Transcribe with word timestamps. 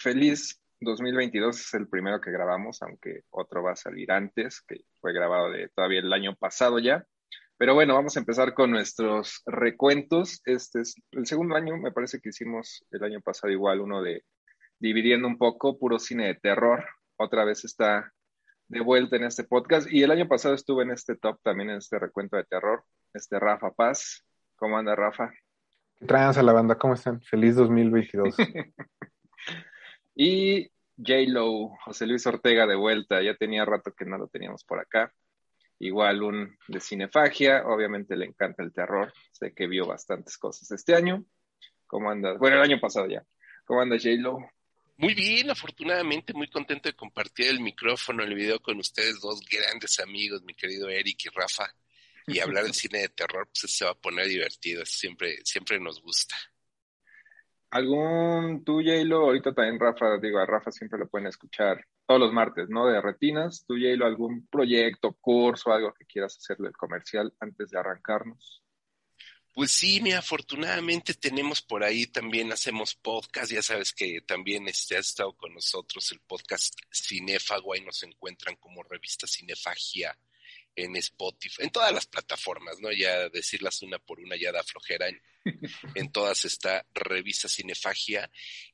feliz 0.00 0.60
2022 0.80 1.60
es 1.60 1.74
el 1.74 1.88
primero 1.88 2.20
que 2.20 2.30
grabamos, 2.30 2.82
aunque 2.82 3.22
otro 3.30 3.62
va 3.62 3.72
a 3.72 3.76
salir 3.76 4.10
antes, 4.10 4.62
que 4.62 4.80
fue 5.00 5.12
grabado 5.12 5.50
de 5.50 5.68
todavía 5.68 6.00
el 6.00 6.12
año 6.12 6.34
pasado 6.34 6.78
ya. 6.78 7.04
Pero 7.58 7.74
bueno, 7.74 7.94
vamos 7.94 8.16
a 8.16 8.20
empezar 8.20 8.54
con 8.54 8.70
nuestros 8.70 9.42
recuentos. 9.44 10.40
Este 10.46 10.80
es 10.80 10.94
el 11.10 11.26
segundo 11.26 11.54
año, 11.54 11.76
me 11.76 11.92
parece 11.92 12.18
que 12.20 12.30
hicimos 12.30 12.86
el 12.90 13.04
año 13.04 13.20
pasado 13.20 13.52
igual 13.52 13.80
uno 13.80 14.02
de 14.02 14.24
dividiendo 14.78 15.28
un 15.28 15.36
poco, 15.36 15.78
puro 15.78 15.98
cine 15.98 16.28
de 16.28 16.34
terror. 16.36 16.86
Otra 17.16 17.44
vez 17.44 17.66
está 17.66 18.10
de 18.68 18.80
vuelta 18.80 19.16
en 19.16 19.24
este 19.24 19.44
podcast. 19.44 19.92
Y 19.92 20.02
el 20.02 20.10
año 20.10 20.26
pasado 20.26 20.54
estuve 20.54 20.84
en 20.84 20.92
este 20.92 21.16
top 21.16 21.38
también, 21.42 21.68
en 21.68 21.76
este 21.76 21.98
recuento 21.98 22.38
de 22.38 22.44
terror. 22.44 22.82
Este 23.12 23.38
Rafa 23.38 23.72
Paz. 23.72 24.24
¿Cómo 24.56 24.78
anda, 24.78 24.96
Rafa? 24.96 25.30
¿Qué 25.98 26.14
a 26.14 26.42
la 26.42 26.52
banda? 26.54 26.76
¿Cómo 26.76 26.94
están? 26.94 27.20
Feliz 27.20 27.56
2022. 27.56 28.34
y 30.22 30.70
J-Lo, 30.98 31.70
José 31.82 32.06
Luis 32.06 32.26
Ortega 32.26 32.66
de 32.66 32.76
vuelta. 32.76 33.22
Ya 33.22 33.34
tenía 33.36 33.64
rato 33.64 33.94
que 33.94 34.04
no 34.04 34.18
lo 34.18 34.28
teníamos 34.28 34.64
por 34.64 34.78
acá. 34.78 35.14
Igual 35.78 36.22
un 36.22 36.58
de 36.68 36.78
cinefagia. 36.78 37.62
Obviamente 37.64 38.14
le 38.16 38.26
encanta 38.26 38.62
el 38.62 38.70
terror. 38.70 39.10
Sé 39.32 39.54
que 39.54 39.66
vio 39.66 39.86
bastantes 39.86 40.36
cosas 40.36 40.70
este 40.72 40.94
año. 40.94 41.24
¿Cómo 41.86 42.10
anda? 42.10 42.34
Bueno, 42.34 42.56
el 42.56 42.62
año 42.62 42.78
pasado 42.78 43.06
ya. 43.08 43.24
¿Cómo 43.64 43.80
anda, 43.80 43.96
J-Lo? 43.96 44.40
Muy 44.98 45.14
bien, 45.14 45.48
afortunadamente, 45.48 46.34
muy 46.34 46.50
contento 46.50 46.90
de 46.90 46.94
compartir 46.94 47.46
el 47.46 47.60
micrófono, 47.60 48.22
el 48.22 48.34
video 48.34 48.60
con 48.60 48.78
ustedes, 48.78 49.20
dos 49.22 49.40
grandes 49.50 49.98
amigos, 50.00 50.42
mi 50.42 50.52
querido 50.52 50.90
Eric 50.90 51.24
y 51.24 51.28
Rafa. 51.30 51.66
Y 52.26 52.40
hablar 52.40 52.64
de 52.64 52.74
cine 52.74 52.98
de 52.98 53.08
terror, 53.08 53.48
pues 53.58 53.74
se 53.74 53.86
va 53.86 53.92
a 53.92 53.94
poner 53.94 54.26
divertido, 54.26 54.84
siempre, 54.84 55.38
siempre 55.44 55.80
nos 55.80 56.02
gusta. 56.02 56.36
¿Algún 57.70 58.64
tú, 58.64 58.82
Yalo? 58.82 59.26
Ahorita 59.26 59.54
también 59.54 59.78
Rafa, 59.78 60.18
digo, 60.18 60.38
a 60.38 60.46
Rafa 60.46 60.72
siempre 60.72 60.98
lo 60.98 61.08
pueden 61.08 61.28
escuchar 61.28 61.84
todos 62.04 62.20
los 62.20 62.32
martes, 62.32 62.68
¿no? 62.68 62.86
De 62.86 63.00
retinas. 63.00 63.64
¿Tú, 63.66 63.78
Yalo, 63.78 64.06
algún 64.06 64.46
proyecto, 64.48 65.12
curso, 65.20 65.72
algo 65.72 65.94
que 65.94 66.04
quieras 66.04 66.36
hacerle 66.36 66.68
el 66.68 66.76
comercial 66.76 67.32
antes 67.38 67.70
de 67.70 67.78
arrancarnos? 67.78 68.62
Pues 69.52 69.72
sí, 69.72 70.00
mira, 70.00 70.18
afortunadamente 70.18 71.14
tenemos 71.14 71.60
por 71.60 71.82
ahí 71.82 72.06
también, 72.06 72.52
hacemos 72.52 72.94
podcast, 72.94 73.52
ya 73.52 73.62
sabes 73.62 73.92
que 73.92 74.20
también 74.20 74.68
este, 74.68 74.96
ha 74.96 75.00
estado 75.00 75.36
con 75.36 75.52
nosotros 75.52 76.10
el 76.12 76.20
podcast 76.20 76.74
Cinéfago, 76.92 77.74
ahí 77.74 77.80
nos 77.80 78.02
encuentran 78.04 78.56
como 78.56 78.84
revista 78.84 79.26
Cinefagia 79.26 80.16
en 80.76 80.96
Spotify, 80.96 81.62
en 81.62 81.70
todas 81.70 81.92
las 81.92 82.06
plataformas, 82.06 82.80
¿no? 82.80 82.90
Ya 82.92 83.28
decirlas 83.28 83.82
una 83.82 83.98
por 83.98 84.20
una 84.20 84.36
ya 84.36 84.52
da 84.52 84.62
flojera, 84.62 85.08
en, 85.08 85.20
en 85.94 86.12
todas 86.12 86.44
está 86.44 86.86
revista 86.94 87.48
Cinefagia 87.48 88.30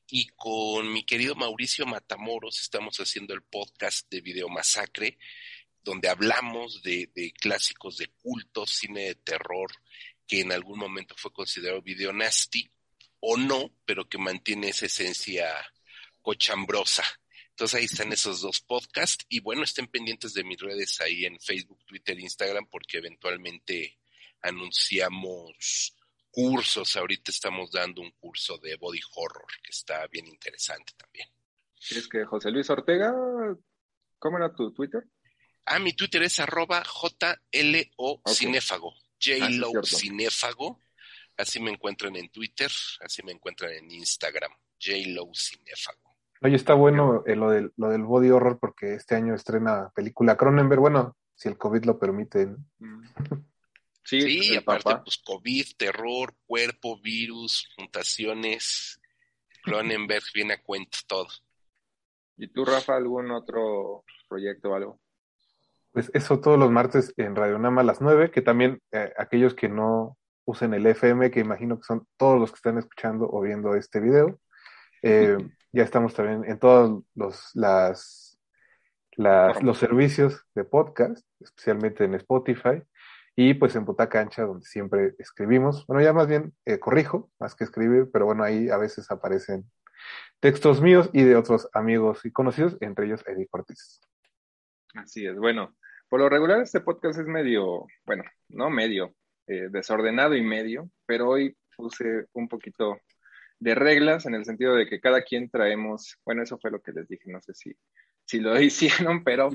y 0.09 0.27
con 0.35 0.91
mi 0.91 1.03
querido 1.03 1.35
Mauricio 1.35 1.85
Matamoros 1.85 2.59
estamos 2.61 2.97
haciendo 2.99 3.33
el 3.33 3.41
podcast 3.41 4.09
de 4.09 4.21
Video 4.21 4.49
Masacre, 4.49 5.17
donde 5.83 6.09
hablamos 6.09 6.81
de, 6.83 7.09
de 7.15 7.31
clásicos 7.31 7.97
de 7.97 8.07
culto, 8.21 8.65
cine 8.65 9.05
de 9.05 9.15
terror, 9.15 9.71
que 10.27 10.41
en 10.41 10.51
algún 10.51 10.79
momento 10.79 11.15
fue 11.17 11.31
considerado 11.31 11.81
video 11.81 12.11
nasty 12.11 12.69
o 13.19 13.37
no, 13.37 13.71
pero 13.85 14.07
que 14.07 14.17
mantiene 14.17 14.69
esa 14.69 14.85
esencia 14.85 15.47
cochambrosa. 16.21 17.03
Entonces 17.57 17.79
ahí 17.79 17.85
están 17.85 18.13
esos 18.13 18.41
dos 18.41 18.61
podcasts 18.61 19.25
y 19.29 19.39
bueno, 19.39 19.63
estén 19.63 19.87
pendientes 19.87 20.35
de 20.35 20.43
mis 20.43 20.59
redes 20.59 21.01
ahí 21.01 21.25
en 21.25 21.39
Facebook, 21.39 21.83
Twitter, 21.87 22.19
Instagram 22.19 22.67
porque 22.67 22.99
eventualmente 22.99 23.97
anunciamos 24.43 25.97
cursos. 26.29 26.95
Ahorita 26.95 27.31
estamos 27.31 27.71
dando 27.71 28.03
un 28.03 28.11
curso 28.11 28.59
de 28.59 28.75
body 28.75 28.99
horror 29.15 29.47
que 29.63 29.71
está 29.71 30.05
bien 30.05 30.27
interesante 30.27 30.93
también. 30.95 31.27
¿Es 31.89 32.07
que 32.07 32.25
José 32.25 32.51
Luis 32.51 32.69
Ortega? 32.69 33.11
¿Cómo 34.19 34.37
era 34.37 34.53
tu 34.53 34.71
Twitter? 34.71 35.05
Ah, 35.65 35.79
mi 35.79 35.93
Twitter 35.93 36.21
es 36.21 36.39
arroba 36.39 36.83
JLO 36.83 38.21
Cinéfago. 38.27 38.93
J-Lo 39.19 39.71
ah, 39.79 39.83
Cinéfago. 39.83 40.79
Así 41.35 41.59
me 41.59 41.71
encuentran 41.71 42.15
en 42.17 42.29
Twitter, 42.29 42.69
así 42.99 43.23
me 43.23 43.31
encuentran 43.31 43.71
en 43.71 43.89
Instagram. 43.89 44.51
J-Lo 44.79 45.31
Cinéfago. 45.33 46.06
Oye, 46.41 46.55
está 46.55 46.73
bueno 46.73 47.23
eh, 47.25 47.35
lo, 47.35 47.49
del, 47.49 47.73
lo 47.77 47.89
del 47.89 48.03
body 48.03 48.29
horror 48.29 48.59
porque 48.59 48.93
este 48.93 49.15
año 49.15 49.33
estrena 49.33 49.91
película 49.95 50.37
Cronenberg. 50.37 50.79
Bueno, 50.79 51.15
si 51.35 51.49
el 51.49 51.57
COVID 51.57 51.85
lo 51.85 51.99
permite. 51.99 52.47
Mm. 52.79 53.01
Sí, 54.09 54.21
sí 54.21 54.55
aparte, 54.55 55.01
pues 55.03 55.17
COVID, 55.17 55.65
terror, 55.77 56.33
cuerpo, 56.45 56.97
virus, 57.01 57.67
mutaciones. 57.77 59.01
Cronenberg 59.61 60.23
viene 60.33 60.53
a 60.53 60.63
cuento 60.63 60.99
todo. 61.05 61.27
¿Y 62.37 62.47
tú, 62.47 62.63
Rafa, 62.63 62.95
algún 62.95 63.31
otro 63.31 64.05
proyecto 64.29 64.69
o 64.69 64.75
algo? 64.75 65.01
Pues 65.91 66.09
eso 66.13 66.39
todos 66.39 66.57
los 66.57 66.71
martes 66.71 67.13
en 67.17 67.35
Radio 67.35 67.59
Nama 67.59 67.81
a 67.81 67.83
las 67.83 67.99
9, 67.99 68.31
que 68.31 68.41
también 68.41 68.81
eh, 68.93 69.11
aquellos 69.17 69.53
que 69.53 69.67
no 69.67 70.17
usen 70.45 70.73
el 70.73 70.85
FM, 70.85 71.29
que 71.29 71.41
imagino 71.41 71.77
que 71.77 71.83
son 71.83 72.07
todos 72.15 72.39
los 72.39 72.51
que 72.51 72.55
están 72.55 72.77
escuchando 72.77 73.27
o 73.29 73.41
viendo 73.41 73.75
este 73.75 73.99
video, 73.99 74.39
eh, 75.07 75.37
ya 75.71 75.83
estamos 75.83 76.13
también 76.13 76.43
en 76.49 76.59
todos 76.59 77.03
los, 77.15 77.51
las, 77.55 78.39
los 79.15 79.77
servicios 79.77 80.45
de 80.55 80.63
podcast, 80.63 81.25
especialmente 81.39 82.03
en 82.03 82.15
Spotify, 82.15 82.81
y 83.35 83.53
pues 83.53 83.75
en 83.75 83.85
Butaca 83.85 84.19
Ancha, 84.19 84.43
donde 84.43 84.65
siempre 84.65 85.13
escribimos. 85.19 85.85
Bueno, 85.85 86.01
ya 86.01 86.11
más 86.11 86.27
bien 86.27 86.53
eh, 86.65 86.79
corrijo, 86.79 87.29
más 87.39 87.53
que 87.53 87.63
escribir, 87.63 88.09
pero 88.11 88.25
bueno, 88.25 88.43
ahí 88.43 88.69
a 88.69 88.77
veces 88.77 89.11
aparecen 89.11 89.69
textos 90.39 90.81
míos 90.81 91.09
y 91.13 91.23
de 91.23 91.35
otros 91.35 91.69
amigos 91.73 92.25
y 92.25 92.31
conocidos, 92.31 92.77
entre 92.81 93.05
ellos 93.05 93.23
Eddie 93.27 93.47
Cortés. 93.47 94.01
Así 94.95 95.27
es, 95.27 95.37
bueno, 95.37 95.75
por 96.09 96.19
lo 96.19 96.29
regular 96.29 96.61
este 96.61 96.81
podcast 96.81 97.19
es 97.19 97.27
medio, 97.27 97.85
bueno, 98.05 98.23
no 98.49 98.69
medio, 98.69 99.13
eh, 99.45 99.67
desordenado 99.69 100.35
y 100.35 100.41
medio, 100.41 100.89
pero 101.05 101.29
hoy 101.29 101.55
puse 101.75 102.25
un 102.33 102.47
poquito 102.47 102.97
de 103.59 103.75
reglas 103.75 104.25
en 104.25 104.35
el 104.35 104.45
sentido 104.45 104.75
de 104.75 104.87
que 104.87 104.99
cada 104.99 105.21
quien 105.21 105.49
traemos, 105.49 106.17
bueno, 106.25 106.43
eso 106.43 106.57
fue 106.59 106.71
lo 106.71 106.81
que 106.81 106.91
les 106.91 107.07
dije, 107.07 107.31
no 107.31 107.41
sé 107.41 107.53
si, 107.53 107.75
si 108.25 108.39
lo 108.39 108.59
hicieron, 108.61 109.23
pero 109.23 109.49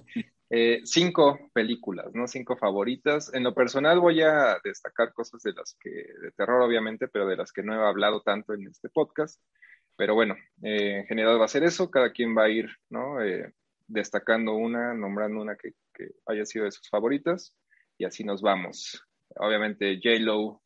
eh, 0.51 0.81
cinco 0.85 1.51
películas, 1.53 2.15
¿no? 2.15 2.27
Cinco 2.27 2.57
favoritas. 2.57 3.33
En 3.33 3.43
lo 3.45 3.55
personal 3.55 4.01
voy 4.01 4.23
a 4.23 4.59
destacar 4.65 5.13
cosas 5.13 5.43
de 5.43 5.53
las 5.53 5.77
que, 5.81 5.91
de 5.91 6.33
terror 6.37 6.63
obviamente, 6.63 7.09
pero 7.09 7.27
de 7.27 7.37
las 7.37 7.53
que 7.53 7.63
no 7.63 7.75
he 7.75 7.87
hablado 7.87 8.23
tanto 8.23 8.55
en 8.55 8.67
este 8.67 8.89
podcast. 8.89 9.41
Pero 9.97 10.15
bueno, 10.15 10.35
eh, 10.63 11.01
en 11.01 11.07
general 11.07 11.41
va 11.41 11.45
a 11.45 11.49
ser 11.49 11.65
eso, 11.65 11.91
cada 11.91 12.13
quien 12.13 12.37
va 12.37 12.45
a 12.45 12.49
ir, 12.51 12.69
¿no? 12.91 13.19
destacando 13.87 14.55
una, 14.55 14.95
nombrando 14.95 15.41
una 15.41 15.57
que, 15.57 15.75
haya 16.27 16.45
sido 16.47 16.65
de 16.65 16.73
sus 16.73 16.89
favoritas 16.89 17.55
y 17.99 18.05
así 18.05 18.25
nos 18.25 18.43
vamos. 18.43 19.07
Obviamente 19.37 20.01
J-Lo 20.03 20.63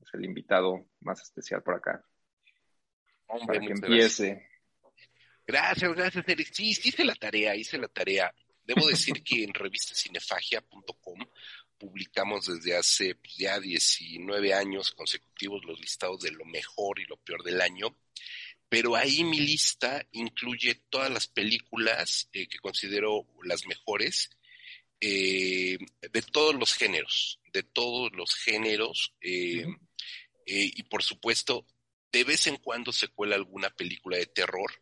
es 0.00 0.14
el 0.14 0.24
invitado 0.24 0.86
más 1.00 1.20
especial 1.22 1.62
por 1.62 1.74
acá. 1.74 2.04
Hombre, 3.26 3.58
para 3.58 3.60
que 3.60 3.72
empiece. 3.72 4.48
Gracias. 5.46 5.94
gracias, 5.94 6.24
Eric. 6.28 6.48
Sí, 6.52 6.70
hice 6.70 7.04
la 7.04 7.14
tarea, 7.14 7.54
hice 7.54 7.78
la 7.78 7.88
tarea. 7.88 8.34
Debo 8.64 8.86
decir 8.88 9.22
que 9.22 9.44
en 9.44 9.54
revistacinefagia.com 9.54 11.20
publicamos 11.78 12.46
desde 12.46 12.76
hace 12.76 13.14
pues, 13.14 13.36
ya 13.36 13.60
19 13.60 14.54
años 14.54 14.92
consecutivos 14.92 15.64
los 15.64 15.78
listados 15.78 16.20
de 16.22 16.32
lo 16.32 16.44
mejor 16.44 16.98
y 16.98 17.04
lo 17.04 17.16
peor 17.18 17.42
del 17.44 17.60
año 17.60 17.94
pero 18.68 18.96
ahí 18.96 19.22
mi 19.22 19.38
lista 19.38 20.06
incluye 20.12 20.74
todas 20.90 21.10
las 21.10 21.28
películas 21.28 22.28
eh, 22.32 22.48
que 22.48 22.58
considero 22.58 23.26
las 23.44 23.66
mejores 23.66 24.30
eh, 25.00 25.78
de 26.00 26.22
todos 26.22 26.54
los 26.54 26.74
géneros, 26.74 27.38
de 27.52 27.62
todos 27.62 28.10
los 28.12 28.34
géneros, 28.34 29.14
eh, 29.20 29.66
y 30.48 30.82
por 30.84 31.02
supuesto, 31.02 31.66
de 32.16 32.24
vez 32.24 32.46
en 32.46 32.56
cuando 32.56 32.92
se 32.92 33.08
cuela 33.08 33.36
alguna 33.36 33.68
película 33.68 34.16
de 34.16 34.24
terror, 34.24 34.72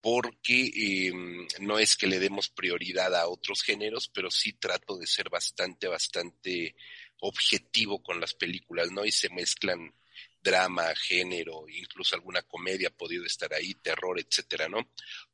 porque 0.00 0.70
em, 0.74 1.46
no 1.60 1.78
es 1.78 1.98
que 1.98 2.06
le 2.06 2.18
demos 2.18 2.48
prioridad 2.48 3.14
a 3.14 3.28
otros 3.28 3.62
géneros, 3.62 4.08
pero 4.08 4.30
sí 4.30 4.54
trato 4.54 4.96
de 4.96 5.06
ser 5.06 5.28
bastante, 5.28 5.86
bastante 5.86 6.74
objetivo 7.20 8.02
con 8.02 8.20
las 8.20 8.32
películas, 8.32 8.90
¿no? 8.90 9.04
Y 9.04 9.12
se 9.12 9.28
mezclan 9.28 9.94
drama, 10.42 10.94
género, 10.96 11.66
incluso 11.68 12.16
alguna 12.16 12.40
comedia 12.42 12.88
ha 12.88 12.96
podido 12.96 13.26
estar 13.26 13.52
ahí, 13.52 13.74
terror, 13.74 14.18
etcétera, 14.18 14.66
¿no? 14.68 14.88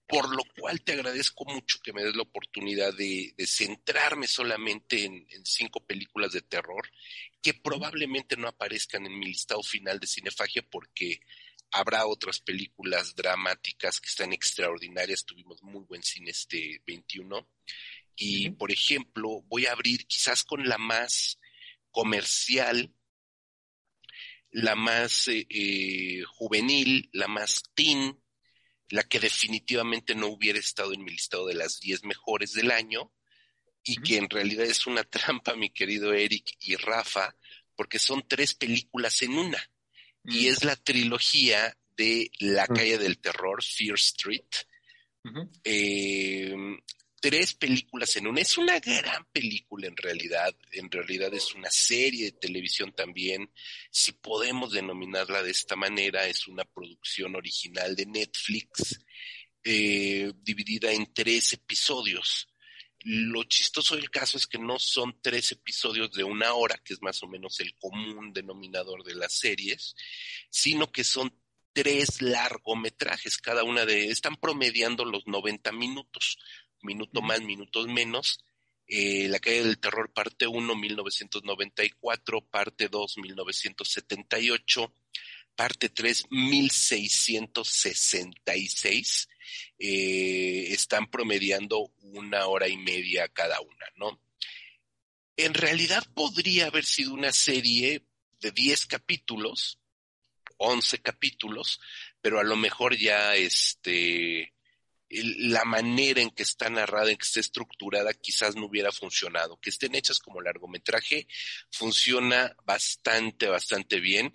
Por 0.08 0.34
lo 0.34 0.42
cual 0.58 0.82
te 0.82 0.92
agradezco 0.92 1.44
mucho 1.44 1.78
que 1.82 1.92
me 1.92 2.02
des 2.02 2.16
la 2.16 2.22
oportunidad 2.22 2.92
de, 2.94 3.32
centrarme 3.46 4.26
solamente 4.26 5.04
en, 5.04 5.26
cinco 5.44 5.86
películas 5.86 6.32
de 6.32 6.42
terror 6.42 6.90
que 7.42 7.54
probablemente 7.54 8.36
no 8.36 8.48
aparezcan 8.48 9.06
en 9.06 9.18
mi 9.18 9.26
listado 9.26 9.62
final 9.62 10.00
de 10.00 10.06
Cinefagia 10.06 10.62
porque 10.68 11.20
habrá 11.70 12.06
otras 12.06 12.40
películas 12.40 13.14
dramáticas 13.14 14.00
que 14.00 14.08
están 14.08 14.32
extraordinarias. 14.32 15.24
Tuvimos 15.24 15.62
muy 15.62 15.84
buen 15.84 16.02
cine 16.02 16.30
este 16.30 16.82
21. 16.86 17.48
Y, 18.16 18.50
por 18.50 18.72
ejemplo, 18.72 19.42
voy 19.46 19.66
a 19.66 19.72
abrir 19.72 20.06
quizás 20.06 20.42
con 20.42 20.68
la 20.68 20.78
más 20.78 21.38
comercial, 21.90 22.92
la 24.50 24.74
más 24.74 25.28
eh, 25.28 25.46
eh, 25.48 26.22
juvenil, 26.26 27.08
la 27.12 27.28
más 27.28 27.62
teen, 27.74 28.20
la 28.88 29.04
que 29.04 29.20
definitivamente 29.20 30.14
no 30.14 30.28
hubiera 30.28 30.58
estado 30.58 30.92
en 30.94 31.04
mi 31.04 31.12
listado 31.12 31.46
de 31.46 31.54
las 31.54 31.78
10 31.78 32.04
mejores 32.04 32.54
del 32.54 32.70
año 32.70 33.12
y 33.84 33.96
que 33.96 34.16
en 34.16 34.28
realidad 34.28 34.66
es 34.66 34.86
una 34.86 35.04
trampa, 35.04 35.54
mi 35.54 35.70
querido 35.70 36.12
Eric 36.12 36.56
y 36.60 36.76
Rafa, 36.76 37.34
porque 37.74 37.98
son 37.98 38.26
tres 38.26 38.54
películas 38.54 39.22
en 39.22 39.38
una. 39.38 39.70
Y 40.24 40.46
mm. 40.46 40.52
es 40.52 40.64
la 40.64 40.76
trilogía 40.76 41.76
de 41.96 42.30
La 42.40 42.64
mm. 42.68 42.74
calle 42.74 42.98
del 42.98 43.18
terror, 43.18 43.62
Fear 43.62 43.96
Street. 43.96 44.44
eh, 45.64 46.54
tres 47.20 47.54
películas 47.54 48.16
en 48.16 48.26
una. 48.26 48.40
Es 48.40 48.58
una 48.58 48.78
gran 48.80 49.24
película 49.32 49.86
en 49.86 49.96
realidad. 49.96 50.54
En 50.72 50.90
realidad 50.90 51.32
es 51.34 51.54
una 51.54 51.70
serie 51.70 52.26
de 52.26 52.32
televisión 52.32 52.92
también. 52.92 53.50
Si 53.90 54.12
podemos 54.12 54.72
denominarla 54.72 55.42
de 55.42 55.50
esta 55.50 55.76
manera, 55.76 56.26
es 56.26 56.46
una 56.46 56.64
producción 56.64 57.34
original 57.36 57.96
de 57.96 58.06
Netflix, 58.06 59.00
eh, 59.64 60.32
dividida 60.42 60.92
en 60.92 61.12
tres 61.12 61.52
episodios. 61.52 62.47
Lo 63.10 63.44
chistoso 63.44 63.96
del 63.96 64.10
caso 64.10 64.36
es 64.36 64.46
que 64.46 64.58
no 64.58 64.78
son 64.78 65.18
tres 65.22 65.52
episodios 65.52 66.12
de 66.12 66.24
una 66.24 66.52
hora, 66.52 66.78
que 66.84 66.92
es 66.92 67.00
más 67.00 67.22
o 67.22 67.26
menos 67.26 67.58
el 67.60 67.74
común 67.76 68.32
denominador 68.34 69.02
de 69.02 69.14
las 69.14 69.32
series, 69.32 69.94
sino 70.50 70.92
que 70.92 71.04
son 71.04 71.32
tres 71.72 72.20
largometrajes, 72.20 73.38
cada 73.38 73.64
una 73.64 73.86
de 73.86 74.10
están 74.10 74.36
promediando 74.36 75.04
los 75.04 75.26
90 75.26 75.72
minutos 75.72 76.38
minuto 76.82 77.22
más, 77.22 77.40
minutos 77.42 77.86
menos. 77.86 78.44
Eh, 78.86 79.28
la 79.28 79.38
calle 79.38 79.64
del 79.64 79.78
terror, 79.78 80.12
parte 80.12 80.46
1, 80.46 80.74
1994, 80.74 82.40
parte 82.46 82.88
2, 82.88 83.18
1978, 83.18 84.94
parte 85.58 85.88
3, 85.88 86.26
1666. 86.30 89.28
Eh, 89.76 90.68
están 90.70 91.10
promediando 91.10 91.90
una 92.00 92.46
hora 92.46 92.68
y 92.68 92.76
media 92.76 93.26
cada 93.26 93.60
una, 93.60 93.86
¿no? 93.96 94.22
En 95.36 95.54
realidad 95.54 96.06
podría 96.14 96.66
haber 96.66 96.84
sido 96.84 97.12
una 97.12 97.32
serie 97.32 98.04
de 98.40 98.52
10 98.52 98.86
capítulos, 98.86 99.80
11 100.58 101.00
capítulos, 101.00 101.80
pero 102.20 102.38
a 102.38 102.44
lo 102.44 102.54
mejor 102.54 102.96
ya 102.96 103.34
este 103.34 104.54
la 105.10 105.64
manera 105.64 106.20
en 106.20 106.30
que 106.30 106.44
está 106.44 106.70
narrada, 106.70 107.10
en 107.10 107.16
que 107.16 107.24
está 107.24 107.40
estructurada, 107.40 108.12
quizás 108.12 108.54
no 108.54 108.66
hubiera 108.66 108.92
funcionado. 108.92 109.58
Que 109.58 109.70
estén 109.70 109.96
hechas 109.96 110.20
como 110.20 110.40
largometraje 110.40 111.26
funciona 111.72 112.54
bastante, 112.64 113.48
bastante 113.48 113.98
bien. 113.98 114.30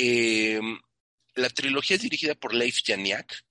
Eh, 0.00 0.60
la 1.34 1.50
trilogía 1.50 1.96
es 1.96 2.02
dirigida 2.02 2.36
por 2.36 2.54
Leif 2.54 2.82
Janiak, 2.84 3.44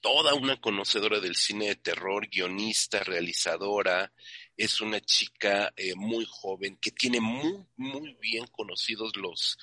toda 0.00 0.34
una 0.34 0.60
conocedora 0.60 1.18
del 1.18 1.34
cine 1.34 1.68
de 1.68 1.76
terror, 1.76 2.28
guionista, 2.28 3.02
realizadora, 3.02 4.12
es 4.56 4.80
una 4.80 5.00
chica 5.00 5.72
eh, 5.76 5.94
muy 5.96 6.26
joven 6.28 6.76
que 6.76 6.92
tiene 6.92 7.20
muy, 7.20 7.66
muy 7.76 8.14
bien 8.20 8.46
conocidos 8.48 9.16
los, 9.16 9.58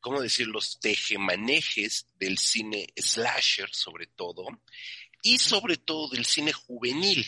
¿cómo 0.00 0.20
decir?, 0.20 0.48
los 0.48 0.78
tejemanejes 0.78 2.06
del 2.18 2.36
cine 2.36 2.88
slasher 2.96 3.70
sobre 3.72 4.08
todo 4.08 4.44
y 5.22 5.38
sobre 5.38 5.76
todo 5.76 6.08
del 6.08 6.24
cine 6.24 6.52
juvenil. 6.52 7.26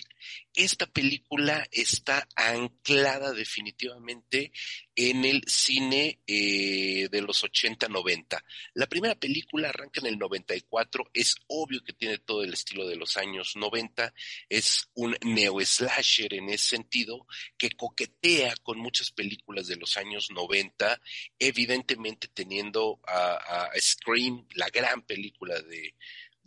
Esta 0.55 0.87
película 0.87 1.67
está 1.71 2.29
anclada 2.35 3.33
definitivamente 3.33 4.51
en 4.97 5.25
el 5.25 5.45
cine 5.47 6.19
eh, 6.27 7.09
de 7.09 7.21
los 7.23 7.45
80-90. 7.45 8.43
La 8.75 8.89
primera 8.89 9.15
película 9.15 9.69
arranca 9.69 10.01
en 10.01 10.09
el 10.09 10.19
94, 10.19 11.11
es 11.15 11.37
obvio 11.47 11.85
que 11.85 11.93
tiene 11.93 12.19
todo 12.19 12.43
el 12.43 12.53
estilo 12.53 12.89
de 12.89 12.97
los 12.97 13.17
años 13.17 13.55
90, 13.55 14.13
es 14.49 14.89
un 14.95 15.17
neo-slasher 15.25 16.35
en 16.35 16.49
ese 16.49 16.71
sentido, 16.71 17.27
que 17.57 17.71
coquetea 17.71 18.57
con 18.65 18.79
muchas 18.79 19.13
películas 19.13 19.69
de 19.69 19.77
los 19.77 19.97
años 19.97 20.29
90, 20.33 21.01
evidentemente 21.39 22.27
teniendo 22.27 23.01
a 23.07 23.71
Scream, 23.79 24.47
la 24.55 24.69
gran 24.71 25.03
película 25.03 25.61
de 25.61 25.95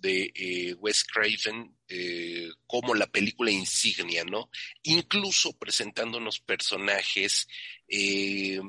de 0.02 0.32
eh, 0.36 0.74
Wes 0.74 1.04
Craven 1.04 1.78
eh, 1.88 2.50
como 2.66 2.96
la 2.96 3.08
película 3.08 3.52
insignia, 3.52 4.24
¿no? 4.26 4.50
Incluso 4.84 5.54
presentándonos 5.58 6.40
personajes 6.40 7.48
eh, 7.88 8.60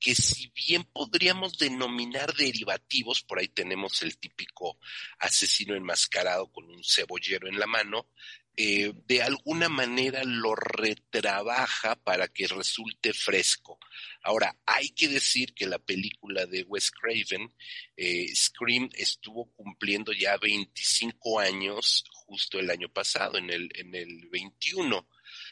que 0.00 0.14
si 0.14 0.50
bien 0.54 0.84
podríamos 0.84 1.58
denominar 1.58 2.34
derivativos, 2.34 3.22
por 3.22 3.38
ahí 3.38 3.48
tenemos 3.48 4.00
el 4.02 4.16
típico 4.16 4.78
asesino 5.18 5.74
enmascarado 5.74 6.50
con 6.50 6.64
un 6.64 6.82
cebollero 6.82 7.48
en 7.48 7.58
la 7.58 7.66
mano, 7.66 8.08
eh, 8.56 8.92
de 9.06 9.22
alguna 9.22 9.68
manera 9.68 10.22
lo 10.24 10.54
retrabaja 10.54 11.96
para 11.96 12.28
que 12.28 12.46
resulte 12.46 13.12
fresco. 13.12 13.78
Ahora, 14.22 14.56
hay 14.66 14.90
que 14.90 15.08
decir 15.08 15.54
que 15.54 15.66
la 15.66 15.78
película 15.78 16.46
de 16.46 16.64
Wes 16.64 16.90
Craven, 16.90 17.54
eh, 17.96 18.26
Scream, 18.34 18.90
estuvo 18.94 19.50
cumpliendo 19.52 20.12
ya 20.12 20.36
25 20.36 21.40
años 21.40 22.04
justo 22.26 22.58
el 22.58 22.70
año 22.70 22.88
pasado, 22.88 23.38
en 23.38 23.50
el, 23.50 23.70
en 23.74 23.94
el 23.94 24.28
21. 24.28 25.08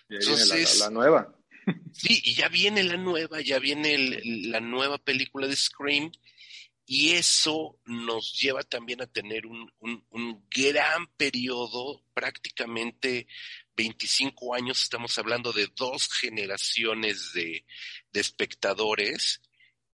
Entonces, 0.08 0.78
la, 0.78 0.90
nueva. 0.90 1.34
Sí, 1.92 2.20
y 2.24 2.34
ya 2.34 2.48
viene 2.48 2.82
la 2.82 2.96
nueva, 2.96 3.40
ya 3.40 3.58
viene 3.58 4.20
la 4.24 4.60
nueva 4.60 4.98
película 4.98 5.46
de 5.46 5.56
Scream 5.56 6.10
y 6.90 7.10
eso 7.10 7.78
nos 7.84 8.32
lleva 8.32 8.62
también 8.62 9.02
a 9.02 9.06
tener 9.06 9.44
un, 9.44 9.70
gran 10.50 11.06
periodo, 11.18 12.02
prácticamente 12.14 13.26
25 13.76 14.54
años, 14.54 14.82
estamos 14.82 15.18
hablando 15.18 15.52
de 15.52 15.68
dos 15.76 16.08
generaciones 16.08 17.34
de, 17.34 17.66
espectadores 18.14 19.42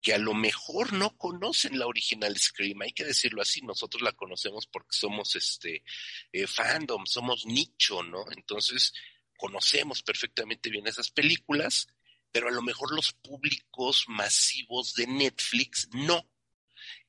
que 0.01 0.15
a 0.15 0.19
lo 0.19 0.35
mejor 0.35 0.93
no 0.93 1.17
conocen 1.19 1.81
la 1.81 1.89
original 1.89 2.39
Scream, 2.39 2.83
hay 2.83 2.93
que 2.93 3.05
decirlo 3.05 3.43
así, 3.43 3.61
nosotros 3.63 4.01
la 4.01 4.13
conocemos 4.13 4.69
porque 4.69 4.97
somos 4.97 5.35
este 5.35 5.83
eh, 6.33 6.47
fandom, 6.47 7.07
somos 7.07 7.45
nicho, 7.45 8.05
¿no? 8.05 8.25
Entonces 8.37 8.93
conocemos 9.37 10.05
perfectamente 10.05 10.71
bien 10.71 10.87
esas 10.87 11.11
películas, 11.11 11.89
pero 12.31 12.47
a 12.47 12.53
lo 12.53 12.63
mejor 12.63 12.95
los 12.95 13.13
públicos 13.15 14.05
masivos 14.07 14.95
de 14.95 15.09
Netflix 15.09 15.89
no. 15.93 16.31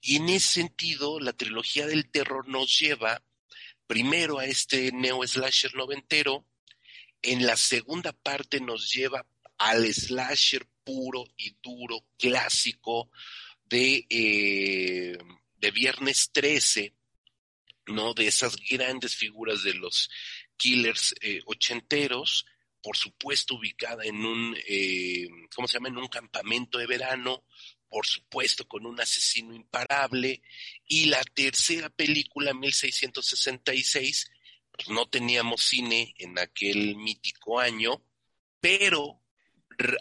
Y 0.07 0.17
en 0.17 0.29
ese 0.29 0.61
sentido, 0.61 1.19
la 1.19 1.33
trilogía 1.33 1.87
del 1.87 2.11
terror 2.11 2.47
nos 2.47 2.77
lleva 2.77 3.23
primero 3.87 4.37
a 4.37 4.45
este 4.45 4.91
neo 4.91 5.25
slasher 5.25 5.73
noventero, 5.73 6.45
en 7.23 7.43
la 7.43 7.57
segunda 7.57 8.13
parte 8.13 8.61
nos 8.61 8.91
lleva 8.91 9.25
al 9.57 9.91
slasher 9.91 10.67
puro 10.83 11.23
y 11.37 11.57
duro 11.59 12.05
clásico 12.19 13.09
de, 13.63 14.05
eh, 14.07 15.17
de 15.57 15.71
Viernes 15.71 16.29
13, 16.31 16.93
¿no? 17.87 18.13
De 18.13 18.27
esas 18.27 18.57
grandes 18.57 19.15
figuras 19.15 19.63
de 19.63 19.73
los 19.73 20.11
killers 20.55 21.15
eh, 21.19 21.41
ochenteros, 21.47 22.45
por 22.79 22.95
supuesto 22.95 23.55
ubicada 23.55 24.05
en 24.05 24.23
un, 24.23 24.55
eh, 24.67 25.27
¿cómo 25.55 25.67
se 25.67 25.73
llama? 25.79 25.89
En 25.89 25.97
un 25.97 26.09
campamento 26.09 26.77
de 26.77 26.85
verano, 26.85 27.43
por 27.95 28.07
supuesto, 28.07 28.67
con 28.67 28.85
un 28.85 28.99
asesino 28.99 29.55
imparable. 29.55 30.41
Y 30.85 31.05
la 31.05 31.23
tercera 31.23 31.87
película, 31.87 32.53
1666, 32.53 34.29
pues 34.69 34.89
no 34.89 35.07
teníamos 35.07 35.63
cine 35.63 36.13
en 36.17 36.37
aquel 36.37 36.97
mítico 36.97 37.57
año, 37.57 38.03
pero 38.59 39.21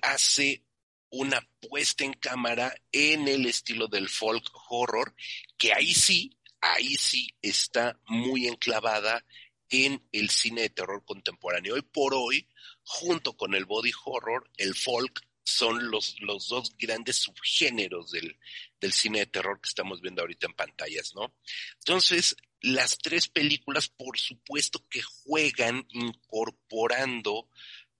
hace 0.02 0.64
una 1.08 1.40
puesta 1.60 2.02
en 2.04 2.14
cámara 2.14 2.74
en 2.90 3.28
el 3.28 3.46
estilo 3.46 3.86
del 3.86 4.08
folk 4.08 4.44
horror, 4.70 5.14
que 5.56 5.72
ahí 5.72 5.94
sí, 5.94 6.36
ahí 6.60 6.96
sí 6.96 7.28
está 7.42 7.96
muy 8.08 8.48
enclavada 8.48 9.24
en 9.70 10.04
el 10.10 10.30
cine 10.30 10.62
de 10.62 10.70
terror 10.70 11.04
contemporáneo. 11.04 11.74
Hoy 11.74 11.82
por 11.82 12.12
hoy, 12.12 12.48
junto 12.82 13.36
con 13.36 13.54
el 13.54 13.66
body 13.66 13.92
horror, 14.04 14.50
el 14.56 14.74
folk 14.74 15.24
son 15.44 15.90
los, 15.90 16.16
los 16.20 16.48
dos 16.48 16.74
grandes 16.78 17.16
subgéneros 17.16 18.10
del, 18.10 18.36
del 18.80 18.92
cine 18.92 19.20
de 19.20 19.26
terror 19.26 19.60
que 19.60 19.68
estamos 19.68 20.00
viendo 20.00 20.22
ahorita 20.22 20.46
en 20.46 20.54
pantallas, 20.54 21.14
¿no? 21.14 21.34
Entonces, 21.78 22.36
las 22.60 22.98
tres 22.98 23.28
películas, 23.28 23.88
por 23.88 24.18
supuesto 24.18 24.82
que 24.88 25.02
juegan 25.02 25.86
incorporando 25.90 27.48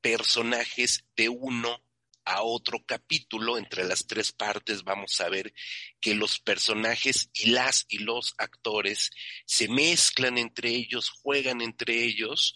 personajes 0.00 1.04
de 1.16 1.28
uno 1.28 1.82
a 2.24 2.42
otro 2.42 2.82
capítulo, 2.86 3.58
entre 3.58 3.84
las 3.84 4.06
tres 4.06 4.32
partes 4.32 4.82
vamos 4.82 5.20
a 5.20 5.28
ver 5.28 5.52
que 6.00 6.14
los 6.14 6.38
personajes 6.38 7.28
y 7.34 7.50
las 7.50 7.84
y 7.88 7.98
los 7.98 8.34
actores 8.38 9.10
se 9.44 9.68
mezclan 9.68 10.38
entre 10.38 10.70
ellos, 10.70 11.10
juegan 11.10 11.60
entre 11.60 12.02
ellos 12.02 12.54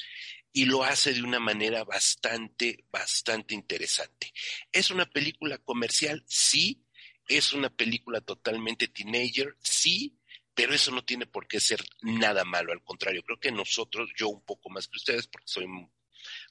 y 0.53 0.65
lo 0.65 0.83
hace 0.85 1.13
de 1.13 1.23
una 1.23 1.41
manera 1.41 1.85
bastante, 1.85 2.85
bastante 2.91 3.55
interesante. 3.55 4.33
¿Es 4.73 4.91
una 4.91 5.07
película 5.07 5.59
comercial? 5.59 6.25
Sí. 6.27 6.85
¿Es 7.29 7.53
una 7.53 7.71
película 7.71 8.21
totalmente 8.21 8.89
teenager? 8.89 9.57
Sí. 9.63 10.15
pero 10.55 10.75
eso 10.75 10.91
no 10.91 11.05
tiene 11.05 11.25
por 11.27 11.47
qué 11.47 11.61
ser 11.61 11.85
nada 12.03 12.45
malo, 12.45 12.73
al 12.73 12.83
contrario, 12.83 13.23
creo 13.23 13.39
que 13.39 13.53
nosotros, 13.53 14.11
yo 14.17 14.29
un 14.29 14.45
poco 14.45 14.69
más 14.71 14.89
que 14.89 14.97
ustedes, 14.97 15.29
porque 15.29 15.47
soy 15.47 15.67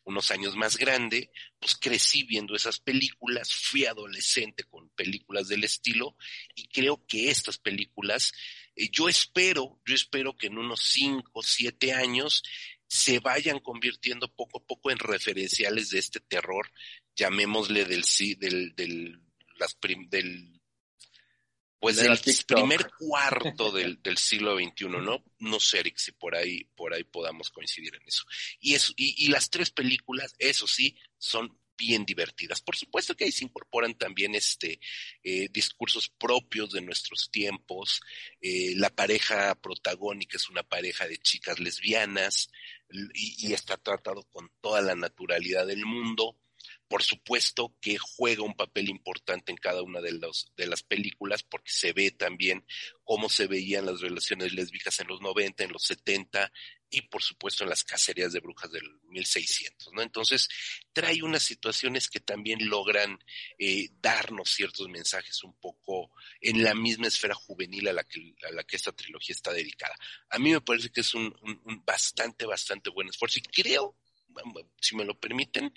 unos 0.06 0.32
años 0.32 0.56
más 0.56 0.78
grande, 0.78 1.30
pues 1.60 1.76
crecí 1.76 2.24
viendo 2.24 2.56
esas 2.56 2.80
películas, 2.80 3.54
fui 3.54 3.86
adolescente 3.86 4.64
con 4.64 4.90
películas 4.92 5.50
del 5.50 5.66
estilo 5.66 6.16
y 6.56 6.70
creo 6.70 7.06
que 7.06 7.30
estas 7.30 7.58
películas, 7.58 8.32
eh, 8.76 8.90
yo 8.90 9.10
espero, 9.10 9.82
yo 9.86 9.96
espero 9.96 10.38
que 10.38 10.48
en 10.48 10.58
unos 10.58 10.82
cinco, 10.84 11.44
siete 11.44 11.94
años 11.94 12.44
se 12.88 13.20
vayan 13.20 13.60
convirtiendo 13.60 14.34
poco 14.34 14.60
a 14.60 14.66
poco 14.66 14.92
en 14.92 15.00
referenciales 15.00 15.90
de 15.90 16.00
este 16.00 16.20
terror, 16.20 16.72
llamémosle 17.16 17.86
del, 17.86 18.04
del, 18.40 18.76
del, 18.76 19.22
las 19.58 19.78
del 20.10 20.54
pues 21.80 21.98
del 21.98 22.20
primer 22.48 22.90
cuarto 22.98 23.72
del, 23.72 24.02
del, 24.02 24.18
siglo 24.18 24.58
XXI, 24.58 24.86
¿no? 24.88 25.24
No 25.40 25.60
sé, 25.60 25.80
Eric, 25.80 25.98
si 25.98 26.12
por 26.12 26.36
ahí, 26.36 26.64
por 26.76 26.94
ahí 26.94 27.04
podamos 27.04 27.52
coincidir 27.52 27.96
en 27.96 28.08
eso. 28.08 28.24
Y, 28.60 28.74
eso, 28.74 28.94
y, 28.96 29.26
y 29.26 29.30
las 29.30 29.50
tres 29.50 29.70
películas, 29.70 30.34
eso 30.40 30.66
sí, 30.66 30.98
son 31.18 31.56
bien 31.78 32.06
divertidas. 32.06 32.62
Por 32.62 32.76
supuesto 32.76 33.16
que 33.16 33.26
ahí 33.26 33.32
se 33.32 33.46
incorporan 33.46 33.96
también 33.96 34.36
este 34.36 34.80
eh, 35.24 35.48
discursos 35.52 36.10
propios 36.10 36.72
de 36.72 36.82
nuestros 36.82 37.30
tiempos. 37.32 38.02
Eh, 38.42 38.74
la 38.76 38.90
pareja 38.90 39.56
protagónica 39.56 40.38
es 40.38 40.50
una 40.50 40.64
pareja 40.64 41.08
de 41.08 41.18
chicas 41.18 41.60
lesbianas 41.60 42.50
y, 43.14 43.54
está 43.54 43.78
tratado 43.78 44.24
con 44.32 44.52
toda 44.62 44.82
la 44.82 44.96
naturalidad 44.96 45.68
del 45.68 45.86
mundo 45.86 46.38
por 46.88 47.04
supuesto 47.04 47.76
que 47.82 47.98
juega 47.98 48.44
un 48.44 48.56
papel 48.56 48.90
importante 48.90 49.52
en 49.52 49.58
cada 49.58 49.82
una 49.84 50.00
de, 50.00 50.20
de 50.56 50.68
las 50.68 50.84
películas 50.84 51.44
porque 51.44 51.72
se 51.72 51.92
ve 51.92 52.12
también 52.12 52.66
cómo 53.04 53.30
se 53.30 53.48
veían 53.48 53.86
las 53.86 54.02
relaciones 54.02 54.54
lésbicas 54.54 55.00
en 55.00 55.08
los 55.08 55.22
90, 55.22 55.66
en 55.66 55.74
los 55.74 55.84
70 55.84 56.52
y 56.90 57.02
por 57.02 57.22
supuesto 57.22 57.64
en 57.64 57.70
las 57.70 57.84
cacerías 57.84 58.34
de 58.34 58.40
brujas 58.40 58.72
del 58.72 58.84
1600, 59.10 59.94
¿no? 59.94 60.02
Entonces 60.02 60.48
trae 60.94 61.22
unas 61.24 61.44
situaciones 61.44 62.10
que 62.10 62.20
también 62.20 62.68
logran 62.68 63.20
eh, 63.58 63.90
darnos 64.02 64.50
ciertos 64.50 64.88
mensajes 64.90 65.44
un 65.44 65.54
poco 65.60 66.12
en 66.42 66.64
la 66.64 66.74
misma 66.74 67.08
esfera 67.08 67.36
juvenil 67.36 67.88
a 67.88 67.94
la 67.94 68.04
que, 68.04 68.36
a 68.48 68.52
la 68.52 68.64
que 68.64 68.78
esta 68.78 68.92
trilogía 68.92 69.34
está 69.34 69.52
dedicada. 69.52 69.96
A 70.30 70.40
mí 70.40 70.52
me 70.52 70.62
parece 70.62 70.90
que 70.90 71.02
es 71.02 71.14
un, 71.14 71.36
un 71.42 71.84
bastante, 71.86 72.46
bastante 72.46 72.90
buen 72.90 73.10
esfuerzo 73.10 73.40
y 73.40 73.42
creo 73.42 73.96
si 74.82 74.96
me 74.96 75.06
lo 75.06 75.20
permiten, 75.20 75.74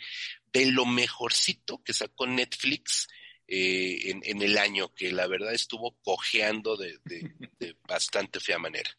de 0.53 0.67
lo 0.67 0.87
mejorcito 0.87 1.83
que 1.83 1.93
sacó 1.93 2.27
Netflix 2.27 3.09
eh, 3.47 4.13
en, 4.25 4.43
el 4.43 4.59
año, 4.59 4.95
que 4.95 5.13
la 5.13 5.27
verdad 5.27 5.53
estuvo 5.53 5.97
cojeando 6.03 6.77
de, 6.77 6.99
bastante 7.89 8.41
fea 8.41 8.59
manera. 8.59 8.91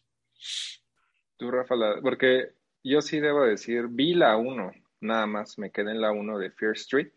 Rafa, 1.50 1.75
porque 2.01 2.51
yo 2.83 3.01
sí 3.01 3.19
debo 3.19 3.43
decir, 3.43 3.88
vi 3.89 4.13
la 4.13 4.38
1, 4.38 4.71
nada 5.00 5.25
más, 5.25 5.57
me 5.57 5.71
quedé 5.71 5.91
en 5.91 6.01
la 6.01 6.12
1 6.12 6.38
de 6.38 6.51
Fear 6.51 6.74
Street. 6.74 7.12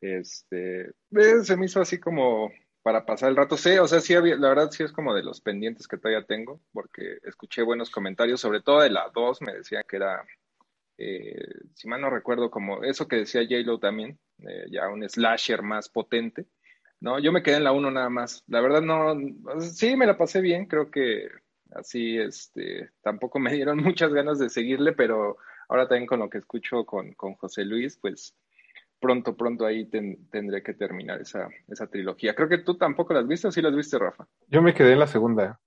Este, 0.00 0.86
eh, 0.88 1.44
se 1.44 1.56
me 1.56 1.66
hizo 1.66 1.80
así 1.80 2.00
como 2.00 2.50
para 2.82 3.04
pasar 3.04 3.30
el 3.30 3.36
rato. 3.36 3.56
Sí, 3.56 3.78
o 3.78 3.86
sea, 3.86 4.00
sí, 4.00 4.14
había, 4.14 4.36
la 4.36 4.48
verdad 4.48 4.70
sí 4.70 4.82
es 4.82 4.92
como 4.92 5.14
de 5.14 5.22
los 5.22 5.40
pendientes 5.40 5.86
que 5.88 5.98
todavía 5.98 6.26
tengo, 6.26 6.60
porque 6.72 7.18
escuché 7.24 7.62
buenos 7.62 7.90
comentarios, 7.90 8.40
sobre 8.40 8.62
todo 8.62 8.80
de 8.80 8.90
la 8.90 9.10
2, 9.14 9.42
me 9.42 9.54
decían 9.54 9.84
que 9.88 9.96
era 9.96 10.24
eh, 10.98 11.36
si 11.74 11.88
mal 11.88 12.00
no 12.00 12.10
recuerdo, 12.10 12.50
como 12.50 12.82
eso 12.82 13.08
que 13.08 13.16
decía 13.16 13.42
J-Lo 13.42 13.78
también, 13.78 14.18
eh, 14.38 14.66
ya 14.70 14.88
un 14.88 15.08
slasher 15.08 15.62
más 15.62 15.88
potente. 15.88 16.46
No, 17.00 17.18
yo 17.18 17.32
me 17.32 17.42
quedé 17.42 17.56
en 17.56 17.64
la 17.64 17.72
1 17.72 17.90
nada 17.90 18.08
más. 18.08 18.42
La 18.46 18.60
verdad 18.60 18.80
no, 18.82 19.14
sí 19.60 19.96
me 19.96 20.06
la 20.06 20.16
pasé 20.16 20.40
bien, 20.40 20.66
creo 20.66 20.90
que 20.90 21.28
así, 21.72 22.18
este, 22.18 22.90
tampoco 23.02 23.38
me 23.38 23.52
dieron 23.52 23.78
muchas 23.82 24.12
ganas 24.12 24.38
de 24.38 24.48
seguirle, 24.48 24.92
pero 24.92 25.36
ahora 25.68 25.88
también 25.88 26.06
con 26.06 26.20
lo 26.20 26.30
que 26.30 26.38
escucho 26.38 26.84
con, 26.84 27.12
con 27.14 27.34
José 27.34 27.64
Luis, 27.64 27.98
pues 28.00 28.36
pronto, 29.00 29.36
pronto 29.36 29.66
ahí 29.66 29.86
tendré 29.86 30.62
que 30.62 30.74
terminar 30.74 31.20
esa, 31.20 31.48
esa 31.68 31.86
trilogía. 31.86 32.34
Creo 32.34 32.48
que 32.48 32.58
tú 32.58 32.76
tampoco 32.76 33.14
las 33.14 33.26
viste 33.26 33.48
o 33.48 33.52
sí 33.52 33.60
las 33.60 33.74
viste, 33.74 33.98
Rafa. 33.98 34.26
Yo 34.48 34.62
me 34.62 34.74
quedé 34.74 34.92
en 34.92 35.00
la 35.00 35.06
segunda, 35.06 35.60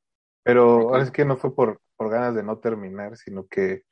pero 0.43 0.89
ahora 0.89 1.03
es 1.03 1.11
que 1.11 1.25
no 1.25 1.37
fue 1.37 1.53
por, 1.53 1.81
por 1.95 2.09
ganas 2.09 2.35
de 2.35 2.43
no 2.43 2.57
terminar, 2.57 3.17
sino 3.17 3.47
que 3.47 3.83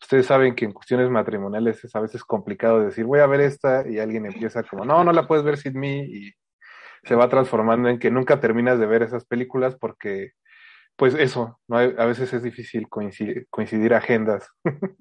Ustedes 0.00 0.26
saben 0.26 0.54
que 0.54 0.64
en 0.64 0.72
cuestiones 0.72 1.10
matrimoniales 1.10 1.84
es 1.84 1.94
a 1.96 2.00
veces 2.00 2.22
complicado 2.22 2.80
decir, 2.80 3.04
voy 3.04 3.18
a 3.18 3.26
ver 3.26 3.40
esta 3.40 3.86
y 3.88 3.98
alguien 3.98 4.26
empieza 4.26 4.62
como, 4.62 4.84
no, 4.84 5.02
no 5.02 5.12
la 5.12 5.26
puedes 5.26 5.44
ver 5.44 5.56
sin 5.56 5.78
mí 5.78 6.00
y 6.00 6.32
se 7.02 7.16
va 7.16 7.28
transformando 7.28 7.88
en 7.88 7.98
que 7.98 8.10
nunca 8.10 8.38
terminas 8.40 8.78
de 8.78 8.86
ver 8.86 9.02
esas 9.02 9.24
películas 9.24 9.76
porque, 9.76 10.32
pues 10.98 11.14
eso, 11.14 11.60
¿no? 11.68 11.78
a 11.78 12.06
veces 12.06 12.32
es 12.32 12.42
difícil 12.42 12.88
coincidir, 12.88 13.46
coincidir 13.50 13.94
agendas 13.94 14.50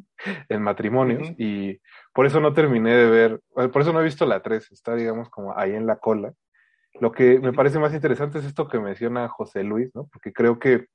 en 0.48 0.62
matrimonios 0.62 1.32
y 1.39 1.82
por 2.13 2.27
eso 2.27 2.39
no 2.39 2.54
terminé 2.54 2.96
de 2.96 3.10
ver, 3.10 3.42
por 3.72 3.82
eso 3.82 3.92
no 3.92 4.01
he 4.01 4.04
visto 4.04 4.27
la 4.27 4.44
3, 4.44 4.72
está 4.72 4.94
digamos 4.94 5.27
como 5.32 5.58
ahí 5.58 5.74
en 5.74 5.88
la 5.88 5.98
cola. 5.98 6.34
Lo 7.01 7.12
que 7.12 7.39
me 7.39 7.51
parece 7.51 7.80
más 7.80 7.96
interesante 7.96 8.38
es 8.38 8.46
esto 8.46 8.68
que 8.68 8.80
menciona 8.80 9.27
José 9.27 9.63
Luis, 9.63 9.89
¿no? 9.96 10.08
Porque 10.13 10.32
creo 10.32 10.60
que 10.60 10.86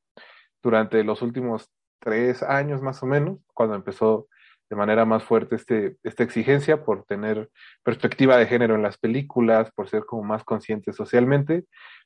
durante 0.63 1.03
los 1.03 1.21
últimos 1.21 1.69
tres 1.99 2.45
años 2.45 2.81
más 2.81 3.03
o 3.03 3.07
menos, 3.07 3.41
cuando 3.55 3.75
empezó 3.75 4.29
de 4.71 4.77
manera 4.77 5.05
más 5.05 5.25
fuerte 5.25 5.57
este, 5.57 5.97
esta 6.05 6.23
exigencia 6.23 6.85
por 6.85 7.05
tener 7.07 7.51
perspectiva 7.83 8.37
de 8.37 8.47
género 8.47 8.77
en 8.77 8.83
las 8.83 8.99
películas, 8.99 9.73
por 9.73 9.89
ser 9.89 10.05
como 10.05 10.23
más 10.23 10.45
conscientes 10.45 10.95
socialmente. 10.95 11.65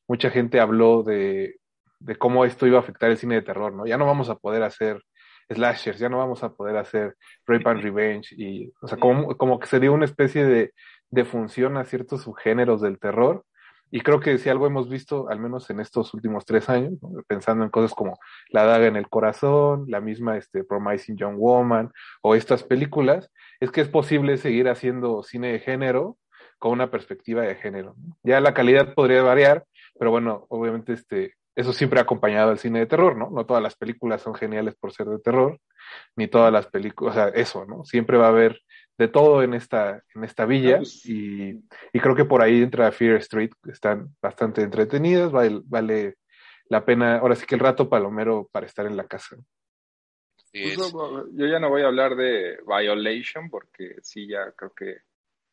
Mucha 0.09 0.31
gente 0.31 0.61
habló 0.61 1.03
de, 1.03 1.59
de 1.99 2.17
cómo 2.17 2.45
esto 2.45 2.67
iba 2.67 2.79
a 2.79 2.81
afectar 2.81 3.11
el 3.11 3.19
cine 3.19 3.37
de 3.37 3.43
terror, 3.43 3.73
¿no? 3.73 3.87
Ya 3.87 3.99
no 3.99 4.07
vamos 4.07 4.29
a 4.31 4.37
poder 4.37 4.63
hacer 4.63 5.03
slashers, 5.49 5.99
ya 5.99 6.09
no 6.09 6.19
vamos 6.19 6.43
a 6.43 6.55
poder 6.55 6.77
hacer 6.77 7.17
rape 7.47 7.69
and 7.69 7.83
revenge 7.83 8.35
y, 8.37 8.73
o 8.81 8.89
sea, 8.89 8.99
como, 8.99 9.37
como 9.37 9.59
que 9.59 9.67
sería 9.67 9.93
una 9.93 10.05
especie 10.05 10.45
de, 10.45 10.73
de 11.11 11.25
función 11.25 11.77
a 11.77 11.85
ciertos 11.85 12.23
subgéneros 12.23 12.81
del 12.81 12.99
terror 12.99 13.45
y 13.91 14.01
creo 14.01 14.21
que 14.21 14.37
si 14.39 14.49
algo 14.49 14.67
hemos 14.67 14.89
visto, 14.89 15.29
al 15.29 15.39
menos 15.39 15.71
en 15.71 15.79
estos 15.79 16.13
últimos 16.13 16.45
tres 16.45 16.69
años, 16.69 16.95
pensando 17.29 17.63
en 17.65 17.71
cosas 17.71 17.95
como 17.95 18.19
La 18.49 18.65
daga 18.65 18.87
en 18.87 18.97
el 18.97 19.09
corazón, 19.09 19.85
la 19.89 20.01
misma 20.01 20.37
este, 20.37 20.65
Promising 20.65 21.17
Young 21.17 21.37
Woman 21.39 21.93
o 22.21 22.35
estas 22.35 22.65
películas, 22.65 23.31
es 23.61 23.71
que 23.71 23.81
es 23.81 23.89
posible 23.89 24.39
seguir 24.39 24.69
haciendo 24.69 25.23
cine 25.23 25.53
de 25.53 25.61
género 25.61 26.19
con 26.59 26.73
una 26.73 26.91
perspectiva 26.91 27.43
de 27.43 27.55
género. 27.55 27.95
Ya 28.25 28.41
la 28.41 28.55
calidad 28.55 28.93
podría 28.95 29.23
variar, 29.23 29.65
pero 29.99 30.11
bueno, 30.11 30.47
obviamente 30.49 30.93
este, 30.93 31.35
eso 31.57 31.73
siempre 31.73 31.99
ha 31.99 32.03
acompañado 32.03 32.51
al 32.51 32.59
cine 32.59 32.81
de 32.81 32.87
terror, 32.87 33.17
¿no? 33.17 33.31
No 33.31 33.47
todas 33.47 33.63
las 33.63 33.75
películas 33.75 34.21
son 34.21 34.35
geniales 34.35 34.75
por 34.77 34.93
ser 34.93 35.07
de 35.07 35.19
terror, 35.19 35.59
ni 36.15 36.29
todas 36.29 36.53
las 36.53 36.67
películas, 36.67 37.17
o 37.17 37.19
sea, 37.19 37.29
eso, 37.29 37.65
¿no? 37.65 37.85
Siempre 37.85 38.19
va 38.19 38.27
a 38.27 38.29
haber 38.29 38.61
de 38.99 39.09
todo 39.09 39.43
en 39.43 39.55
esta, 39.55 40.03
en 40.15 40.25
esta 40.25 40.45
villa 40.45 40.79
pues, 40.79 41.05
y, 41.07 41.59
y, 41.93 42.01
creo 42.01 42.15
que 42.15 42.25
por 42.27 42.43
ahí 42.43 42.63
entra 42.63 42.93
Fear 42.93 43.17
Street, 43.17 43.51
están 43.69 44.15
bastante 44.21 44.63
entretenidas, 44.63 45.33
vale, 45.33 45.61
vale 45.65 46.17
la 46.69 46.85
pena, 46.85 47.19
ahora 47.19 47.35
sí 47.35 47.47
que 47.47 47.55
el 47.55 47.61
rato 47.61 47.89
palomero 47.89 48.49
para 48.53 48.67
estar 48.67 48.87
en 48.87 48.97
la 48.97 49.07
casa. 49.07 49.37
Pues, 50.53 50.77
yo 51.33 51.47
ya 51.47 51.59
no 51.59 51.71
voy 51.71 51.83
a 51.83 51.87
hablar 51.87 52.17
de 52.17 52.59
Violation 52.67 53.49
porque 53.49 53.97
sí, 54.03 54.29
ya 54.29 54.53
creo 54.53 54.73
que 54.75 54.99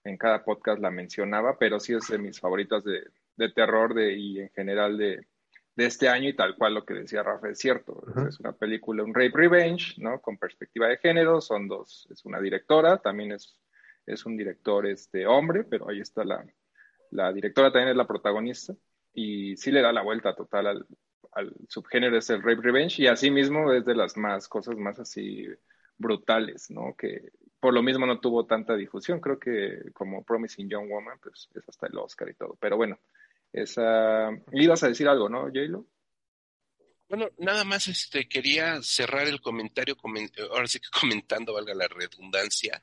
en 0.03 0.17
cada 0.17 0.43
podcast 0.43 0.81
la 0.81 0.91
mencionaba, 0.91 1.57
pero 1.57 1.79
sí 1.79 1.93
es 1.93 2.07
de 2.09 2.17
mis 2.17 2.39
favoritas 2.39 2.83
de, 2.83 3.07
de 3.37 3.49
terror 3.49 3.93
de, 3.93 4.13
y 4.13 4.39
en 4.39 4.49
general 4.49 4.97
de, 4.97 5.25
de 5.75 5.85
este 5.85 6.07
año 6.07 6.29
y 6.29 6.35
tal 6.35 6.55
cual 6.55 6.75
lo 6.75 6.85
que 6.85 6.93
decía 6.93 7.23
Rafa 7.23 7.49
es 7.49 7.59
cierto. 7.59 8.03
Es 8.27 8.39
una 8.39 8.53
película, 8.53 9.03
un 9.03 9.13
rape 9.13 9.31
revenge, 9.33 9.95
¿no? 9.97 10.21
Con 10.21 10.37
perspectiva 10.37 10.87
de 10.87 10.97
género, 10.97 11.41
son 11.41 11.67
dos, 11.67 12.07
es 12.11 12.23
una 12.25 12.39
directora, 12.39 12.99
también 12.99 13.31
es, 13.31 13.57
es 14.05 14.25
un 14.25 14.37
director 14.37 14.85
este 14.85 15.25
hombre, 15.25 15.63
pero 15.63 15.89
ahí 15.89 15.99
está 15.99 16.23
la, 16.23 16.45
la 17.11 17.33
directora 17.33 17.71
también 17.71 17.89
es 17.89 17.95
la 17.97 18.07
protagonista 18.07 18.73
y 19.13 19.55
sí 19.57 19.71
le 19.71 19.81
da 19.81 19.91
la 19.91 20.01
vuelta 20.01 20.35
total 20.35 20.67
al, 20.67 20.87
al 21.31 21.53
subgénero 21.67 22.17
es 22.17 22.29
el 22.29 22.41
rape 22.41 22.61
revenge 22.61 23.01
y 23.01 23.07
así 23.07 23.31
mismo 23.31 23.71
es 23.71 23.85
de 23.85 23.95
las 23.95 24.17
más 24.17 24.47
cosas 24.47 24.75
más 24.77 24.99
así 24.99 25.47
brutales, 25.97 26.69
¿no? 26.69 26.95
Que 26.95 27.31
por 27.59 27.73
lo 27.73 27.81
mismo 27.81 28.05
no 28.05 28.19
tuvo 28.19 28.45
tanta 28.45 28.75
difusión, 28.75 29.21
creo 29.21 29.39
que 29.39 29.91
como 29.93 30.23
Promising 30.23 30.69
Young 30.69 30.89
Woman, 30.89 31.17
pues 31.21 31.49
es 31.55 31.67
hasta 31.69 31.87
el 31.87 31.97
Oscar 31.97 32.29
y 32.29 32.33
todo, 32.33 32.57
pero 32.59 32.75
bueno, 32.77 32.99
esa... 33.53 34.29
Ibas 34.51 34.83
a 34.83 34.89
decir 34.89 35.07
algo, 35.07 35.29
¿no, 35.29 35.49
Jaylo? 35.53 35.87
Bueno, 37.07 37.29
nada 37.37 37.63
más 37.63 37.87
este, 37.87 38.27
quería 38.27 38.81
cerrar 38.81 39.27
el 39.27 39.39
comentario, 39.39 39.95
ahora 40.51 40.67
sí 40.67 40.79
que 40.79 40.87
comentando, 40.99 41.53
valga 41.53 41.75
la 41.75 41.87
redundancia, 41.87 42.81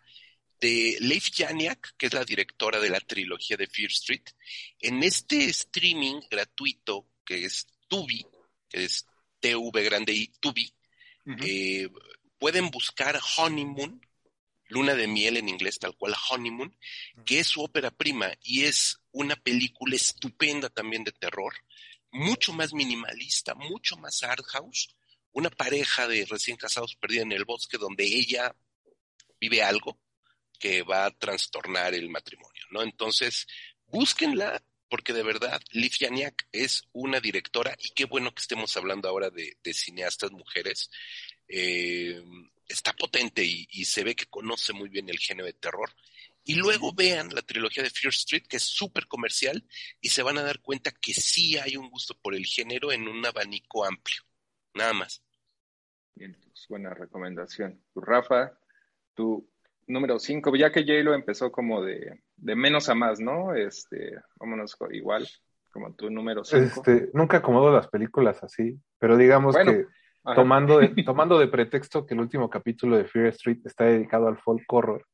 de 0.60 0.98
Leif 1.00 1.30
Janiak, 1.34 1.96
que 1.96 2.06
es 2.06 2.14
la 2.14 2.24
directora 2.24 2.78
de 2.78 2.90
la 2.90 3.00
trilogía 3.00 3.56
de 3.56 3.66
Fear 3.66 3.90
Street. 3.90 4.22
En 4.78 5.02
este 5.02 5.46
streaming 5.46 6.20
gratuito, 6.30 7.08
que 7.24 7.44
es 7.44 7.66
Tubi, 7.88 8.24
que 8.68 8.84
es 8.84 9.06
TV 9.40 9.82
grande 9.82 10.12
y 10.12 10.28
Tubi, 10.38 10.72
eh, 11.42 11.88
pueden 12.38 12.70
buscar 12.70 13.18
Honeymoon, 13.38 14.00
Luna 14.68 14.94
de 14.94 15.08
Miel 15.08 15.38
en 15.38 15.48
inglés, 15.48 15.78
tal 15.78 15.96
cual 15.96 16.14
Honeymoon, 16.30 16.76
que 17.24 17.40
es 17.40 17.48
su 17.48 17.62
ópera 17.62 17.90
prima 17.90 18.30
y 18.42 18.62
es 18.62 18.99
una 19.12 19.36
película 19.36 19.96
estupenda 19.96 20.68
también 20.68 21.04
de 21.04 21.12
terror, 21.12 21.54
mucho 22.12 22.52
más 22.52 22.72
minimalista, 22.72 23.54
mucho 23.54 23.96
más 23.96 24.22
art 24.22 24.44
house, 24.46 24.94
una 25.32 25.50
pareja 25.50 26.08
de 26.08 26.26
recién 26.26 26.56
casados 26.56 26.96
perdida 26.96 27.22
en 27.22 27.32
el 27.32 27.44
bosque 27.44 27.78
donde 27.78 28.04
ella 28.04 28.54
vive 29.40 29.62
algo 29.62 29.98
que 30.58 30.82
va 30.82 31.06
a 31.06 31.10
trastornar 31.10 31.94
el 31.94 32.10
matrimonio, 32.10 32.62
¿no? 32.70 32.82
Entonces, 32.82 33.46
búsquenla, 33.86 34.62
porque 34.88 35.12
de 35.12 35.22
verdad, 35.22 35.62
Liv 35.70 35.92
Yaniak 35.98 36.48
es 36.52 36.82
una 36.92 37.20
directora, 37.20 37.74
y 37.78 37.90
qué 37.90 38.04
bueno 38.04 38.34
que 38.34 38.42
estemos 38.42 38.76
hablando 38.76 39.08
ahora 39.08 39.30
de, 39.30 39.56
cineastas 39.72 40.32
mujeres. 40.32 40.90
Eh, 41.48 42.22
está 42.68 42.92
potente 42.92 43.44
y, 43.44 43.66
y, 43.70 43.84
se 43.84 44.04
ve 44.04 44.14
que 44.14 44.26
conoce 44.26 44.72
muy 44.72 44.88
bien 44.88 45.08
el 45.08 45.18
género 45.18 45.46
de 45.46 45.52
terror. 45.54 45.90
Y 46.44 46.54
luego 46.54 46.92
vean 46.94 47.28
la 47.34 47.42
trilogía 47.42 47.82
de 47.82 47.90
Fear 47.90 48.10
Street, 48.10 48.44
que 48.48 48.56
es 48.56 48.64
súper 48.64 49.06
comercial, 49.06 49.64
y 50.00 50.08
se 50.08 50.22
van 50.22 50.38
a 50.38 50.42
dar 50.42 50.60
cuenta 50.60 50.90
que 50.90 51.12
sí 51.12 51.58
hay 51.58 51.76
un 51.76 51.90
gusto 51.90 52.14
por 52.20 52.34
el 52.34 52.46
género 52.46 52.92
en 52.92 53.08
un 53.08 53.24
abanico 53.24 53.84
amplio. 53.84 54.22
Nada 54.74 54.92
más. 54.92 55.22
Bien, 56.14 56.36
pues, 56.42 56.66
buena 56.68 56.94
recomendación. 56.94 57.82
Tu 57.92 58.00
Rafa, 58.00 58.52
tu 59.14 59.48
número 59.86 60.18
5, 60.18 60.54
ya 60.56 60.70
que 60.72 60.82
J-Lo 60.82 61.14
empezó 61.14 61.52
como 61.52 61.82
de, 61.82 62.20
menos 62.36 62.88
a 62.88 62.94
más, 62.94 63.20
¿no? 63.20 63.54
Este, 63.54 64.14
vámonos 64.36 64.76
igual, 64.92 65.26
como 65.70 65.94
tu 65.94 66.10
número 66.10 66.44
5. 66.44 66.64
Este, 66.64 67.10
nunca 67.12 67.38
acomodo 67.38 67.72
las 67.72 67.88
películas 67.88 68.42
así, 68.42 68.78
pero 68.98 69.16
digamos 69.16 69.56
que 69.56 69.86
tomando 70.34 70.78
de, 70.78 70.88
tomando 71.04 71.38
de 71.38 71.48
pretexto 71.48 72.06
que 72.06 72.14
el 72.14 72.20
último 72.20 72.48
capítulo 72.48 72.96
de 72.96 73.04
Fear 73.04 73.26
Street 73.26 73.60
está 73.64 73.84
dedicado 73.84 74.28
al 74.28 74.38
folk 74.38 74.70
horror, 74.72 75.06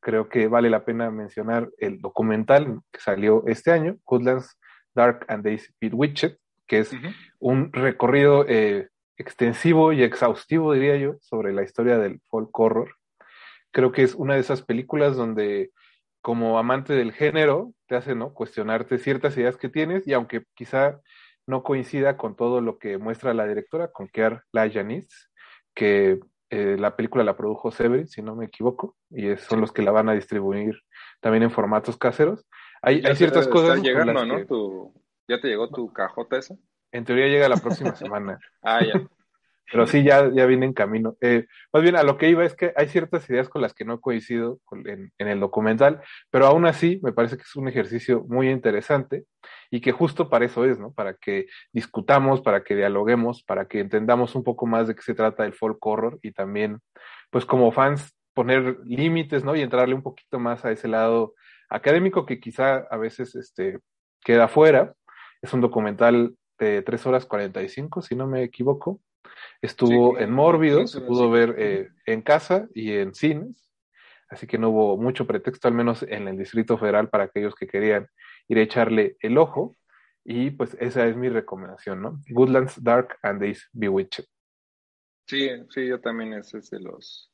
creo 0.00 0.28
que 0.28 0.48
vale 0.48 0.70
la 0.70 0.84
pena 0.84 1.10
mencionar 1.10 1.70
el 1.78 2.00
documental 2.00 2.80
que 2.90 3.00
salió 3.00 3.44
este 3.46 3.70
año, 3.70 3.98
Woodlands 4.06 4.58
Dark 4.94 5.24
and 5.28 5.44
Days 5.44 5.72
Bewitched, 5.80 6.38
que 6.66 6.80
es 6.80 6.92
un 7.38 7.72
recorrido 7.72 8.44
eh, 8.48 8.88
extensivo 9.16 9.92
y 9.92 10.02
exhaustivo, 10.02 10.72
diría 10.72 10.96
yo, 10.96 11.16
sobre 11.20 11.52
la 11.52 11.62
historia 11.62 11.98
del 11.98 12.20
folk 12.28 12.58
horror. 12.58 12.96
Creo 13.70 13.92
que 13.92 14.02
es 14.02 14.14
una 14.14 14.34
de 14.34 14.40
esas 14.40 14.62
películas 14.62 15.16
donde 15.16 15.70
como 16.22 16.58
amante 16.58 16.92
del 16.94 17.12
género 17.12 17.72
te 17.86 17.96
hace 17.96 18.14
¿no? 18.14 18.34
cuestionarte 18.34 18.98
ciertas 18.98 19.36
ideas 19.36 19.56
que 19.56 19.68
tienes 19.68 20.06
y 20.06 20.12
aunque 20.12 20.44
quizá 20.54 21.00
no 21.46 21.62
coincida 21.62 22.16
con 22.16 22.36
todo 22.36 22.60
lo 22.60 22.78
que 22.78 22.98
muestra 22.98 23.34
la 23.34 23.46
directora, 23.46 23.88
con 23.88 24.08
Kier 24.08 24.42
Lajanis, 24.52 25.30
que 25.74 26.20
eh, 26.50 26.76
la 26.78 26.96
película 26.96 27.24
la 27.24 27.36
produjo 27.36 27.70
Severin, 27.70 28.08
si 28.08 28.22
no 28.22 28.34
me 28.34 28.46
equivoco, 28.46 28.96
y 29.08 29.36
son 29.36 29.60
los 29.60 29.72
que 29.72 29.82
la 29.82 29.92
van 29.92 30.08
a 30.08 30.14
distribuir 30.14 30.74
también 31.20 31.44
en 31.44 31.50
formatos 31.50 31.96
caseros. 31.96 32.44
Hay, 32.82 33.02
hay 33.04 33.14
ciertas 33.14 33.46
cosas. 33.48 33.80
Llegando, 33.80 34.24
¿no? 34.24 34.92
¿Ya 35.28 35.40
te 35.40 35.48
llegó 35.48 35.70
tu 35.70 35.92
cajota 35.92 36.38
esa? 36.38 36.56
En 36.92 37.04
teoría 37.04 37.28
llega 37.28 37.48
la 37.48 37.56
próxima 37.56 37.94
semana. 37.94 38.38
ah, 38.62 38.80
ya. 38.84 39.00
Pero 39.70 39.86
sí, 39.86 40.02
ya, 40.02 40.30
ya 40.32 40.46
viene 40.46 40.66
en 40.66 40.72
camino. 40.72 41.16
Eh, 41.20 41.46
más 41.72 41.82
bien, 41.82 41.96
a 41.96 42.02
lo 42.02 42.18
que 42.18 42.28
iba 42.28 42.44
es 42.44 42.54
que 42.54 42.72
hay 42.76 42.88
ciertas 42.88 43.28
ideas 43.30 43.48
con 43.48 43.62
las 43.62 43.72
que 43.72 43.84
no 43.84 44.00
coincido 44.00 44.58
en, 44.84 45.12
en, 45.16 45.28
el 45.28 45.40
documental, 45.40 46.00
pero 46.30 46.46
aún 46.46 46.66
así 46.66 47.00
me 47.02 47.12
parece 47.12 47.36
que 47.36 47.42
es 47.42 47.56
un 47.56 47.68
ejercicio 47.68 48.24
muy 48.28 48.50
interesante 48.50 49.24
y 49.70 49.80
que 49.80 49.92
justo 49.92 50.28
para 50.28 50.44
eso 50.44 50.64
es, 50.64 50.78
¿no? 50.78 50.92
Para 50.92 51.14
que 51.14 51.46
discutamos, 51.72 52.40
para 52.40 52.64
que 52.64 52.74
dialoguemos, 52.74 53.42
para 53.44 53.66
que 53.66 53.80
entendamos 53.80 54.34
un 54.34 54.42
poco 54.42 54.66
más 54.66 54.88
de 54.88 54.94
qué 54.94 55.02
se 55.02 55.14
trata 55.14 55.44
el 55.44 55.52
folk 55.52 55.84
horror 55.86 56.18
y 56.22 56.32
también, 56.32 56.80
pues 57.30 57.44
como 57.44 57.70
fans, 57.70 58.16
poner 58.34 58.78
límites, 58.84 59.44
¿no? 59.44 59.54
Y 59.54 59.60
entrarle 59.60 59.94
un 59.94 60.02
poquito 60.02 60.38
más 60.38 60.64
a 60.64 60.72
ese 60.72 60.88
lado 60.88 61.34
académico 61.68 62.26
que 62.26 62.40
quizá 62.40 62.78
a 62.90 62.96
veces 62.96 63.34
este, 63.34 63.78
queda 64.24 64.48
fuera. 64.48 64.94
Es 65.42 65.52
un 65.54 65.60
documental 65.60 66.34
de 66.58 66.82
3 66.82 67.06
horas 67.06 67.26
45, 67.26 68.02
si 68.02 68.14
no 68.14 68.26
me 68.26 68.42
equivoco. 68.42 69.00
Estuvo 69.62 70.18
en 70.18 70.32
Mórbido, 70.32 70.86
se 70.86 71.00
pudo 71.00 71.30
ver 71.30 71.54
eh, 71.58 71.88
en 72.06 72.22
casa 72.22 72.68
y 72.74 72.92
en 72.92 73.14
cines, 73.14 73.70
así 74.28 74.46
que 74.46 74.58
no 74.58 74.70
hubo 74.70 74.96
mucho 74.96 75.26
pretexto, 75.26 75.68
al 75.68 75.74
menos 75.74 76.02
en 76.02 76.28
el 76.28 76.38
Distrito 76.38 76.78
Federal, 76.78 77.08
para 77.08 77.24
aquellos 77.24 77.54
que 77.54 77.66
querían 77.66 78.08
ir 78.48 78.58
a 78.58 78.62
echarle 78.62 79.16
el 79.20 79.38
ojo. 79.38 79.76
Y 80.24 80.50
pues 80.50 80.76
esa 80.80 81.06
es 81.06 81.16
mi 81.16 81.28
recomendación, 81.28 82.02
¿no? 82.02 82.20
Woodlands 82.30 82.82
Dark 82.82 83.16
and 83.22 83.40
Days 83.40 83.68
Bewitched. 83.72 84.26
Sí, 85.26 85.48
sí, 85.70 85.86
yo 85.86 86.00
también 86.00 86.34
ese 86.34 86.58
es 86.58 86.70
de 86.70 86.80
los, 86.80 87.32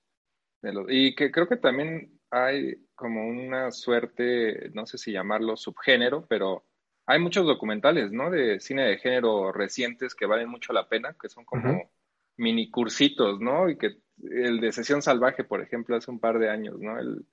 de 0.62 0.72
los. 0.72 0.86
Y 0.88 1.14
que 1.14 1.30
creo 1.30 1.48
que 1.48 1.56
también 1.56 2.20
hay 2.30 2.76
como 2.94 3.26
una 3.26 3.70
suerte, 3.72 4.70
no 4.74 4.86
sé 4.86 4.98
si 4.98 5.12
llamarlo 5.12 5.56
subgénero, 5.56 6.26
pero 6.26 6.66
hay 7.06 7.20
muchos 7.20 7.46
documentales, 7.46 8.12
¿no? 8.12 8.30
De 8.30 8.60
cine 8.60 8.84
de 8.84 8.98
género 8.98 9.52
recientes 9.52 10.14
que 10.14 10.26
valen 10.26 10.48
mucho 10.48 10.72
la 10.72 10.88
pena, 10.88 11.16
que 11.20 11.28
son 11.28 11.44
como 11.44 11.90
mini 12.36 12.70
cursitos, 12.70 13.40
¿no? 13.40 13.68
Y 13.68 13.78
que 13.78 13.98
el 14.22 14.60
de 14.60 14.72
Sesión 14.72 15.02
Salvaje, 15.02 15.44
por 15.44 15.62
ejemplo, 15.62 15.96
hace 15.96 16.10
un 16.10 16.18
par 16.18 16.38
de 16.38 16.50
años, 16.50 16.80
¿no? 16.80 16.98
El 16.98 17.24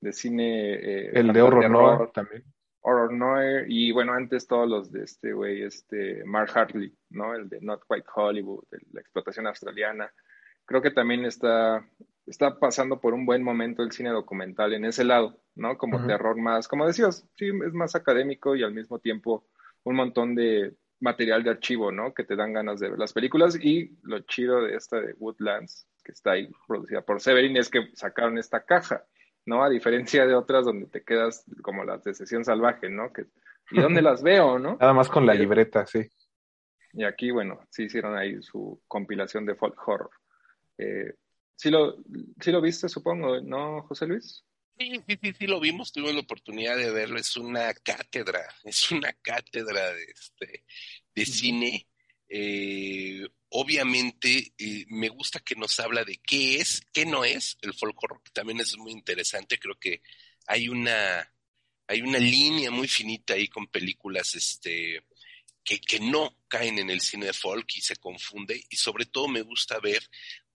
de 0.00 0.12
cine... 0.12 0.74
Eh, 0.74 1.10
el 1.14 1.32
de 1.32 1.42
Horror 1.42 1.70
Noir 1.70 2.10
también. 2.12 2.44
Horror 2.80 3.12
Noir, 3.12 3.64
y 3.68 3.92
bueno, 3.92 4.12
antes 4.12 4.46
todos 4.46 4.68
los 4.68 4.92
de 4.92 5.04
este 5.04 5.32
güey, 5.32 5.62
este 5.62 6.22
Mark 6.24 6.50
Hartley, 6.54 6.94
¿no? 7.10 7.34
El 7.34 7.48
de 7.48 7.60
Not 7.60 7.82
Quite 7.88 8.06
Hollywood, 8.14 8.64
de 8.70 8.78
la 8.92 9.00
explotación 9.00 9.46
australiana. 9.46 10.12
Creo 10.64 10.82
que 10.82 10.90
también 10.90 11.24
está, 11.24 11.84
está 12.28 12.58
pasando 12.58 13.00
por 13.00 13.14
un 13.14 13.26
buen 13.26 13.42
momento 13.42 13.82
el 13.82 13.92
cine 13.92 14.10
documental 14.10 14.72
en 14.74 14.84
ese 14.84 15.04
lado, 15.04 15.40
¿no? 15.54 15.78
Como 15.78 16.06
terror 16.06 16.36
más, 16.36 16.68
como 16.68 16.86
decías, 16.86 17.26
sí, 17.36 17.46
es 17.66 17.72
más 17.72 17.94
académico 17.94 18.54
y 18.54 18.62
al 18.62 18.74
mismo 18.74 18.98
tiempo 18.98 19.46
un 19.84 19.96
montón 19.96 20.34
de 20.34 20.74
material 21.00 21.42
de 21.42 21.50
archivo, 21.50 21.92
¿no? 21.92 22.12
Que 22.12 22.24
te 22.24 22.36
dan 22.36 22.52
ganas 22.52 22.80
de 22.80 22.90
ver 22.90 22.98
las 22.98 23.12
películas 23.12 23.56
y 23.60 23.96
lo 24.02 24.20
chido 24.20 24.62
de 24.62 24.74
esta 24.74 25.00
de 25.00 25.14
Woodlands, 25.14 25.86
que 26.04 26.12
está 26.12 26.32
ahí 26.32 26.48
producida 26.66 27.02
por 27.02 27.20
Severin, 27.20 27.56
es 27.56 27.70
que 27.70 27.90
sacaron 27.94 28.38
esta 28.38 28.64
caja, 28.64 29.04
¿no? 29.46 29.62
A 29.62 29.68
diferencia 29.68 30.26
de 30.26 30.34
otras 30.34 30.64
donde 30.64 30.86
te 30.86 31.04
quedas 31.04 31.44
como 31.62 31.84
las 31.84 32.04
de 32.04 32.14
Sesión 32.14 32.44
Salvaje, 32.44 32.88
¿no? 32.88 33.12
Que, 33.12 33.26
¿Y 33.70 33.80
dónde 33.80 34.02
las 34.02 34.22
veo, 34.22 34.58
no? 34.58 34.76
Nada 34.80 34.92
más 34.92 35.08
con 35.08 35.26
la 35.26 35.34
libreta, 35.34 35.86
sí. 35.86 36.08
Y 36.92 37.04
aquí, 37.04 37.30
bueno, 37.30 37.60
sí 37.70 37.84
hicieron 37.84 38.16
ahí 38.16 38.42
su 38.42 38.82
compilación 38.88 39.46
de 39.46 39.54
folk 39.54 39.76
horror. 39.86 40.10
Eh, 40.78 41.14
¿sí, 41.58 41.70
lo, 41.70 41.96
¿Sí 42.40 42.52
lo 42.52 42.62
viste, 42.62 42.88
supongo, 42.88 43.40
no, 43.40 43.82
José 43.82 44.06
Luis? 44.06 44.44
Sí, 44.78 44.92
sí, 45.08 45.18
sí, 45.20 45.32
sí, 45.36 45.46
lo 45.48 45.58
vimos, 45.58 45.90
tuvimos 45.90 46.14
la 46.14 46.20
oportunidad 46.20 46.76
de 46.76 46.92
verlo, 46.92 47.18
es 47.18 47.36
una 47.36 47.74
cátedra, 47.74 48.40
es 48.64 48.90
una 48.92 49.12
cátedra 49.12 49.92
de, 49.92 50.04
este, 50.04 50.64
de 51.14 51.26
cine. 51.26 51.88
Eh, 52.28 53.26
obviamente 53.48 54.52
eh, 54.56 54.84
me 54.88 55.08
gusta 55.08 55.40
que 55.40 55.56
nos 55.56 55.80
habla 55.80 56.04
de 56.04 56.20
qué 56.24 56.56
es, 56.56 56.82
qué 56.92 57.04
no 57.04 57.24
es 57.24 57.58
el 57.62 57.74
folk 57.74 58.00
horror, 58.00 58.22
que 58.22 58.30
también 58.30 58.60
es 58.60 58.76
muy 58.78 58.92
interesante, 58.92 59.58
creo 59.58 59.76
que 59.80 60.02
hay 60.46 60.68
una, 60.68 61.32
hay 61.88 62.02
una 62.02 62.18
línea 62.18 62.70
muy 62.70 62.86
finita 62.86 63.34
ahí 63.34 63.48
con 63.48 63.66
películas 63.66 64.34
este, 64.36 65.02
que, 65.64 65.80
que 65.80 65.98
no 65.98 66.38
caen 66.46 66.78
en 66.78 66.90
el 66.90 67.00
cine 67.00 67.26
de 67.26 67.32
folk 67.32 67.66
y 67.76 67.80
se 67.80 67.96
confunde, 67.96 68.62
y 68.70 68.76
sobre 68.76 69.06
todo 69.06 69.26
me 69.26 69.42
gusta 69.42 69.80
ver 69.80 70.08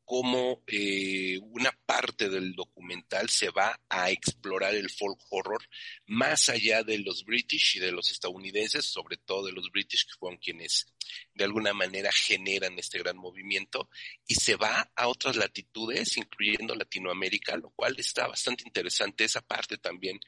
cómo 0.06 0.63
eh, 0.68 1.39
una 1.42 1.72
parte 1.86 2.30
del 2.30 2.54
documental 2.54 3.30
se 3.30 3.50
va 3.50 3.80
a 3.89 4.12
explorar 4.12 4.76
el 4.76 4.89
folk 4.89 5.20
horror 5.30 5.63
más 6.06 6.50
allá 6.50 6.84
de 6.84 7.00
los 7.00 7.24
british 7.24 7.78
y 7.78 7.80
de 7.80 7.92
los 7.92 8.12
estadounidenses, 8.12 8.86
sobre 8.86 9.18
todo 9.18 9.46
de 9.46 9.54
los 9.54 9.70
british, 9.72 10.06
que 10.06 10.18
fueron 10.20 10.39
quienes 10.39 10.88
de 11.34 11.44
alguna 11.44 11.74
manera 11.74 12.12
generan 12.12 12.78
este 12.78 13.00
gran 13.00 13.18
movimiento, 13.18 13.89
y 14.28 14.36
se 14.36 14.56
va 14.56 14.92
a 14.96 15.08
otras 15.08 15.36
latitudes, 15.36 16.18
incluyendo 16.18 16.76
Latinoamérica, 16.76 17.58
lo 17.58 17.72
cual 17.72 17.96
está 17.98 18.28
bastante 18.28 18.63
interesante 18.66 19.24
esa 19.24 19.42
parte 19.42 19.78
también. 19.78 20.20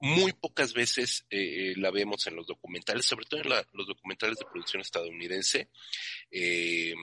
Muy 0.00 0.32
pocas 0.32 0.72
veces 0.72 1.26
eh, 1.30 1.74
la 1.76 1.90
vemos 1.90 2.26
en 2.26 2.36
los 2.36 2.46
documentales, 2.46 3.06
sobre 3.06 3.26
todo 3.26 3.40
en 3.40 3.50
los 3.72 3.86
documentales 3.86 4.38
de 4.38 4.46
producción 4.46 4.82
estadounidense. 4.82 5.68
Eh, 6.30 6.94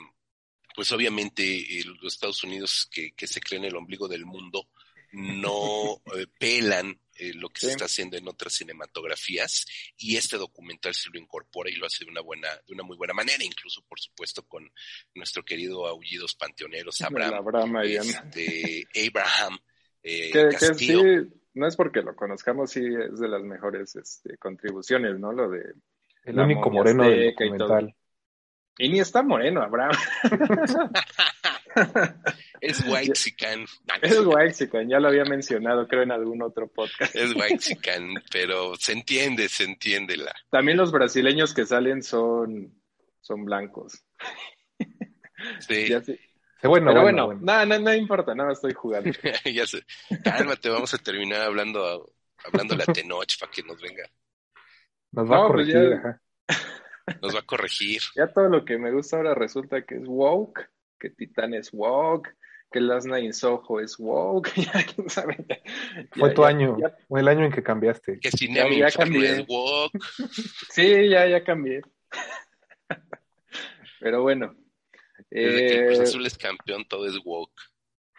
pues 0.75 0.91
obviamente 0.91 1.43
eh, 1.43 1.83
los 2.01 2.13
Estados 2.13 2.43
Unidos 2.43 2.89
que, 2.91 3.13
se 3.27 3.41
creen 3.41 3.65
el 3.65 3.75
ombligo 3.75 4.07
del 4.07 4.25
mundo 4.25 4.69
no 5.11 6.01
eh, 6.17 6.27
pelan 6.39 6.99
eh, 7.15 7.33
lo 7.33 7.49
que 7.49 7.61
se 7.61 7.71
está 7.71 7.85
haciendo 7.85 8.15
en 8.17 8.27
otras 8.27 8.53
cinematografías 8.53 9.65
y 9.97 10.15
este 10.15 10.37
documental 10.37 10.93
se 10.93 11.09
lo 11.11 11.19
incorpora 11.19 11.69
y 11.69 11.75
lo 11.75 11.85
hace 11.85 12.05
de 12.05 12.11
una 12.11 12.21
buena, 12.21 12.47
de 12.65 12.73
una 12.73 12.83
muy 12.83 12.95
buena 12.95 13.13
manera, 13.13 13.43
incluso 13.43 13.83
por 13.87 13.99
supuesto 13.99 14.43
con 14.47 14.71
nuestro 15.15 15.43
querido 15.43 15.85
Aullidos 15.87 16.35
Panteoneros 16.35 17.01
Abraham, 17.01 17.33
Abraham, 17.33 17.75
este, 17.83 18.87
Abraham 19.07 19.59
que, 20.01 21.27
no 21.53 21.67
es 21.67 21.75
porque 21.75 22.01
lo 22.01 22.15
conozcamos, 22.15 22.71
sí 22.71 22.79
es 22.79 23.19
de 23.19 23.27
las 23.27 23.41
mejores 23.43 23.95
este, 23.95 24.37
contribuciones, 24.37 25.19
¿no? 25.19 25.33
Lo 25.33 25.49
de 25.49 25.73
el 26.23 26.39
único 26.39 26.69
moreno 26.69 27.03
del 27.03 27.31
documental. 27.31 27.95
Y 28.79 28.87
ni 28.87 29.01
está 29.01 29.21
moreno, 29.21 29.61
Abraham. 29.61 29.91
Es 32.61 32.85
Waxican. 32.85 33.65
Es 34.01 34.19
Waxican, 34.19 34.89
ya 34.89 34.99
lo 34.99 35.09
había 35.09 35.23
mencionado, 35.23 35.87
creo, 35.87 36.03
en 36.03 36.11
algún 36.11 36.41
otro 36.41 36.67
podcast. 36.67 37.15
Es 37.15 37.35
Waxican, 37.35 38.15
pero 38.31 38.75
se 38.75 38.93
entiende, 38.93 39.49
se 39.49 39.65
entiende 39.65 40.17
la. 40.17 40.33
También 40.49 40.77
los 40.77 40.91
brasileños 40.91 41.53
que 41.53 41.65
salen 41.65 42.01
son, 42.03 42.73
son 43.21 43.45
blancos. 43.45 44.03
Sí. 45.59 45.87
Bueno, 46.63 46.87
pero 46.87 47.01
bueno, 47.03 47.33
No, 47.33 47.65
no, 47.65 47.79
no 47.79 47.93
importa, 47.93 48.33
nada, 48.33 48.53
estoy 48.53 48.73
jugando. 48.73 49.11
ya 49.45 49.67
sé. 49.67 49.83
Cálmate, 50.23 50.69
vamos 50.69 50.93
a 50.93 50.97
terminar 50.97 51.41
hablando, 51.41 52.13
hablando 52.45 52.75
la 52.75 52.85
Tenoch 52.85 53.37
para 53.39 53.51
que 53.51 53.63
nos 53.63 53.79
venga. 53.81 54.09
Nos 55.11 55.29
va 55.29 55.37
a 55.37 55.47
pues 55.47 55.67
corregir, 55.67 56.01
Nos 57.21 57.35
va 57.35 57.39
a 57.39 57.45
corregir. 57.45 58.01
Ya 58.15 58.27
todo 58.27 58.49
lo 58.49 58.65
que 58.65 58.77
me 58.77 58.91
gusta 58.91 59.17
ahora 59.17 59.35
resulta 59.35 59.83
que 59.85 59.95
es 59.95 60.03
woke, 60.05 60.69
que 60.99 61.09
Titán 61.09 61.53
es 61.53 61.71
woke, 61.73 62.29
que 62.71 62.79
Last 62.79 63.07
Night 63.07 63.25
in 63.25 63.33
Soho 63.33 63.79
es 63.79 63.97
woke, 63.97 64.51
ya 64.55 64.83
quién 64.83 65.09
sabe. 65.09 65.45
Fue 66.11 66.31
tu 66.31 66.43
año, 66.43 66.77
fue 67.07 67.21
el 67.21 67.27
año 67.27 67.45
en 67.45 67.51
que 67.51 67.63
cambiaste. 67.63 68.19
Que 68.19 68.31
Cinema 68.31 68.69
ya, 68.73 68.87
es 68.87 69.47
woke. 69.47 69.99
sí, 70.69 71.09
ya, 71.09 71.27
ya 71.27 71.43
cambié. 71.43 71.81
Pero 73.99 74.21
bueno. 74.21 74.55
Desde 75.29 75.57
que 75.57 75.87
el 75.87 75.95
eh, 75.95 76.01
Azul 76.03 76.25
es 76.25 76.37
campeón, 76.37 76.85
todo 76.87 77.05
es 77.07 77.17
woke. 77.23 77.61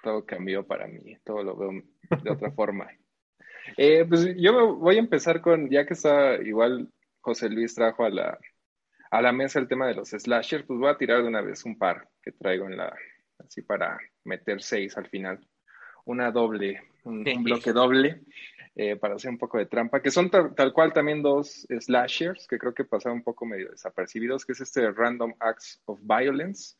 Todo 0.02 0.24
cambió 0.24 0.66
para 0.66 0.86
mí, 0.86 1.16
todo 1.24 1.42
lo 1.42 1.56
veo 1.56 1.70
de 2.22 2.30
otra 2.30 2.50
forma. 2.52 2.88
Eh, 3.76 4.04
pues 4.08 4.34
yo 4.36 4.76
voy 4.76 4.96
a 4.96 5.00
empezar 5.00 5.40
con, 5.40 5.68
ya 5.70 5.86
que 5.86 5.94
está 5.94 6.36
igual 6.36 6.90
José 7.20 7.48
Luis 7.50 7.74
trajo 7.74 8.04
a 8.04 8.10
la, 8.10 8.38
a 9.10 9.20
la 9.20 9.32
mesa 9.32 9.58
el 9.58 9.68
tema 9.68 9.86
de 9.86 9.94
los 9.94 10.10
slashers, 10.10 10.64
pues 10.64 10.78
voy 10.78 10.88
a 10.88 10.96
tirar 10.96 11.22
de 11.22 11.28
una 11.28 11.40
vez 11.40 11.64
un 11.64 11.76
par 11.76 12.08
que 12.22 12.32
traigo 12.32 12.66
en 12.66 12.76
la, 12.76 12.96
así 13.38 13.62
para 13.62 13.98
meter 14.24 14.62
seis 14.62 14.96
al 14.96 15.08
final. 15.08 15.40
Una 16.04 16.30
doble, 16.30 16.82
un, 17.04 17.24
bloque 17.42 17.72
doble, 17.72 18.22
eh, 18.74 18.96
para 18.96 19.16
hacer 19.16 19.30
un 19.30 19.38
poco 19.38 19.58
de 19.58 19.66
trampa, 19.66 20.00
que 20.00 20.10
son 20.10 20.30
tal, 20.30 20.72
cual 20.72 20.92
también 20.92 21.22
dos 21.22 21.66
slashers, 21.68 22.46
que 22.46 22.58
creo 22.58 22.72
que 22.72 22.84
pasaron 22.84 23.18
un 23.18 23.24
poco 23.24 23.44
medio 23.44 23.70
desapercibidos, 23.70 24.46
que 24.46 24.52
es 24.52 24.60
este 24.60 24.90
Random 24.90 25.34
Acts 25.40 25.82
of 25.84 26.00
Violence, 26.02 26.76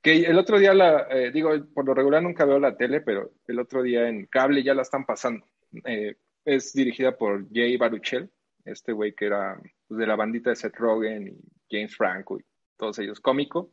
que 0.00 0.22
el 0.24 0.38
otro 0.38 0.58
día, 0.58 0.74
la, 0.74 1.06
eh, 1.10 1.30
digo, 1.32 1.50
por 1.74 1.86
lo 1.86 1.94
regular 1.94 2.22
nunca 2.22 2.44
veo 2.44 2.58
la 2.58 2.76
tele, 2.76 3.00
pero 3.00 3.32
el 3.46 3.58
otro 3.58 3.82
día 3.82 4.08
en 4.08 4.26
cable 4.26 4.62
ya 4.62 4.74
la 4.74 4.82
están 4.82 5.04
pasando. 5.04 5.46
Eh, 5.84 6.16
es 6.44 6.72
dirigida 6.72 7.16
por 7.16 7.46
Jay 7.52 7.76
Baruchel, 7.76 8.30
este 8.64 8.92
güey 8.92 9.14
que 9.14 9.26
era 9.26 9.58
pues, 9.88 9.98
de 9.98 10.06
la 10.06 10.16
bandita 10.16 10.50
de 10.50 10.56
Seth 10.56 10.76
Rogen 10.76 11.28
y 11.28 11.53
James 11.70 11.96
Franco 11.96 12.38
y 12.38 12.44
todos 12.76 12.98
ellos, 12.98 13.20
cómico, 13.20 13.70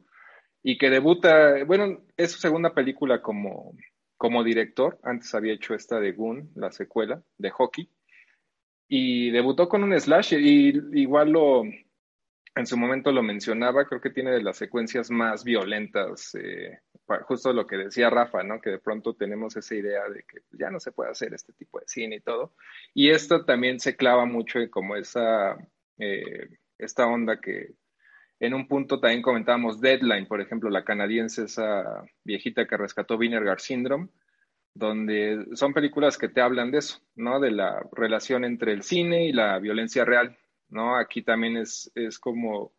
y 0.63 0.77
que 0.77 0.89
debuta, 0.89 1.63
bueno, 1.65 2.03
es 2.17 2.31
su 2.31 2.39
segunda 2.39 2.73
película 2.73 3.21
como, 3.21 3.75
como 4.17 4.43
director, 4.43 4.99
antes 5.03 5.33
había 5.33 5.53
hecho 5.53 5.73
esta 5.73 5.99
de 5.99 6.11
Goon, 6.11 6.51
la 6.55 6.71
secuela 6.71 7.21
de 7.37 7.49
hockey, 7.49 7.89
y 8.87 9.31
debutó 9.31 9.67
con 9.69 9.83
un 9.83 9.99
slasher, 9.99 10.39
y 10.39 10.73
igual 10.93 11.31
lo, 11.31 11.63
en 12.55 12.67
su 12.67 12.77
momento 12.77 13.11
lo 13.11 13.23
mencionaba, 13.23 13.85
creo 13.85 14.01
que 14.01 14.09
tiene 14.09 14.31
de 14.31 14.43
las 14.43 14.57
secuencias 14.57 15.09
más 15.09 15.43
violentas, 15.43 16.35
eh, 16.35 16.79
justo 17.23 17.53
lo 17.53 17.65
que 17.65 17.77
decía 17.77 18.09
Rafa, 18.09 18.43
¿no? 18.43 18.59
Que 18.59 18.71
de 18.71 18.79
pronto 18.79 19.15
tenemos 19.15 19.55
esa 19.55 19.75
idea 19.75 20.07
de 20.09 20.23
que 20.23 20.39
ya 20.51 20.69
no 20.69 20.79
se 20.79 20.91
puede 20.91 21.11
hacer 21.11 21.33
este 21.33 21.53
tipo 21.53 21.79
de 21.79 21.87
cine 21.87 22.17
y 22.17 22.21
todo. 22.21 22.53
Y 22.93 23.09
esto 23.09 23.45
también 23.45 23.79
se 23.79 23.95
clava 23.95 24.25
mucho 24.25 24.59
en 24.59 24.69
como 24.69 24.95
esa, 24.95 25.57
eh, 25.97 26.49
esta 26.77 27.07
onda 27.07 27.39
que 27.39 27.73
en 28.41 28.55
un 28.55 28.67
punto 28.67 28.99
también 28.99 29.21
comentábamos 29.21 29.79
Deadline, 29.79 30.25
por 30.25 30.41
ejemplo, 30.41 30.71
la 30.71 30.83
canadiense, 30.83 31.43
esa 31.43 32.03
viejita 32.23 32.65
que 32.65 32.75
rescató 32.75 33.15
Vinegar 33.15 33.59
Syndrome, 33.59 34.09
donde 34.73 35.45
son 35.53 35.73
películas 35.73 36.17
que 36.17 36.27
te 36.27 36.41
hablan 36.41 36.71
de 36.71 36.79
eso, 36.79 37.01
¿no? 37.15 37.39
De 37.39 37.51
la 37.51 37.87
relación 37.91 38.43
entre 38.43 38.73
el 38.73 38.81
cine 38.81 39.25
y 39.25 39.31
la 39.31 39.59
violencia 39.59 40.05
real, 40.05 40.35
¿no? 40.69 40.97
Aquí 40.97 41.21
también 41.21 41.55
es, 41.55 41.91
es 41.93 42.17
como 42.17 42.73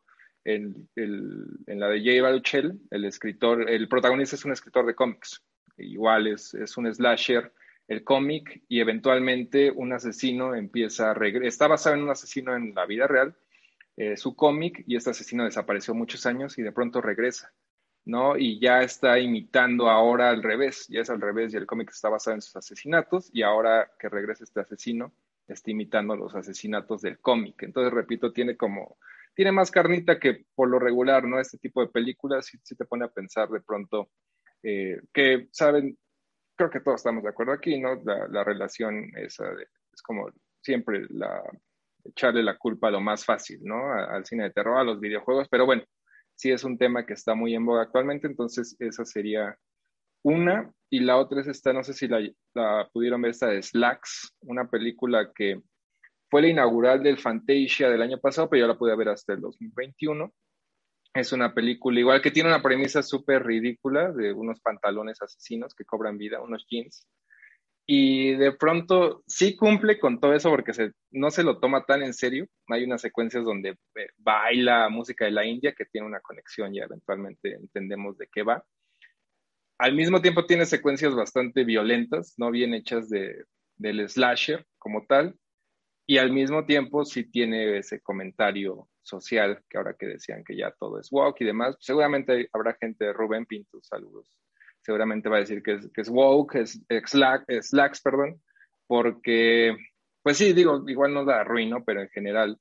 en, 0.44 0.88
la 0.96 1.88
de 1.88 2.02
Jay 2.02 2.20
Baruchel, 2.20 2.80
el 2.90 3.04
escritor, 3.04 3.70
el 3.70 3.86
protagonista 3.86 4.34
es 4.34 4.44
un 4.44 4.52
escritor 4.52 4.84
de 4.84 4.96
cómics, 4.96 5.44
igual 5.78 6.26
es, 6.26 6.54
es 6.54 6.76
un 6.76 6.92
slasher, 6.92 7.52
el 7.86 8.02
cómic, 8.02 8.64
y 8.66 8.80
eventualmente 8.80 9.70
un 9.70 9.92
asesino 9.92 10.56
empieza 10.56 11.12
a 11.12 11.14
regresar, 11.14 11.46
está 11.46 11.68
basado 11.68 11.94
en 11.94 12.02
un 12.02 12.10
asesino 12.10 12.56
en 12.56 12.74
la 12.74 12.84
vida 12.84 13.06
real, 13.06 13.36
eh, 13.96 14.16
su 14.16 14.34
cómic, 14.34 14.84
y 14.86 14.96
este 14.96 15.10
asesino 15.10 15.44
desapareció 15.44 15.94
muchos 15.94 16.26
años 16.26 16.58
y 16.58 16.62
de 16.62 16.72
pronto 16.72 17.00
regresa. 17.00 17.52
¿no? 18.04 18.36
Y 18.36 18.60
ya 18.60 18.82
está 18.82 19.18
imitando 19.18 19.88
ahora 19.88 20.30
al 20.30 20.42
revés, 20.42 20.86
ya 20.88 21.00
es 21.00 21.10
al 21.10 21.20
revés, 21.20 21.54
y 21.54 21.56
el 21.56 21.66
cómic 21.66 21.90
está 21.90 22.08
basado 22.08 22.34
en 22.34 22.42
sus 22.42 22.56
asesinatos, 22.56 23.30
y 23.32 23.42
ahora 23.42 23.90
que 23.98 24.08
regresa 24.08 24.44
este 24.44 24.60
asesino, 24.60 25.12
está 25.46 25.70
imitando 25.70 26.16
los 26.16 26.34
asesinatos 26.34 27.02
del 27.02 27.20
cómic. 27.20 27.62
Entonces, 27.62 27.92
repito, 27.92 28.32
tiene 28.32 28.56
como 28.56 28.96
tiene 29.34 29.52
más 29.52 29.70
carnita 29.70 30.18
que 30.18 30.44
por 30.54 30.68
lo 30.68 30.78
regular, 30.78 31.24
¿no? 31.24 31.40
Este 31.40 31.58
tipo 31.58 31.80
de 31.80 31.88
películas 31.88 32.46
sí, 32.46 32.76
te 32.76 32.84
pone 32.84 33.04
a 33.04 33.12
pensar 33.12 33.48
de 33.48 33.60
pronto 33.60 34.10
eh, 34.62 35.00
que, 35.12 35.48
saben, 35.52 35.98
creo 36.54 36.70
que 36.70 36.80
todos 36.80 37.00
estamos 37.00 37.22
de 37.22 37.30
acuerdo 37.30 37.52
aquí, 37.52 37.80
¿no? 37.80 38.02
La, 38.04 38.44
relación 38.44 39.10
esa 39.16 39.44
es 39.92 40.02
como 40.02 40.30
siempre 40.60 41.06
la, 41.10 41.42
echarle 42.04 42.42
la 42.42 42.56
culpa 42.56 42.88
a 42.88 42.92
lo 42.92 43.00
más 43.00 43.24
fácil, 43.24 43.60
¿no? 43.62 43.92
al 43.92 44.24
cine 44.24 44.44
de 44.44 44.50
terror, 44.50 44.78
a 44.78 44.84
los 44.84 45.00
videojuegos, 45.00 45.48
pero 45.48 45.66
bueno, 45.66 45.84
sí 46.34 46.50
es 46.50 46.64
un 46.64 46.78
tema 46.78 47.06
que 47.06 47.14
está 47.14 47.34
muy 47.34 47.54
en 47.54 47.64
boga 47.64 47.82
actualmente, 47.82 48.26
entonces 48.26 48.76
esa 48.78 49.04
sería 49.04 49.56
una. 50.22 50.72
Y 50.90 51.00
la 51.00 51.16
otra 51.16 51.40
es 51.40 51.46
esta, 51.48 51.72
no 51.72 51.82
sé 51.82 51.94
si 51.94 52.06
la, 52.08 52.20
la 52.54 52.88
pudieron 52.92 53.22
ver, 53.22 53.30
esta 53.30 53.46
de 53.46 53.62
Slacks, 53.62 54.34
una 54.40 54.68
película 54.68 55.32
que 55.34 55.62
fue 56.30 56.42
la 56.42 56.48
inaugural 56.48 57.02
del 57.02 57.18
Fantasia 57.18 57.90
del 57.90 58.02
año 58.02 58.18
pasado, 58.18 58.48
pero 58.48 58.62
yo 58.62 58.66
la 58.68 58.78
pude 58.78 58.96
ver 58.96 59.10
hasta 59.10 59.34
el 59.34 59.40
2021. 59.40 60.32
Es 61.14 61.32
una 61.32 61.52
película 61.52 62.00
igual 62.00 62.22
que 62.22 62.30
tiene 62.30 62.48
una 62.48 62.62
premisa 62.62 63.02
súper 63.02 63.44
ridícula 63.44 64.12
de 64.12 64.32
unos 64.32 64.60
pantalones 64.60 65.20
asesinos 65.20 65.74
que 65.74 65.84
cobran 65.84 66.16
vida, 66.16 66.40
unos 66.40 66.66
jeans. 66.68 67.06
Y 67.94 68.36
de 68.36 68.52
pronto 68.52 69.22
sí 69.26 69.54
cumple 69.54 70.00
con 70.00 70.18
todo 70.18 70.32
eso 70.32 70.48
porque 70.48 70.72
no 71.10 71.30
se 71.30 71.42
lo 71.42 71.60
toma 71.60 71.84
tan 71.84 72.02
en 72.02 72.14
serio. 72.14 72.46
Hay 72.68 72.84
unas 72.84 73.02
secuencias 73.02 73.44
donde 73.44 73.76
eh, 73.96 74.06
baila 74.16 74.88
música 74.88 75.26
de 75.26 75.30
la 75.30 75.44
India 75.44 75.74
que 75.76 75.84
tiene 75.84 76.06
una 76.06 76.20
conexión 76.20 76.74
y 76.74 76.80
eventualmente 76.80 77.52
entendemos 77.52 78.16
de 78.16 78.28
qué 78.32 78.44
va. 78.44 78.64
Al 79.76 79.94
mismo 79.94 80.22
tiempo 80.22 80.46
tiene 80.46 80.64
secuencias 80.64 81.14
bastante 81.14 81.64
violentas, 81.64 82.32
no 82.38 82.50
bien 82.50 82.72
hechas 82.72 83.10
de, 83.10 83.44
del 83.76 84.08
slasher 84.08 84.66
como 84.78 85.04
tal, 85.04 85.36
y 86.06 86.16
al 86.16 86.32
mismo 86.32 86.64
tiempo 86.64 87.04
sí 87.04 87.24
tiene 87.30 87.76
ese 87.76 88.00
comentario 88.00 88.88
social, 89.02 89.62
que 89.68 89.76
ahora 89.76 89.96
que 89.98 90.06
decían 90.06 90.44
que 90.44 90.56
ya 90.56 90.70
todo 90.80 90.98
es 90.98 91.12
woke 91.12 91.42
y 91.42 91.44
demás, 91.44 91.76
seguramente 91.78 92.48
habrá 92.54 92.74
gente, 92.80 93.12
Rubén 93.12 93.44
Pinto, 93.44 93.82
saludos, 93.82 94.34
seguramente 94.82 95.28
va 95.28 95.36
a 95.36 95.40
decir 95.40 95.62
que 95.62 95.74
es, 95.74 95.90
que 95.92 96.00
es 96.00 96.08
woke, 96.08 96.56
es, 96.56 96.80
slacks, 96.88 98.02
perdón, 98.02 98.40
porque, 98.86 99.76
pues 100.22 100.36
sí, 100.36 100.52
digo, 100.52 100.84
igual 100.88 101.14
no 101.14 101.24
da 101.24 101.44
ruino, 101.44 101.84
pero 101.84 102.02
en 102.02 102.08
general 102.10 102.58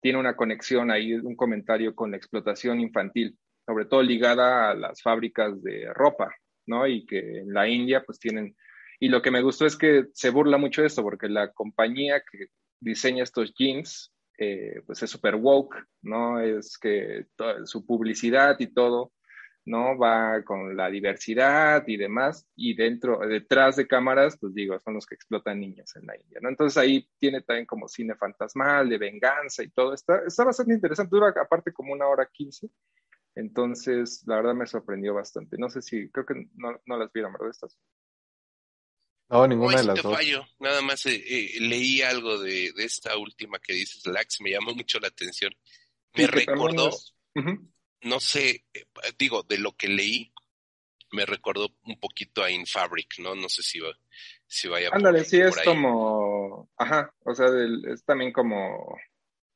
tiene 0.00 0.18
una 0.18 0.36
conexión 0.36 0.90
ahí, 0.90 1.14
un 1.14 1.36
comentario 1.36 1.94
con 1.94 2.12
la 2.12 2.16
explotación 2.16 2.80
infantil, 2.80 3.36
sobre 3.66 3.86
todo 3.86 4.02
ligada 4.02 4.70
a 4.70 4.74
las 4.74 5.02
fábricas 5.02 5.62
de 5.62 5.92
ropa, 5.92 6.32
¿no? 6.66 6.86
Y 6.86 7.04
que 7.04 7.40
en 7.40 7.52
la 7.52 7.68
India 7.68 8.02
pues 8.04 8.18
tienen, 8.18 8.56
y 9.00 9.08
lo 9.08 9.20
que 9.20 9.30
me 9.30 9.42
gustó 9.42 9.66
es 9.66 9.76
que 9.76 10.06
se 10.12 10.30
burla 10.30 10.58
mucho 10.58 10.82
de 10.82 10.86
esto, 10.86 11.02
porque 11.02 11.28
la 11.28 11.52
compañía 11.52 12.20
que 12.20 12.46
diseña 12.80 13.24
estos 13.24 13.52
jeans, 13.54 14.12
eh, 14.38 14.82
pues 14.86 15.02
es 15.02 15.10
súper 15.10 15.34
woke, 15.34 15.76
¿no? 16.02 16.40
Es 16.40 16.78
que 16.78 17.26
su 17.64 17.84
publicidad 17.84 18.56
y 18.60 18.68
todo, 18.68 19.12
¿no? 19.66 19.98
Va 19.98 20.42
con 20.44 20.76
la 20.76 20.88
diversidad 20.88 21.86
y 21.86 21.96
demás, 21.96 22.46
y 22.54 22.74
dentro, 22.74 23.18
detrás 23.18 23.76
de 23.76 23.86
cámaras, 23.86 24.38
pues 24.40 24.54
digo, 24.54 24.78
son 24.78 24.94
los 24.94 25.06
que 25.06 25.16
explotan 25.16 25.60
niños 25.60 25.94
en 25.96 26.06
la 26.06 26.16
India, 26.16 26.38
¿no? 26.40 26.48
Entonces 26.48 26.78
ahí 26.78 27.08
tiene 27.18 27.42
también 27.42 27.66
como 27.66 27.88
cine 27.88 28.14
fantasmal, 28.14 28.88
de 28.88 28.96
venganza 28.96 29.62
y 29.64 29.70
todo, 29.70 29.92
está, 29.92 30.22
está 30.26 30.44
bastante 30.44 30.72
interesante, 30.72 31.14
dura 31.14 31.34
aparte 31.40 31.72
como 31.72 31.92
una 31.92 32.06
hora 32.06 32.30
quince, 32.32 32.70
entonces 33.34 34.22
la 34.26 34.36
verdad 34.36 34.54
me 34.54 34.66
sorprendió 34.66 35.14
bastante, 35.14 35.58
no 35.58 35.68
sé 35.68 35.82
si, 35.82 36.08
creo 36.10 36.24
que 36.24 36.48
no, 36.54 36.80
no 36.86 36.96
las 36.96 37.12
vieron, 37.12 37.32
¿verdad? 37.32 37.50
Estas. 37.50 37.76
No, 39.28 39.44
ninguna 39.48 39.78
de 39.78 39.84
las 39.84 40.00
dos. 40.00 40.16
Nada 40.60 40.82
más 40.82 41.04
eh, 41.06 41.16
eh, 41.16 41.60
leí 41.60 42.00
algo 42.00 42.38
de, 42.38 42.72
esta 42.78 43.18
última 43.18 43.58
que 43.58 43.72
dices, 43.72 44.06
Lax, 44.06 44.40
me 44.40 44.50
llamó 44.50 44.72
mucho 44.72 45.00
la 45.00 45.08
atención. 45.08 45.52
Me 46.14 46.28
recordó, 46.28 46.90
no 48.02 48.20
sé, 48.20 48.64
eh, 48.74 48.84
digo, 49.18 49.42
de 49.42 49.58
lo 49.58 49.72
que 49.72 49.88
leí, 49.88 50.32
me 51.12 51.24
recordó 51.24 51.68
un 51.84 51.98
poquito 51.98 52.42
a 52.42 52.50
Infabric, 52.50 53.18
¿no? 53.18 53.34
No 53.34 53.48
sé 53.48 53.62
si, 53.62 53.80
va, 53.80 53.96
si 54.46 54.68
vaya 54.68 54.90
Ándale, 54.92 55.24
sí, 55.24 55.40
es 55.40 55.56
como, 55.64 56.70
ajá, 56.76 57.12
o 57.24 57.34
sea, 57.34 57.46
es 57.92 58.04
también 58.04 58.32
como 58.32 58.96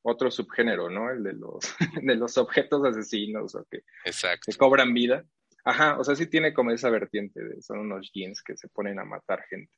otro 0.03 0.31
subgénero, 0.31 0.89
¿no? 0.89 1.11
El 1.11 1.23
de 1.23 1.33
los, 1.35 1.61
de 2.03 2.15
los 2.15 2.39
objetos 2.39 2.85
asesinos 2.85 3.55
o 3.55 3.65
que, 3.71 3.83
Exacto. 4.05 4.51
que 4.51 4.57
cobran 4.57 4.95
vida. 4.95 5.25
Ajá, 5.65 5.99
o 5.99 6.05
sea, 6.05 6.17
sí 6.17 6.27
tiene 6.27 6.55
como 6.55 6.71
esa 6.71 6.89
vertiente 6.89 7.43
de 7.43 7.61
son 7.61 7.81
unos 7.81 8.11
jeans 8.13 8.43
que 8.43 8.57
se 8.57 8.69
ponen 8.69 8.99
a 8.99 9.05
matar 9.05 9.45
gente. 9.49 9.73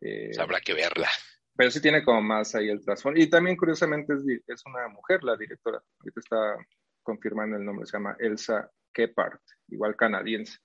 Eh, 0.00 0.30
habrá 0.38 0.60
que 0.60 0.74
verla. 0.74 1.08
Pero 1.56 1.70
sí 1.70 1.80
tiene 1.80 2.04
como 2.04 2.22
más 2.22 2.54
ahí 2.54 2.68
el 2.68 2.84
trasfondo. 2.84 3.18
Y 3.20 3.28
también, 3.28 3.56
curiosamente, 3.56 4.12
es, 4.46 4.62
una 4.66 4.88
mujer 4.88 5.24
la 5.24 5.36
directora. 5.36 5.82
Ahorita 5.98 6.20
está 6.20 6.56
confirmando 7.06 7.56
el 7.56 7.64
nombre, 7.64 7.86
se 7.86 7.96
llama 7.96 8.16
Elsa 8.18 8.68
Kepart, 8.92 9.40
igual 9.68 9.94
canadiense. 9.94 10.58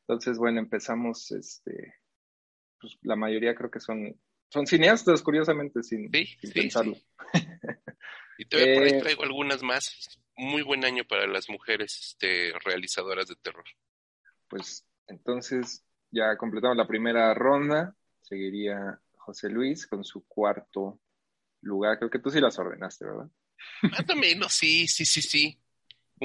Entonces, 0.00 0.38
bueno, 0.38 0.58
empezamos, 0.58 1.30
este, 1.30 1.96
pues 2.80 2.98
la 3.02 3.14
mayoría 3.14 3.54
creo 3.54 3.70
que 3.70 3.78
son, 3.78 4.18
son 4.48 4.66
cineastas, 4.66 5.22
curiosamente, 5.22 5.82
sin, 5.82 6.10
pensarlo. 6.54 6.96
y 8.38 8.46
todavía 8.46 8.74
por 8.74 8.82
ahí 8.84 8.90
eh, 8.94 9.00
traigo 9.00 9.22
algunas 9.22 9.62
más. 9.62 10.18
Muy 10.34 10.62
buen 10.62 10.82
año 10.86 11.04
para 11.04 11.26
las 11.26 11.50
mujeres 11.50 11.98
este, 12.00 12.52
realizadoras 12.64 13.28
de 13.28 13.36
terror. 13.36 13.66
Pues 14.48 14.86
entonces 15.06 15.84
ya 16.10 16.36
completamos 16.38 16.78
la 16.78 16.88
primera 16.88 17.34
ronda. 17.34 17.94
Seguiría 18.22 18.98
José 19.18 19.50
Luis 19.50 19.86
con 19.86 20.04
su 20.04 20.26
cuarto 20.26 20.98
lugar. 21.60 21.98
Creo 21.98 22.10
que 22.10 22.18
tú 22.18 22.30
sí 22.30 22.40
las 22.40 22.58
ordenaste, 22.58 23.04
¿verdad? 23.04 23.30
Más 23.82 24.08
o 24.08 24.16
menos, 24.16 24.52
sí, 24.54 24.88
sí, 24.88 25.04
sí, 25.04 25.20
sí. 25.20 25.61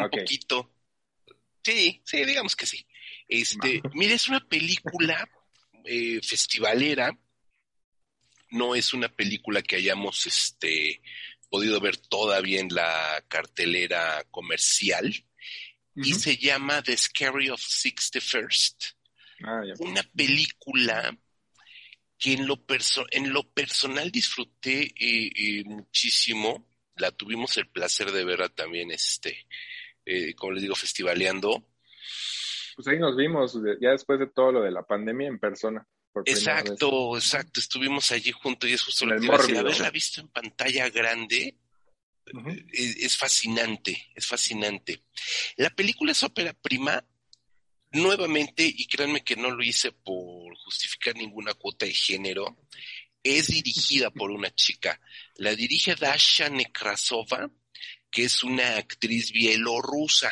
Un 0.03 0.09
poquito. 0.09 0.71
Sí, 1.63 2.01
sí, 2.05 2.25
digamos 2.25 2.55
que 2.55 2.65
sí. 2.65 2.85
Este, 3.27 3.81
mira, 3.93 4.13
es 4.13 4.27
una 4.29 4.39
película 4.47 5.29
eh, 5.83 6.21
festivalera. 6.21 7.17
No 8.51 8.75
es 8.75 8.93
una 8.93 9.09
película 9.09 9.61
que 9.61 9.75
hayamos 9.75 10.25
este, 10.25 11.01
podido 11.49 11.81
ver 11.81 11.97
todavía 11.97 12.61
en 12.61 12.69
la 12.69 13.23
cartelera 13.27 14.23
comercial. 14.31 15.13
Y 15.95 16.13
se 16.13 16.37
llama 16.37 16.83
The 16.83 16.95
Scary 16.95 17.49
of 17.49 17.59
61st. 17.59 18.95
Ah, 19.43 19.61
una 19.79 20.03
película 20.03 21.17
que 22.17 22.33
en 22.33 22.47
lo, 22.47 22.63
en 23.11 23.33
lo 23.33 23.51
personal 23.51 24.11
disfruté 24.11 24.93
eh, 24.95 25.31
eh, 25.35 25.63
muchísimo. 25.65 26.67
La 26.95 27.11
tuvimos 27.11 27.57
el 27.57 27.67
placer 27.67 28.11
de 28.11 28.25
verla 28.25 28.49
también, 28.49 28.91
este, 28.91 29.47
eh, 30.07 30.33
como 30.35 30.53
les 30.53 30.61
digo, 30.63 30.75
festivaleando. 30.75 31.63
Pues 32.75 32.87
ahí 32.87 32.99
nos 32.99 33.15
vimos, 33.15 33.59
ya 33.81 33.91
después 33.91 34.19
de 34.19 34.27
todo 34.27 34.53
lo 34.53 34.61
de 34.61 34.71
la 34.71 34.83
pandemia, 34.83 35.27
en 35.27 35.39
persona. 35.39 35.85
exacto, 36.25 37.17
exacto. 37.17 37.59
Estuvimos 37.59 38.11
allí 38.11 38.31
juntos 38.31 38.69
y 38.69 38.73
es 38.73 38.81
justo 38.83 39.05
lo 39.05 39.19
que 39.19 39.27
decía. 39.27 39.59
Haberla 39.59 39.89
visto 39.89 40.21
en 40.21 40.29
pantalla 40.29 40.89
grande 40.89 41.57
es, 42.71 42.97
es, 42.97 43.17
fascinante, 43.17 44.11
es 44.15 44.25
fascinante. 44.25 45.03
La 45.57 45.69
película 45.69 46.11
es 46.11 46.23
ópera 46.23 46.53
prima 46.53 47.03
nuevamente, 47.91 48.63
y 48.63 48.85
créanme 48.87 49.23
que 49.23 49.35
no 49.35 49.49
lo 49.49 49.63
hice 49.63 49.91
por 49.91 50.55
justificar 50.57 51.15
ninguna 51.15 51.53
cuota 51.53 51.85
de 51.85 51.93
género, 51.93 52.57
es 53.23 53.47
dirigida 53.47 54.11
por 54.11 54.31
una 54.31 54.53
chica. 54.53 54.99
La 55.35 55.55
dirige 55.55 55.95
Dasha 55.95 56.49
Nekrasova, 56.49 57.49
que 58.17 58.23
es 58.23 58.43
una 58.43 58.77
actriz 58.77 59.31
bielorrusa. 59.31 60.31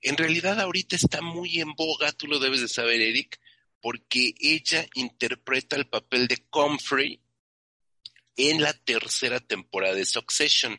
En 0.00 0.16
realidad 0.16 0.60
ahorita 0.60 0.94
está 0.94 1.20
muy 1.20 1.58
en 1.58 1.72
boga, 1.74 2.12
tú 2.12 2.28
lo 2.28 2.38
debes 2.38 2.60
de 2.60 2.68
saber, 2.68 3.00
Eric, 3.00 3.40
porque 3.80 4.32
ella 4.38 4.86
interpreta 4.94 5.74
el 5.74 5.88
papel 5.88 6.28
de 6.28 6.36
Comfrey 6.50 7.20
en 8.36 8.62
la 8.62 8.72
tercera 8.74 9.40
temporada 9.40 9.96
de 9.96 10.04
Succession. 10.04 10.78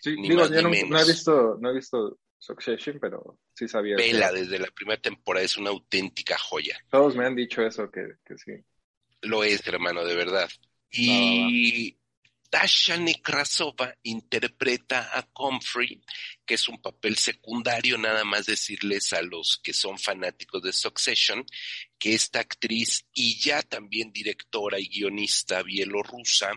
Sí, 0.00 0.14
digo, 0.14 0.48
yo 0.48 0.62
no, 0.62 0.72
he 0.72 1.04
visto, 1.04 1.58
no 1.60 1.70
he 1.70 1.74
visto 1.74 2.20
Succession, 2.38 3.00
pero 3.00 3.40
sí 3.52 3.66
sabía. 3.66 3.96
Vela 3.96 4.30
desde 4.30 4.60
la 4.60 4.68
primera 4.68 5.02
temporada 5.02 5.44
es 5.44 5.56
una 5.56 5.70
auténtica 5.70 6.38
joya. 6.38 6.78
Todos 6.88 7.16
me 7.16 7.26
han 7.26 7.34
dicho 7.34 7.62
eso, 7.62 7.90
que, 7.90 8.14
sí. 8.36 8.52
Lo 9.22 9.42
es, 9.42 9.66
hermano, 9.66 10.04
de 10.04 10.14
verdad. 10.14 10.48
Y 10.88 11.98
Dasha 12.54 12.96
Nekrasova 12.96 13.92
interpreta 14.04 15.10
a 15.12 15.24
Comfrey, 15.24 16.00
que 16.46 16.54
es 16.54 16.68
un 16.68 16.80
papel 16.80 17.18
secundario, 17.18 17.98
nada 17.98 18.22
más 18.22 18.46
decirles 18.46 19.12
a 19.12 19.22
los 19.22 19.58
que 19.60 19.72
son 19.72 19.98
fanáticos 19.98 20.62
de 20.62 20.72
Succession, 20.72 21.44
que 21.98 22.14
esta 22.14 22.38
actriz 22.38 23.06
y 23.12 23.40
ya 23.40 23.60
también 23.62 24.12
directora 24.12 24.78
y 24.78 24.86
guionista 24.86 25.64
bielorrusa 25.64 26.52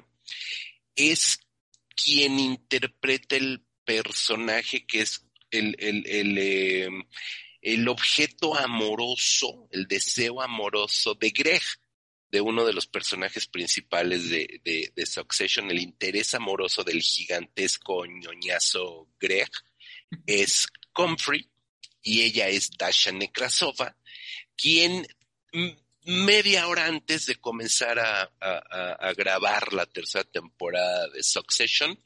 es 0.95 1.39
quien 1.95 2.37
interpreta 2.41 3.35
el 3.35 3.65
personaje 3.83 4.85
que 4.85 5.01
es 5.01 5.25
el, 5.49 5.75
el, 5.79 6.37
em, 6.37 7.03
el, 7.59 7.87
objeto 7.87 8.55
amoroso, 8.55 9.67
el 9.71 9.87
deseo 9.87 10.43
amoroso 10.43 11.15
de 11.15 11.31
Greg, 11.31 11.63
de 12.29 12.41
uno 12.41 12.65
de 12.65 12.73
los 12.73 12.87
personajes 12.87 13.47
principales 13.47 14.29
de, 14.29 14.91
de, 14.93 15.05
Succession, 15.05 15.69
el 15.71 15.79
interés 15.79 16.33
amoroso 16.33 16.83
del 16.83 17.01
gigantesco 17.01 18.05
ñoñazo 18.05 19.09
Greg, 19.19 19.49
es 20.25 20.67
Comfrey, 20.91 21.49
y 22.01 22.21
ella 22.21 22.47
es 22.47 22.71
Dasha 22.71 23.11
Nekrasova, 23.11 23.97
quien 24.55 25.07
media 26.03 26.67
hora 26.67 26.85
antes 26.85 27.25
de 27.25 27.35
comenzar 27.35 27.99
a, 27.99 28.31
a, 28.39 29.13
grabar 29.13 29.73
la 29.73 29.85
tercera 29.85 30.23
temporada 30.23 31.09
de 31.09 31.23
Succession, 31.23 32.01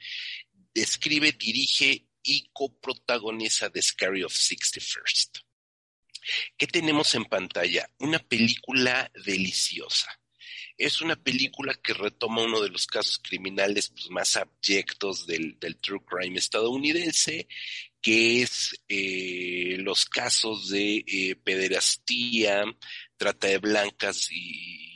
escribe, 0.73 1.31
dirige 1.34 2.07
y 2.23 2.49
coprotagoniza 2.51 3.69
The 3.69 3.81
Scary 3.81 4.23
of 4.23 4.34
61st. 4.34 5.43
¿Qué 6.57 6.67
tenemos 6.67 7.13
en 7.15 7.25
pantalla? 7.25 7.89
Una 7.99 8.19
película 8.19 9.12
deliciosa. 9.25 10.19
Es 10.77 11.01
una 11.01 11.15
película 11.15 11.73
que 11.75 11.93
retoma 11.93 12.43
uno 12.43 12.62
de 12.62 12.69
los 12.69 12.88
casos 12.88 13.19
criminales 13.19 13.89
pues, 13.89 14.10
más 14.10 14.36
abyectos 14.36 15.27
del, 15.27 15.57
true 15.81 16.01
crime 16.05 16.39
estadounidense, 16.39 17.47
que 18.01 18.41
es 18.41 18.81
eh, 18.88 19.77
los 19.79 20.05
casos 20.05 20.69
de 20.69 21.03
eh, 21.05 21.36
pederastía, 21.36 22.63
trata 23.17 23.47
de 23.47 23.60
blancas 23.60 24.29
y 24.31 24.91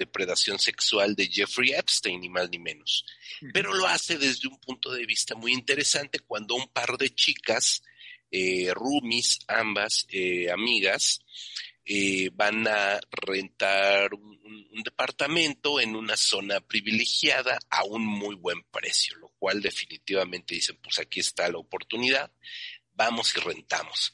depredación 0.00 0.58
sexual 0.58 1.14
de 1.14 1.28
Jeffrey 1.28 1.72
Epstein, 1.72 2.20
ni 2.20 2.30
más 2.30 2.48
ni 2.50 2.58
menos. 2.58 3.04
Pero 3.52 3.74
lo 3.74 3.86
hace 3.86 4.16
desde 4.18 4.48
un 4.48 4.58
punto 4.58 4.90
de 4.90 5.04
vista 5.04 5.34
muy 5.34 5.52
interesante 5.52 6.18
cuando 6.20 6.54
un 6.54 6.68
par 6.68 6.96
de 6.96 7.10
chicas, 7.14 7.82
eh, 8.30 8.70
roomies, 8.74 9.40
ambas 9.48 10.06
eh, 10.10 10.50
amigas, 10.50 11.20
eh, 11.84 12.30
van 12.32 12.66
a 12.68 13.00
rentar 13.10 14.14
un, 14.14 14.40
departamento 14.84 15.80
en 15.80 15.94
una 15.94 16.16
zona 16.16 16.60
privilegiada 16.60 17.58
a 17.68 17.84
un 17.84 18.04
muy 18.04 18.34
buen 18.34 18.62
precio, 18.70 19.16
lo 19.18 19.28
cual 19.38 19.60
definitivamente 19.60 20.54
dicen, 20.54 20.78
pues 20.82 20.98
aquí 20.98 21.20
está 21.20 21.48
la 21.48 21.58
oportunidad, 21.58 22.32
vamos 22.94 23.34
y 23.36 23.40
rentamos 23.40 24.12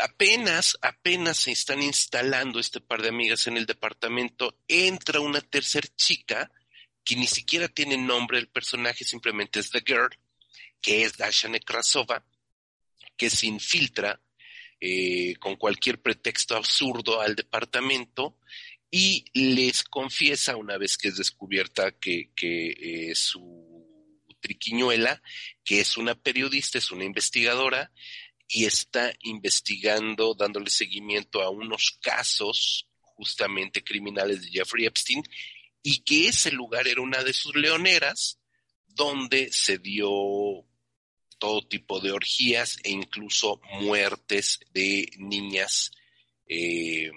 apenas, 0.00 0.78
apenas 0.80 1.38
se 1.38 1.52
están 1.52 1.82
instalando 1.82 2.58
este 2.58 2.80
par 2.80 3.02
de 3.02 3.08
amigas 3.08 3.46
en 3.46 3.56
el 3.56 3.66
departamento, 3.66 4.58
entra 4.68 5.20
una 5.20 5.40
tercer 5.40 5.88
chica 5.88 6.50
que 7.04 7.16
ni 7.16 7.26
siquiera 7.26 7.68
tiene 7.68 7.96
nombre 7.96 8.38
del 8.38 8.48
personaje, 8.48 9.04
simplemente 9.04 9.60
es 9.60 9.70
The 9.70 9.82
Girl, 9.84 10.16
que 10.82 11.04
es 11.04 11.16
Dasha 11.16 11.48
Nekrasova, 11.48 12.24
que 13.16 13.30
se 13.30 13.46
infiltra 13.46 14.20
eh, 14.80 15.36
con 15.38 15.56
cualquier 15.56 16.02
pretexto 16.02 16.56
absurdo 16.56 17.20
al 17.20 17.36
departamento 17.36 18.36
y 18.90 19.24
les 19.32 19.84
confiesa, 19.84 20.56
una 20.56 20.76
vez 20.76 20.98
que 20.98 21.08
es 21.08 21.16
descubierta 21.16 21.92
que, 21.92 22.32
que 22.34 23.10
eh, 23.10 23.14
su 23.14 23.86
triquiñuela, 24.40 25.22
que 25.64 25.80
es 25.80 25.96
una 25.96 26.14
periodista, 26.14 26.78
es 26.78 26.90
una 26.90 27.04
investigadora, 27.04 27.92
y 28.48 28.66
está 28.66 29.14
investigando, 29.22 30.34
dándole 30.34 30.68
seguimiento 30.68 31.40
a 31.40 31.48
unos 31.48 31.98
casos 32.02 32.86
justamente 33.00 33.82
criminales 33.82 34.42
de 34.42 34.50
Jeffrey 34.50 34.84
Epstein 34.84 35.22
y 35.82 36.02
que 36.02 36.28
ese 36.28 36.50
lugar 36.50 36.86
era 36.86 37.00
una 37.00 37.22
de 37.22 37.32
sus 37.32 37.54
leoneras 37.54 38.38
donde 38.88 39.50
se 39.52 39.78
dio 39.78 40.10
todo 41.42 41.66
tipo 41.66 41.98
de 41.98 42.12
orgías 42.12 42.78
e 42.84 42.92
incluso 42.92 43.60
muertes 43.80 44.60
de 44.72 45.10
niñas 45.18 45.90
eh, 46.46 47.10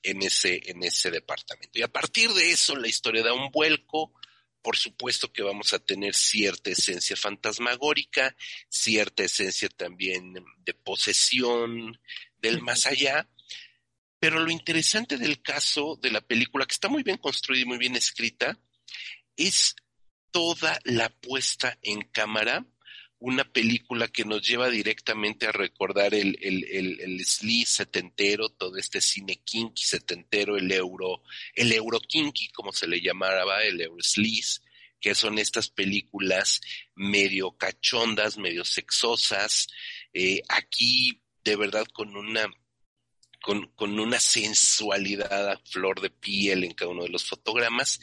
en, 0.00 0.22
ese, 0.22 0.62
en 0.70 0.84
ese 0.84 1.10
departamento. 1.10 1.76
Y 1.80 1.82
a 1.82 1.88
partir 1.88 2.32
de 2.34 2.52
eso 2.52 2.76
la 2.76 2.86
historia 2.86 3.24
da 3.24 3.32
un 3.32 3.50
vuelco, 3.50 4.12
por 4.62 4.76
supuesto 4.76 5.32
que 5.32 5.42
vamos 5.42 5.72
a 5.72 5.80
tener 5.80 6.14
cierta 6.14 6.70
esencia 6.70 7.16
fantasmagórica, 7.16 8.36
cierta 8.68 9.24
esencia 9.24 9.68
también 9.70 10.34
de 10.58 10.74
posesión 10.74 12.00
del 12.38 12.62
más 12.62 12.86
allá, 12.86 13.28
pero 14.20 14.38
lo 14.38 14.52
interesante 14.52 15.18
del 15.18 15.42
caso 15.42 15.98
de 16.00 16.12
la 16.12 16.20
película, 16.20 16.64
que 16.64 16.74
está 16.74 16.88
muy 16.88 17.02
bien 17.02 17.18
construida 17.18 17.62
y 17.62 17.66
muy 17.66 17.78
bien 17.78 17.96
escrita, 17.96 18.56
es 19.36 19.74
toda 20.30 20.78
la 20.84 21.08
puesta 21.08 21.76
en 21.82 22.02
cámara 22.02 22.64
una 23.24 23.44
película 23.44 24.06
que 24.08 24.26
nos 24.26 24.46
lleva 24.46 24.68
directamente 24.68 25.46
a 25.46 25.52
recordar 25.52 26.12
el, 26.12 26.36
el, 26.42 26.62
el, 26.64 27.00
el 27.00 27.24
setentero, 27.24 28.50
todo 28.50 28.76
este 28.76 29.00
cine 29.00 29.40
kinky 29.42 29.82
setentero, 29.82 30.58
el 30.58 30.70
euro, 30.70 31.22
el 31.54 31.72
euro 31.72 32.00
kinky, 32.00 32.48
como 32.48 32.70
se 32.70 32.86
le 32.86 33.00
llamaba, 33.00 33.62
el 33.62 33.80
euro 33.80 34.02
sleaze, 34.02 34.60
que 35.00 35.14
son 35.14 35.38
estas 35.38 35.70
películas 35.70 36.60
medio 36.94 37.52
cachondas, 37.52 38.36
medio 38.36 38.62
sexosas, 38.62 39.68
eh, 40.12 40.42
aquí 40.50 41.22
de 41.44 41.56
verdad 41.56 41.86
con 41.94 42.14
una 42.16 42.46
con, 43.40 43.68
con, 43.68 43.98
una 44.00 44.20
sensualidad 44.20 45.50
a 45.50 45.58
flor 45.64 46.00
de 46.02 46.10
piel 46.10 46.64
en 46.64 46.72
cada 46.72 46.90
uno 46.90 47.04
de 47.04 47.10
los 47.10 47.26
fotogramas, 47.26 48.00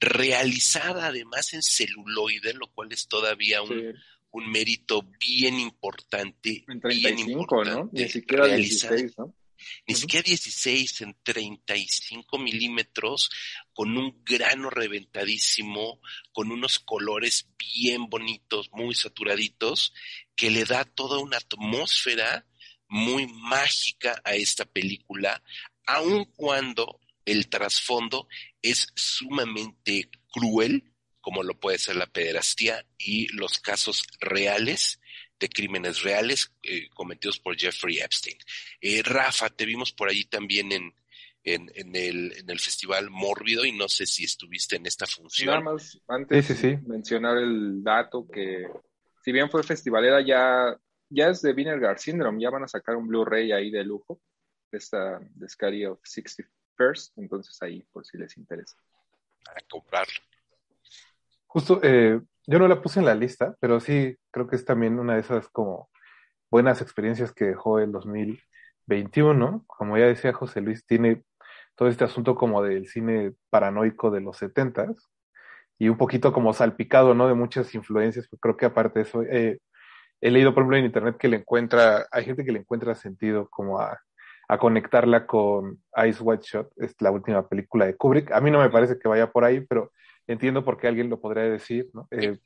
realizada 0.00 1.06
además 1.06 1.54
en 1.54 1.62
celuloide, 1.62 2.54
lo 2.54 2.68
cual 2.68 2.92
es 2.92 3.06
todavía 3.06 3.62
un, 3.62 3.94
un 4.32 4.50
mérito 4.50 5.02
bien 5.18 5.58
importante. 5.58 6.64
En 6.68 6.80
35, 6.80 7.64
¿no? 7.64 7.90
Ni 7.92 8.08
siquiera 8.08 8.46
16, 8.46 9.18
¿no? 9.18 9.34
Ni 9.86 9.94
siquiera 9.94 10.22
16 10.26 11.02
en 11.02 11.16
35 11.22 12.38
milímetros, 12.38 13.30
con 13.72 13.96
un 13.96 14.22
grano 14.24 14.70
reventadísimo, 14.70 16.00
con 16.32 16.50
unos 16.50 16.78
colores 16.78 17.48
bien 17.58 18.08
bonitos, 18.08 18.70
muy 18.72 18.94
saturaditos, 18.94 19.92
que 20.34 20.50
le 20.50 20.64
da 20.64 20.84
toda 20.84 21.18
una 21.18 21.36
atmósfera 21.36 22.46
muy 22.88 23.26
mágica 23.26 24.20
a 24.24 24.34
esta 24.34 24.64
película, 24.64 25.42
aun 25.86 26.24
cuando 26.36 27.00
el 27.24 27.48
trasfondo 27.48 28.28
es 28.62 28.88
sumamente 28.94 30.10
cruel, 30.32 30.92
como 31.20 31.42
lo 31.42 31.58
puede 31.58 31.78
ser 31.78 31.96
la 31.96 32.06
pederastía 32.06 32.84
y 32.98 33.28
los 33.34 33.58
casos 33.58 34.04
reales 34.20 35.00
de 35.38 35.48
crímenes 35.48 36.02
reales 36.02 36.52
eh, 36.62 36.88
cometidos 36.90 37.38
por 37.38 37.56
Jeffrey 37.56 37.98
Epstein. 37.98 38.36
Eh, 38.80 39.02
Rafa, 39.02 39.48
te 39.48 39.64
vimos 39.64 39.92
por 39.92 40.08
allí 40.08 40.24
también 40.26 40.70
en, 40.70 40.92
en, 41.42 41.96
el, 41.96 42.32
en 42.36 42.50
el 42.50 42.58
Festival 42.58 43.10
Mórbido 43.10 43.64
y 43.64 43.72
no 43.72 43.88
sé 43.88 44.06
si 44.06 44.24
estuviste 44.24 44.76
en 44.76 44.86
esta 44.86 45.06
función. 45.06 45.48
Nada 45.48 45.72
más, 45.72 45.98
antes 46.06 46.62
mencionar 46.86 47.38
el 47.38 47.82
dato 47.82 48.28
que, 48.28 48.68
si 49.22 49.32
bien 49.32 49.50
fue 49.50 49.62
festivalera, 49.62 50.20
ya, 50.20 50.78
ya 51.08 51.28
es 51.28 51.40
de 51.42 51.52
Vinegar 51.54 51.98
Syndrome, 51.98 52.42
ya 52.42 52.50
van 52.50 52.64
a 52.64 52.68
sacar 52.68 52.96
un 52.96 53.08
Blu-ray 53.08 53.52
ahí 53.52 53.70
de 53.70 53.84
lujo, 53.84 54.20
de 54.70 54.78
esta 54.78 55.18
de 55.18 55.48
Scary 55.48 55.86
of 55.86 56.00
61st, 56.02 57.12
entonces 57.16 57.60
ahí 57.62 57.82
por 57.92 58.04
si 58.06 58.18
les 58.18 58.36
interesa. 58.36 58.76
A 59.46 59.60
comprarlo. 59.68 60.20
Justo, 61.52 61.80
eh, 61.82 62.20
yo 62.46 62.58
no 62.60 62.68
la 62.68 62.80
puse 62.80 63.00
en 63.00 63.06
la 63.06 63.14
lista, 63.16 63.56
pero 63.58 63.80
sí 63.80 64.16
creo 64.30 64.46
que 64.46 64.54
es 64.54 64.64
también 64.64 65.00
una 65.00 65.14
de 65.14 65.20
esas 65.20 65.48
como 65.48 65.90
buenas 66.48 66.80
experiencias 66.80 67.32
que 67.32 67.46
dejó 67.46 67.80
el 67.80 67.90
2021. 67.90 69.64
Como 69.66 69.98
ya 69.98 70.06
decía 70.06 70.32
José 70.32 70.60
Luis, 70.60 70.86
tiene 70.86 71.24
todo 71.74 71.88
este 71.88 72.04
asunto 72.04 72.36
como 72.36 72.62
del 72.62 72.86
cine 72.86 73.32
paranoico 73.50 74.12
de 74.12 74.20
los 74.20 74.36
setentas 74.36 75.10
y 75.76 75.88
un 75.88 75.96
poquito 75.96 76.32
como 76.32 76.52
salpicado, 76.52 77.14
¿no? 77.14 77.26
De 77.26 77.34
muchas 77.34 77.74
influencias, 77.74 78.28
pues 78.30 78.40
creo 78.40 78.56
que 78.56 78.66
aparte 78.66 79.00
de 79.00 79.02
eso, 79.02 79.22
eh, 79.22 79.58
he 80.20 80.30
leído, 80.30 80.54
por 80.54 80.62
ejemplo, 80.62 80.76
en 80.76 80.84
internet 80.84 81.16
que 81.18 81.28
le 81.28 81.38
encuentra, 81.38 82.06
hay 82.12 82.26
gente 82.26 82.44
que 82.44 82.52
le 82.52 82.60
encuentra 82.60 82.94
sentido 82.94 83.48
como 83.50 83.80
a, 83.80 83.98
a 84.48 84.58
conectarla 84.58 85.26
con 85.26 85.82
Ice 86.06 86.22
White 86.22 86.44
Shot, 86.46 86.72
es 86.76 86.94
la 87.00 87.10
última 87.10 87.48
película 87.48 87.86
de 87.86 87.96
Kubrick. 87.96 88.30
A 88.30 88.40
mí 88.40 88.52
no 88.52 88.60
me 88.60 88.70
parece 88.70 89.00
que 89.00 89.08
vaya 89.08 89.32
por 89.32 89.44
ahí, 89.44 89.62
pero 89.62 89.90
entiendo 90.32 90.64
por 90.64 90.78
qué 90.78 90.88
alguien 90.88 91.10
lo 91.10 91.20
podría 91.20 91.44
decir, 91.44 91.90
¿no? 91.92 92.06
Eh, 92.10 92.38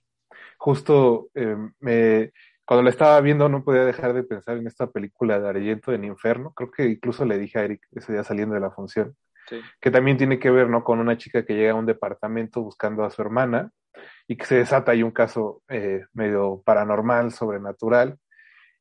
justo 0.56 1.28
eh, 1.34 1.56
me, 1.80 2.32
cuando 2.64 2.82
la 2.82 2.90
estaba 2.90 3.20
viendo 3.20 3.48
no 3.48 3.62
podía 3.62 3.84
dejar 3.84 4.14
de 4.14 4.22
pensar 4.22 4.56
en 4.56 4.66
esta 4.66 4.86
película 4.86 5.38
de 5.38 5.48
Argento 5.48 5.92
en 5.92 6.04
Inferno, 6.04 6.52
creo 6.54 6.70
que 6.70 6.86
incluso 6.86 7.24
le 7.24 7.38
dije 7.38 7.58
a 7.58 7.64
Eric 7.64 7.86
ese 7.92 8.12
día 8.12 8.24
saliendo 8.24 8.54
de 8.54 8.60
la 8.60 8.70
función, 8.70 9.14
que 9.80 9.90
también 9.90 10.16
tiene 10.16 10.38
que 10.38 10.50
ver, 10.50 10.70
¿no? 10.70 10.82
Con 10.82 10.98
una 10.98 11.18
chica 11.18 11.44
que 11.44 11.54
llega 11.54 11.72
a 11.72 11.76
un 11.76 11.86
departamento 11.86 12.62
buscando 12.62 13.04
a 13.04 13.10
su 13.10 13.20
hermana 13.20 13.70
y 14.26 14.36
que 14.36 14.46
se 14.46 14.56
desata 14.56 14.92
ahí 14.92 15.02
un 15.02 15.10
caso 15.10 15.62
eh, 15.68 16.04
medio 16.14 16.62
paranormal, 16.64 17.32
sobrenatural, 17.32 18.18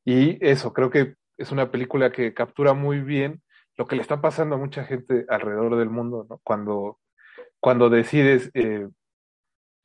y 0.05 0.37
eso, 0.45 0.73
creo 0.73 0.89
que 0.89 1.15
es 1.37 1.51
una 1.51 1.71
película 1.71 2.11
que 2.11 2.33
captura 2.33 2.73
muy 2.73 3.01
bien 3.01 3.41
lo 3.75 3.87
que 3.87 3.95
le 3.95 4.01
está 4.01 4.21
pasando 4.21 4.55
a 4.55 4.59
mucha 4.59 4.83
gente 4.85 5.25
alrededor 5.29 5.77
del 5.77 5.89
mundo, 5.89 6.25
¿no? 6.29 6.39
Cuando 6.43 6.99
cuando 7.63 7.89
decides 7.89 8.51
eh, 8.55 8.89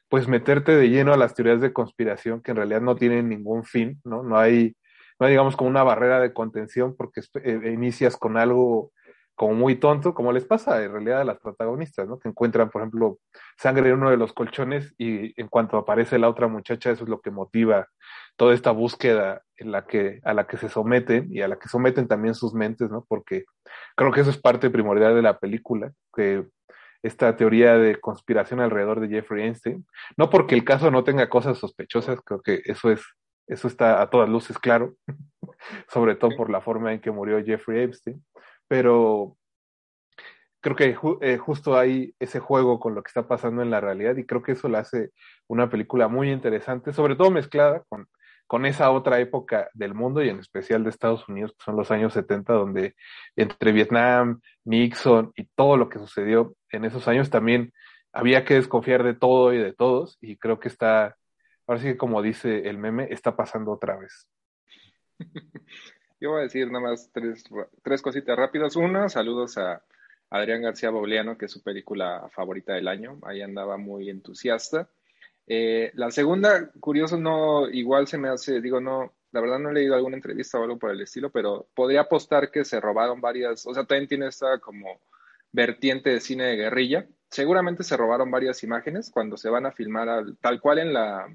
pues 0.08 0.26
meterte 0.26 0.74
de 0.74 0.90
lleno 0.90 1.12
a 1.12 1.16
las 1.16 1.34
teorías 1.34 1.60
de 1.60 1.72
conspiración 1.72 2.42
que 2.42 2.50
en 2.50 2.56
realidad 2.56 2.80
no 2.80 2.96
tienen 2.96 3.28
ningún 3.28 3.62
fin, 3.62 4.00
¿no? 4.02 4.24
No 4.24 4.36
hay, 4.36 4.74
no 5.20 5.26
hay 5.26 5.30
digamos 5.30 5.54
como 5.54 5.70
una 5.70 5.84
barrera 5.84 6.18
de 6.18 6.32
contención 6.32 6.96
porque 6.96 7.20
eh, 7.44 7.70
inicias 7.72 8.16
con 8.16 8.36
algo 8.36 8.90
como 9.36 9.54
muy 9.54 9.76
tonto, 9.76 10.12
como 10.12 10.32
les 10.32 10.44
pasa 10.44 10.82
en 10.82 10.90
realidad 10.90 11.20
a 11.20 11.24
las 11.24 11.38
protagonistas, 11.38 12.08
¿no? 12.08 12.18
Que 12.18 12.28
encuentran, 12.28 12.68
por 12.68 12.82
ejemplo, 12.82 13.20
sangre 13.56 13.90
en 13.90 13.98
uno 13.98 14.10
de 14.10 14.16
los 14.16 14.32
colchones 14.32 14.92
y 14.98 15.40
en 15.40 15.46
cuanto 15.46 15.76
aparece 15.76 16.18
la 16.18 16.28
otra 16.28 16.48
muchacha, 16.48 16.90
eso 16.90 17.04
es 17.04 17.08
lo 17.08 17.20
que 17.20 17.30
motiva 17.30 17.86
toda 18.34 18.54
esta 18.54 18.72
búsqueda 18.72 19.42
en 19.56 19.70
la 19.70 19.86
que, 19.86 20.18
a 20.24 20.34
la 20.34 20.48
que 20.48 20.56
se 20.56 20.68
someten 20.68 21.28
y 21.30 21.42
a 21.42 21.48
la 21.48 21.60
que 21.60 21.68
someten 21.68 22.08
también 22.08 22.34
sus 22.34 22.54
mentes, 22.54 22.90
¿no? 22.90 23.06
Porque 23.08 23.44
creo 23.94 24.10
que 24.10 24.22
eso 24.22 24.30
es 24.30 24.38
parte 24.38 24.68
primordial 24.68 25.14
de 25.14 25.22
la 25.22 25.38
película, 25.38 25.92
que 26.12 26.44
esta 27.02 27.36
teoría 27.36 27.76
de 27.76 28.00
conspiración 28.00 28.60
alrededor 28.60 29.00
de 29.00 29.08
Jeffrey 29.08 29.44
Einstein. 29.44 29.86
No 30.16 30.30
porque 30.30 30.54
el 30.54 30.64
caso 30.64 30.90
no 30.90 31.04
tenga 31.04 31.28
cosas 31.28 31.58
sospechosas, 31.58 32.20
creo 32.24 32.42
que 32.42 32.62
eso 32.64 32.90
es, 32.90 33.02
eso 33.46 33.68
está 33.68 34.02
a 34.02 34.10
todas 34.10 34.28
luces 34.28 34.58
claro, 34.58 34.94
sobre 35.88 36.16
todo 36.16 36.36
por 36.36 36.50
la 36.50 36.60
forma 36.60 36.92
en 36.92 37.00
que 37.00 37.10
murió 37.10 37.42
Jeffrey 37.44 37.82
Epstein, 37.82 38.24
pero 38.66 39.36
creo 40.60 40.76
que 40.76 40.96
eh, 41.20 41.38
justo 41.38 41.78
hay 41.78 42.14
ese 42.18 42.40
juego 42.40 42.80
con 42.80 42.94
lo 42.94 43.02
que 43.02 43.08
está 43.08 43.28
pasando 43.28 43.62
en 43.62 43.70
la 43.70 43.80
realidad 43.80 44.16
y 44.16 44.26
creo 44.26 44.42
que 44.42 44.52
eso 44.52 44.68
la 44.68 44.80
hace 44.80 45.12
una 45.46 45.70
película 45.70 46.08
muy 46.08 46.30
interesante, 46.30 46.92
sobre 46.92 47.16
todo 47.16 47.30
mezclada 47.30 47.84
con 47.88 48.08
con 48.48 48.64
esa 48.64 48.90
otra 48.90 49.20
época 49.20 49.70
del 49.74 49.92
mundo 49.92 50.24
y 50.24 50.30
en 50.30 50.38
especial 50.38 50.82
de 50.82 50.88
Estados 50.88 51.28
Unidos, 51.28 51.52
que 51.52 51.64
son 51.64 51.76
los 51.76 51.90
años 51.90 52.14
70, 52.14 52.54
donde 52.54 52.96
entre 53.36 53.72
Vietnam, 53.72 54.40
Nixon 54.64 55.32
y 55.36 55.44
todo 55.44 55.76
lo 55.76 55.90
que 55.90 55.98
sucedió 55.98 56.56
en 56.70 56.86
esos 56.86 57.06
años 57.08 57.28
también 57.28 57.74
había 58.10 58.46
que 58.46 58.54
desconfiar 58.54 59.04
de 59.04 59.12
todo 59.12 59.52
y 59.52 59.58
de 59.58 59.74
todos 59.74 60.16
y 60.22 60.38
creo 60.38 60.58
que 60.58 60.68
está, 60.68 61.18
ahora 61.66 61.80
sí 61.80 61.88
que 61.88 61.98
como 61.98 62.22
dice 62.22 62.68
el 62.70 62.78
meme, 62.78 63.08
está 63.10 63.36
pasando 63.36 63.70
otra 63.70 63.98
vez. 63.98 64.26
Yo 66.18 66.30
voy 66.30 66.40
a 66.40 66.44
decir 66.44 66.72
nada 66.72 66.88
más 66.88 67.10
tres, 67.12 67.44
tres 67.82 68.00
cositas 68.00 68.36
rápidas. 68.36 68.76
Una, 68.76 69.10
saludos 69.10 69.58
a 69.58 69.84
Adrián 70.30 70.62
García 70.62 70.88
Bobleano, 70.88 71.36
que 71.36 71.44
es 71.44 71.52
su 71.52 71.62
película 71.62 72.30
favorita 72.32 72.72
del 72.72 72.88
año. 72.88 73.20
Ahí 73.24 73.42
andaba 73.42 73.76
muy 73.76 74.08
entusiasta. 74.08 74.88
Eh, 75.50 75.92
la 75.94 76.10
segunda, 76.10 76.70
curioso, 76.78 77.16
no, 77.16 77.70
igual 77.70 78.06
se 78.06 78.18
me 78.18 78.28
hace, 78.28 78.60
digo, 78.60 78.82
no, 78.82 79.14
la 79.32 79.40
verdad 79.40 79.58
no 79.58 79.70
he 79.70 79.74
leído 79.74 79.94
alguna 79.94 80.16
entrevista 80.16 80.58
o 80.58 80.62
algo 80.62 80.78
por 80.78 80.90
el 80.90 81.00
estilo, 81.00 81.30
pero 81.30 81.66
podría 81.74 82.02
apostar 82.02 82.50
que 82.50 82.66
se 82.66 82.78
robaron 82.80 83.22
varias, 83.22 83.66
o 83.66 83.72
sea, 83.72 83.84
también 83.84 84.08
tiene 84.08 84.26
esta 84.26 84.58
como 84.58 85.00
vertiente 85.50 86.10
de 86.10 86.20
cine 86.20 86.44
de 86.44 86.56
guerrilla. 86.56 87.06
Seguramente 87.30 87.82
se 87.82 87.96
robaron 87.96 88.30
varias 88.30 88.62
imágenes 88.62 89.10
cuando 89.10 89.38
se 89.38 89.48
van 89.48 89.64
a 89.64 89.72
filmar 89.72 90.24
tal 90.42 90.60
cual 90.60 90.80
en 90.80 90.92
la, 90.92 91.34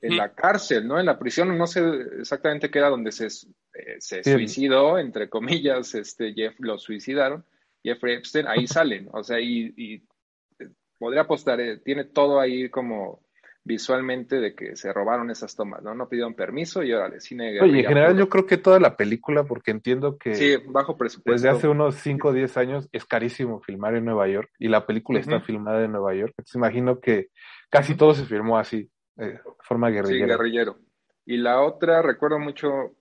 en 0.00 0.16
la 0.16 0.34
cárcel, 0.34 0.88
¿no? 0.88 0.98
En 0.98 1.04
la 1.04 1.18
prisión, 1.18 1.58
no 1.58 1.66
sé 1.66 1.82
exactamente 2.20 2.70
qué 2.70 2.78
era 2.78 2.88
donde 2.88 3.12
se, 3.12 3.26
eh, 3.26 3.96
se 3.98 4.24
suicidó, 4.24 4.98
entre 4.98 5.28
comillas, 5.28 5.94
este, 5.94 6.32
Jeff, 6.32 6.54
lo 6.58 6.78
suicidaron, 6.78 7.44
Jeffrey 7.84 8.14
Epstein, 8.14 8.46
ahí 8.46 8.66
salen, 8.66 9.10
o 9.12 9.22
sea, 9.22 9.38
y, 9.40 9.74
y 9.76 9.94
eh, 10.58 10.70
podría 10.98 11.22
apostar, 11.22 11.60
tiene 11.84 12.04
todo 12.04 12.40
ahí 12.40 12.70
como 12.70 13.25
visualmente 13.66 14.38
de 14.38 14.54
que 14.54 14.76
se 14.76 14.92
robaron 14.92 15.28
esas 15.28 15.56
tomas, 15.56 15.82
¿no? 15.82 15.92
No 15.92 16.08
pidieron 16.08 16.34
permiso 16.34 16.84
y 16.84 16.92
órale, 16.92 17.20
cine 17.20 17.60
Oye, 17.60 17.80
en 17.80 17.86
general 17.86 18.16
yo 18.16 18.28
creo 18.28 18.46
que 18.46 18.58
toda 18.58 18.78
la 18.78 18.96
película, 18.96 19.42
porque 19.42 19.72
entiendo 19.72 20.18
que 20.18 20.36
sí, 20.36 20.56
bajo 20.68 20.96
presupuesto. 20.96 21.32
desde 21.32 21.48
hace 21.48 21.66
unos 21.66 21.96
5 21.96 22.28
o 22.28 22.32
10 22.32 22.56
años 22.58 22.88
es 22.92 23.04
carísimo 23.04 23.60
filmar 23.60 23.96
en 23.96 24.04
Nueva 24.04 24.28
York 24.28 24.50
y 24.60 24.68
la 24.68 24.86
película 24.86 25.18
está 25.18 25.40
filmada 25.40 25.84
en 25.84 25.90
Nueva 25.90 26.14
York. 26.14 26.32
Entonces 26.38 26.54
imagino 26.54 27.00
que 27.00 27.30
casi 27.68 27.96
todo 27.96 28.14
se 28.14 28.24
filmó 28.24 28.56
así, 28.56 28.88
de 29.16 29.40
forma 29.64 29.90
guerrillera. 29.90 30.26
Sí, 30.26 30.30
guerrillero. 30.30 30.78
Y 31.24 31.36
la 31.38 31.60
otra, 31.60 32.02
recuerdo 32.02 32.38
mucho, 32.38 32.94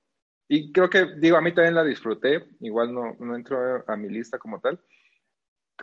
y 0.47 0.71
creo 0.71 0.89
que, 0.89 1.05
digo, 1.19 1.37
a 1.37 1.41
mí 1.41 1.53
también 1.53 1.75
la 1.75 1.83
disfruté, 1.83 2.43
igual 2.61 2.91
no, 2.91 3.15
no 3.19 3.35
entro 3.35 3.83
a 3.85 3.95
mi 3.95 4.09
lista 4.09 4.39
como 4.39 4.59
tal, 4.59 4.79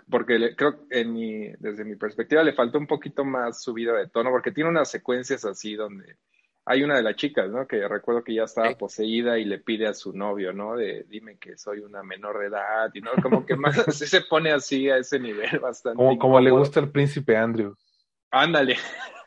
porque 0.08 0.54
creo 0.56 0.88
que 0.88 1.00
en 1.00 1.12
mi, 1.12 1.48
desde 1.58 1.84
mi 1.84 1.96
perspectiva 1.96 2.42
le 2.42 2.54
faltó 2.54 2.78
un 2.78 2.86
poquito 2.86 3.24
más 3.24 3.62
subida 3.62 3.92
de 3.94 4.08
tono, 4.08 4.30
porque 4.30 4.52
tiene 4.52 4.70
unas 4.70 4.90
secuencias 4.90 5.44
así 5.44 5.74
donde 5.74 6.16
hay 6.64 6.82
una 6.82 6.96
de 6.96 7.02
las 7.02 7.16
chicas, 7.16 7.50
¿no? 7.50 7.66
Que 7.66 7.86
recuerdo 7.88 8.22
que 8.22 8.34
ya 8.34 8.44
estaba 8.44 8.70
poseída 8.76 9.38
y 9.38 9.44
le 9.44 9.58
pide 9.58 9.86
a 9.86 9.94
su 9.94 10.12
novio, 10.12 10.52
¿no? 10.52 10.76
De 10.76 11.04
dime 11.08 11.36
que 11.38 11.56
soy 11.56 11.80
una 11.80 12.02
menor 12.02 12.38
de 12.38 12.46
edad, 12.46 12.90
y 12.94 13.00
no, 13.00 13.10
como 13.20 13.44
que 13.44 13.56
más 13.56 13.74
se 13.94 14.20
pone 14.22 14.52
así 14.52 14.88
a 14.88 14.98
ese 14.98 15.18
nivel 15.18 15.58
bastante. 15.58 15.96
Como, 15.96 16.18
como 16.18 16.40
le 16.40 16.50
gusta 16.50 16.80
el 16.80 16.90
príncipe 16.90 17.36
Andrew. 17.36 17.74
Ándale. 18.30 18.76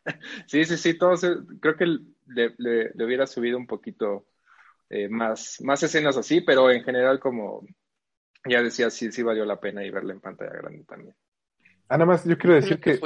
sí, 0.47 0.63
sí, 0.63 0.77
sí, 0.77 0.97
todos, 0.97 1.21
creo 1.59 1.75
que 1.75 1.85
le, 2.27 2.91
hubiera 3.03 3.27
subido 3.27 3.57
un 3.57 3.67
poquito 3.67 4.25
eh, 4.89 5.09
más, 5.09 5.59
más 5.61 5.83
escenas 5.83 6.15
así, 6.15 6.41
pero 6.41 6.71
en 6.71 6.83
general 6.83 7.19
como 7.19 7.65
ya 8.45 8.61
decía, 8.61 8.89
sí, 8.89 9.11
sí 9.11 9.23
valió 9.23 9.45
la 9.45 9.59
pena 9.59 9.83
y 9.83 9.89
verla 9.89 10.13
en 10.13 10.21
pantalla 10.21 10.51
grande 10.51 10.83
también. 10.85 11.15
Ah, 11.89 11.97
nada 11.97 12.05
más 12.05 12.25
yo 12.25 12.37
quiero 12.37 12.55
decir 12.55 12.79
que, 12.79 12.99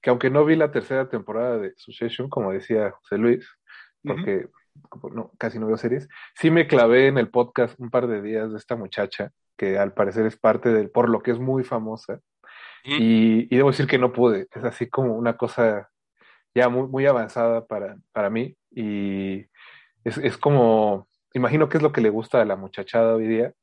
que, 0.00 0.10
aunque 0.10 0.30
no 0.30 0.44
vi 0.44 0.56
la 0.56 0.70
tercera 0.70 1.08
temporada 1.08 1.58
de 1.58 1.74
Succession, 1.76 2.28
como 2.28 2.52
decía 2.52 2.92
José 2.92 3.18
Luis, 3.18 3.48
porque 4.02 4.48
no, 5.12 5.32
casi 5.38 5.58
no 5.58 5.66
veo 5.66 5.76
series, 5.76 6.08
sí 6.34 6.50
me 6.50 6.66
clavé 6.66 7.08
en 7.08 7.18
el 7.18 7.30
podcast 7.30 7.78
un 7.80 7.90
par 7.90 8.06
de 8.06 8.22
días 8.22 8.50
de 8.52 8.58
esta 8.58 8.76
muchacha, 8.76 9.32
que 9.56 9.78
al 9.78 9.94
parecer 9.94 10.26
es 10.26 10.36
parte 10.36 10.72
del, 10.72 10.90
por 10.90 11.08
lo 11.08 11.22
que 11.22 11.30
es 11.30 11.38
muy 11.38 11.64
famosa, 11.64 12.20
y, 12.84 13.48
y, 13.52 13.56
debo 13.56 13.70
decir 13.70 13.86
que 13.86 13.98
no 13.98 14.12
pude, 14.12 14.46
es 14.54 14.62
así 14.62 14.90
como 14.90 15.16
una 15.16 15.38
cosa 15.38 15.88
ya 16.54 16.68
muy, 16.68 16.86
muy 16.86 17.06
avanzada 17.06 17.66
para, 17.66 17.96
para 18.12 18.28
mí, 18.28 18.56
y 18.70 19.46
es, 20.04 20.18
es 20.18 20.36
como, 20.36 21.08
imagino 21.32 21.68
que 21.68 21.78
es 21.78 21.82
lo 21.82 21.92
que 21.92 22.02
le 22.02 22.10
gusta 22.10 22.42
a 22.42 22.44
la 22.44 22.56
muchachada 22.56 23.14
hoy 23.14 23.26
día, 23.26 23.54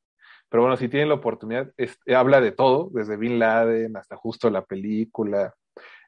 pero 0.52 0.64
bueno, 0.64 0.76
si 0.76 0.90
tienen 0.90 1.08
la 1.08 1.14
oportunidad, 1.14 1.72
habla 2.14 2.42
de 2.42 2.52
todo, 2.52 2.90
desde 2.92 3.16
Bin 3.16 3.38
Laden 3.38 3.96
hasta 3.96 4.16
justo 4.16 4.50
la 4.50 4.62
película. 4.62 5.54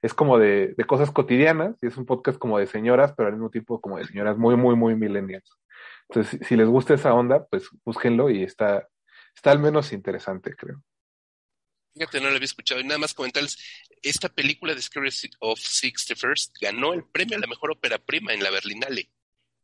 Es 0.02 0.12
como 0.12 0.38
de, 0.38 0.74
cosas 0.86 1.10
cotidianas 1.10 1.76
y 1.80 1.86
es 1.86 1.96
un 1.96 2.04
podcast 2.04 2.36
como 2.36 2.58
de 2.58 2.66
señoras, 2.66 3.14
pero 3.16 3.28
al 3.28 3.36
mismo 3.36 3.48
tiempo 3.48 3.80
como 3.80 3.96
de 3.96 4.04
señoras 4.04 4.36
muy, 4.36 4.54
muy, 4.54 4.76
muy 4.76 4.96
millennials. 4.96 5.50
Entonces, 6.10 6.46
si, 6.46 6.56
les 6.56 6.68
gusta 6.68 6.92
esa 6.92 7.14
onda, 7.14 7.46
pues 7.46 7.70
búsquenlo 7.86 8.28
y 8.28 8.42
está, 8.42 8.86
está 9.34 9.50
al 9.50 9.60
menos 9.60 9.94
interesante, 9.94 10.54
creo. 10.54 10.82
Fíjate, 11.94 12.20
no 12.20 12.28
lo 12.28 12.36
había 12.36 12.44
escuchado. 12.44 12.82
Y 12.82 12.84
nada 12.84 12.98
más 12.98 13.14
comentarles, 13.14 13.56
esta 14.02 14.28
película 14.28 14.74
de 14.74 14.82
Scary 14.82 15.08
of 15.38 15.58
Sixty 15.58 16.14
First 16.16 16.54
ganó 16.60 16.92
el 16.92 17.04
premio 17.06 17.38
a 17.38 17.40
la 17.40 17.46
mejor 17.46 17.70
ópera 17.70 17.96
prima 17.96 18.34
en 18.34 18.42
la 18.42 18.50
Berlinale, 18.50 19.10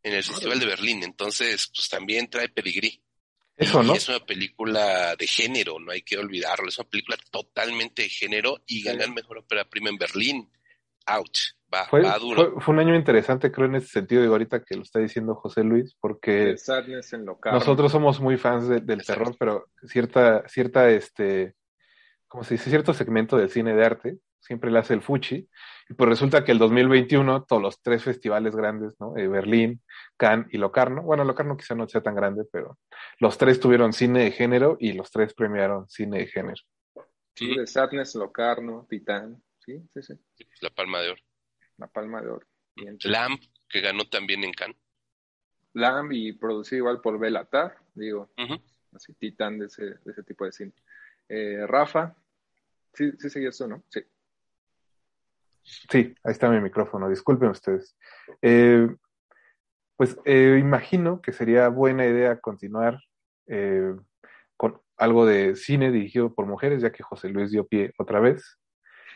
en 0.02 0.14
el 0.14 0.24
Festival 0.24 0.58
de 0.58 0.64
Berlín. 0.64 1.02
Entonces, 1.02 1.70
pues 1.74 1.90
también 1.90 2.30
trae 2.30 2.48
pedigrí. 2.48 3.04
Eso, 3.60 3.82
¿no? 3.82 3.94
Es 3.94 4.08
una 4.08 4.20
película 4.20 5.14
de 5.16 5.26
género, 5.26 5.78
no 5.78 5.92
hay 5.92 6.00
que 6.00 6.16
olvidarlo. 6.16 6.70
Es 6.70 6.78
una 6.78 6.88
película 6.88 7.18
totalmente 7.30 8.02
de 8.02 8.08
género 8.08 8.62
y 8.66 8.82
ganar 8.82 9.10
mejor 9.10 9.36
ópera 9.36 9.66
prima 9.66 9.90
en 9.90 9.98
Berlín. 9.98 10.50
Ouch, 11.06 11.38
va, 11.72 11.84
fue, 11.84 12.00
duro. 12.18 12.58
Fue, 12.58 12.72
un 12.72 12.80
año 12.80 12.94
interesante, 12.94 13.52
creo, 13.52 13.66
en 13.66 13.74
ese 13.74 13.88
sentido, 13.88 14.22
digo, 14.22 14.32
ahorita 14.32 14.64
que 14.64 14.76
lo 14.76 14.82
está 14.82 14.98
diciendo 14.98 15.34
José 15.34 15.62
Luis, 15.62 15.94
porque 16.00 16.56
nosotros 17.52 17.92
somos 17.92 18.18
muy 18.18 18.38
fans 18.38 18.66
del 18.66 19.04
terror, 19.04 19.36
pero 19.38 19.68
cierta, 19.86 20.48
cierta, 20.48 20.88
este, 20.88 21.54
¿cómo 22.28 22.44
se 22.44 22.54
dice? 22.54 22.70
Cierto 22.70 22.94
segmento 22.94 23.36
del 23.36 23.50
cine 23.50 23.74
de 23.74 23.84
arte, 23.84 24.18
siempre 24.40 24.70
le 24.70 24.78
hace 24.78 24.94
el 24.94 25.02
Fuchi, 25.02 25.48
y 25.88 25.94
pues 25.94 26.08
resulta 26.08 26.44
que 26.44 26.52
el 26.52 26.58
2021, 26.58 27.44
todos 27.44 27.60
los 27.60 27.82
tres 27.82 28.04
festivales 28.04 28.54
grandes, 28.54 28.94
¿no? 29.00 29.16
Eh, 29.16 29.28
Berlín, 29.28 29.82
Cannes 30.16 30.46
y 30.52 30.58
Locarno, 30.58 31.02
bueno, 31.02 31.24
Locarno 31.24 31.56
quizá 31.56 31.74
no 31.74 31.88
sea 31.88 32.00
tan 32.00 32.14
grande, 32.14 32.44
pero 32.50 32.78
los 33.18 33.36
tres 33.36 33.58
tuvieron 33.58 33.92
cine 33.92 34.24
de 34.24 34.30
género 34.30 34.76
y 34.78 34.92
los 34.92 35.10
tres 35.10 35.34
premiaron 35.34 35.88
cine 35.88 36.18
de 36.18 36.26
género. 36.26 36.62
Sí, 37.34 37.56
de 37.56 37.66
Sadness, 37.66 38.14
Locarno, 38.14 38.86
Titán, 38.88 39.42
sí, 39.58 39.82
sí, 39.92 40.02
sí. 40.02 40.14
La 40.60 40.70
Palma 40.70 41.00
de 41.00 41.10
Oro. 41.10 41.22
La 41.76 41.86
Palma 41.88 42.22
de 42.22 42.28
Oro. 42.28 42.46
Lamb, 43.04 43.40
que 43.68 43.80
ganó 43.80 44.04
también 44.08 44.44
en 44.44 44.52
Cannes. 44.52 44.76
Lamb 45.72 46.12
y 46.12 46.32
producido 46.32 46.78
igual 46.78 47.00
por 47.00 47.18
Belatar, 47.18 47.76
digo, 47.94 48.30
así, 48.92 49.12
Titán 49.14 49.58
de 49.58 49.66
ese, 49.66 49.84
de 49.84 50.12
ese 50.12 50.22
tipo 50.22 50.44
de 50.44 50.52
cine. 50.52 50.72
Eh, 51.28 51.66
Rafa, 51.66 52.16
sí, 52.92 53.10
sí 53.18 53.30
seguía 53.30 53.50
eso, 53.50 53.66
¿no? 53.66 53.82
Sí. 53.88 54.00
Sí, 55.62 56.14
ahí 56.24 56.32
está 56.32 56.50
mi 56.50 56.60
micrófono, 56.60 57.08
disculpen 57.08 57.50
ustedes. 57.50 57.96
Eh, 58.42 58.88
pues 59.96 60.18
eh, 60.24 60.58
imagino 60.60 61.20
que 61.20 61.32
sería 61.32 61.68
buena 61.68 62.06
idea 62.06 62.40
continuar 62.40 62.98
eh, 63.46 63.94
con 64.56 64.80
algo 64.96 65.26
de 65.26 65.56
cine 65.56 65.90
dirigido 65.90 66.34
por 66.34 66.46
mujeres, 66.46 66.82
ya 66.82 66.92
que 66.92 67.02
José 67.02 67.28
Luis 67.28 67.50
dio 67.50 67.66
pie 67.66 67.92
otra 67.98 68.20
vez. 68.20 68.58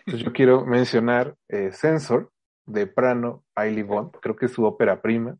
Entonces 0.00 0.24
yo 0.24 0.32
quiero 0.32 0.64
mencionar 0.66 1.34
Sensor 1.72 2.30
de 2.66 2.86
Prano 2.86 3.44
Ailey 3.54 3.82
Bond, 3.82 4.12
creo 4.20 4.36
que 4.36 4.46
es 4.46 4.52
su 4.52 4.64
ópera 4.64 5.00
prima. 5.00 5.36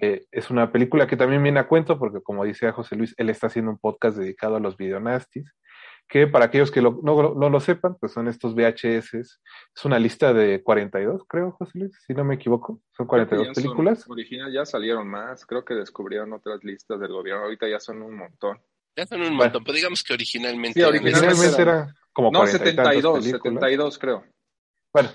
es 0.00 0.50
una 0.50 0.72
película 0.72 1.06
que 1.06 1.16
también 1.16 1.42
viene 1.42 1.60
a 1.60 1.68
cuento 1.68 1.98
porque 1.98 2.22
como 2.22 2.44
dice 2.44 2.70
José 2.72 2.96
Luis, 2.96 3.14
él 3.18 3.30
está 3.30 3.48
haciendo 3.48 3.70
un 3.70 3.78
podcast 3.78 4.16
dedicado 4.16 4.56
a 4.56 4.60
los 4.60 4.76
videonastis 4.76 5.52
que 6.10 6.26
para 6.26 6.46
aquellos 6.46 6.72
que 6.72 6.82
no, 6.82 6.90
lo 6.92 7.60
sepan, 7.60 7.96
pues 7.98 8.12
son 8.12 8.26
estos 8.26 8.56
VHS. 8.56 9.14
Es 9.14 9.84
una 9.84 9.96
lista 9.96 10.34
de 10.34 10.60
42, 10.60 11.22
creo, 11.28 11.52
José 11.52 11.78
Luis, 11.78 11.92
si 12.04 12.12
no 12.14 12.24
me 12.24 12.34
equivoco. 12.34 12.82
Son 12.96 13.06
42 13.06 13.54
películas. 13.54 14.10
original 14.10 14.52
ya 14.52 14.66
salieron 14.66 15.06
más, 15.06 15.46
creo 15.46 15.64
que 15.64 15.74
descubrieron 15.74 16.32
otras 16.32 16.64
listas 16.64 16.98
del 16.98 17.12
gobierno, 17.12 17.44
ahorita 17.44 17.68
ya 17.68 17.78
son 17.78 18.02
un 18.02 18.16
montón. 18.16 18.60
Ya 18.96 19.06
son 19.06 19.22
un 19.22 19.34
montón, 19.34 19.62
pero 19.62 19.76
digamos 19.76 20.02
que 20.02 20.12
originalmente... 20.12 20.80
Sí, 20.80 20.84
originalmente 20.84 21.62
era 21.62 21.94
como 22.12 22.32
No, 22.32 22.44
72, 22.44 23.24
72 23.24 23.98
creo. 24.00 24.24
Bueno, 24.92 25.10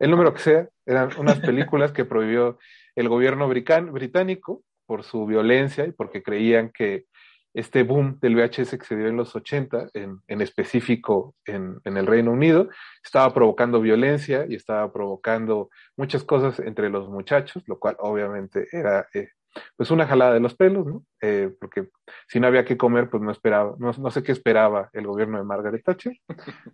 el 0.00 0.10
número 0.10 0.34
que 0.34 0.40
sea, 0.40 0.68
eran 0.84 1.10
unas 1.18 1.38
películas 1.38 1.92
que 1.92 2.04
prohibió 2.04 2.58
el 2.96 3.08
gobierno 3.08 3.48
británico 3.48 4.64
por 4.86 5.04
su 5.04 5.24
violencia 5.24 5.86
y 5.86 5.92
porque 5.92 6.20
creían 6.20 6.70
que 6.70 7.06
este 7.54 7.82
boom 7.82 8.18
del 8.20 8.36
VHS 8.36 8.78
que 8.78 8.84
se 8.84 8.96
dio 8.96 9.08
en 9.08 9.16
los 9.16 9.34
80, 9.34 9.90
en, 9.94 10.40
específico 10.40 11.34
en, 11.44 11.80
el 11.84 12.06
Reino 12.06 12.32
Unido, 12.32 12.68
estaba 13.04 13.32
provocando 13.34 13.80
violencia 13.80 14.46
y 14.48 14.54
estaba 14.54 14.92
provocando 14.92 15.70
muchas 15.96 16.24
cosas 16.24 16.58
entre 16.60 16.88
los 16.88 17.08
muchachos, 17.08 17.62
lo 17.66 17.78
cual 17.78 17.96
obviamente 17.98 18.68
era 18.72 19.06
eh, 19.12 19.28
pues 19.76 19.90
una 19.90 20.06
jalada 20.06 20.34
de 20.34 20.40
los 20.40 20.54
pelos, 20.54 20.86
¿no? 20.86 21.04
Eh, 21.20 21.50
porque 21.60 21.88
si 22.26 22.40
no 22.40 22.46
había 22.46 22.64
que 22.64 22.76
comer, 22.76 23.10
pues 23.10 23.22
no 23.22 23.30
esperaba, 23.30 23.74
no, 23.78 23.92
no, 23.92 24.10
sé 24.10 24.22
qué 24.22 24.32
esperaba 24.32 24.88
el 24.92 25.06
gobierno 25.06 25.38
de 25.38 25.44
Margaret 25.44 25.84
Thatcher. 25.84 26.14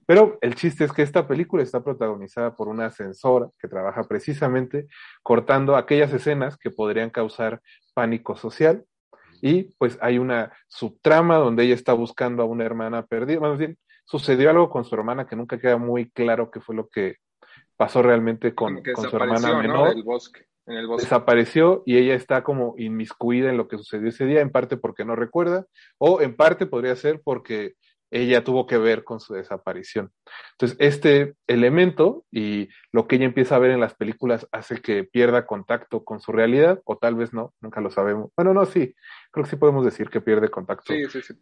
Pero 0.07 0.39
el 0.41 0.55
chiste 0.55 0.85
es 0.85 0.93
que 0.93 1.03
esta 1.03 1.27
película 1.27 1.63
está 1.63 1.83
protagonizada 1.83 2.55
por 2.55 2.69
una 2.69 2.87
ascensora 2.87 3.49
que 3.59 3.69
trabaja 3.69 4.05
precisamente 4.05 4.87
cortando 5.23 5.77
aquellas 5.77 6.13
escenas 6.13 6.57
que 6.57 6.71
podrían 6.71 7.11
causar 7.11 7.61
pánico 7.95 8.37
social 8.37 8.85
y 9.43 9.65
pues 9.79 9.99
hay 10.01 10.19
una 10.19 10.53
subtrama 10.69 11.37
donde 11.37 11.65
ella 11.65 11.75
está 11.75 11.93
buscando 11.93 12.43
a 12.43 12.47
una 12.47 12.65
hermana 12.65 13.07
perdida. 13.07 13.41
Más 13.41 13.59
bien, 13.59 13.77
sucedió 14.05 14.51
algo 14.51 14.71
con 14.71 14.85
su 14.85 14.95
hermana 14.95 15.27
que 15.27 15.37
nunca 15.37 15.59
queda 15.59 15.77
muy 15.77 16.11
claro 16.11 16.51
qué 16.51 16.61
fue 16.61 16.75
lo 16.75 16.89
que 16.89 17.17
pasó 17.77 18.03
realmente 18.03 18.55
con, 18.55 18.83
su 18.85 19.17
hermana 19.17 19.61
menor. 19.61 19.93
En 19.93 19.99
el 19.99 20.05
bosque. 20.05 20.47
Desapareció 20.99 21.83
y 21.87 21.97
ella 21.97 22.15
está 22.15 22.43
como 22.43 22.75
inmiscuida 22.77 23.49
en 23.49 23.57
lo 23.57 23.69
que 23.69 23.79
sucedió 23.79 24.09
ese 24.11 24.27
día, 24.27 24.43
en 24.43 24.51
parte 24.51 24.77
porque 24.77 25.05
no 25.05 25.17
recuerda, 25.17 25.65
o 25.97 26.21
en 26.21 26.37
parte 26.37 26.67
podría 26.67 26.95
ser 26.95 27.23
porque 27.25 27.75
ella 28.11 28.43
tuvo 28.45 28.67
que 28.67 28.79
ver 28.79 29.05
con 29.05 29.21
su 29.21 29.35
desaparición. 29.35 30.11
Entonces, 30.53 30.77
este 30.81 31.35
elemento 31.47 32.25
y 32.31 32.69
lo 32.93 33.07
que 33.07 33.17
ella 33.17 33.27
empieza 33.27 33.57
a 33.57 33.59
ver 33.59 33.71
en 33.71 33.81
las 33.81 33.95
películas 33.95 34.49
hace 34.53 34.81
que 34.81 35.05
pierda 35.05 35.47
contacto 35.47 36.05
con 36.05 36.21
su 36.21 36.33
realidad, 36.33 36.81
o 36.85 36.97
tal 36.97 37.15
vez 37.15 37.33
no, 37.33 37.55
nunca 37.61 37.81
lo 37.81 37.91
sabemos. 37.91 38.31
Bueno, 38.37 38.55
no, 38.55 38.65
sí, 38.67 38.95
creo 39.31 39.45
que 39.45 39.51
sí 39.51 39.57
podemos 39.57 39.85
decir 39.85 40.09
que 40.09 40.21
pierde 40.21 40.49
contacto 40.49 40.95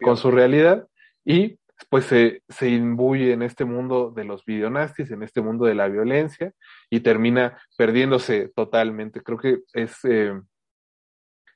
con 0.03 0.17
su 0.17 0.31
realidad 0.31 0.87
y 1.25 1.59
después 1.79 2.07
se, 2.07 2.43
se 2.49 2.71
imbuye 2.71 3.33
en 3.33 3.43
este 3.43 3.65
mundo 3.65 4.11
de 4.11 4.25
los 4.25 4.45
videonastis, 4.45 5.11
en 5.11 5.23
este 5.23 5.41
mundo 5.41 5.67
de 5.67 5.75
la 5.75 5.89
violencia 5.89 6.53
y 6.91 7.01
termina 7.01 7.59
perdiéndose 7.77 8.51
totalmente. 8.55 9.23
Creo 9.23 9.39
que 9.39 9.59
es, 9.73 10.05
eh, 10.05 10.33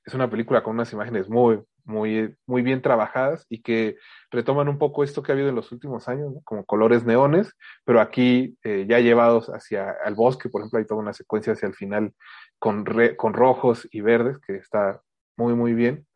es 0.04 0.14
una 0.14 0.30
película 0.30 0.62
con 0.62 0.74
unas 0.74 0.92
imágenes 0.92 1.28
muy, 1.28 1.60
muy, 1.84 2.34
muy 2.46 2.62
bien 2.62 2.82
trabajadas 2.82 3.46
y 3.48 3.62
que 3.62 3.96
retoman 4.30 4.68
un 4.68 4.78
poco 4.78 5.04
esto 5.04 5.22
que 5.22 5.32
ha 5.32 5.34
habido 5.34 5.48
en 5.48 5.54
los 5.54 5.72
últimos 5.72 6.08
años, 6.08 6.34
como 6.44 6.64
colores 6.64 7.04
neones, 7.04 7.54
pero 7.84 8.00
aquí 8.00 8.56
eh, 8.64 8.86
ya 8.88 9.00
llevados 9.00 9.48
hacia 9.48 9.96
el 10.04 10.14
bosque, 10.14 10.48
por 10.48 10.60
ejemplo, 10.62 10.78
hay 10.78 10.86
toda 10.86 11.00
una 11.00 11.12
secuencia 11.12 11.52
hacia 11.52 11.68
el 11.68 11.74
final 11.74 12.12
con, 12.58 12.84
con 13.16 13.34
rojos 13.34 13.88
y 13.90 14.00
verdes 14.00 14.38
que 14.38 14.56
está 14.56 15.00
muy, 15.36 15.54
muy 15.54 15.74
bien. 15.74 16.06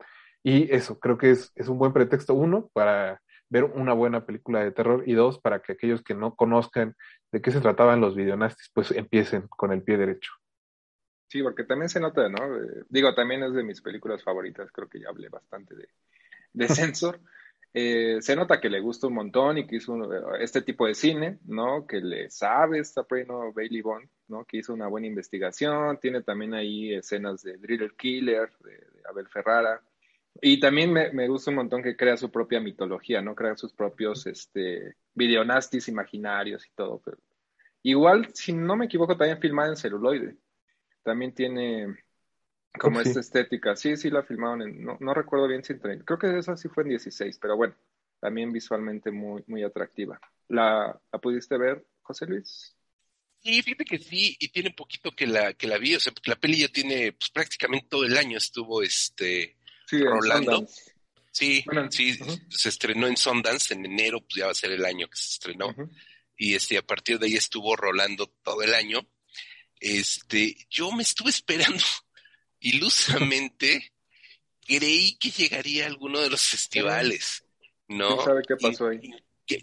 Y 0.42 0.72
eso, 0.74 0.98
creo 1.00 1.18
que 1.18 1.30
es, 1.30 1.52
es 1.54 1.68
un 1.68 1.78
buen 1.78 1.92
pretexto, 1.92 2.34
uno, 2.34 2.68
para 2.74 3.20
ver 3.48 3.64
una 3.64 3.92
buena 3.92 4.26
película 4.26 4.62
de 4.62 4.72
terror 4.72 5.04
y 5.06 5.14
dos, 5.14 5.38
para 5.40 5.60
que 5.60 5.72
aquellos 5.72 6.02
que 6.02 6.14
no 6.14 6.34
conozcan 6.34 6.94
de 7.32 7.40
qué 7.40 7.50
se 7.50 7.60
trataban 7.60 8.00
los 8.00 8.14
videonastis, 8.14 8.70
pues 8.74 8.90
empiecen 8.90 9.48
con 9.48 9.72
el 9.72 9.82
pie 9.82 9.96
derecho. 9.96 10.32
Sí, 11.28 11.42
porque 11.42 11.64
también 11.64 11.88
se 11.88 12.00
nota, 12.00 12.28
¿no? 12.28 12.56
Eh, 12.56 12.84
digo, 12.88 13.14
también 13.14 13.42
es 13.42 13.54
de 13.54 13.64
mis 13.64 13.80
películas 13.80 14.22
favoritas, 14.22 14.70
creo 14.70 14.88
que 14.88 15.00
ya 15.00 15.08
hablé 15.08 15.28
bastante 15.28 15.74
de, 15.74 15.88
de 16.52 16.68
Censor. 16.68 17.20
Eh, 17.76 18.18
se 18.22 18.36
nota 18.36 18.60
que 18.60 18.70
le 18.70 18.78
gusta 18.78 19.08
un 19.08 19.14
montón 19.14 19.58
y 19.58 19.66
que 19.66 19.76
hizo 19.76 19.98
este 20.36 20.62
tipo 20.62 20.86
de 20.86 20.94
cine, 20.94 21.40
¿no? 21.44 21.88
Que 21.88 22.00
le 22.00 22.30
sabe 22.30 22.78
esta 22.78 23.02
Preno 23.02 23.52
Bailey 23.52 23.82
Bond, 23.82 24.08
¿no? 24.28 24.44
Que 24.44 24.58
hizo 24.58 24.72
una 24.72 24.86
buena 24.86 25.08
investigación, 25.08 25.98
tiene 25.98 26.22
también 26.22 26.54
ahí 26.54 26.94
escenas 26.94 27.42
de 27.42 27.56
Driller 27.56 27.94
Killer, 27.96 28.48
de, 28.60 28.78
Abel 29.10 29.26
Ferrara. 29.26 29.82
Y 30.40 30.60
también 30.60 30.92
me, 30.92 31.12
me, 31.12 31.26
gusta 31.26 31.50
un 31.50 31.56
montón 31.56 31.82
que 31.82 31.96
crea 31.96 32.16
su 32.16 32.30
propia 32.30 32.60
mitología, 32.60 33.20
¿no? 33.20 33.34
Crea 33.34 33.56
sus 33.56 33.72
propios 33.72 34.24
este, 34.28 34.94
videonastis 35.14 35.88
imaginarios 35.88 36.64
y 36.66 36.70
todo. 36.76 37.00
Pero 37.04 37.18
igual, 37.82 38.28
si 38.34 38.52
no 38.52 38.76
me 38.76 38.84
equivoco, 38.84 39.16
también 39.16 39.40
filmada 39.40 39.70
en 39.70 39.76
celuloide. 39.76 40.36
También 41.05 41.32
tiene 41.32 41.96
como 42.78 43.00
esta 43.00 43.20
estética. 43.20 43.76
Sí, 43.76 43.96
sí 43.96 44.11
la 44.11 44.24
filmaron 44.24 44.62
en, 44.62 44.84
no, 44.84 44.96
no 45.00 45.14
recuerdo 45.14 45.46
bien 45.46 45.62
si 45.62 45.74
en 45.74 46.00
creo 46.00 46.18
que 46.18 46.38
esa 46.38 46.57
sí 46.57 46.68
fue 46.68 46.82
en 46.82 46.90
16, 46.90 47.38
pero 47.40 47.57
bueno, 47.57 47.76
también 48.20 48.52
visualmente 48.52 49.12
muy, 49.12 49.44
muy 49.46 49.62
atractiva. 49.62 50.20
¿La, 50.48 51.00
¿La 51.12 51.18
pudiste 51.20 51.57
ver, 51.57 51.86
José 52.02 52.26
Luis? 52.26 52.74
Sí, 53.44 53.62
fíjate 53.62 53.84
que 53.84 53.98
sí, 53.98 54.36
y 54.40 54.48
tiene 54.48 54.70
poquito 54.70 55.12
que 55.12 55.26
la, 55.26 55.52
que 55.52 55.66
la 55.66 55.76
vi, 55.76 55.94
o 55.94 56.00
sea, 56.00 56.12
porque 56.12 56.30
la 56.30 56.40
peli 56.40 56.61
ya 56.61 56.68
tiene, 56.68 57.12
pues 57.12 57.30
prácticamente 57.30 57.88
todo 57.90 58.05
el 58.05 58.16
año 58.16 58.38
estuvo 58.38 58.82
este 58.82 59.59
rolando. 59.90 60.66
Sí, 61.30 61.64
sí, 61.90 62.18
se 62.48 62.68
estrenó 62.68 63.07
en 63.07 63.16
Sundance 63.16 63.74
en 63.74 63.84
enero, 63.84 64.20
pues 64.20 64.36
ya 64.36 64.46
va 64.46 64.52
a 64.52 64.55
ser 64.55 64.70
el 64.70 64.84
año 64.84 65.09
que 65.09 65.16
se 65.16 65.32
estrenó. 65.32 65.74
Y 66.36 66.55
este, 66.55 66.78
a 66.78 66.82
partir 66.82 67.18
de 67.18 67.26
ahí 67.26 67.34
estuvo 67.34 67.76
rolando 67.76 68.28
todo 68.42 68.62
el 68.62 68.72
año. 68.72 69.00
Este, 69.85 70.57
yo 70.70 70.91
me 70.93 71.03
estuve 71.03 71.28
esperando 71.28 71.85
ilusamente, 72.61 73.93
creí 74.66 75.16
que 75.16 75.30
llegaría 75.30 75.85
a 75.85 75.89
alguno 75.89 76.20
de 76.20 76.30
los 76.30 76.41
festivales, 76.41 77.45
¿no? 77.87 78.09
¿Quién 78.09 78.24
sabe 78.24 78.43
qué 78.49 78.57
pasó 78.57 78.89
ahí? 78.89 79.11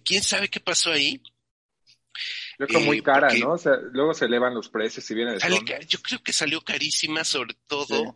¿Quién 0.06 0.24
sabe 0.24 0.48
qué 0.50 0.60
pasó 0.60 0.92
ahí? 0.92 1.20
Yo 2.60 2.68
creo 2.68 2.82
muy 2.82 3.00
eh, 3.00 3.04
cara, 3.04 3.34
¿no? 3.34 3.54
O 3.54 3.58
sea, 3.58 3.74
luego 3.94 4.14
se 4.14 4.26
elevan 4.26 4.54
los 4.54 4.70
precios 4.70 5.10
y 5.10 5.16
viene 5.16 5.34
de 5.34 5.86
Yo 5.88 6.00
creo 6.04 6.22
que 6.22 6.34
salió 6.34 6.62
carísima, 6.62 7.24
sobre 7.24 7.56
todo 7.66 8.16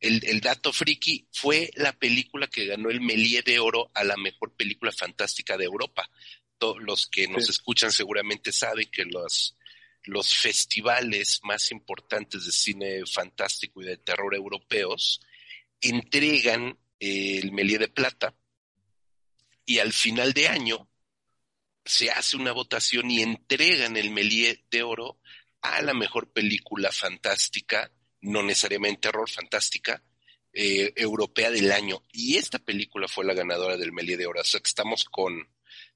el, 0.00 0.40
dato 0.40 0.72
friki 0.72 1.28
fue 1.32 1.70
la 1.74 1.92
película 1.92 2.46
que 2.46 2.64
ganó 2.64 2.88
el 2.88 3.02
Melie 3.02 3.42
de 3.42 3.58
Oro 3.58 3.90
a 3.92 4.04
la 4.04 4.16
mejor 4.16 4.54
película 4.54 4.90
fantástica 4.90 5.58
de 5.58 5.66
Europa. 5.66 6.10
Todos 6.56 6.82
los 6.82 7.08
que 7.08 7.28
nos 7.28 7.50
escuchan 7.50 7.92
seguramente 7.92 8.52
saben 8.52 8.88
que 8.90 9.04
los, 9.04 9.54
los 10.04 10.34
festivales 10.34 11.40
más 11.44 11.70
importantes 11.70 12.44
de 12.44 12.52
cine 12.52 13.06
fantástico 13.06 13.82
y 13.82 13.86
de 13.86 13.96
terror 13.98 14.34
europeos 14.34 15.20
entregan 15.80 16.78
el 16.98 17.52
Melie 17.52 17.78
de 17.78 17.88
Plata 17.88 18.34
y 19.64 19.78
al 19.78 19.92
final 19.92 20.32
de 20.32 20.48
año 20.48 20.88
se 21.84 22.10
hace 22.10 22.36
una 22.36 22.52
votación 22.52 23.10
y 23.10 23.22
entregan 23.22 23.96
el 23.96 24.10
Melie 24.10 24.64
de 24.70 24.82
Oro 24.82 25.18
a 25.62 25.82
la 25.82 25.94
mejor 25.94 26.32
película 26.32 26.90
fantástica 26.92 27.90
no 28.22 28.42
necesariamente 28.42 29.08
terror, 29.08 29.28
fantástica, 29.28 30.02
eh, 30.52 30.92
europea 30.96 31.50
del 31.50 31.70
año. 31.70 32.02
Y 32.12 32.36
esta 32.36 32.58
película 32.58 33.08
fue 33.08 33.24
la 33.24 33.34
ganadora 33.34 33.76
del 33.76 33.92
Melie 33.92 34.16
de 34.16 34.26
Oro. 34.26 34.40
O 34.40 34.44
sea 34.44 34.60
que 34.60 34.68
estamos 34.68 35.04
con, 35.04 35.48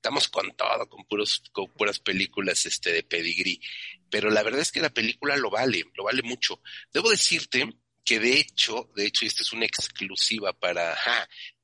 estamos 0.07 0.29
con 0.29 0.55
todo, 0.55 0.89
con 0.89 1.05
puros, 1.05 1.43
con 1.51 1.67
puras 1.73 1.99
películas 1.99 2.65
este 2.65 2.93
de 2.93 3.03
pedigrí. 3.03 3.61
Pero 4.09 4.31
la 4.31 4.45
verdad 4.45 4.61
es 4.61 4.71
que 4.71 4.81
la 4.81 4.95
película 4.95 5.37
lo 5.37 5.51
vale, 5.51 5.83
lo 5.97 6.05
vale 6.05 6.23
mucho. 6.23 6.63
Debo 6.93 7.11
decirte 7.11 7.69
que 8.05 8.21
de 8.21 8.39
hecho, 8.39 8.89
de 8.95 9.07
hecho, 9.07 9.27
esta 9.27 9.43
es 9.43 9.53
una 9.53 9.67
exclusiva 9.67 10.53
para, 10.53 10.97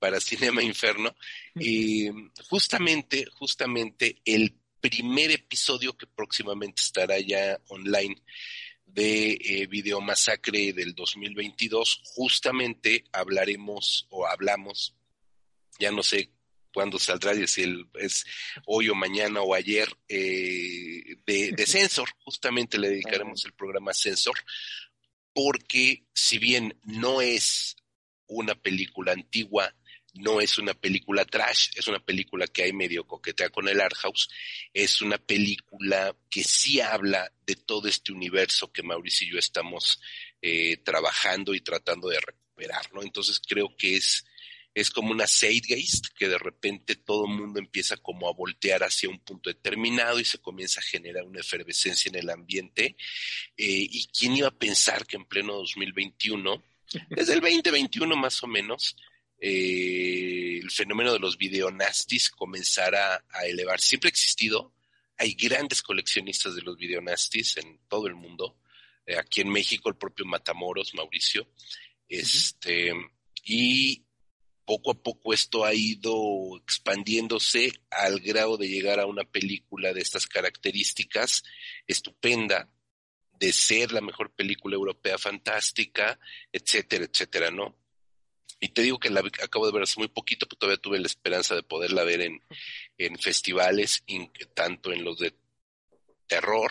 para 0.00 0.18
Cinema 0.18 0.60
Inferno. 0.60 1.14
Y 1.54 2.08
justamente, 2.48 3.26
justamente 3.30 4.20
el 4.24 4.58
primer 4.80 5.30
episodio 5.30 5.96
que 5.96 6.08
próximamente 6.08 6.82
estará 6.82 7.20
ya 7.20 7.60
online 7.68 8.20
de 8.86 9.38
eh, 9.40 9.66
Video 9.68 10.00
Masacre 10.00 10.72
del 10.72 10.96
2022, 10.96 12.00
justamente 12.16 13.04
hablaremos 13.12 14.08
o 14.10 14.26
hablamos, 14.26 14.96
ya 15.78 15.92
no 15.92 16.02
sé 16.02 16.32
cuándo 16.72 16.98
saldrá, 16.98 17.34
si 17.46 17.86
es 17.94 18.24
hoy 18.66 18.88
o 18.88 18.94
mañana 18.94 19.42
o 19.42 19.54
ayer, 19.54 19.88
eh, 20.08 21.16
de, 21.26 21.52
de 21.52 21.66
Sensor, 21.66 22.08
justamente 22.24 22.78
le 22.78 22.90
dedicaremos 22.90 23.44
el 23.44 23.52
programa 23.52 23.92
Sensor, 23.92 24.36
porque 25.32 26.04
si 26.14 26.38
bien 26.38 26.78
no 26.84 27.20
es 27.20 27.76
una 28.26 28.54
película 28.54 29.12
antigua, 29.12 29.74
no 30.14 30.40
es 30.40 30.58
una 30.58 30.74
película 30.74 31.24
trash, 31.24 31.70
es 31.74 31.88
una 31.88 32.00
película 32.00 32.46
que 32.46 32.64
hay 32.64 32.72
medio 32.72 33.06
coquetea 33.06 33.48
con 33.48 33.68
el 33.68 33.80
art 33.80 33.96
house, 33.96 34.28
es 34.72 35.00
una 35.00 35.18
película 35.18 36.14
que 36.28 36.44
sí 36.44 36.80
habla 36.80 37.32
de 37.46 37.56
todo 37.56 37.88
este 37.88 38.12
universo 38.12 38.72
que 38.72 38.82
Mauricio 38.82 39.26
y 39.26 39.32
yo 39.32 39.38
estamos 39.38 40.00
eh, 40.42 40.76
trabajando 40.78 41.54
y 41.54 41.60
tratando 41.60 42.08
de 42.08 42.20
recuperar, 42.20 42.92
¿no? 42.92 43.02
Entonces 43.02 43.40
creo 43.40 43.74
que 43.76 43.96
es, 43.96 44.26
es 44.74 44.90
como 44.90 45.10
una 45.10 45.26
zeitgeist 45.26 46.06
que 46.16 46.28
de 46.28 46.38
repente 46.38 46.96
todo 46.96 47.26
el 47.26 47.32
mundo 47.32 47.58
empieza 47.58 47.96
como 47.98 48.28
a 48.28 48.32
voltear 48.32 48.82
hacia 48.82 49.08
un 49.08 49.18
punto 49.20 49.50
determinado 49.50 50.18
y 50.18 50.24
se 50.24 50.38
comienza 50.38 50.80
a 50.80 50.84
generar 50.84 51.24
una 51.24 51.40
efervescencia 51.40 52.08
en 52.08 52.16
el 52.16 52.30
ambiente. 52.30 52.96
Eh, 53.56 53.86
¿Y 53.90 54.06
quién 54.06 54.36
iba 54.36 54.48
a 54.48 54.58
pensar 54.58 55.06
que 55.06 55.16
en 55.16 55.26
pleno 55.26 55.54
2021, 55.54 56.62
desde 57.10 57.34
el 57.34 57.40
2021 57.40 58.16
más 58.16 58.42
o 58.42 58.46
menos, 58.46 58.96
eh, 59.44 60.60
el 60.62 60.70
fenómeno 60.70 61.12
de 61.12 61.18
los 61.18 61.36
videonastis 61.36 62.30
comenzara 62.30 63.24
a 63.28 63.44
elevar. 63.44 63.80
Siempre 63.80 64.06
ha 64.06 64.10
existido, 64.10 64.72
hay 65.18 65.34
grandes 65.34 65.82
coleccionistas 65.82 66.54
de 66.54 66.62
los 66.62 66.76
videonastis 66.76 67.56
en 67.56 67.80
todo 67.88 68.06
el 68.06 68.14
mundo. 68.14 68.58
Eh, 69.04 69.16
aquí 69.18 69.40
en 69.40 69.50
México, 69.50 69.88
el 69.88 69.96
propio 69.96 70.24
Matamoros, 70.26 70.94
Mauricio. 70.94 71.48
Este, 72.08 72.92
Y 73.44 74.04
poco 74.64 74.92
a 74.92 74.94
poco 74.94 75.32
esto 75.32 75.64
ha 75.64 75.74
ido 75.74 76.56
expandiéndose 76.56 77.72
al 77.90 78.20
grado 78.20 78.56
de 78.56 78.68
llegar 78.68 79.00
a 79.00 79.06
una 79.06 79.24
película 79.24 79.92
de 79.92 80.00
estas 80.00 80.26
características 80.26 81.42
estupenda, 81.86 82.68
de 83.38 83.52
ser 83.52 83.92
la 83.92 84.00
mejor 84.00 84.30
película 84.30 84.76
europea 84.76 85.18
fantástica, 85.18 86.18
etcétera, 86.52 87.04
etcétera, 87.04 87.50
¿no? 87.50 87.76
Y 88.60 88.68
te 88.68 88.82
digo 88.82 89.00
que 89.00 89.10
la 89.10 89.20
acabo 89.42 89.66
de 89.66 89.72
ver 89.72 89.82
hace 89.82 89.98
muy 89.98 90.06
poquito, 90.06 90.46
pero 90.46 90.58
todavía 90.58 90.80
tuve 90.80 91.00
la 91.00 91.08
esperanza 91.08 91.56
de 91.56 91.64
poderla 91.64 92.04
ver 92.04 92.20
en, 92.20 92.40
en 92.96 93.18
festivales, 93.18 94.04
tanto 94.54 94.92
en 94.92 95.02
los 95.02 95.18
de 95.18 95.34
terror, 96.28 96.70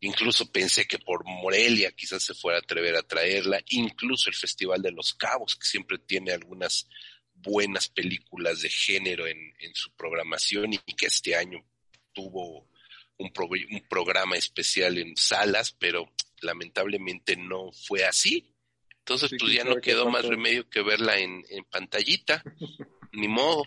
incluso 0.00 0.50
pensé 0.50 0.86
que 0.86 0.98
por 0.98 1.24
Morelia 1.24 1.92
quizás 1.92 2.24
se 2.24 2.34
fuera 2.34 2.58
a 2.58 2.62
atrever 2.62 2.96
a 2.96 3.04
traerla, 3.04 3.62
incluso 3.68 4.28
el 4.28 4.34
Festival 4.34 4.82
de 4.82 4.90
los 4.90 5.14
Cabos, 5.14 5.54
que 5.54 5.64
siempre 5.64 5.98
tiene 5.98 6.32
algunas 6.32 6.88
buenas 7.42 7.88
películas 7.88 8.62
de 8.62 8.68
género 8.68 9.26
en, 9.26 9.38
en 9.60 9.74
su 9.74 9.90
programación 9.92 10.72
y 10.72 10.78
que 10.78 11.06
este 11.06 11.36
año 11.36 11.64
tuvo 12.12 12.68
un, 13.18 13.32
un 13.70 13.88
programa 13.88 14.36
especial 14.36 14.98
en 14.98 15.16
salas, 15.16 15.72
pero 15.72 16.10
lamentablemente 16.42 17.36
no 17.36 17.72
fue 17.72 18.04
así. 18.04 18.54
Entonces, 18.98 19.32
pues 19.38 19.52
ya 19.52 19.64
no 19.64 19.76
quedó 19.76 20.08
más 20.08 20.24
remedio 20.24 20.68
que 20.68 20.82
verla 20.82 21.18
en, 21.18 21.44
en 21.48 21.64
pantallita. 21.64 22.42
ni 23.12 23.28
modo, 23.28 23.64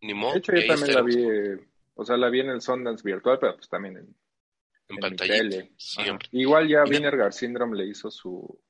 ni 0.00 0.14
modo. 0.14 0.34
De 0.34 0.38
hecho, 0.38 0.52
yo 0.54 0.66
también 0.66 0.94
la 0.94 1.02
vi, 1.02 1.16
o 1.94 2.04
sea, 2.04 2.16
la 2.16 2.28
vi 2.28 2.40
en 2.40 2.50
el 2.50 2.60
Sundance 2.60 3.02
virtual, 3.02 3.38
pero 3.40 3.56
pues 3.56 3.68
también 3.68 3.96
en, 3.96 4.16
en, 4.88 4.96
pantallita. 4.98 5.66
Igual 6.32 6.68
ya 6.68 6.84
Vinegar 6.84 7.32
Syndrome 7.32 7.76
le 7.76 7.86
hizo 7.86 8.10
su, 8.10 8.60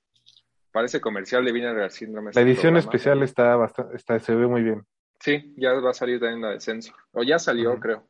parece 0.77 1.01
comercial 1.01 1.43
de 1.43 1.53
Vinegar 1.53 1.91
Syndrome. 1.91 2.33
La 2.35 2.43
edición 2.43 2.77
especial 2.77 3.23
está 3.23 3.57
bastante, 3.57 3.97
está, 3.97 4.19
se 4.19 4.35
ve 4.35 4.47
muy 4.47 4.63
bien. 4.63 4.87
Sí, 5.19 5.55
ya 5.57 5.73
va 5.73 5.89
a 5.89 5.95
salir 5.95 6.21
también 6.21 6.43
la 6.43 6.51
de 6.51 6.61
Sensor. 6.61 6.95
O 7.13 7.23
ya 7.23 7.39
salió, 7.39 7.81
creo. 7.81 8.07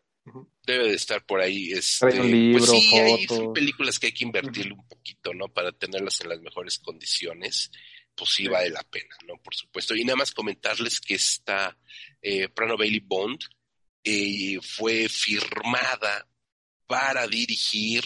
Debe 0.66 0.88
de 0.88 0.94
estar 0.94 1.24
por 1.24 1.40
ahí. 1.40 1.70
Este, 1.70 2.20
un 2.20 2.28
libro, 2.28 2.66
pues 2.66 2.70
sí, 2.70 2.98
hay, 2.98 3.26
son 3.28 3.52
películas 3.52 4.00
que 4.00 4.08
hay 4.08 4.12
que 4.12 4.24
invertirle 4.24 4.72
un 4.72 4.88
poquito, 4.88 5.32
¿no? 5.32 5.46
Para 5.46 5.70
tenerlas 5.70 6.20
en 6.22 6.30
las 6.30 6.40
mejores 6.40 6.80
condiciones. 6.80 7.70
Pues 8.16 8.30
sí, 8.30 8.48
vale 8.48 8.70
la 8.70 8.82
pena, 8.82 9.14
¿no? 9.28 9.36
Por 9.36 9.54
supuesto. 9.54 9.94
Y 9.94 10.04
nada 10.04 10.16
más 10.16 10.32
comentarles 10.32 11.00
que 11.00 11.14
esta 11.14 11.78
eh, 12.20 12.48
Prano 12.48 12.76
Bailey 12.76 12.98
Bond 12.98 13.38
eh, 14.02 14.58
fue 14.60 15.08
firmada 15.08 16.26
para 16.88 17.28
dirigir 17.28 18.02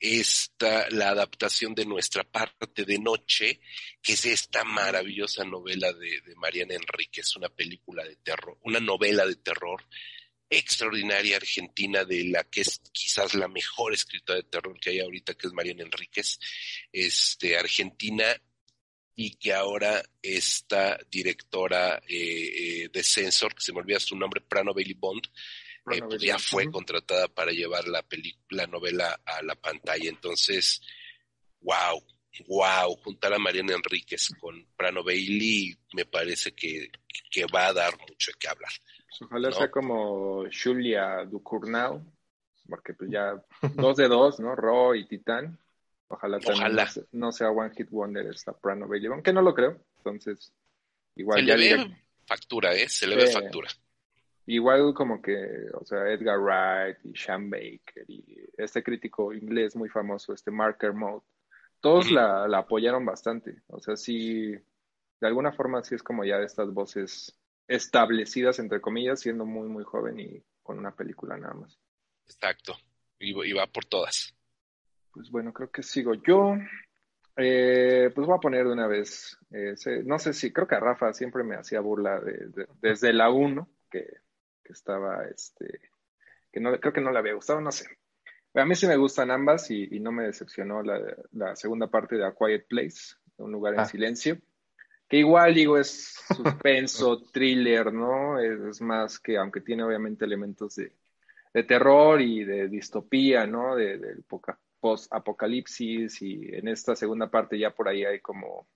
esta, 0.00 0.88
la 0.90 1.10
adaptación 1.10 1.74
de 1.74 1.84
nuestra 1.84 2.24
parte 2.24 2.84
de 2.84 2.98
noche, 2.98 3.60
que 4.02 4.12
es 4.12 4.24
esta 4.24 4.64
maravillosa 4.64 5.44
novela 5.44 5.92
de, 5.92 6.20
de 6.20 6.34
Mariana 6.36 6.74
Enríquez, 6.74 7.36
una 7.36 7.48
película 7.48 8.04
de 8.04 8.16
terror, 8.16 8.58
una 8.62 8.80
novela 8.80 9.26
de 9.26 9.36
terror 9.36 9.84
extraordinaria 10.50 11.36
argentina 11.36 12.04
de 12.04 12.24
la 12.24 12.44
que 12.44 12.62
es 12.62 12.80
quizás 12.92 13.34
la 13.34 13.48
mejor 13.48 13.92
escritora 13.92 14.38
de 14.38 14.44
terror 14.44 14.78
que 14.80 14.90
hay 14.90 15.00
ahorita, 15.00 15.34
que 15.34 15.46
es 15.46 15.52
Mariana 15.52 15.82
Enríquez, 15.82 16.38
este, 16.92 17.58
argentina, 17.58 18.24
y 19.20 19.32
que 19.34 19.52
ahora 19.52 20.00
esta 20.22 20.96
directora 21.10 22.00
eh, 22.06 22.84
eh, 22.84 22.88
de 22.92 23.02
Censor, 23.02 23.52
que 23.52 23.62
se 23.62 23.72
me 23.72 23.80
olvida 23.80 23.98
su 23.98 24.14
nombre, 24.16 24.40
Prano 24.40 24.72
Bailey 24.72 24.94
Bond, 24.94 25.26
eh, 25.92 26.02
pues 26.06 26.22
ya 26.22 26.38
fue 26.38 26.70
contratada 26.70 27.28
para 27.28 27.52
llevar 27.52 27.86
la 27.88 28.02
película, 28.02 28.66
novela 28.66 29.20
a 29.24 29.42
la 29.42 29.54
pantalla. 29.54 30.08
Entonces, 30.08 30.82
wow, 31.60 32.02
wow, 32.46 32.96
juntar 33.02 33.32
a 33.32 33.38
Mariana 33.38 33.74
Enríquez 33.74 34.30
con 34.40 34.66
Prano 34.76 35.02
Bailey 35.02 35.76
me 35.94 36.04
parece 36.04 36.52
que, 36.52 36.90
que 37.30 37.44
va 37.54 37.68
a 37.68 37.72
dar 37.72 37.98
mucho 37.98 38.32
que 38.38 38.48
hablar. 38.48 38.72
Ojalá 39.20 39.52
sea 39.52 39.70
como 39.70 40.44
Julia 40.50 41.24
Ducournau, 41.24 42.04
porque 42.68 42.94
pues 42.94 43.10
ya 43.10 43.42
dos 43.74 43.96
de 43.96 44.08
dos, 44.08 44.38
¿no? 44.38 44.54
Ro 44.54 44.94
y 44.94 45.06
Titán. 45.06 45.58
Ojalá, 46.08 46.38
también 46.38 46.76
No, 47.12 47.32
sea 47.32 47.50
One 47.50 47.74
Hit 47.74 47.90
Wonder 47.90 48.26
esta 48.26 48.52
Prano 48.52 48.88
Bailey, 48.88 49.08
aunque 49.08 49.32
no 49.32 49.42
lo 49.42 49.54
creo. 49.54 49.78
Entonces, 49.98 50.52
igual. 51.16 51.40
Se 51.40 51.44
le 51.44 51.56
ve 51.56 51.96
factura, 52.26 52.74
¿eh? 52.74 52.88
Se 52.88 53.06
le 53.06 53.16
ve 53.16 53.26
factura. 53.26 53.68
Igual 54.50 54.94
como 54.94 55.20
que, 55.20 55.36
o 55.74 55.84
sea, 55.84 56.10
Edgar 56.10 56.38
Wright 56.40 56.96
y 57.04 57.14
Sean 57.14 57.50
Baker 57.50 58.04
y 58.08 58.24
este 58.56 58.82
crítico 58.82 59.34
inglés 59.34 59.76
muy 59.76 59.90
famoso, 59.90 60.32
este 60.32 60.50
Marker 60.50 60.94
Mode, 60.94 61.22
todos 61.80 62.10
la, 62.10 62.44
apoyaron 62.56 63.04
bastante. 63.04 63.60
O 63.66 63.78
sea, 63.78 63.94
sí, 63.94 64.52
de 64.52 65.26
alguna 65.26 65.52
forma 65.52 65.82
sí 65.82 65.96
es 65.96 66.02
como 66.02 66.24
ya 66.24 66.38
de 66.38 66.46
estas 66.46 66.72
voces 66.72 67.38
establecidas, 67.66 68.58
entre 68.58 68.80
comillas, 68.80 69.20
siendo 69.20 69.44
muy, 69.44 69.68
muy 69.68 69.84
joven 69.84 70.18
y 70.18 70.42
con 70.62 70.78
una 70.78 70.92
película 70.92 71.36
nada 71.36 71.52
más. 71.52 71.78
Exacto, 72.24 72.74
y, 73.18 73.52
va 73.52 73.66
por 73.66 73.84
todas. 73.84 74.34
Pues 75.12 75.30
bueno, 75.30 75.52
creo 75.52 75.70
que 75.70 75.82
sigo 75.82 76.14
yo. 76.14 76.54
Eh, 77.36 78.10
pues 78.14 78.26
voy 78.26 78.34
a 78.34 78.40
poner 78.40 78.64
de 78.64 78.72
una 78.72 78.86
vez, 78.86 79.36
eh, 79.50 79.74
no 80.06 80.18
sé 80.18 80.32
si, 80.32 80.54
creo 80.54 80.66
que 80.66 80.76
a 80.76 80.80
Rafa 80.80 81.12
siempre 81.12 81.44
me 81.44 81.56
hacía 81.56 81.80
burla 81.80 82.18
desde 82.80 83.12
la 83.12 83.30
1, 83.30 83.68
que, 83.90 84.06
estaba, 84.72 85.24
este, 85.26 85.80
que 86.52 86.60
no, 86.60 86.78
creo 86.78 86.92
que 86.92 87.00
no 87.00 87.12
le 87.12 87.18
había 87.18 87.34
gustado, 87.34 87.60
no 87.60 87.72
sé. 87.72 87.86
a 88.54 88.64
mí 88.64 88.74
sí 88.74 88.86
me 88.86 88.96
gustan 88.96 89.30
ambas 89.30 89.70
y, 89.70 90.00
no 90.00 90.12
me 90.12 90.24
decepcionó 90.24 90.82
la, 90.82 91.56
segunda 91.56 91.88
parte 91.88 92.16
de 92.16 92.26
A 92.26 92.34
Quiet 92.34 92.66
Place, 92.68 93.16
Un 93.36 93.52
lugar 93.52 93.74
en 93.74 93.80
ah. 93.80 93.84
silencio 93.86 94.38
que 95.08 95.16
igual 95.16 95.54
digo 95.54 95.78
es 95.78 96.22
suspenso, 96.36 97.22
thriller, 97.32 97.92
¿no? 97.92 98.38
Es, 98.38 98.80
más 98.80 99.18
que, 99.18 99.38
aunque 99.38 99.62
tiene 99.62 99.82
obviamente 99.82 100.24
elementos 100.24 100.76
de, 100.76 100.92
terror 101.66 102.20
y 102.20 102.44
de 102.44 102.68
distopía, 102.68 103.46
¿no? 103.46 103.74
Del 103.74 104.00
de, 104.00 104.22
post-apocalipsis 104.80 106.22
y 106.22 106.54
en 106.54 106.68
esta 106.68 106.94
segunda 106.94 107.28
parte 107.28 107.58
ya 107.58 107.74
por 107.74 107.88
ahí 107.88 108.04
hay 108.04 108.20
como, 108.20 108.68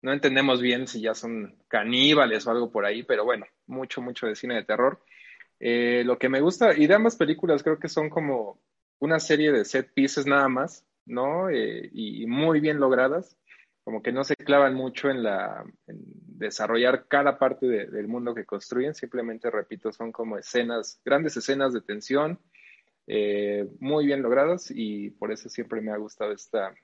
no 0.00 0.12
entendemos 0.12 0.62
bien 0.62 0.86
si 0.86 1.02
ya 1.02 1.14
son 1.14 1.58
caníbales 1.68 2.46
o 2.46 2.52
algo 2.52 2.70
por 2.70 2.86
ahí, 2.86 3.02
pero 3.02 3.24
bueno, 3.26 3.44
mucho, 3.66 4.00
mucho 4.00 4.26
de 4.26 4.34
cine 4.34 4.54
de 4.54 4.64
terror. 4.64 5.04
Eh, 5.64 6.02
lo 6.04 6.18
que 6.18 6.28
me 6.28 6.40
gusta, 6.40 6.76
y 6.76 6.88
de 6.88 6.94
ambas 6.94 7.14
películas 7.14 7.62
creo 7.62 7.78
que 7.78 7.88
son 7.88 8.10
como 8.10 8.60
una 8.98 9.20
serie 9.20 9.52
de 9.52 9.64
set 9.64 9.94
pieces 9.94 10.26
nada 10.26 10.48
más, 10.48 10.84
¿no? 11.06 11.50
Eh, 11.50 11.88
y 11.92 12.26
muy 12.26 12.60
bien 12.60 12.80
logradas 12.80 13.36
como 13.84 14.02
que 14.02 14.12
no 14.12 14.24
se 14.24 14.36
clavan 14.36 14.74
mucho 14.74 15.10
en 15.10 15.22
la 15.22 15.64
desarrollar 15.86 17.06
cada 17.08 17.38
parte 17.38 17.66
del 17.66 18.08
mundo 18.08 18.34
que 18.34 18.44
construyen, 18.44 18.94
simplemente, 18.94 19.50
repito, 19.50 19.92
son 19.92 20.12
como 20.12 20.38
escenas, 20.38 21.00
grandes 21.04 21.36
escenas 21.36 21.72
de 21.72 21.80
tensión, 21.80 22.38
eh, 23.06 23.68
muy 23.80 24.06
bien 24.06 24.22
logradas 24.22 24.70
y 24.70 25.10
por 25.10 25.32
eso 25.32 25.48
siempre 25.48 25.80
me 25.80 25.90
ha 25.90 25.96
gustado 25.96 26.32
esta, 26.32 26.74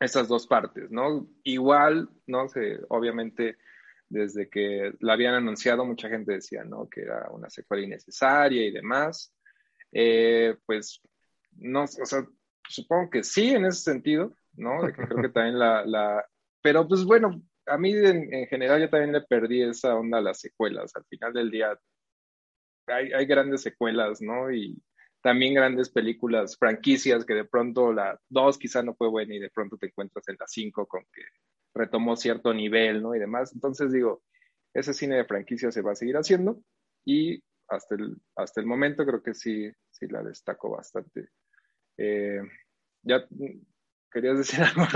estas 0.00 0.28
dos 0.28 0.46
partes, 0.46 0.90
¿no? 0.90 1.26
Igual, 1.42 2.08
¿no? 2.26 2.48
sé 2.48 2.80
obviamente, 2.88 3.56
desde 4.14 4.48
que 4.48 4.92
la 5.00 5.14
habían 5.14 5.34
anunciado, 5.34 5.84
mucha 5.84 6.08
gente 6.08 6.34
decía, 6.34 6.62
¿no? 6.64 6.88
Que 6.88 7.02
era 7.02 7.28
una 7.30 7.50
secuela 7.50 7.84
innecesaria 7.84 8.64
y 8.64 8.70
demás. 8.70 9.34
Eh, 9.92 10.56
pues, 10.64 11.00
no, 11.56 11.82
o 11.82 11.86
sea, 11.86 12.24
supongo 12.68 13.10
que 13.10 13.24
sí 13.24 13.50
en 13.50 13.66
ese 13.66 13.82
sentido, 13.82 14.36
¿no? 14.54 14.80
creo 14.80 15.20
que 15.20 15.28
también 15.34 15.58
la, 15.58 15.84
la... 15.84 16.24
Pero 16.62 16.86
pues 16.86 17.04
bueno, 17.04 17.42
a 17.66 17.76
mí 17.76 17.92
en, 17.92 18.46
general 18.46 18.80
yo 18.80 18.88
también 18.88 19.12
le 19.12 19.22
perdí 19.22 19.62
esa 19.62 19.96
onda 19.96 20.18
a 20.18 20.22
las 20.22 20.40
secuelas. 20.40 20.94
Al 20.94 21.04
final 21.06 21.32
del 21.32 21.50
día 21.50 21.76
hay, 22.86 23.12
hay 23.12 23.26
grandes 23.26 23.62
secuelas, 23.62 24.22
¿no? 24.22 24.52
Y 24.52 24.80
también 25.22 25.54
grandes 25.54 25.90
películas, 25.90 26.56
franquicias 26.56 27.24
que 27.24 27.34
de 27.34 27.44
pronto 27.44 27.92
la 27.92 28.18
2 28.28 28.58
quizá 28.58 28.82
no 28.82 28.94
fue 28.94 29.08
buena 29.08 29.34
y 29.34 29.40
de 29.40 29.50
pronto 29.50 29.76
te 29.76 29.86
encuentras 29.86 30.28
en 30.28 30.36
la 30.38 30.46
5 30.46 30.86
con 30.86 31.04
que 31.12 31.22
retomó 31.74 32.16
cierto 32.16 32.54
nivel, 32.54 33.02
¿no? 33.02 33.14
Y 33.14 33.18
demás. 33.18 33.52
Entonces 33.52 33.92
digo, 33.92 34.22
ese 34.72 34.94
cine 34.94 35.16
de 35.16 35.24
franquicia 35.24 35.70
se 35.70 35.82
va 35.82 35.92
a 35.92 35.96
seguir 35.96 36.16
haciendo 36.16 36.60
y 37.04 37.42
hasta 37.68 37.94
el, 37.94 38.16
hasta 38.36 38.60
el 38.60 38.66
momento 38.66 39.04
creo 39.04 39.22
que 39.22 39.34
sí, 39.34 39.70
sí 39.90 40.06
la 40.08 40.22
destaco 40.22 40.70
bastante. 40.70 41.28
Eh, 41.96 42.40
ya 43.02 43.26
¿Querías 44.14 44.38
decir 44.38 44.60
algo? 44.76 44.86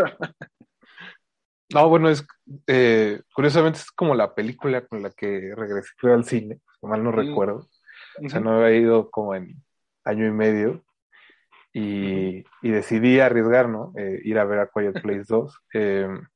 no, 1.75 1.89
bueno, 1.89 2.09
es 2.09 2.25
eh, 2.69 3.21
curiosamente 3.35 3.81
es 3.81 3.91
como 3.91 4.15
la 4.15 4.35
película 4.35 4.87
con 4.87 5.03
la 5.03 5.11
que 5.11 5.55
regresé 5.57 5.93
al 6.05 6.25
cine, 6.25 6.61
si 6.81 6.87
mal 6.87 7.03
no 7.03 7.11
mm. 7.11 7.15
recuerdo. 7.15 7.69
O 8.25 8.29
sea, 8.29 8.41
no 8.41 8.53
había 8.53 8.79
ido 8.79 9.11
como 9.11 9.35
en 9.35 9.63
año 10.05 10.27
y 10.27 10.31
medio 10.31 10.85
y, 11.73 12.45
decidí 12.63 13.21
arriesgar, 13.21 13.69
¿no? 13.69 13.93
Eh, 13.97 14.21
ir 14.25 14.39
a 14.39 14.45
ver 14.45 14.61
a 14.61 14.71
Quiet 14.73 15.01
Place 15.03 15.25
2. 15.29 15.61
Em, 15.73 16.27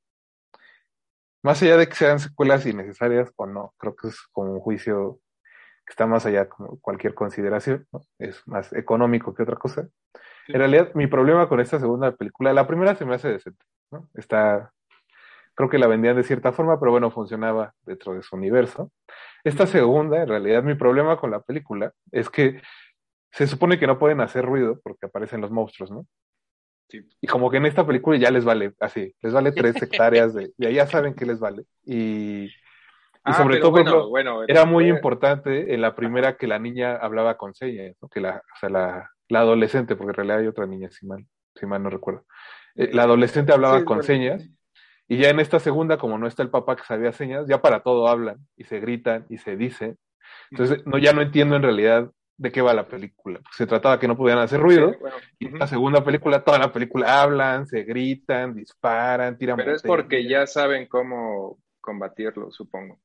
más 1.43 1.63
allá 1.63 1.77
de 1.77 1.89
que 1.89 1.95
sean 1.95 2.19
secuelas 2.21 2.65
innecesarias 2.67 3.33
o 3.37 3.47
no, 3.47 3.75
creo 3.79 3.97
que 3.97 4.09
es 4.09 4.21
como 4.33 4.53
un 4.53 4.61
juicio 4.61 5.19
que 5.85 5.91
está 5.91 6.07
más 6.07 6.25
allá 6.27 6.45
de 6.45 6.51
cualquier 6.81 7.15
consideración, 7.15 7.87
¿no? 7.93 8.03
Es 8.19 8.47
más 8.47 8.73
económico 8.73 9.35
que 9.35 9.43
otra 9.43 9.57
cosa. 9.57 9.89
En 10.49 10.59
realidad, 10.59 10.93
mi 10.95 11.07
problema 11.07 11.49
con 11.49 11.61
esta 11.61 11.81
segunda 11.81 12.13
película, 12.13 12.53
la 12.53 12.67
primera 12.67 12.95
se 12.95 13.05
me 13.05 13.15
hace 13.15 13.29
decente, 13.29 13.65
¿no? 13.91 14.09
Está, 14.15 14.73
creo 15.55 15.69
que 15.69 15.79
la 15.79 15.89
vendían 15.89 16.17
de 16.17 16.23
cierta 16.23 16.53
forma, 16.53 16.79
pero 16.79 16.93
bueno, 16.93 17.11
funcionaba 17.11 17.75
dentro 17.83 18.15
de 18.15 18.23
su 18.23 18.37
universo. 18.37 18.91
Esta 19.45 19.67
segunda, 19.67 20.23
en 20.23 20.29
realidad, 20.29 20.63
mi 20.63 20.75
problema 20.75 21.17
con 21.19 21.31
la 21.33 21.41
película 21.41 21.93
es 22.13 22.31
que 22.31 22.63
se 23.33 23.47
supone 23.47 23.79
que 23.79 23.87
no 23.87 23.99
pueden 23.99 24.21
hacer 24.21 24.45
ruido 24.45 24.81
porque 24.83 25.07
aparecen 25.07 25.41
los 25.41 25.51
monstruos, 25.51 25.91
¿no? 25.91 26.07
Sí. 26.93 27.09
Y 27.23 27.27
como 27.27 27.51
que 27.51 27.57
en 27.57 27.65
esta 27.65 27.87
película 27.87 28.19
ya 28.19 28.31
les 28.31 28.45
vale, 28.45 28.75
así, 28.79 29.15
les 29.23 29.33
vale 29.33 29.53
tres 29.53 29.81
hectáreas 29.81 30.35
de, 30.35 30.53
y 30.59 30.73
ya 30.75 30.87
saben 30.87 31.15
que 31.15 31.25
les 31.25 31.41
vale. 31.41 31.65
Y, 31.87 32.45
y 32.45 32.51
ah, 33.25 33.33
sobre 33.33 33.61
todo, 33.61 34.11
bueno, 34.11 34.43
era 34.47 34.67
muy 34.67 34.89
importante 34.89 35.73
en 35.73 35.81
la 35.81 35.95
primera 35.95 36.37
que 36.37 36.47
la 36.47 36.59
niña 36.59 36.97
hablaba 36.97 37.39
con 37.39 37.55
señas, 37.55 37.97
¿no? 38.03 38.11
que 38.11 38.21
la, 38.21 38.37
o 38.37 38.59
sea, 38.61 38.69
la, 38.69 39.11
la 39.29 39.41
adolescente, 39.41 39.97
porque 39.97 40.11
en 40.11 40.17
realidad 40.17 40.39
hay 40.41 40.49
otra 40.49 40.67
niña, 40.67 40.91
si 40.91 41.07
mal, 41.07 41.25
si 41.55 41.65
mal 41.65 41.83
no 41.83 41.89
recuerdo. 41.89 42.27
Eh, 42.75 42.91
la 42.93 43.05
adolescente 43.05 43.55
hablaba 43.55 43.87
con 43.87 44.03
señas 44.03 44.47
y 45.09 45.17
ya 45.17 45.31
en 45.31 45.41
esta 45.41 45.61
segunda, 45.61 45.97
como 45.97 46.19
no 46.19 46.27
está 46.27 46.43
el 46.43 46.51
papá 46.51 46.77
que 46.77 46.85
sabía 46.85 47.13
señas, 47.13 47.47
ya 47.49 47.63
para 47.63 47.83
todo 47.83 48.07
hablan 48.07 48.37
y 48.55 48.65
se 48.65 48.81
gritan 48.81 49.25
y 49.31 49.39
se 49.39 49.57
dicen. 49.57 49.97
Entonces, 50.51 50.85
no, 50.87 50.99
ya 50.99 51.15
no 51.15 51.23
entiendo 51.23 51.57
en 51.57 51.63
realidad 51.63 52.11
de 52.43 52.51
qué 52.51 52.61
va 52.61 52.75
la 52.75 52.89
película. 52.89 53.41
Se 53.53 53.67
trataba 53.67 54.01
que 54.01 54.09
no 54.09 54.17
podían 54.17 54.39
hacer 54.39 54.59
ruido. 54.59 54.93
Y 55.39 55.47
en 55.47 55.59
la 55.61 55.69
segunda 55.69 56.05
película, 56.05 56.43
toda 56.43 56.59
la 56.59 56.73
película 56.73 57.23
hablan, 57.23 57.67
se 57.69 57.85
gritan, 57.85 58.55
disparan, 58.55 59.39
tiran. 59.39 59.57
Pero 59.57 59.77
es 59.77 59.83
porque 59.83 60.29
ya 60.29 60.47
saben 60.49 60.87
cómo 60.87 61.59
combatirlo, 61.81 62.51
supongo. 62.51 62.99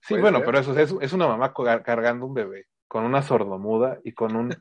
Sí, 0.00 0.16
bueno, 0.16 0.42
pero 0.44 0.58
eso 0.58 0.76
es, 0.76 0.92
es, 1.00 1.12
una 1.12 1.28
mamá 1.28 1.52
cargando 1.84 2.26
un 2.26 2.34
bebé 2.34 2.66
con 2.90 3.04
una 3.04 3.22
sordomuda 3.22 4.00
y 4.02 4.14
con 4.14 4.34
un 4.34 4.56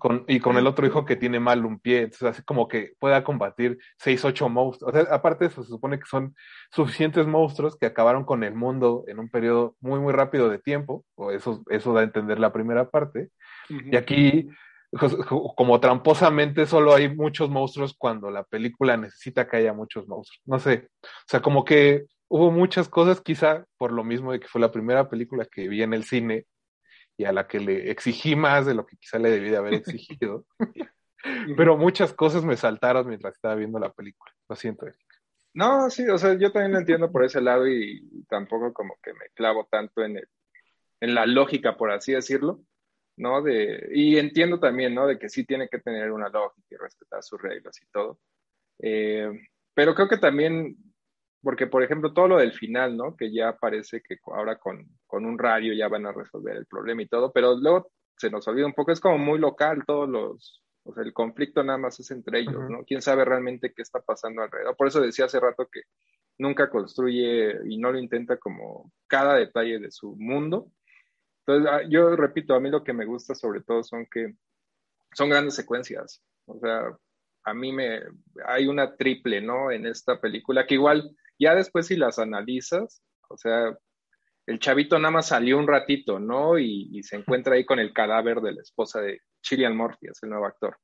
con, 0.00 0.24
y 0.26 0.40
con 0.40 0.56
el 0.56 0.66
otro 0.66 0.84
hijo 0.84 1.04
que 1.04 1.14
tiene 1.14 1.38
mal 1.38 1.64
un 1.64 1.78
pie, 1.78 1.98
entonces 2.02 2.30
así 2.30 2.42
como 2.42 2.66
que 2.66 2.94
pueda 2.98 3.22
combatir 3.22 3.78
seis, 3.96 4.24
ocho 4.24 4.48
monstruos. 4.48 4.92
O 4.92 4.96
sea, 4.96 5.14
aparte 5.14 5.44
de 5.44 5.52
eso, 5.52 5.62
se 5.62 5.68
supone 5.68 6.00
que 6.00 6.06
son 6.06 6.34
suficientes 6.72 7.28
monstruos 7.28 7.76
que 7.78 7.86
acabaron 7.86 8.24
con 8.24 8.42
el 8.42 8.56
mundo 8.56 9.04
en 9.06 9.20
un 9.20 9.28
periodo 9.28 9.76
muy, 9.80 10.00
muy 10.00 10.12
rápido 10.12 10.48
de 10.48 10.58
tiempo, 10.58 11.04
o 11.14 11.30
eso, 11.30 11.62
eso 11.70 11.92
da 11.92 12.00
a 12.00 12.04
entender 12.04 12.40
la 12.40 12.52
primera 12.52 12.90
parte. 12.90 13.30
Y 13.68 13.96
aquí, 13.96 14.48
pues, 14.90 15.14
como 15.54 15.78
tramposamente, 15.78 16.66
solo 16.66 16.94
hay 16.96 17.14
muchos 17.14 17.48
monstruos 17.48 17.94
cuando 17.96 18.28
la 18.28 18.42
película 18.42 18.96
necesita 18.96 19.46
que 19.46 19.58
haya 19.58 19.72
muchos 19.72 20.08
monstruos. 20.08 20.42
No 20.46 20.58
sé, 20.58 20.88
o 21.04 21.28
sea, 21.28 21.40
como 21.40 21.64
que 21.64 22.06
hubo 22.26 22.50
muchas 22.50 22.88
cosas, 22.88 23.20
quizá 23.20 23.66
por 23.76 23.92
lo 23.92 24.02
mismo 24.02 24.32
de 24.32 24.40
que 24.40 24.48
fue 24.48 24.60
la 24.60 24.72
primera 24.72 25.08
película 25.08 25.46
que 25.46 25.68
vi 25.68 25.84
en 25.84 25.94
el 25.94 26.02
cine, 26.02 26.46
y 27.18 27.24
a 27.24 27.32
la 27.32 27.48
que 27.48 27.58
le 27.58 27.90
exigí 27.90 28.36
más 28.36 28.64
de 28.64 28.74
lo 28.74 28.86
que 28.86 28.96
quizá 28.96 29.18
le 29.18 29.30
debí 29.30 29.50
de 29.50 29.56
haber 29.56 29.74
exigido. 29.74 30.46
Pero 31.56 31.76
muchas 31.76 32.14
cosas 32.14 32.44
me 32.44 32.56
saltaron 32.56 33.08
mientras 33.08 33.34
estaba 33.34 33.56
viendo 33.56 33.80
la 33.80 33.92
película. 33.92 34.32
Lo 34.48 34.54
siento, 34.54 34.86
Eric. 34.86 35.00
No, 35.52 35.90
sí, 35.90 36.08
o 36.08 36.16
sea, 36.16 36.34
yo 36.34 36.52
también 36.52 36.72
lo 36.72 36.78
entiendo 36.78 37.10
por 37.10 37.24
ese 37.24 37.40
lado 37.40 37.66
y 37.66 38.24
tampoco 38.28 38.72
como 38.72 38.96
que 39.02 39.12
me 39.12 39.28
clavo 39.34 39.66
tanto 39.68 40.04
en, 40.04 40.18
el, 40.18 40.28
en 41.00 41.14
la 41.16 41.26
lógica, 41.26 41.76
por 41.76 41.90
así 41.90 42.12
decirlo, 42.12 42.62
¿no? 43.16 43.42
De, 43.42 43.88
y 43.92 44.16
entiendo 44.16 44.60
también, 44.60 44.94
¿no? 44.94 45.08
De 45.08 45.18
que 45.18 45.28
sí 45.28 45.44
tiene 45.44 45.68
que 45.68 45.80
tener 45.80 46.12
una 46.12 46.28
lógica 46.28 46.68
y 46.70 46.76
respetar 46.76 47.24
sus 47.24 47.42
reglas 47.42 47.76
y 47.82 47.86
todo. 47.90 48.20
Eh, 48.78 49.28
pero 49.74 49.96
creo 49.96 50.08
que 50.08 50.18
también 50.18 50.76
porque, 51.42 51.66
por 51.66 51.82
ejemplo, 51.82 52.12
todo 52.12 52.28
lo 52.28 52.38
del 52.38 52.52
final, 52.52 52.96
¿no? 52.96 53.16
Que 53.16 53.32
ya 53.32 53.56
parece 53.56 54.02
que 54.02 54.18
ahora 54.26 54.58
con, 54.58 54.88
un 55.10 55.38
radio 55.38 55.72
ya 55.72 55.88
van 55.88 56.06
a 56.06 56.12
resolver 56.12 56.56
el 56.56 56.66
problema 56.66 57.02
y 57.02 57.08
todo, 57.08 57.32
pero 57.32 57.56
luego 57.56 57.90
se 58.16 58.30
nos 58.30 58.46
olvida 58.48 58.66
un 58.66 58.74
poco, 58.74 58.92
es 58.92 59.00
como 59.00 59.18
muy 59.18 59.38
local, 59.38 59.84
todos 59.86 60.08
los, 60.08 60.62
o 60.84 60.92
sea, 60.92 61.04
el 61.04 61.12
conflicto 61.12 61.62
nada 61.62 61.78
más 61.78 62.00
es 62.00 62.10
entre 62.10 62.40
ellos, 62.40 62.68
¿no? 62.68 62.84
¿Quién 62.84 63.02
sabe 63.02 63.24
realmente 63.24 63.72
qué 63.72 63.82
está 63.82 64.00
pasando 64.00 64.42
alrededor? 64.42 64.76
Por 64.76 64.88
eso 64.88 65.00
decía 65.00 65.26
hace 65.26 65.38
rato 65.38 65.68
que 65.70 65.82
nunca 66.38 66.70
construye 66.70 67.54
y 67.68 67.78
no 67.78 67.92
lo 67.92 67.98
intenta 67.98 68.36
como 68.36 68.92
cada 69.06 69.36
detalle 69.36 69.78
de 69.78 69.90
su 69.90 70.16
mundo. 70.16 70.72
Entonces, 71.46 71.70
ah, 71.72 71.82
yo 71.88 72.16
repito, 72.16 72.54
a 72.54 72.60
mí 72.60 72.70
lo 72.70 72.82
que 72.82 72.92
me 72.92 73.06
gusta 73.06 73.34
sobre 73.34 73.62
todo 73.62 73.82
son 73.82 74.06
que 74.10 74.34
son 75.14 75.30
grandes 75.30 75.54
secuencias, 75.54 76.22
o 76.46 76.58
sea, 76.58 76.92
a 77.44 77.54
mí 77.54 77.72
me, 77.72 78.02
hay 78.46 78.66
una 78.66 78.96
triple, 78.96 79.40
¿no? 79.40 79.70
En 79.70 79.86
esta 79.86 80.20
película, 80.20 80.66
que 80.66 80.74
igual, 80.74 81.16
ya 81.38 81.54
después 81.54 81.86
si 81.86 81.96
las 81.96 82.18
analizas, 82.18 83.02
o 83.28 83.36
sea, 83.36 83.76
el 84.46 84.58
chavito 84.58 84.98
nada 84.98 85.10
más 85.10 85.28
salió 85.28 85.58
un 85.58 85.66
ratito, 85.66 86.18
¿no? 86.18 86.58
Y, 86.58 87.02
se 87.02 87.16
encuentra 87.16 87.54
ahí 87.54 87.66
con 87.66 87.78
el 87.78 87.92
cadáver 87.92 88.40
de 88.40 88.52
la 88.52 88.62
esposa 88.62 89.00
de 89.00 89.20
Cillian 89.46 89.76
Murphy, 89.76 90.08
es 90.08 90.22
el 90.22 90.30
nuevo 90.30 90.46
actor. 90.46 90.78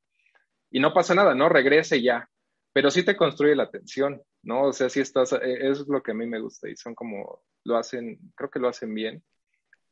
Y 0.71 0.81
no 0.81 0.93
pasa 0.93 1.15
nada, 1.15 1.35
¿no? 1.35 1.49
Regrese 1.49 2.03
ya. 2.03 2.29
Pero 2.73 2.91
sí 2.91 3.05
te 3.05 3.17
construye 3.17 3.55
la 3.55 3.71
tensión, 3.71 4.21
¿no? 4.43 4.65
O 4.65 4.73
sea, 4.73 4.91
sí 4.91 5.01
estás, 5.01 5.33
e, 5.33 5.71
es 5.71 5.87
lo 5.89 6.03
que 6.03 6.11
a 6.11 6.15
mí 6.15 6.27
me 6.27 6.41
gusta 6.41 6.69
y 6.69 6.77
son 6.77 6.95
como, 6.95 7.43
lo 7.65 7.77
hacen, 7.77 8.19
creo 8.35 8.51
que 8.51 8.59
lo 8.59 8.69
hacen 8.69 8.93
bien. 8.95 9.25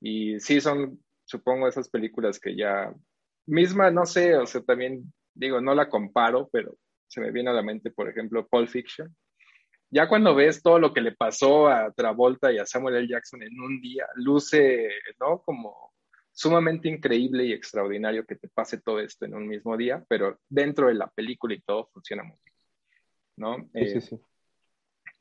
Y 0.01 0.39
sí 0.41 0.61
son, 0.61 1.03
supongo, 1.25 1.69
esas 1.69 1.89
películas 1.89 2.39
que 2.39 2.55
ya, 2.55 2.93
misma, 3.47 3.91
no 3.91 4.05
sé, 4.05 4.37
o 4.37 4.47
sea, 4.47 4.63
también 4.63 5.13
digo, 5.35 5.61
no 5.61 5.75
la 5.75 5.89
comparo, 5.89 6.49
pero 6.53 6.77
se 7.07 7.21
me 7.21 7.31
viene 7.31 7.51
a 7.51 7.55
la 7.55 7.63
mente, 7.63 7.91
por 7.91 8.09
ejemplo, 8.09 8.47
Pulp 8.49 8.69
Fiction 8.69 9.15
ya 9.93 10.09
cuando 10.09 10.35
ves 10.35 10.63
todo 10.63 10.79
lo 10.79 10.95
que 10.95 11.03
le 11.03 11.13
pasó 11.13 11.69
a 11.69 11.93
Travolta 11.93 12.51
y 12.51 12.59
a 12.59 12.65
Samuel 12.65 12.97
L. 12.97 13.09
Jackson 13.09 13.43
en 13.43 13.61
un 13.61 13.79
día, 13.83 14.07
luce, 14.15 14.89
¿no? 15.21 15.43
Como 15.43 15.93
sumamente 16.33 16.89
increíble 16.89 17.45
y 17.45 17.53
extraordinario 17.53 18.25
que 18.25 18.37
te 18.37 18.49
pase 18.49 18.81
todo 18.81 19.01
esto 19.01 19.27
en 19.27 19.35
un 19.35 19.47
mismo 19.47 19.77
día, 19.77 20.03
pero 20.09 20.41
dentro 20.49 20.89
de 20.89 20.95
la 20.95 21.09
película 21.11 21.55
y 21.55 21.61
todo 21.61 21.91
funciona 21.93 22.23
muy 22.23 22.39
bien, 22.43 22.57
¿no? 23.37 23.71
Sí, 23.75 23.91
sí, 23.91 23.99
eh, 23.99 24.01
sí. 24.01 24.17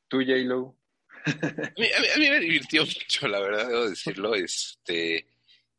¿Tú, 0.07 0.19
J-Lo? 0.19 0.77
a, 1.25 1.73
mí, 1.77 1.87
a, 1.91 2.17
mí, 2.17 2.29
me 2.29 2.39
divirtió 2.39 2.83
mucho, 2.83 3.27
la 3.27 3.41
verdad, 3.41 3.67
debo 3.67 3.89
decirlo. 3.89 4.35
Este, 4.35 5.27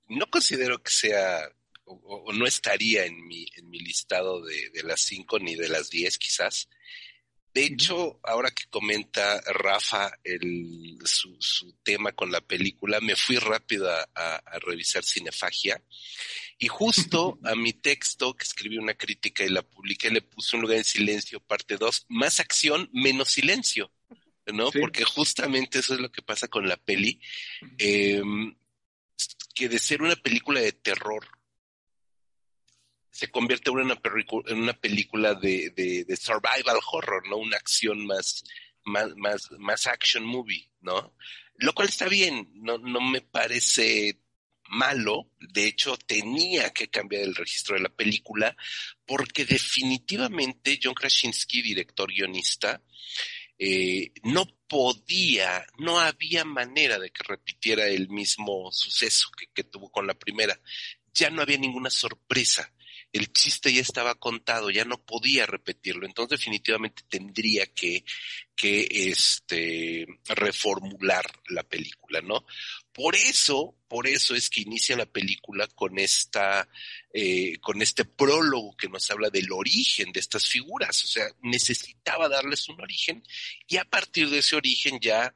no 0.09 0.27
considero 0.27 0.83
que 0.83 0.91
sea 0.91 1.49
o, 1.87 2.31
no 2.35 2.47
estaría 2.47 3.07
en 3.07 3.27
mi, 3.27 3.47
en 3.57 3.71
mi 3.71 3.79
listado 3.79 4.45
de, 4.45 4.69
de 4.69 4.83
las 4.83 5.01
cinco 5.01 5.39
ni 5.39 5.55
de 5.55 5.71
las 5.71 5.89
diez 5.89 6.19
quizás. 6.19 6.69
De 7.55 7.67
hecho, 7.67 8.19
ahora 8.23 8.51
que 8.51 8.65
comenta 8.71 9.41
Rafa 9.43 10.11
el, 10.25 10.99
su, 11.05 11.37
su, 11.39 11.75
tema 11.83 12.13
con 12.13 12.33
la 12.33 12.41
película, 12.41 12.99
me 13.01 13.15
fui 13.15 13.37
rápido 13.37 13.91
a, 13.91 14.43
revisar 14.61 15.05
Cinefagia. 15.05 15.83
Y 16.59 16.69
justo 16.69 17.39
a 17.45 17.55
mi 17.55 17.75
texto, 17.75 18.35
que 18.35 18.45
escribí 18.45 18.79
una 18.79 18.95
crítica 18.95 19.45
y 19.45 19.51
la 19.51 19.63
publiqué, 19.63 20.11
le 20.11 20.23
puse 20.23 20.57
un 20.57 20.63
lugar 20.63 20.79
en 20.79 20.85
silencio, 20.85 21.41
parte 21.41 21.77
2, 21.77 22.07
más 22.09 22.41
acción, 22.41 22.89
menos 22.93 23.33
silencio, 23.33 23.93
¿no? 24.47 24.71
Porque 24.71 25.05
justamente 25.05 25.81
eso 25.81 25.93
es 25.93 26.01
lo 26.01 26.11
que 26.11 26.23
pasa 26.23 26.49
con 26.49 26.67
la 26.67 26.79
peli, 26.79 27.21
em, 27.77 28.57
que 29.55 29.69
de 29.69 29.79
ser 29.79 30.01
una 30.01 30.17
película 30.17 30.61
de 30.61 30.73
terror, 30.73 31.27
se 33.13 33.31
convierte 33.31 33.71
en 33.71 33.77
una, 33.77 34.01
en 34.47 34.59
una 34.59 34.73
película 34.73 35.35
de, 35.35 35.71
de, 35.71 36.17
survival 36.17 36.79
horror, 36.91 37.29
¿no? 37.29 37.37
Una 37.37 37.59
acción 37.59 38.07
más, 38.07 38.43
más, 38.85 39.13
más, 39.59 39.87
action 39.87 40.25
movie, 40.25 40.71
¿no? 40.81 41.15
Lo 41.57 41.75
cual 41.75 41.89
está 41.89 42.09
bien, 42.09 42.51
no, 42.55 42.79
no 42.79 43.03
me 43.03 43.21
parece 43.21 44.19
malo, 44.71 45.31
de 45.39 45.67
hecho 45.67 45.99
tenía 45.99 46.71
que 46.71 46.89
cambiar 46.89 47.25
el 47.25 47.35
registro 47.35 47.77
de 47.77 47.83
la 47.83 47.91
película, 47.91 48.57
porque 49.05 49.45
definitivamente 49.45 50.81
John 50.83 50.95
Krasinski, 50.95 51.61
director 51.61 52.11
guionista, 52.11 52.83
eh, 53.59 54.11
no 54.23 54.47
podía, 54.67 55.67
no 55.77 56.01
había 56.01 56.47
manera 56.47 56.99
de 56.99 57.11
que 57.11 57.25
repitiera 57.25 57.87
el 57.89 58.09
mismo 58.09 58.73
suceso 58.73 59.29
que, 59.37 59.49
que 59.53 59.65
tuvo 59.65 59.91
con 59.91 60.07
la 60.07 60.15
primera. 60.15 60.59
Ya 61.13 61.29
no 61.29 61.43
había 61.43 61.59
ninguna 61.59 61.91
sorpresa 61.91 62.73
el 63.13 63.33
chiste 63.33 63.73
ya 63.73 63.83
estaba 63.83 64.15
contado, 64.15 64.71
ya 64.71 64.85
no 64.85 65.05
podía 65.05 65.45
repetirlo, 65.45 66.07
entonces 66.07 66.39
definitivamente 66.39 67.03
tendría 67.09 67.67
que, 67.67 68.05
que 68.57 68.87
este, 68.91 70.07
reformular 70.29 71.25
la 71.49 71.63
película, 71.63 72.23
¿no? 72.23 72.47
Por 72.93 73.15
eso, 73.15 73.75
por 73.89 74.07
eso 74.07 74.35
es 74.35 74.49
que 74.49 74.63
inicia 74.63 74.97
la 74.97 75.07
película 75.07 75.67
con 75.69 75.99
esta, 75.99 76.69
eh, 77.13 77.59
con 77.61 77.83
este 77.83 78.05
prólogo 78.05 78.77
que 78.77 78.89
nos 78.89 79.11
habla 79.11 79.29
del 79.29 79.53
origen 79.53 80.13
de 80.13 80.21
estas 80.21 80.49
figuras, 80.49 81.05
o 81.05 81.07
sea, 81.07 81.27
necesitaba 81.43 82.29
darles 82.29 82.69
un 82.69 82.81
origen 82.81 83.23
y 83.69 83.77
a 83.77 83.85
partir 83.85 84.31
de 84.31 84.39
ese 84.39 84.57
origen 84.57 85.01
ya 85.01 85.35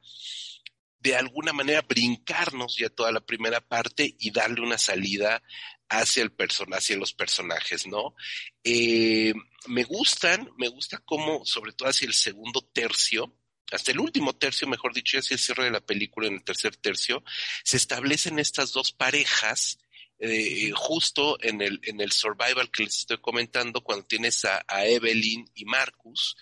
de 0.99 1.15
alguna 1.15 1.53
manera 1.53 1.81
brincarnos 1.83 2.75
ya 2.77 2.89
toda 2.89 3.11
la 3.11 3.21
primera 3.21 3.61
parte 3.61 4.15
y 4.19 4.31
darle 4.31 4.61
una 4.61 4.77
salida 4.77 5.41
hacia 5.89 6.23
el 6.23 6.33
hacia 6.71 6.97
los 6.97 7.13
personajes, 7.13 7.87
¿no? 7.87 8.15
Eh, 8.63 9.33
me 9.67 9.83
gustan, 9.83 10.49
me 10.57 10.67
gusta 10.67 10.99
cómo, 11.05 11.45
sobre 11.45 11.73
todo 11.73 11.89
hacia 11.89 12.07
el 12.07 12.13
segundo 12.13 12.61
tercio, 12.73 13.33
hasta 13.71 13.91
el 13.91 13.99
último 13.99 14.35
tercio, 14.35 14.67
mejor 14.67 14.93
dicho, 14.93 15.17
hacia 15.17 15.35
el 15.35 15.39
cierre 15.39 15.65
de 15.65 15.71
la 15.71 15.85
película, 15.85 16.27
en 16.27 16.35
el 16.35 16.43
tercer 16.43 16.75
tercio, 16.75 17.23
se 17.63 17.77
establecen 17.77 18.39
estas 18.39 18.71
dos 18.71 18.91
parejas, 18.91 19.79
eh, 20.19 20.71
justo 20.73 21.37
en 21.41 21.61
el, 21.61 21.79
en 21.83 22.01
el 22.01 22.11
survival 22.11 22.71
que 22.71 22.83
les 22.83 22.99
estoy 22.99 23.19
comentando, 23.19 23.81
cuando 23.81 24.05
tienes 24.05 24.45
a, 24.45 24.65
a 24.67 24.85
Evelyn 24.85 25.49
y 25.53 25.65
Marcus, 25.65 26.37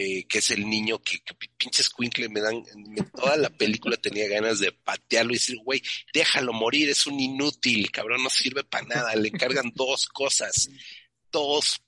eh, 0.00 0.28
que 0.28 0.38
es 0.38 0.52
el 0.52 0.70
niño 0.70 1.02
que, 1.02 1.18
que 1.24 1.34
pinches 1.56 1.90
Quinkle 1.90 2.28
me 2.28 2.40
dan, 2.40 2.62
toda 3.16 3.36
la 3.36 3.50
película 3.50 3.96
tenía 3.96 4.28
ganas 4.28 4.60
de 4.60 4.70
patearlo 4.70 5.32
y 5.32 5.38
decir, 5.38 5.56
güey, 5.64 5.82
déjalo 6.14 6.52
morir, 6.52 6.88
es 6.88 7.08
un 7.08 7.18
inútil, 7.18 7.90
cabrón, 7.90 8.22
no 8.22 8.30
sirve 8.30 8.62
para 8.62 8.86
nada, 8.86 9.16
le 9.16 9.26
encargan 9.26 9.72
dos 9.74 10.06
cosas, 10.06 10.70
dos 11.32 11.82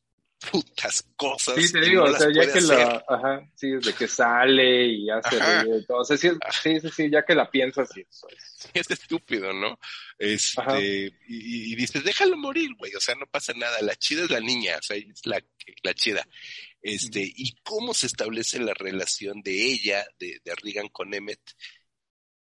putas 0.51 1.05
cosas. 1.17 1.57
Sí, 1.57 1.73
te 1.73 1.81
digo, 1.81 2.05
o 2.05 2.17
sea, 2.17 2.29
ya 2.33 2.53
que 2.53 2.61
la, 2.61 3.05
ajá, 3.09 3.51
sí, 3.55 3.71
desde 3.71 3.93
que 3.95 4.09
sale 4.09 4.87
y 4.87 5.11
hace 5.11 5.39
todo, 5.87 5.99
o 5.99 6.05
sea, 6.05 6.17
sí, 6.17 6.31
sí, 6.63 6.81
sí, 6.95 7.11
ya 7.11 7.25
que 7.25 7.35
la 7.35 7.51
piensas, 7.51 7.89
sí, 7.93 8.05
eso 8.09 8.27
es. 8.29 8.71
es 8.73 8.91
estúpido, 8.91 9.53
¿no? 9.53 9.79
Este, 10.19 11.13
y, 11.29 11.73
y, 11.73 11.77
dices, 11.77 12.05
déjalo 12.05 12.37
morir, 12.37 12.71
güey, 12.79 12.95
o 12.95 13.01
sea, 13.01 13.15
no 13.15 13.27
pasa 13.27 13.53
nada, 13.55 13.81
la 13.83 13.97
chida 13.97 14.25
es 14.25 14.31
la 14.31 14.41
niña, 14.41 14.77
o 14.79 14.83
sea, 14.83 14.97
es 14.97 15.27
la, 15.27 15.43
la 15.83 15.95
chida 15.95 16.27
este, 16.83 17.21
y 17.23 17.57
cómo 17.63 17.93
se 17.93 18.07
establece 18.07 18.59
la 18.59 18.75
relación 18.75 19.43
de 19.43 19.67
ella, 19.67 20.05
de, 20.19 20.41
de 20.45 20.55
Regan 20.55 20.89
con 20.89 21.13
Emmett, 21.13 21.41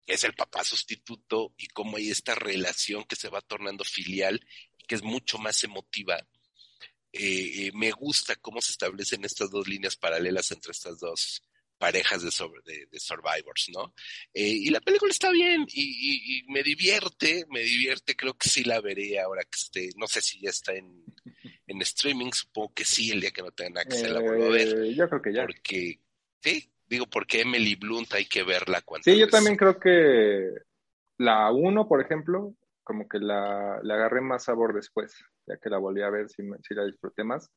que 0.04 0.14
es 0.14 0.24
el 0.24 0.34
papá 0.34 0.64
sustituto, 0.64 1.54
y 1.56 1.68
cómo 1.68 1.96
hay 1.96 2.10
esta 2.10 2.34
relación 2.34 3.04
que 3.04 3.16
se 3.16 3.28
va 3.28 3.40
tornando 3.40 3.84
filial 3.84 4.46
y 4.76 4.84
que 4.84 4.94
es 4.94 5.02
mucho 5.02 5.38
más 5.38 5.64
emotiva. 5.64 6.18
Eh, 7.12 7.66
eh, 7.66 7.70
me 7.74 7.90
gusta 7.90 8.36
cómo 8.36 8.60
se 8.60 8.72
establecen 8.72 9.24
estas 9.24 9.50
dos 9.50 9.66
líneas 9.66 9.96
paralelas 9.96 10.50
entre 10.52 10.72
estas 10.72 10.98
dos 10.98 11.42
parejas 11.78 12.22
de, 12.22 12.30
sobre, 12.30 12.60
de, 12.64 13.00
survivors, 13.00 13.70
¿no? 13.72 13.94
Eh, 14.34 14.48
y 14.48 14.70
la 14.70 14.80
película 14.80 15.10
está 15.10 15.30
bien 15.30 15.64
y, 15.68 16.40
y, 16.40 16.52
me 16.52 16.62
divierte, 16.62 17.46
me 17.48 17.60
divierte, 17.60 18.16
creo 18.16 18.34
que 18.34 18.48
sí 18.48 18.64
la 18.64 18.80
veré 18.80 19.18
ahora 19.20 19.42
que 19.44 19.56
esté, 19.56 19.90
no 19.96 20.06
sé 20.06 20.20
si 20.20 20.40
ya 20.40 20.50
está 20.50 20.74
en, 20.74 21.04
en 21.66 21.82
streaming, 21.82 22.32
supongo 22.32 22.72
que 22.74 22.84
sí, 22.84 23.12
el 23.12 23.20
día 23.20 23.30
que 23.30 23.42
no 23.42 23.52
tengan 23.52 23.78
acceso 23.78 24.12
la 24.12 24.20
vuelvo 24.20 24.46
a 24.46 24.50
ver. 24.50 24.68
Eh, 24.84 24.94
yo 24.94 25.08
creo 25.08 25.22
que 25.22 25.32
ya. 25.32 25.42
Porque, 25.42 26.00
sí, 26.42 26.70
digo, 26.88 27.06
porque 27.06 27.42
Emily 27.42 27.76
Blunt 27.76 28.12
hay 28.12 28.26
que 28.26 28.42
verla 28.42 28.82
cuando. 28.82 29.04
Sí, 29.04 29.16
yo 29.16 29.28
también 29.28 29.56
creo 29.56 29.78
que 29.78 30.50
la 31.18 31.50
1, 31.52 31.88
por 31.88 32.00
ejemplo, 32.00 32.54
como 32.88 33.06
que 33.06 33.18
la, 33.18 33.80
la, 33.82 33.94
agarré 33.94 34.22
más 34.22 34.44
sabor 34.44 34.72
después, 34.72 35.22
ya 35.46 35.58
que 35.58 35.68
la 35.68 35.76
volví 35.76 36.00
a 36.00 36.08
ver, 36.08 36.30
si, 36.30 36.42
si 36.66 36.74
la 36.74 36.86
disfruté 36.86 37.22
más. 37.22 37.50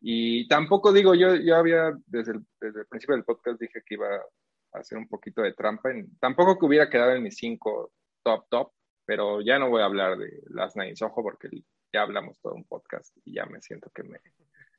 Y 0.00 0.46
tampoco 0.46 0.92
digo, 0.92 1.16
yo, 1.16 1.34
yo 1.34 1.56
había, 1.56 1.92
desde 2.06 2.34
el, 2.34 2.46
desde 2.60 2.82
el 2.82 2.86
principio 2.86 3.16
del 3.16 3.24
podcast 3.24 3.60
dije 3.60 3.82
que 3.84 3.94
iba 3.94 4.06
a 4.14 4.78
hacer 4.78 4.96
un 4.96 5.08
poquito 5.08 5.42
de 5.42 5.54
trampa. 5.54 5.90
En, 5.90 6.16
tampoco 6.20 6.56
que 6.56 6.66
hubiera 6.66 6.88
quedado 6.88 7.16
en 7.16 7.24
mis 7.24 7.36
cinco 7.36 7.92
top 8.22 8.46
top, 8.48 8.72
pero 9.04 9.40
ya 9.40 9.58
no 9.58 9.70
voy 9.70 9.82
a 9.82 9.86
hablar 9.86 10.16
de 10.16 10.30
Last 10.50 10.76
Night 10.76 11.02
Ojo 11.02 11.20
porque 11.20 11.48
ya 11.92 12.02
hablamos 12.02 12.40
todo 12.40 12.54
un 12.54 12.64
podcast 12.64 13.16
y 13.24 13.34
ya 13.34 13.46
me 13.46 13.60
siento 13.60 13.90
que 13.90 14.04
me, 14.04 14.20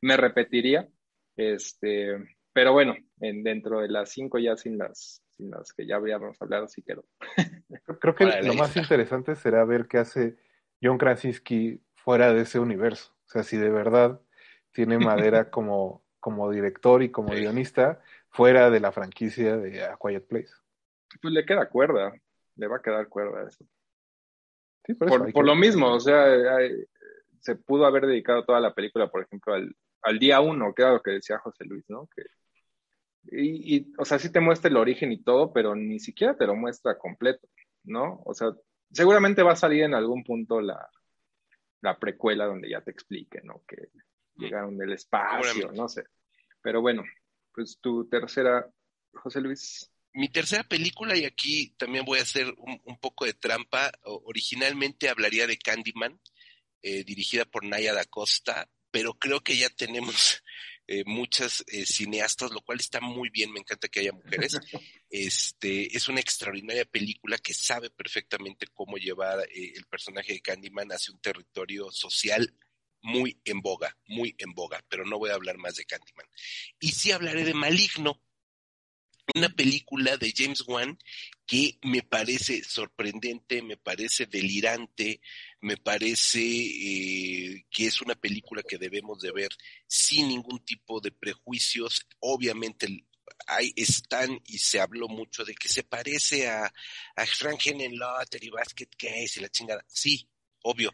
me 0.01 0.15
repetiría. 0.15 0.87
Este, 1.35 2.15
pero 2.53 2.71
bueno, 2.71 2.95
en, 3.19 3.43
dentro 3.43 3.81
de 3.81 3.89
las 3.89 4.11
cinco 4.11 4.39
ya 4.39 4.55
sin 4.55 4.77
las, 4.77 5.21
sin 5.31 5.51
las 5.51 5.73
que 5.73 5.85
ya 5.85 5.97
habíamos 5.97 6.41
hablado, 6.41 6.69
sí 6.69 6.81
quedó. 6.81 7.03
Creo 7.99 8.15
que 8.15 8.25
lo 8.43 8.53
más 8.53 8.75
interesante 8.75 9.35
será 9.35 9.65
ver 9.65 9.87
qué 9.87 9.97
hace 9.97 10.37
John 10.81 10.97
Krasinski 10.97 11.81
fuera 11.95 12.33
de 12.33 12.41
ese 12.41 12.59
universo. 12.59 13.13
O 13.25 13.29
sea, 13.29 13.43
si 13.43 13.57
de 13.57 13.69
verdad 13.69 14.21
tiene 14.71 14.97
madera 14.97 15.49
como, 15.51 16.03
como 16.19 16.51
director 16.51 17.01
y 17.03 17.09
como 17.09 17.33
guionista 17.33 18.01
fuera 18.29 18.69
de 18.69 18.79
la 18.79 18.91
franquicia 18.91 19.57
de 19.57 19.83
A 19.83 19.97
Quiet 19.97 20.27
Place. 20.27 20.53
Pues 21.21 21.33
le 21.33 21.45
queda 21.45 21.69
cuerda, 21.69 22.13
le 22.55 22.67
va 22.67 22.77
a 22.77 22.81
quedar 22.81 23.07
cuerda 23.07 23.47
eso. 23.47 23.65
Sí, 24.85 24.93
por, 24.93 25.31
por, 25.31 25.45
lo 25.45 25.55
mismo, 25.55 25.93
o 25.93 25.99
sea, 25.99 26.25
se 27.39 27.55
pudo 27.55 27.85
haber 27.85 28.05
dedicado 28.05 28.45
toda 28.45 28.59
la 28.59 28.75
película, 28.75 29.09
por 29.09 29.23
ejemplo, 29.23 29.55
al, 29.55 29.75
al 30.03 30.19
día 30.19 30.41
uno, 30.41 30.73
que 30.75 30.83
era 30.83 30.91
lo 30.91 31.01
que 31.01 31.11
decía 31.11 31.39
José 31.39 31.65
Luis, 31.65 31.83
¿no? 31.87 32.07
Que, 32.15 32.23
y, 33.31 33.93
o 33.97 34.05
sea, 34.05 34.19
sí 34.19 34.31
te 34.31 34.39
muestra 34.39 34.69
el 34.69 34.77
origen 34.77 35.11
y 35.11 35.21
todo, 35.21 35.51
pero 35.51 35.75
ni 35.75 35.99
siquiera 35.99 36.37
te 36.37 36.45
lo 36.45 36.55
muestra 36.55 36.97
completo, 36.97 37.47
¿no? 37.85 38.21
O 38.25 38.33
sea, 38.33 38.51
seguramente 38.91 39.43
va 39.43 39.53
a 39.53 39.57
salir 39.57 39.83
en 39.83 39.93
algún 39.93 40.23
punto 40.23 40.61
la, 40.61 40.89
la 41.81 41.97
precuela 41.97 42.45
donde 42.45 42.69
ya 42.69 42.81
te 42.81 42.91
explique, 42.91 43.41
¿no? 43.43 43.63
Que 43.67 43.89
llegaron 44.35 44.77
del 44.77 44.93
espacio, 44.93 45.71
no 45.71 45.87
sé. 45.87 46.05
Pero 46.61 46.81
bueno, 46.81 47.03
pues 47.53 47.79
tu 47.79 48.07
tercera, 48.09 48.67
José 49.13 49.41
Luis. 49.41 49.91
Mi 50.13 50.29
tercera 50.29 50.63
película, 50.63 51.17
y 51.17 51.25
aquí 51.25 51.75
también 51.77 52.05
voy 52.05 52.19
a 52.19 52.23
hacer 52.23 52.53
un, 52.57 52.97
poco 52.99 53.25
de 53.25 53.33
trampa, 53.33 53.91
originalmente 54.03 55.09
hablaría 55.09 55.45
de 55.45 55.57
Candyman, 55.57 56.19
eh, 56.81 57.03
dirigida 57.03 57.45
por 57.45 57.65
Naya 57.65 57.93
da 57.93 58.05
Costa, 58.05 58.69
pero 58.91 59.13
creo 59.15 59.41
que 59.41 59.57
ya 59.57 59.69
tenemos 59.69 60.41
eh, 60.87 61.03
muchas 61.05 61.63
eh, 61.67 61.85
cineastas, 61.85 62.51
lo 62.51 62.61
cual 62.61 62.79
está 62.79 63.01
muy 63.01 63.29
bien, 63.29 63.51
me 63.51 63.59
encanta 63.59 63.87
que 63.87 64.01
haya 64.01 64.11
mujeres. 64.11 64.57
Este, 65.07 65.95
es 65.95 66.09
una 66.09 66.19
extraordinaria 66.19 66.83
película 66.83 67.37
que 67.37 67.53
sabe 67.53 67.89
perfectamente 67.89 68.67
cómo 68.73 68.97
llevar 68.97 69.39
eh, 69.49 69.71
el 69.73 69.85
personaje 69.85 70.33
de 70.33 70.41
Candyman 70.41 70.89
hacia 70.89 71.13
un 71.13 71.21
territorio 71.21 71.89
social 71.89 72.53
muy 73.01 73.39
en 73.45 73.61
boga, 73.61 73.95
muy 74.07 74.35
en 74.39 74.51
boga, 74.53 74.83
pero 74.89 75.05
no 75.05 75.17
voy 75.17 75.29
a 75.29 75.35
hablar 75.35 75.57
más 75.57 75.75
de 75.75 75.85
Candyman. 75.85 76.25
Y 76.79 76.89
sí 76.89 77.11
hablaré 77.13 77.45
de 77.45 77.53
Maligno, 77.53 78.21
una 79.33 79.49
película 79.49 80.17
de 80.17 80.33
James 80.35 80.63
Wan 80.67 80.99
que 81.45 81.77
me 81.83 82.01
parece 82.03 82.63
sorprendente, 82.63 83.61
me 83.61 83.77
parece 83.77 84.25
delirante, 84.25 85.21
me 85.61 85.77
parece 85.77 86.41
eh, 86.41 87.65
que 87.69 87.85
es 87.87 88.01
una 88.01 88.15
película 88.15 88.61
que 88.63 88.77
debemos 88.77 89.19
de 89.21 89.31
ver 89.31 89.49
sin 89.87 90.27
ningún 90.27 90.63
tipo 90.63 91.01
de 91.01 91.11
prejuicios. 91.11 92.05
Obviamente 92.19 92.87
hay, 93.47 93.73
están 93.75 94.41
y 94.45 94.59
se 94.59 94.79
habló 94.79 95.07
mucho 95.07 95.43
de 95.43 95.55
que 95.55 95.69
se 95.69 95.83
parece 95.83 96.47
a, 96.47 96.71
a 97.15 97.25
Frank 97.25 97.65
Henenlotter 97.65 98.43
y 98.43 98.49
Basket 98.49 98.89
Case 98.97 99.33
y 99.39 99.41
la 99.41 99.49
chingada. 99.49 99.83
Sí, 99.87 100.27
obvio. 100.63 100.91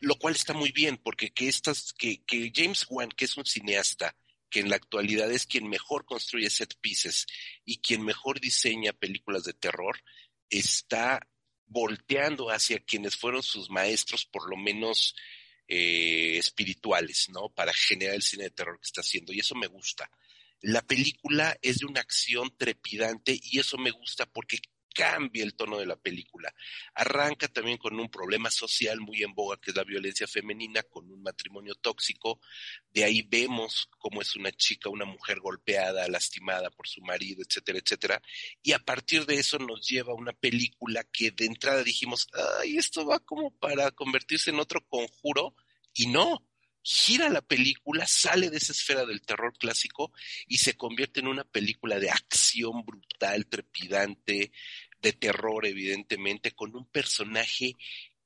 Lo 0.00 0.16
cual 0.16 0.34
está 0.34 0.54
muy 0.54 0.72
bien 0.72 0.96
porque 0.96 1.30
que 1.30 1.48
estas, 1.48 1.92
que, 1.92 2.24
que 2.24 2.52
James 2.54 2.86
Wan, 2.88 3.08
que 3.10 3.26
es 3.26 3.36
un 3.36 3.44
cineasta, 3.44 4.16
que 4.50 4.60
en 4.60 4.70
la 4.70 4.76
actualidad 4.76 5.30
es 5.30 5.46
quien 5.46 5.68
mejor 5.68 6.04
construye 6.04 6.50
set 6.50 6.74
pieces 6.80 7.26
y 7.64 7.78
quien 7.78 8.04
mejor 8.04 8.40
diseña 8.40 8.92
películas 8.92 9.44
de 9.44 9.52
terror, 9.52 10.02
está 10.50 11.20
volteando 11.66 12.50
hacia 12.50 12.78
quienes 12.80 13.16
fueron 13.16 13.42
sus 13.42 13.70
maestros, 13.70 14.24
por 14.24 14.48
lo 14.48 14.56
menos 14.56 15.14
eh, 15.68 16.38
espirituales, 16.38 17.28
¿no? 17.28 17.50
Para 17.50 17.72
generar 17.74 18.14
el 18.14 18.22
cine 18.22 18.44
de 18.44 18.50
terror 18.50 18.78
que 18.80 18.86
está 18.86 19.02
haciendo. 19.02 19.32
Y 19.32 19.40
eso 19.40 19.54
me 19.54 19.66
gusta. 19.66 20.10
La 20.60 20.82
película 20.82 21.56
es 21.62 21.78
de 21.78 21.86
una 21.86 22.00
acción 22.00 22.52
trepidante 22.56 23.38
y 23.40 23.58
eso 23.58 23.78
me 23.78 23.90
gusta 23.90 24.26
porque 24.26 24.58
cambia 24.98 25.44
el 25.44 25.54
tono 25.54 25.78
de 25.78 25.86
la 25.86 25.94
película. 25.94 26.52
Arranca 26.92 27.46
también 27.46 27.78
con 27.78 27.98
un 28.00 28.10
problema 28.10 28.50
social 28.50 29.00
muy 29.00 29.22
en 29.22 29.32
boga, 29.32 29.56
que 29.56 29.70
es 29.70 29.76
la 29.76 29.84
violencia 29.84 30.26
femenina, 30.26 30.82
con 30.82 31.08
un 31.08 31.22
matrimonio 31.22 31.76
tóxico. 31.76 32.40
De 32.90 33.04
ahí 33.04 33.22
vemos 33.22 33.88
cómo 34.00 34.20
es 34.20 34.34
una 34.34 34.50
chica, 34.50 34.88
una 34.88 35.04
mujer 35.04 35.38
golpeada, 35.38 36.08
lastimada 36.08 36.70
por 36.70 36.88
su 36.88 37.00
marido, 37.02 37.42
etcétera, 37.46 37.78
etcétera. 37.78 38.22
Y 38.60 38.72
a 38.72 38.80
partir 38.80 39.24
de 39.24 39.36
eso 39.36 39.60
nos 39.60 39.86
lleva 39.86 40.10
a 40.10 40.16
una 40.16 40.32
película 40.32 41.04
que 41.04 41.30
de 41.30 41.44
entrada 41.44 41.84
dijimos, 41.84 42.26
ay, 42.60 42.76
esto 42.76 43.06
va 43.06 43.20
como 43.20 43.52
para 43.52 43.92
convertirse 43.92 44.50
en 44.50 44.58
otro 44.58 44.84
conjuro. 44.88 45.54
Y 45.94 46.08
no, 46.08 46.44
gira 46.82 47.28
la 47.28 47.42
película, 47.42 48.06
sale 48.06 48.48
de 48.48 48.56
esa 48.56 48.72
esfera 48.72 49.04
del 49.04 49.20
terror 49.20 49.52
clásico 49.58 50.10
y 50.46 50.56
se 50.56 50.74
convierte 50.74 51.20
en 51.20 51.28
una 51.28 51.44
película 51.44 51.98
de 51.98 52.10
acción 52.10 52.82
brutal, 52.82 53.46
trepidante, 53.46 54.52
de 55.00 55.12
terror, 55.12 55.66
evidentemente, 55.66 56.52
con 56.52 56.74
un 56.74 56.86
personaje 56.86 57.76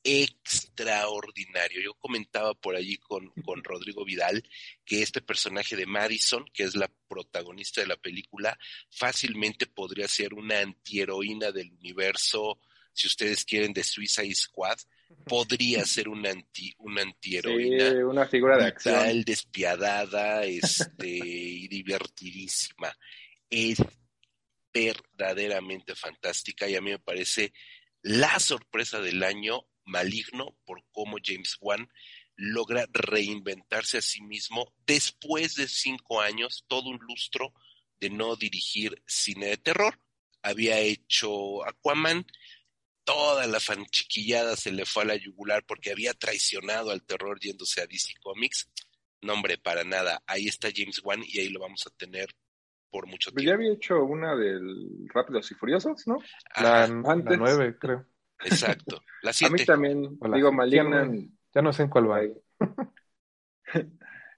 extraordinario. 0.04 1.80
Yo 1.80 1.94
comentaba 1.94 2.54
por 2.54 2.74
allí 2.74 2.96
con, 2.96 3.30
con, 3.44 3.62
Rodrigo 3.62 4.04
Vidal 4.04 4.42
que 4.84 5.02
este 5.02 5.20
personaje 5.20 5.76
de 5.76 5.86
Madison, 5.86 6.44
que 6.52 6.64
es 6.64 6.74
la 6.74 6.90
protagonista 7.08 7.80
de 7.80 7.86
la 7.86 7.96
película, 7.96 8.58
fácilmente 8.90 9.66
podría 9.66 10.08
ser 10.08 10.34
una 10.34 10.60
antiheroína 10.60 11.52
del 11.52 11.72
universo, 11.72 12.58
si 12.92 13.06
ustedes 13.06 13.44
quieren, 13.44 13.72
de 13.72 13.84
Suicide 13.84 14.34
Squad. 14.34 14.78
Podría 15.26 15.84
ser 15.84 16.08
una 16.08 16.30
anti, 16.30 16.74
una 16.78 17.02
antiheroína. 17.02 18.06
una 18.06 18.26
figura 18.26 18.56
de 18.56 18.64
acción. 18.64 19.22
despiadada, 19.22 20.44
este, 20.44 21.06
y 21.06 21.68
divertidísima. 21.68 22.96
Es 23.50 23.78
verdaderamente 24.72 25.94
fantástica 25.94 26.68
y 26.68 26.76
a 26.76 26.80
mí 26.80 26.90
me 26.90 26.98
parece 26.98 27.52
la 28.02 28.38
sorpresa 28.40 29.00
del 29.00 29.22
año 29.22 29.66
maligno 29.84 30.56
por 30.64 30.84
cómo 30.92 31.18
James 31.22 31.56
Wan 31.60 31.88
logra 32.36 32.86
reinventarse 32.92 33.98
a 33.98 34.02
sí 34.02 34.22
mismo 34.22 34.74
después 34.86 35.54
de 35.54 35.68
cinco 35.68 36.20
años, 36.20 36.64
todo 36.66 36.88
un 36.88 36.98
lustro 36.98 37.52
de 38.00 38.10
no 38.10 38.36
dirigir 38.36 39.02
cine 39.06 39.46
de 39.46 39.56
terror. 39.58 40.00
Había 40.42 40.80
hecho 40.80 41.64
Aquaman, 41.64 42.26
toda 43.04 43.46
la 43.46 43.60
fanchiquillada 43.60 44.56
se 44.56 44.72
le 44.72 44.86
fue 44.86 45.04
a 45.04 45.06
la 45.06 45.16
yugular 45.16 45.64
porque 45.64 45.92
había 45.92 46.14
traicionado 46.14 46.90
al 46.90 47.04
terror 47.04 47.38
yéndose 47.40 47.80
a 47.80 47.86
DC 47.86 48.14
Comics. 48.20 48.68
No, 49.20 49.34
hombre, 49.34 49.56
para 49.56 49.84
nada. 49.84 50.20
Ahí 50.26 50.48
está 50.48 50.68
James 50.74 51.00
Wan 51.04 51.22
y 51.24 51.38
ahí 51.38 51.48
lo 51.48 51.60
vamos 51.60 51.86
a 51.86 51.90
tener 51.90 52.34
por 52.92 53.08
mucho 53.08 53.30
tiempo. 53.30 53.48
ya 53.48 53.54
había 53.54 53.72
hecho 53.72 54.04
una 54.04 54.36
del 54.36 55.08
Rápidos 55.12 55.50
y 55.50 55.54
Furiosos, 55.54 56.06
¿no? 56.06 56.18
La, 56.60 56.84
antes. 56.84 57.38
nueve, 57.38 57.76
creo. 57.78 58.06
Exacto. 58.44 59.00
La 59.22 59.32
siete. 59.32 59.54
A 59.54 59.56
mí 59.56 59.64
también, 59.64 60.18
digo, 60.34 60.52
Maligna. 60.52 61.10
Ya 61.54 61.62
no, 61.62 61.72
sé 61.72 61.84
en 61.84 61.88
cuál 61.88 62.10
va. 62.10 62.20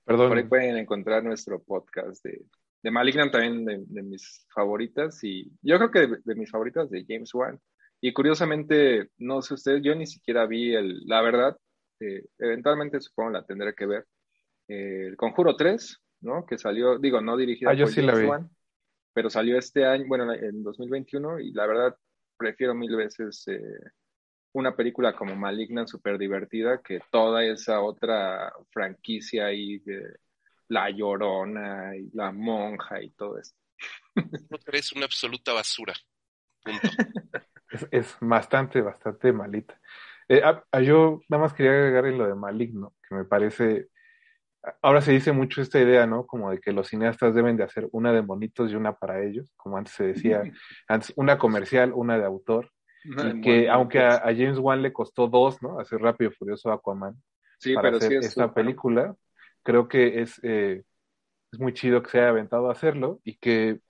Perdón. 0.04 0.28
Por 0.28 0.38
ahí 0.38 0.44
pueden 0.44 0.76
encontrar 0.76 1.24
nuestro 1.24 1.62
podcast 1.62 2.22
de, 2.24 2.44
de 2.82 2.90
Malignan, 2.90 3.30
también 3.30 3.64
de, 3.64 4.02
mis 4.02 4.46
favoritas. 4.54 5.24
Y 5.24 5.50
yo 5.62 5.78
creo 5.78 5.90
que 5.90 6.20
de, 6.22 6.34
mis 6.34 6.50
favoritas 6.50 6.90
de 6.90 7.04
James 7.08 7.34
Wan. 7.34 7.58
Y 8.00 8.12
curiosamente, 8.12 9.08
no 9.18 9.40
sé 9.40 9.54
ustedes, 9.54 9.82
yo 9.82 9.94
ni 9.94 10.06
siquiera 10.06 10.46
vi 10.46 10.74
el, 10.74 11.06
la 11.06 11.22
verdad, 11.22 11.56
eh, 12.00 12.26
eventualmente 12.38 13.00
supongo 13.00 13.30
la 13.30 13.46
tendré 13.46 13.74
que 13.74 13.86
ver. 13.86 14.06
Eh, 14.68 15.06
el 15.08 15.16
Conjuro 15.16 15.56
3, 15.56 15.98
¿no? 16.24 16.46
Que 16.46 16.58
salió, 16.58 16.98
digo, 16.98 17.20
no 17.20 17.36
dirigida 17.36 17.70
ah, 17.70 17.76
por 17.76 17.94
James 17.94 18.28
Wan, 18.28 18.50
pero 19.12 19.30
salió 19.30 19.58
este 19.58 19.84
año, 19.86 20.06
bueno, 20.08 20.32
en 20.32 20.62
2021, 20.62 21.40
y 21.40 21.52
la 21.52 21.66
verdad 21.66 21.96
prefiero 22.36 22.74
mil 22.74 22.96
veces 22.96 23.46
eh, 23.48 23.60
una 24.52 24.74
película 24.74 25.14
como 25.14 25.36
Maligna, 25.36 25.86
súper 25.86 26.18
divertida, 26.18 26.80
que 26.82 27.00
toda 27.10 27.44
esa 27.44 27.80
otra 27.80 28.52
franquicia 28.70 29.46
ahí 29.46 29.78
de 29.78 30.16
La 30.68 30.90
Llorona 30.90 31.96
y 31.96 32.10
La 32.12 32.32
Monja 32.32 33.02
y 33.02 33.10
todo 33.10 33.38
esto. 33.38 33.58
Es 34.72 34.92
una 34.92 35.04
absoluta 35.04 35.52
basura. 35.52 35.94
es, 37.90 38.16
bastante, 38.20 38.80
bastante 38.80 39.32
malita. 39.32 39.80
Eh, 40.28 40.40
ah, 40.42 40.64
ah, 40.70 40.80
yo 40.80 41.20
nada 41.28 41.42
más 41.42 41.52
quería 41.52 41.72
agregar 41.72 42.06
en 42.06 42.18
lo 42.18 42.26
de 42.26 42.34
Maligno, 42.34 42.94
que 43.06 43.14
me 43.14 43.24
parece 43.24 43.88
ahora 44.82 45.00
se 45.00 45.12
dice 45.12 45.32
mucho 45.32 45.60
esta 45.62 45.80
idea, 45.80 46.06
¿no? 46.06 46.26
Como 46.26 46.50
de 46.50 46.60
que 46.60 46.72
los 46.72 46.88
cineastas 46.88 47.34
deben 47.34 47.56
de 47.56 47.64
hacer 47.64 47.88
una 47.92 48.12
de 48.12 48.20
bonitos 48.20 48.70
y 48.70 48.74
una 48.74 48.94
para 48.94 49.22
ellos, 49.22 49.52
como 49.56 49.76
antes 49.76 49.94
se 49.94 50.04
decía, 50.04 50.42
antes 50.88 51.12
una 51.16 51.38
comercial, 51.38 51.92
una 51.94 52.18
de 52.18 52.24
autor, 52.24 52.70
y 53.04 53.40
que 53.42 53.68
aunque 53.68 54.00
a, 54.00 54.20
James 54.24 54.58
Wan 54.58 54.82
le 54.82 54.92
costó 54.92 55.28
dos, 55.28 55.62
¿no? 55.62 55.78
Hacer 55.78 56.00
Rápido 56.00 56.30
y 56.30 56.34
Furioso 56.34 56.72
Aquaman 56.72 57.14
para 57.74 57.96
hacer 57.96 58.14
esta 58.14 58.52
película, 58.52 59.14
creo 59.62 59.88
que 59.88 60.22
es, 60.22 60.40
eh, 60.42 60.82
es 61.52 61.58
muy 61.58 61.74
chido 61.74 62.02
que 62.02 62.10
se 62.10 62.18
haya 62.18 62.30
aventado 62.30 62.68
a 62.68 62.72
hacerlo 62.72 63.20
y 63.24 63.36
que 63.36 63.80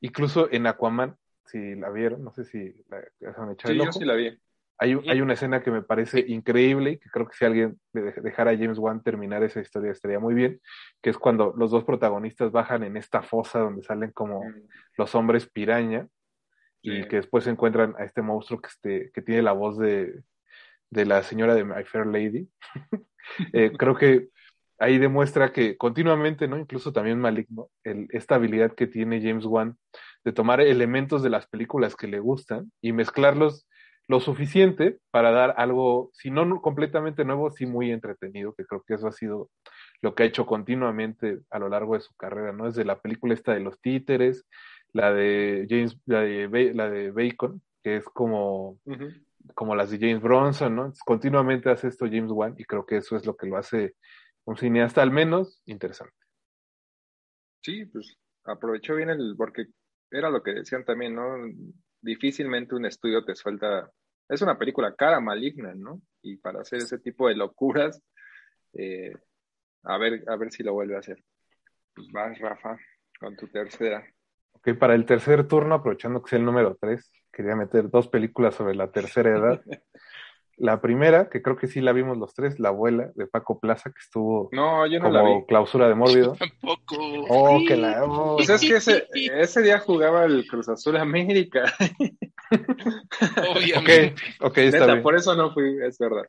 incluso 0.00 0.48
en 0.52 0.66
Aquaman, 0.66 1.16
si 1.46 1.74
la 1.74 1.90
vieron, 1.90 2.22
no 2.22 2.32
sé 2.32 2.44
si 2.44 2.72
la, 2.88 2.98
han 3.36 3.52
echado 3.52 3.74
sí, 3.74 3.80
yo 3.84 3.92
sí 3.92 4.04
la 4.04 4.14
vi. 4.14 4.38
Hay, 4.82 4.98
hay, 5.08 5.20
una 5.20 5.34
escena 5.34 5.62
que 5.62 5.70
me 5.70 5.82
parece 5.82 6.24
increíble 6.26 6.92
y 6.92 6.98
que 6.98 7.10
creo 7.10 7.28
que 7.28 7.36
si 7.36 7.44
alguien 7.44 7.78
dejara 7.92 8.52
a 8.52 8.56
James 8.56 8.78
Wan 8.78 9.02
terminar 9.02 9.42
esa 9.42 9.60
historia 9.60 9.92
estaría 9.92 10.18
muy 10.18 10.34
bien, 10.34 10.58
que 11.02 11.10
es 11.10 11.18
cuando 11.18 11.52
los 11.56 11.70
dos 11.70 11.84
protagonistas 11.84 12.50
bajan 12.50 12.82
en 12.84 12.96
esta 12.96 13.22
fosa 13.22 13.58
donde 13.58 13.82
salen 13.82 14.10
como 14.12 14.42
mm. 14.42 14.54
los 14.96 15.14
hombres 15.14 15.50
piraña 15.50 16.08
y 16.82 17.06
que 17.08 17.16
después 17.16 17.44
se 17.44 17.50
encuentran 17.50 17.94
a 17.98 18.04
este 18.04 18.22
monstruo 18.22 18.60
que, 18.60 18.68
este, 18.68 19.10
que 19.12 19.20
tiene 19.20 19.42
la 19.42 19.52
voz 19.52 19.78
de, 19.78 20.22
de 20.90 21.04
la 21.04 21.22
señora 21.22 21.54
de 21.54 21.64
My 21.64 21.84
Fair 21.84 22.06
Lady. 22.06 22.48
Eh, 23.52 23.70
creo 23.78 23.94
que 23.94 24.28
ahí 24.80 24.98
demuestra 24.98 25.52
que 25.52 25.76
continuamente, 25.76 26.48
¿no? 26.48 26.58
Incluso 26.58 26.92
también 26.92 27.20
Maligno, 27.20 27.68
el, 27.84 28.08
esta 28.10 28.34
habilidad 28.34 28.74
que 28.74 28.88
tiene 28.88 29.22
James 29.22 29.44
Wan 29.44 29.76
de 30.24 30.32
tomar 30.32 30.60
elementos 30.60 31.22
de 31.22 31.30
las 31.30 31.46
películas 31.46 31.94
que 31.94 32.08
le 32.08 32.18
gustan 32.18 32.72
y 32.80 32.92
mezclarlos 32.92 33.68
lo 34.10 34.18
suficiente 34.18 34.98
para 35.12 35.30
dar 35.30 35.54
algo, 35.56 36.10
si 36.12 36.32
no 36.32 36.60
completamente 36.60 37.24
nuevo, 37.24 37.52
sí 37.52 37.64
muy 37.64 37.92
entretenido, 37.92 38.52
que 38.54 38.64
creo 38.64 38.82
que 38.84 38.94
eso 38.94 39.06
ha 39.06 39.12
sido 39.12 39.50
lo 40.02 40.16
que 40.16 40.24
ha 40.24 40.26
hecho 40.26 40.46
continuamente 40.46 41.38
a 41.48 41.60
lo 41.60 41.68
largo 41.68 41.94
de 41.94 42.00
su 42.00 42.12
carrera, 42.16 42.52
¿no? 42.52 42.64
Desde 42.64 42.84
la 42.84 43.00
película 43.00 43.34
esta 43.34 43.54
de 43.54 43.60
los 43.60 43.80
títeres, 43.80 44.46
la 44.92 45.12
de 45.12 45.64
James, 45.70 45.96
la 46.06 46.22
de, 46.22 46.74
la 46.74 46.90
de 46.90 47.12
Bacon, 47.12 47.62
que 47.84 47.98
es 47.98 48.04
como, 48.06 48.80
como 49.54 49.76
las 49.76 49.92
de 49.92 49.98
James 50.00 50.20
Bronson, 50.20 50.74
¿no? 50.74 50.92
continuamente 51.06 51.70
hace 51.70 51.86
esto 51.86 52.06
James 52.06 52.32
Wan 52.32 52.56
y 52.58 52.64
creo 52.64 52.84
que 52.84 52.96
eso 52.96 53.14
es 53.14 53.24
lo 53.24 53.36
que 53.36 53.46
lo 53.46 53.58
hace 53.58 53.94
un 54.44 54.56
cineasta 54.56 55.02
al 55.02 55.12
menos 55.12 55.62
interesante. 55.66 56.16
Sí, 57.62 57.84
pues 57.86 58.18
aprovechó 58.42 58.96
bien 58.96 59.10
el, 59.10 59.34
porque 59.36 59.66
era 60.10 60.30
lo 60.30 60.42
que 60.42 60.52
decían 60.52 60.84
también, 60.84 61.14
¿no? 61.14 61.36
Difícilmente 62.00 62.74
un 62.74 62.86
estudio 62.86 63.24
te 63.24 63.36
suelta, 63.36 63.88
es 64.30 64.42
una 64.42 64.56
película 64.56 64.94
cara, 64.94 65.20
maligna, 65.20 65.74
¿no? 65.74 66.00
Y 66.22 66.36
para 66.36 66.60
hacer 66.60 66.78
ese 66.78 66.98
tipo 66.98 67.28
de 67.28 67.34
locuras, 67.34 68.02
eh, 68.74 69.12
a 69.82 69.98
ver, 69.98 70.24
a 70.28 70.36
ver 70.36 70.52
si 70.52 70.62
lo 70.62 70.72
vuelve 70.72 70.96
a 70.96 71.00
hacer. 71.00 71.22
Pues 71.94 72.08
vas, 72.12 72.38
Rafa, 72.38 72.78
con 73.18 73.36
tu 73.36 73.48
tercera. 73.48 74.04
Ok, 74.52 74.74
para 74.78 74.94
el 74.94 75.04
tercer 75.04 75.48
turno, 75.48 75.74
aprovechando 75.74 76.22
que 76.22 76.28
es 76.28 76.32
el 76.34 76.44
número 76.44 76.76
tres, 76.80 77.10
quería 77.32 77.56
meter 77.56 77.90
dos 77.90 78.08
películas 78.08 78.54
sobre 78.54 78.74
la 78.74 78.90
tercera 78.90 79.30
edad. 79.30 79.62
La 80.60 80.82
primera, 80.82 81.30
que 81.30 81.40
creo 81.40 81.56
que 81.56 81.68
sí 81.68 81.80
la 81.80 81.94
vimos 81.94 82.18
los 82.18 82.34
tres, 82.34 82.60
La 82.60 82.68
abuela 82.68 83.10
de 83.14 83.26
Paco 83.26 83.58
Plaza, 83.58 83.88
que 83.88 83.98
estuvo 83.98 84.50
no, 84.52 84.86
yo 84.86 84.98
no 84.98 85.06
como 85.06 85.14
la 85.14 85.22
vi. 85.22 85.46
clausura 85.46 85.88
de 85.88 85.94
Mórbido. 85.94 86.34
tampoco. 86.38 86.96
Oh, 87.30 87.60
que 87.66 87.78
la. 87.78 88.04
oh. 88.04 88.36
Pues 88.36 88.50
es 88.50 88.60
que 88.60 88.76
ese, 88.76 89.08
ese 89.14 89.62
día 89.62 89.78
jugaba 89.78 90.26
el 90.26 90.46
Cruz 90.46 90.68
Azul 90.68 90.98
América. 90.98 91.64
Obviamente. 93.40 94.14
Ok, 94.40 94.40
ok, 94.40 94.58
está 94.58 94.86
Neta, 94.86 94.86
bien. 94.88 95.02
por 95.02 95.14
eso 95.16 95.34
no 95.34 95.52
fui, 95.52 95.78
es 95.84 95.98
verdad. 95.98 96.24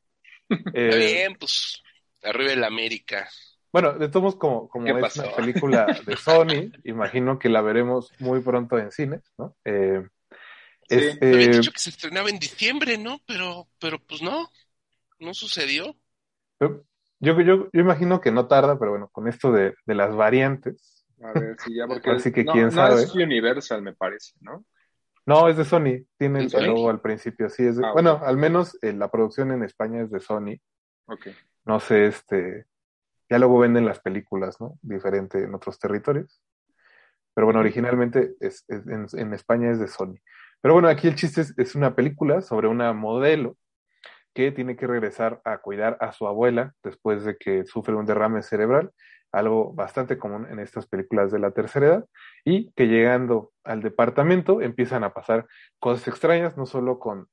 Eh, 0.74 0.90
Está 0.90 0.98
bien, 0.98 1.36
pues. 1.40 1.82
Arriba 2.24 2.54
el 2.54 2.64
América. 2.64 3.30
Bueno, 3.72 3.94
de 3.94 4.10
todos 4.10 4.24
modos, 4.24 4.36
como, 4.38 4.68
como 4.70 4.86
¿Qué 4.86 5.00
es 5.00 5.02
pasó? 5.02 5.24
una 5.24 5.32
película 5.34 5.98
de 6.06 6.18
Sony, 6.18 6.74
imagino 6.84 7.40
que 7.40 7.48
la 7.50 7.62
veremos 7.62 8.14
muy 8.20 8.42
pronto 8.42 8.78
en 8.78 8.92
cines, 8.92 9.22
¿no? 9.38 9.56
Eh, 9.64 10.06
Sí, 10.88 11.00
es, 11.00 11.18
Me 11.30 11.38
habían 11.38 11.52
eh, 11.52 11.52
dicho 11.52 11.72
que 11.72 11.80
se 11.80 11.90
estrenaba 11.90 12.30
en 12.30 12.38
diciembre, 12.40 12.98
¿no? 12.98 13.22
Pero, 13.26 13.70
pero 13.80 14.00
pues 14.06 14.22
no. 14.22 14.50
No 15.20 15.34
sucedió. 15.34 15.98
yo, 16.60 17.40
yo, 17.42 17.70
yo 17.72 17.82
imagino 17.82 18.22
que 18.22 18.32
no 18.32 18.48
tarda, 18.48 18.78
pero 18.80 18.92
bueno, 18.92 19.10
con 19.12 19.28
esto 19.28 19.52
de, 19.52 19.76
de 19.86 19.96
las 19.96 20.16
variantes. 20.16 21.06
A 21.24 21.34
ver 21.34 21.58
si 21.60 21.76
ya, 21.76 21.88
porque 21.88 22.10
Así 22.16 22.32
que 22.32 22.46
no, 22.46 22.54
quién 22.54 22.72
no 22.72 22.88
sabe. 22.90 23.04
es 23.04 23.14
Universal, 23.16 23.82
me 23.82 23.94
parece, 23.94 24.34
¿no? 24.42 24.66
No, 25.26 25.48
es 25.48 25.58
de 25.58 25.66
Sony, 25.66 26.06
tiene 26.18 26.40
el 26.40 26.46
¿En 26.46 26.50
Sony? 26.50 26.62
logo 26.66 26.90
al 26.90 27.00
principio, 27.02 27.50
sí, 27.50 27.64
es 27.66 27.78
de- 27.78 27.86
Ah, 27.86 27.92
bueno, 27.94 28.20
al 28.24 28.38
menos 28.38 28.78
eh, 28.82 28.94
la 28.94 29.10
producción 29.12 29.52
en 29.52 29.64
España 29.64 30.02
es 30.02 30.10
de 30.12 30.20
Sony, 30.20 30.58
Ok. 31.06 31.28
no 31.66 31.80
sé, 31.80 32.08
este, 32.08 32.66
ya 33.30 33.38
luego 33.40 33.60
venden 33.60 33.86
las 33.86 34.00
películas, 34.00 34.60
¿no? 34.60 34.78
Diferente 34.82 35.44
en 35.44 35.54
otros 35.54 35.78
territorios. 35.80 36.42
Pero 37.34 37.46
bueno, 37.46 37.60
originalmente 37.62 38.34
es, 38.40 38.66
es- 38.68 38.88
en, 38.88 39.06
en 39.14 39.34
España 39.34 39.72
es 39.72 39.80
de 39.80 39.88
Sony. 39.88 40.16
Pero 40.62 40.74
bueno, 40.74 40.90
aquí 40.90 41.08
el 41.08 41.16
chiste 41.16 41.42
es, 41.42 41.54
es 41.58 41.76
una 41.76 41.96
película 41.96 42.42
sobre 42.42 42.68
una 42.68 42.92
modelo 42.94 43.58
que 44.34 44.52
tiene 44.52 44.76
que 44.76 44.88
regresar 44.88 45.42
a 45.46 45.58
cuidar 45.60 45.98
a 46.02 46.12
su 46.14 46.26
abuela 46.28 46.74
después 46.84 47.24
de 47.26 47.38
que 47.38 47.66
sufre 47.66 47.96
un 47.96 48.06
derrame 48.06 48.42
cerebral, 48.42 48.92
algo 49.32 49.74
bastante 49.74 50.18
común 50.18 50.48
en 50.50 50.60
estas 50.60 50.88
películas 50.88 51.32
de 51.32 51.40
la 51.40 51.52
tercera 51.52 51.88
edad, 51.88 52.06
y 52.44 52.72
que 52.74 52.88
llegando 52.88 53.52
al 53.64 53.82
departamento 53.82 54.62
empiezan 54.62 55.04
a 55.04 55.14
pasar 55.14 55.48
cosas 55.80 56.08
extrañas, 56.08 56.58
no 56.58 56.66
solo 56.66 57.00
con, 57.00 57.28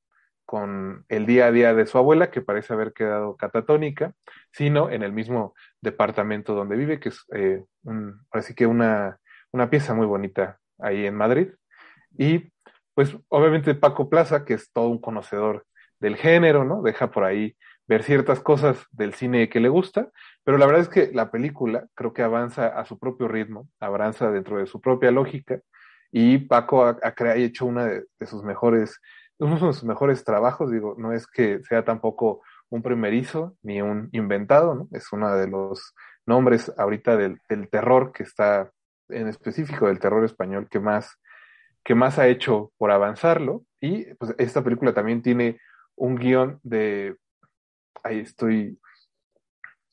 con 0.44 1.04
el 1.08 1.26
día 1.26 1.46
a 1.46 1.52
día 1.52 1.74
de 1.74 1.86
su 1.86 1.98
abuela, 1.98 2.30
que 2.30 2.40
parece 2.40 2.72
haber 2.72 2.92
quedado 2.92 3.36
catatónica, 3.36 4.14
sino 4.52 4.90
en 4.90 5.02
el 5.02 5.12
mismo 5.12 5.54
departamento 5.80 6.54
donde 6.54 6.76
vive, 6.76 7.00
que 7.00 7.10
es 7.10 7.24
eh, 7.34 7.64
así 8.30 8.54
que 8.54 8.66
una, 8.66 9.18
una 9.52 9.70
pieza 9.70 9.94
muy 9.94 10.06
bonita 10.06 10.58
ahí 10.78 11.06
en 11.06 11.14
Madrid. 11.14 11.48
Y 12.16 12.50
pues 12.94 13.16
obviamente 13.28 13.74
Paco 13.74 14.08
Plaza, 14.08 14.44
que 14.44 14.54
es 14.54 14.72
todo 14.72 14.88
un 14.88 15.00
conocedor 15.00 15.66
del 16.00 16.16
género, 16.16 16.64
¿no? 16.64 16.82
Deja 16.82 17.10
por 17.10 17.24
ahí 17.24 17.56
ver 17.88 18.02
ciertas 18.04 18.40
cosas 18.40 18.86
del 18.92 19.14
cine 19.14 19.48
que 19.48 19.60
le 19.60 19.68
gusta, 19.68 20.10
pero 20.44 20.58
la 20.58 20.66
verdad 20.66 20.82
es 20.82 20.88
que 20.88 21.10
la 21.12 21.30
película 21.30 21.86
creo 21.94 22.12
que 22.12 22.22
avanza 22.22 22.68
a 22.68 22.84
su 22.84 22.98
propio 22.98 23.26
ritmo, 23.26 23.68
avanza 23.80 24.30
dentro 24.30 24.58
de 24.58 24.66
su 24.66 24.80
propia 24.80 25.10
lógica, 25.10 25.60
y 26.10 26.38
Paco 26.38 26.84
ha, 26.84 26.98
ha 27.02 27.36
hecho 27.36 27.66
una 27.66 27.86
de, 27.86 28.04
sus 28.26 28.42
mejores, 28.42 29.00
uno 29.38 29.54
de 29.54 29.60
sus 29.60 29.84
mejores 29.84 30.24
trabajos, 30.24 30.70
digo, 30.70 30.94
no 30.98 31.12
es 31.12 31.26
que 31.26 31.62
sea 31.64 31.84
tampoco 31.84 32.42
un 32.70 32.82
primerizo 32.82 33.56
ni 33.62 33.82
un 33.82 34.08
inventado. 34.12 34.88
Es 34.92 35.12
uno 35.12 35.34
de 35.34 35.48
los 35.48 35.94
nombres 36.26 36.72
ahorita 36.78 37.16
del, 37.16 37.38
del 37.48 37.68
terror 37.68 38.12
que 38.12 38.22
está, 38.22 38.70
en 39.08 39.28
específico 39.28 39.86
del 39.86 39.98
terror 39.98 40.24
español, 40.24 40.68
que 40.70 40.80
más, 40.80 41.18
que 41.84 41.94
más 41.94 42.18
ha 42.18 42.28
hecho 42.28 42.72
por 42.78 42.90
avanzarlo. 42.90 43.64
Y 43.80 44.14
pues 44.14 44.34
esta 44.38 44.62
película 44.62 44.94
también 44.94 45.22
tiene 45.22 45.60
un 45.94 46.16
guion 46.16 46.58
de, 46.62 47.16
ahí 48.04 48.20
estoy, 48.20 48.78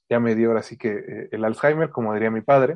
ya 0.10 0.20
me 0.20 0.36
dio 0.36 0.50
ahora 0.50 0.64
sí 0.64 0.78
que 0.78 0.90
eh, 0.90 1.30
el 1.32 1.44
Alzheimer, 1.44 1.90
como 1.90 2.14
diría 2.14 2.32
mi 2.32 2.42
padre, 2.42 2.76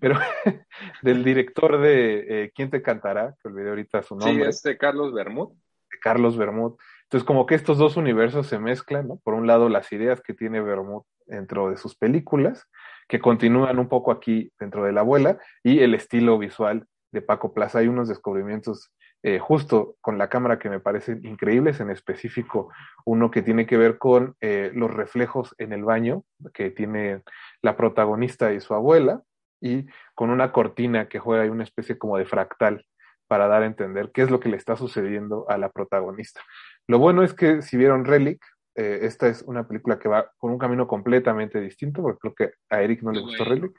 pero 0.00 0.14
del 1.02 1.24
director 1.24 1.80
de 1.80 2.44
eh, 2.44 2.52
¿Quién 2.54 2.70
te 2.70 2.82
cantará? 2.82 3.34
Que 3.42 3.48
olvidé 3.48 3.70
ahorita 3.70 4.02
su 4.02 4.18
Sí, 4.20 4.26
nombre 4.26 4.48
este 4.48 4.76
Carlos 4.78 5.12
Bermud. 5.12 5.50
de 5.90 5.98
Carlos 6.00 6.36
Bermud. 6.36 6.76
Entonces, 7.04 7.26
como 7.26 7.44
que 7.46 7.56
estos 7.56 7.78
dos 7.78 7.96
universos 7.96 8.46
se 8.46 8.58
mezclan, 8.60 9.08
¿no? 9.08 9.16
Por 9.24 9.34
un 9.34 9.46
lado, 9.46 9.68
las 9.68 9.90
ideas 9.92 10.20
que 10.20 10.32
tiene 10.32 10.60
Bermud 10.60 11.02
dentro 11.26 11.70
de 11.70 11.76
sus 11.76 11.96
películas, 11.96 12.68
que 13.08 13.18
continúan 13.18 13.80
un 13.80 13.88
poco 13.88 14.12
aquí 14.12 14.52
dentro 14.60 14.84
de 14.84 14.92
la 14.92 15.00
abuela, 15.00 15.38
y 15.64 15.80
el 15.80 15.94
estilo 15.94 16.38
visual 16.38 16.86
de 17.10 17.22
Paco 17.22 17.52
Plaza. 17.52 17.80
Hay 17.80 17.88
unos 17.88 18.08
descubrimientos 18.08 18.92
eh, 19.22 19.38
justo 19.38 19.96
con 20.00 20.18
la 20.18 20.28
cámara 20.28 20.58
que 20.58 20.70
me 20.70 20.80
parecen 20.80 21.24
increíbles, 21.26 21.80
en 21.80 21.90
específico 21.90 22.72
uno 23.04 23.30
que 23.30 23.42
tiene 23.42 23.66
que 23.66 23.76
ver 23.76 23.98
con 23.98 24.34
eh, 24.40 24.70
los 24.74 24.90
reflejos 24.90 25.54
en 25.58 25.72
el 25.72 25.84
baño 25.84 26.24
que 26.54 26.70
tiene 26.70 27.22
la 27.62 27.76
protagonista 27.76 28.52
y 28.52 28.60
su 28.60 28.74
abuela, 28.74 29.22
y 29.60 29.86
con 30.14 30.30
una 30.30 30.52
cortina 30.52 31.08
que 31.08 31.18
juega 31.18 31.42
ahí 31.42 31.50
una 31.50 31.64
especie 31.64 31.98
como 31.98 32.16
de 32.16 32.24
fractal 32.24 32.86
para 33.28 33.46
dar 33.46 33.62
a 33.62 33.66
entender 33.66 34.10
qué 34.12 34.22
es 34.22 34.30
lo 34.30 34.40
que 34.40 34.48
le 34.48 34.56
está 34.56 34.76
sucediendo 34.76 35.44
a 35.48 35.58
la 35.58 35.70
protagonista. 35.70 36.40
Lo 36.88 36.98
bueno 36.98 37.22
es 37.22 37.34
que 37.34 37.62
si 37.62 37.76
vieron 37.76 38.04
Relic, 38.04 38.42
eh, 38.74 39.00
esta 39.02 39.28
es 39.28 39.42
una 39.42 39.68
película 39.68 39.98
que 39.98 40.08
va 40.08 40.32
por 40.38 40.50
un 40.50 40.58
camino 40.58 40.88
completamente 40.88 41.60
distinto, 41.60 42.02
porque 42.02 42.18
creo 42.18 42.34
que 42.34 42.54
a 42.70 42.82
Eric 42.82 43.02
no 43.02 43.12
le 43.12 43.20
gustó. 43.20 43.44
Relic. 43.44 43.72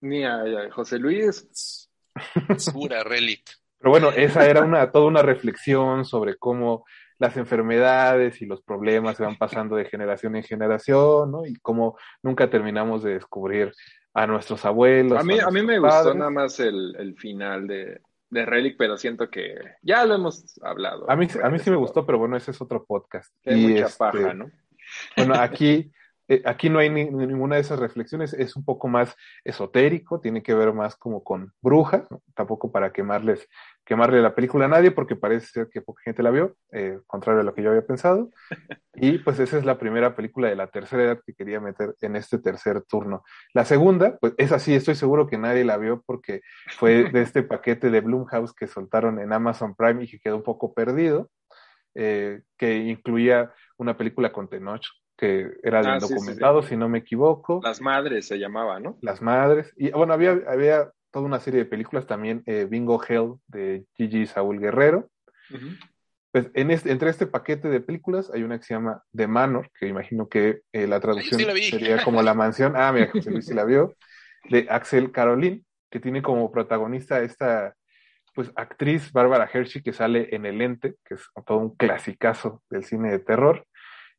Ni 0.00 0.24
a, 0.24 0.40
a 0.40 0.70
José 0.72 0.98
Luis. 0.98 1.88
Es 2.48 2.70
pura 2.72 3.04
relic. 3.04 3.48
Pero 3.78 3.90
bueno, 3.90 4.10
esa 4.10 4.46
era 4.46 4.62
una, 4.62 4.90
toda 4.90 5.06
una 5.06 5.22
reflexión 5.22 6.04
sobre 6.04 6.36
cómo 6.36 6.84
las 7.18 7.36
enfermedades 7.36 8.40
y 8.42 8.46
los 8.46 8.62
problemas 8.62 9.16
se 9.16 9.24
van 9.24 9.36
pasando 9.36 9.76
de 9.76 9.84
generación 9.84 10.36
en 10.36 10.42
generación, 10.42 11.32
¿no? 11.32 11.46
Y 11.46 11.54
cómo 11.56 11.98
nunca 12.22 12.48
terminamos 12.48 13.02
de 13.02 13.14
descubrir 13.14 13.72
a 14.14 14.26
nuestros 14.26 14.64
abuelos. 14.64 15.18
A 15.18 15.24
mí, 15.24 15.38
a 15.38 15.50
mí 15.50 15.62
nuestros 15.62 15.62
me 15.62 15.78
gustó 15.78 16.14
nada 16.14 16.30
más 16.30 16.58
el, 16.60 16.94
el 16.98 17.16
final 17.16 17.66
de, 17.66 18.00
de 18.30 18.46
Relic, 18.46 18.76
pero 18.76 18.96
siento 18.96 19.30
que 19.30 19.56
ya 19.82 20.04
lo 20.04 20.14
hemos 20.14 20.58
hablado. 20.62 21.10
A 21.10 21.16
mí, 21.16 21.26
a 21.42 21.48
mí 21.48 21.58
sí 21.58 21.70
me 21.70 21.76
gustó, 21.76 22.04
pero 22.04 22.18
bueno, 22.18 22.36
ese 22.36 22.50
es 22.50 22.60
otro 22.60 22.84
podcast. 22.84 23.32
Y, 23.44 23.68
mucha 23.68 23.86
este, 23.86 23.98
paja, 23.98 24.34
¿no? 24.34 24.50
Bueno, 25.16 25.34
aquí, 25.34 25.92
eh, 26.28 26.42
aquí 26.44 26.68
no 26.70 26.78
hay 26.78 26.90
ni- 26.90 27.10
ninguna 27.10 27.56
de 27.56 27.62
esas 27.62 27.78
reflexiones, 27.78 28.32
es 28.34 28.56
un 28.56 28.64
poco 28.64 28.88
más 28.88 29.16
esotérico, 29.44 30.20
tiene 30.20 30.42
que 30.42 30.54
ver 30.54 30.72
más 30.72 30.96
como 30.96 31.24
con 31.24 31.52
bruja, 31.62 32.06
¿no? 32.10 32.22
tampoco 32.34 32.70
para 32.72 32.92
quemarles, 32.92 33.48
quemarle 33.84 34.20
la 34.22 34.34
película 34.34 34.66
a 34.66 34.68
nadie, 34.68 34.90
porque 34.90 35.16
parece 35.16 35.46
ser 35.46 35.68
que 35.70 35.80
poca 35.82 36.02
gente 36.04 36.22
la 36.22 36.30
vio, 36.30 36.56
eh, 36.72 36.98
contrario 37.06 37.40
a 37.40 37.44
lo 37.44 37.54
que 37.54 37.62
yo 37.62 37.70
había 37.70 37.86
pensado. 37.86 38.30
Y 39.00 39.18
pues 39.18 39.38
esa 39.38 39.58
es 39.58 39.64
la 39.64 39.78
primera 39.78 40.16
película 40.16 40.48
de 40.48 40.56
la 40.56 40.66
tercera 40.68 41.04
edad 41.04 41.20
que 41.24 41.32
quería 41.34 41.60
meter 41.60 41.94
en 42.00 42.16
este 42.16 42.38
tercer 42.38 42.82
turno. 42.82 43.22
La 43.54 43.64
segunda, 43.64 44.18
pues 44.20 44.34
esa 44.38 44.58
sí, 44.58 44.74
estoy 44.74 44.96
seguro 44.96 45.28
que 45.28 45.38
nadie 45.38 45.64
la 45.64 45.76
vio 45.76 46.02
porque 46.04 46.40
fue 46.78 47.10
de 47.10 47.22
este 47.22 47.44
paquete 47.44 47.90
de 47.90 48.00
Blumhouse 48.00 48.52
que 48.52 48.66
soltaron 48.66 49.20
en 49.20 49.32
Amazon 49.32 49.76
Prime 49.76 50.02
y 50.04 50.08
que 50.08 50.18
quedó 50.18 50.36
un 50.36 50.42
poco 50.42 50.74
perdido, 50.74 51.30
eh, 51.94 52.42
que 52.56 52.76
incluía 52.78 53.52
una 53.78 53.96
película 53.96 54.32
con 54.32 54.48
Tenoch, 54.48 54.82
que 55.18 55.50
era 55.62 55.82
de 55.82 55.88
Ah, 55.88 56.00
sí, 56.00 56.06
sí, 56.06 56.14
documentado, 56.14 56.62
si 56.62 56.76
no 56.76 56.88
me 56.88 56.98
equivoco, 56.98 57.60
Las 57.62 57.80
madres 57.82 58.28
se 58.28 58.38
llamaba, 58.38 58.78
¿no? 58.78 58.96
Las 59.02 59.20
Madres, 59.20 59.74
y 59.76 59.90
bueno, 59.90 60.14
había, 60.14 60.38
había 60.46 60.90
toda 61.10 61.26
una 61.26 61.40
serie 61.40 61.60
de 61.60 61.66
películas 61.66 62.06
también, 62.06 62.42
eh, 62.46 62.66
Bingo 62.70 63.02
Hell 63.06 63.34
de 63.48 63.84
Gigi 63.96 64.26
Saúl 64.26 64.60
Guerrero. 64.60 65.10
Pues 66.30 66.50
en 66.54 66.70
este, 66.70 66.92
entre 66.92 67.10
este 67.10 67.26
paquete 67.26 67.68
de 67.68 67.80
películas 67.80 68.30
hay 68.32 68.42
una 68.42 68.58
que 68.58 68.64
se 68.64 68.74
llama 68.74 69.02
The 69.16 69.26
Manor, 69.26 69.70
que 69.78 69.88
imagino 69.88 70.28
que 70.28 70.60
eh, 70.72 70.86
la 70.86 71.00
traducción 71.00 71.40
sería 71.40 72.04
como 72.04 72.22
La 72.22 72.34
Mansión. 72.34 72.74
Ah, 72.76 72.92
mira, 72.92 73.10
José 73.10 73.30
Luis 73.30 73.46
sí 73.46 73.54
la 73.54 73.64
vio. 73.64 73.96
De 74.48 74.66
Axel 74.68 75.10
Caroline, 75.10 75.64
que 75.90 76.00
tiene 76.00 76.22
como 76.22 76.52
protagonista 76.52 77.22
esta 77.22 77.74
pues 78.34 78.52
actriz 78.54 79.10
Bárbara 79.10 79.50
Hershey 79.52 79.82
que 79.82 79.92
sale 79.92 80.28
en 80.30 80.46
El 80.46 80.62
Ente, 80.62 80.94
que 81.04 81.14
es 81.14 81.22
todo 81.44 81.58
un 81.58 81.74
clasicazo 81.74 82.62
del 82.70 82.84
cine 82.84 83.10
de 83.10 83.18
terror. 83.18 83.66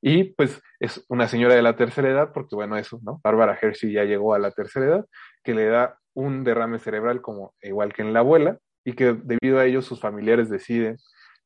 Y 0.02 0.26
pues 0.36 0.62
es 0.80 1.04
una 1.10 1.28
señora 1.28 1.56
de 1.56 1.62
la 1.62 1.76
tercera 1.76 2.10
edad, 2.10 2.32
porque 2.34 2.56
bueno, 2.56 2.78
eso, 2.78 3.00
¿no? 3.04 3.20
Bárbara 3.24 3.58
Hershey 3.62 3.92
ya 3.92 4.06
llegó 4.06 4.34
a 4.34 4.40
la 4.40 4.52
tercera 4.52 4.86
edad, 4.86 5.06
que 5.44 5.54
le 5.54 5.66
da 5.66 5.98
un 6.14 6.44
derrame 6.44 6.80
cerebral 6.80 7.22
como 7.22 7.54
igual 7.62 7.94
que 7.94 8.02
en 8.02 8.14
la 8.14 8.20
abuela, 8.20 8.58
y 8.86 8.94
que 8.94 9.14
debido 9.14 9.60
a 9.60 9.66
ello 9.66 9.82
sus 9.82 10.00
familiares 10.00 10.50
deciden, 10.50 10.98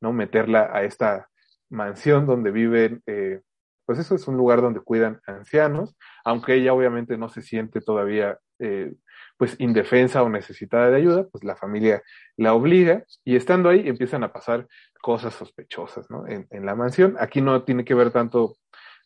¿no? 0.01 0.13
Meterla 0.13 0.69
a 0.71 0.83
esta 0.83 1.29
mansión 1.69 2.27
donde 2.27 2.51
viven 2.51 3.01
eh, 3.07 3.41
pues 3.85 3.99
eso 3.99 4.15
es 4.15 4.27
un 4.27 4.37
lugar 4.37 4.61
donde 4.61 4.79
cuidan 4.79 5.19
ancianos, 5.27 5.95
aunque 6.23 6.55
ella 6.55 6.73
obviamente 6.73 7.17
no 7.17 7.29
se 7.29 7.41
siente 7.41 7.81
todavía 7.81 8.37
eh, 8.59 8.93
pues 9.37 9.55
indefensa 9.59 10.23
o 10.23 10.29
necesitada 10.29 10.89
de 10.89 10.97
ayuda, 10.97 11.27
pues 11.31 11.43
la 11.43 11.55
familia 11.55 12.01
la 12.37 12.53
obliga 12.53 13.03
y 13.23 13.35
estando 13.35 13.69
ahí 13.69 13.87
empiezan 13.87 14.23
a 14.23 14.31
pasar 14.31 14.67
cosas 15.01 15.33
sospechosas, 15.33 16.09
¿no? 16.09 16.27
En, 16.27 16.47
en 16.51 16.65
la 16.65 16.75
mansión. 16.75 17.15
Aquí 17.19 17.41
no 17.41 17.63
tiene 17.63 17.83
que 17.83 17.93
ver 17.93 18.11
tanto, 18.11 18.55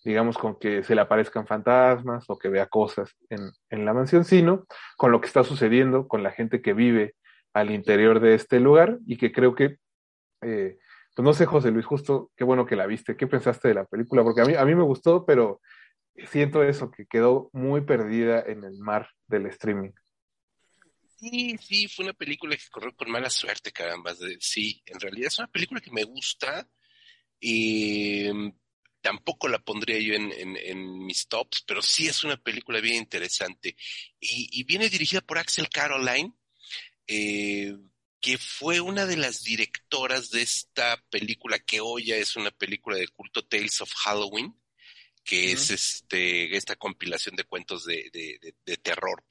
digamos, 0.03 0.38
con 0.38 0.59
que 0.59 0.84
se 0.84 0.95
le 0.95 1.01
aparezcan 1.01 1.47
fantasmas 1.47 2.25
o 2.30 2.38
que 2.38 2.49
vea 2.49 2.67
cosas 2.67 3.15
en, 3.30 3.51
en 3.69 3.86
la 3.86 3.93
mansión, 3.93 4.25
sino 4.25 4.65
con 4.97 5.11
lo 5.11 5.21
que 5.21 5.28
está 5.28 5.43
sucediendo 5.43 6.07
con 6.07 6.23
la 6.23 6.32
gente 6.32 6.61
que 6.61 6.73
vive 6.73 7.15
al 7.53 7.71
interior 7.71 8.19
de 8.19 8.36
este 8.36 8.59
lugar 8.59 8.99
y 9.07 9.17
que 9.17 9.32
creo 9.32 9.55
que 9.55 9.78
eh, 10.41 10.78
pues 11.17 11.25
no 11.25 11.34
sé, 11.34 11.47
José 11.47 11.71
Luis, 11.71 11.84
justo 11.84 12.30
qué 12.36 12.43
bueno 12.43 12.67
que 12.67 12.75
la 12.75 12.86
viste. 12.86 13.17
¿Qué 13.17 13.25
pensaste 13.25 13.69
de 13.69 13.73
la 13.73 13.86
película? 13.86 14.23
Porque 14.23 14.41
a 14.41 14.45
mí, 14.45 14.53
a 14.53 14.63
mí 14.65 14.75
me 14.75 14.84
gustó, 14.84 15.25
pero 15.25 15.61
siento 16.28 16.61
eso, 16.61 16.91
que 16.91 17.07
quedó 17.07 17.49
muy 17.53 17.82
perdida 17.82 18.39
en 18.39 18.63
el 18.63 18.78
mar 18.78 19.09
del 19.28 19.47
streaming. 19.47 19.93
Sí, 21.20 21.57
sí, 21.59 21.88
fue 21.88 22.05
una 22.05 22.13
película 22.13 22.55
que 22.55 22.70
corrió 22.70 22.95
con 22.95 23.09
mala 23.09 23.30
suerte, 23.30 23.72
caramba. 23.72 24.15
Sí, 24.39 24.84
en 24.86 24.99
realidad 24.99 25.28
es 25.28 25.39
una 25.39 25.47
película 25.47 25.82
que 25.82 25.91
me 25.91 26.03
gusta. 26.03 26.68
Y 27.39 28.26
mm, 28.32 28.51
tampoco 29.01 29.47
la 29.47 29.59
pondría 29.59 29.99
yo 29.99 30.13
en, 30.13 31.05
mis 31.05 31.28
tops, 31.28 31.63
pero 31.65 31.82
sí 31.82 32.07
es 32.07 32.24
una 32.24 32.38
película 32.38 32.80
bien 32.82 32.97
interesante. 32.97 33.76
Y, 34.20 34.63
viene 34.65 34.89
dirigida 34.89 35.22
por 35.22 35.38
Axel 35.39 35.70
Caroline, 35.70 36.34
eh, 37.07 37.76
que 38.22 38.38
fue 38.38 38.80
una 38.82 39.05
de 39.05 39.18
las 39.18 39.43
directoras 39.43 40.30
de 40.32 40.41
esta 40.41 41.03
película 41.09 41.59
que 41.59 41.80
hoy 41.82 42.05
ya 42.05 42.18
es 42.18 42.36
una 42.36 42.51
película 42.51 42.97
de 42.97 43.07
culto 43.07 43.45
Tales 43.45 43.82
of 43.82 43.93
Halloween, 43.93 44.55
que 45.28 45.51
es 45.51 45.71
este 45.71 46.55
esta 46.55 46.78
compilación 46.78 47.36
de 47.36 47.43
cuentos 47.43 47.84
de, 47.84 48.09
de, 48.13 48.78
terror 48.78 49.25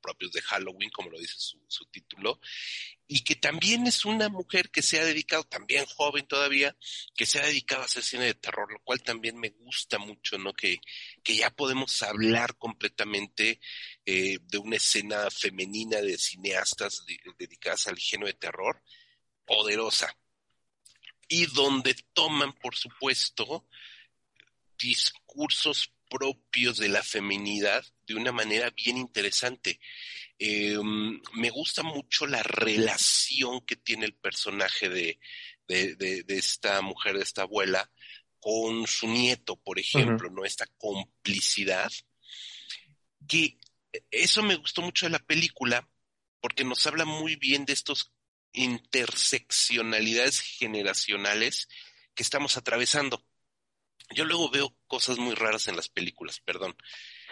propios 0.00 0.30
de 0.30 0.42
Halloween, 0.42 0.90
como 0.90 1.10
lo 1.10 1.18
dice 1.18 1.34
su, 1.38 1.60
su, 1.66 1.86
título, 1.86 2.40
y 3.08 3.24
que 3.24 3.34
también 3.34 3.84
es 3.88 4.04
una 4.04 4.28
mujer 4.28 4.70
que 4.70 4.80
se 4.80 5.00
ha 5.00 5.04
dedicado, 5.04 5.42
también 5.42 5.86
joven 5.86 6.24
todavía, 6.28 6.76
que 7.16 7.26
se 7.26 7.40
ha 7.40 7.46
dedicado 7.46 7.82
a 7.82 7.86
hacer 7.86 8.04
cine 8.04 8.26
de 8.26 8.34
terror, 8.34 8.72
lo 8.72 8.78
cual 8.84 9.02
también 9.02 9.40
me 9.40 9.48
gusta 9.48 9.98
mucho, 9.98 10.38
¿no? 10.38 10.52
Que, 10.52 10.80
que 11.24 11.34
ya 11.34 11.50
podemos 11.50 12.00
hablar 12.02 12.56
completamente 12.56 13.60
eh, 14.06 14.38
de 14.40 14.58
una 14.58 14.76
escena 14.76 15.28
femenina 15.32 16.00
de 16.00 16.16
cineastas 16.16 17.04
dedicadas 17.36 17.88
al 17.88 17.98
género 17.98 18.28
de 18.28 18.34
terror, 18.34 18.84
poderosa. 19.44 20.16
Y 21.26 21.46
donde 21.46 21.96
toman, 22.12 22.52
por 22.52 22.76
supuesto, 22.76 23.66
discursos 24.80 25.92
propios 26.08 26.78
de 26.78 26.88
la 26.88 27.02
feminidad 27.02 27.84
de 28.06 28.14
una 28.14 28.32
manera 28.32 28.70
bien 28.70 28.96
interesante. 28.96 29.80
Em, 30.38 31.20
me 31.34 31.50
gusta 31.50 31.82
mucho 31.82 32.26
la 32.26 32.42
relación 32.42 33.60
que 33.60 33.76
tiene 33.76 34.06
el 34.06 34.14
personaje 34.14 34.88
de, 34.88 35.18
de, 35.68 36.24
esta 36.28 36.80
mujer, 36.82 37.16
de 37.16 37.22
esta 37.22 37.42
abuela, 37.42 37.90
con 38.40 38.86
su 38.86 39.06
nieto, 39.06 39.56
por 39.56 39.78
ejemplo, 39.78 40.30
¿no? 40.30 40.44
Esta 40.44 40.66
complicidad. 40.78 41.92
Que 43.28 43.58
eso 44.10 44.42
me 44.42 44.56
gustó 44.56 44.82
mucho 44.82 45.06
de 45.06 45.10
la 45.10 45.18
película, 45.18 45.88
porque 46.40 46.64
nos 46.64 46.86
habla 46.86 47.04
muy 47.04 47.36
bien 47.36 47.66
de 47.66 47.74
estos 47.74 48.12
interseccionalidades 48.52 50.40
generacionales 50.40 51.68
que 52.14 52.22
estamos 52.22 52.56
atravesando. 52.56 53.24
Yo 54.14 54.24
luego 54.24 54.50
veo 54.50 54.76
cosas 54.86 55.18
muy 55.18 55.34
raras 55.34 55.68
en 55.68 55.76
las 55.76 55.88
películas, 55.88 56.40
perdón, 56.40 56.76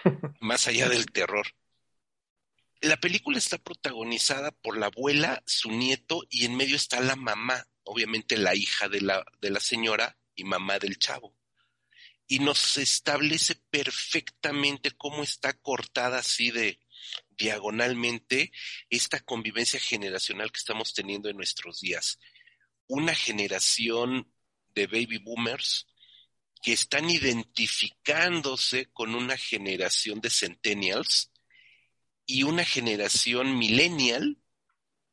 más 0.40 0.66
allá 0.68 0.88
del 0.88 1.06
terror. 1.06 1.46
La 2.80 2.96
película 2.96 3.38
está 3.38 3.58
protagonizada 3.58 4.52
por 4.52 4.78
la 4.78 4.86
abuela, 4.86 5.42
su 5.46 5.70
nieto 5.70 6.22
y 6.30 6.44
en 6.44 6.56
medio 6.56 6.76
está 6.76 7.00
la 7.00 7.16
mamá, 7.16 7.66
obviamente 7.82 8.36
la 8.36 8.54
hija 8.54 8.88
de 8.88 9.00
la, 9.00 9.24
de 9.40 9.50
la 9.50 9.58
señora 9.58 10.16
y 10.36 10.44
mamá 10.44 10.78
del 10.78 10.98
chavo. 10.98 11.34
Y 12.28 12.38
nos 12.38 12.76
establece 12.76 13.56
perfectamente 13.70 14.92
cómo 14.92 15.24
está 15.24 15.54
cortada 15.54 16.18
así 16.18 16.52
de 16.52 16.78
diagonalmente 17.30 18.52
esta 18.90 19.18
convivencia 19.20 19.80
generacional 19.80 20.52
que 20.52 20.58
estamos 20.58 20.94
teniendo 20.94 21.28
en 21.28 21.36
nuestros 21.36 21.80
días. 21.80 22.20
Una 22.86 23.14
generación 23.14 24.32
de 24.74 24.86
baby 24.86 25.18
boomers 25.18 25.87
que 26.62 26.72
están 26.72 27.10
identificándose 27.10 28.86
con 28.86 29.14
una 29.14 29.36
generación 29.36 30.20
de 30.20 30.30
centennials 30.30 31.30
y 32.26 32.42
una 32.42 32.64
generación 32.64 33.58
millennial 33.58 34.38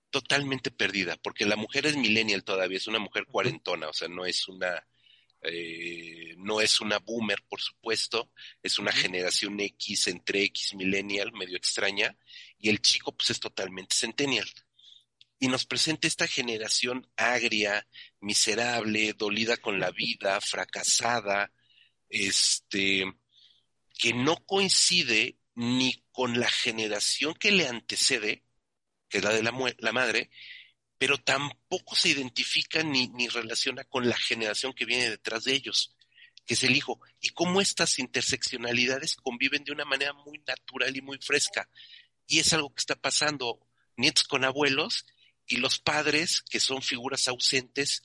totalmente 0.09 0.71
perdida, 0.71 1.17
porque 1.17 1.45
la 1.45 1.55
mujer 1.55 1.85
es 1.85 1.97
millennial 1.97 2.43
todavía, 2.43 2.77
es 2.77 2.87
una 2.87 2.99
mujer 2.99 3.25
cuarentona, 3.25 3.89
o 3.89 3.93
sea, 3.93 4.07
no 4.07 4.25
es 4.25 4.47
una, 4.47 4.87
eh, 5.41 6.35
no 6.37 6.61
es 6.61 6.79
una 6.81 6.99
boomer, 6.99 7.43
por 7.49 7.61
supuesto, 7.61 8.31
es 8.63 8.79
una 8.79 8.91
generación 8.91 9.59
X 9.59 10.07
entre 10.07 10.43
X 10.43 10.73
millennial, 10.75 11.33
medio 11.33 11.57
extraña, 11.57 12.17
y 12.57 12.69
el 12.69 12.81
chico 12.81 13.11
pues 13.11 13.31
es 13.31 13.39
totalmente 13.39 13.95
centennial 13.95 14.47
y 15.39 15.47
nos 15.47 15.65
presenta 15.65 16.07
esta 16.07 16.27
generación 16.27 17.09
agria, 17.17 17.87
miserable, 18.21 19.13
dolida 19.13 19.57
con 19.57 19.79
la 19.79 19.91
vida, 19.91 20.39
fracasada, 20.39 21.51
este, 22.09 23.05
que 23.97 24.13
no 24.13 24.37
coincide 24.45 25.37
ni 25.55 26.03
con 26.11 26.39
la 26.39 26.49
generación 26.49 27.33
que 27.33 27.51
le 27.51 27.67
antecede, 27.67 28.43
que 29.09 29.17
es 29.17 29.23
la 29.23 29.33
de 29.33 29.43
la, 29.43 29.53
la 29.79 29.91
madre, 29.91 30.29
pero 30.97 31.17
tampoco 31.17 31.95
se 31.95 32.09
identifica 32.09 32.83
ni, 32.83 33.07
ni 33.09 33.27
relaciona 33.27 33.83
con 33.83 34.07
la 34.07 34.17
generación 34.17 34.73
que 34.73 34.85
viene 34.85 35.09
detrás 35.09 35.43
de 35.43 35.53
ellos, 35.53 35.95
que 36.45 36.53
es 36.53 36.63
el 36.63 36.75
hijo, 36.75 37.01
y 37.19 37.29
cómo 37.29 37.59
estas 37.59 37.99
interseccionalidades 37.99 39.15
conviven 39.15 39.63
de 39.63 39.73
una 39.73 39.85
manera 39.85 40.13
muy 40.13 40.41
natural 40.47 40.95
y 40.95 41.01
muy 41.01 41.17
fresca. 41.17 41.69
Y 42.27 42.39
es 42.39 42.53
algo 42.53 42.73
que 42.73 42.79
está 42.79 42.95
pasando 42.95 43.59
nietos 43.97 44.23
con 44.23 44.45
abuelos 44.45 45.05
y 45.47 45.57
los 45.57 45.79
padres, 45.79 46.41
que 46.41 46.59
son 46.59 46.81
figuras 46.81 47.27
ausentes, 47.27 48.03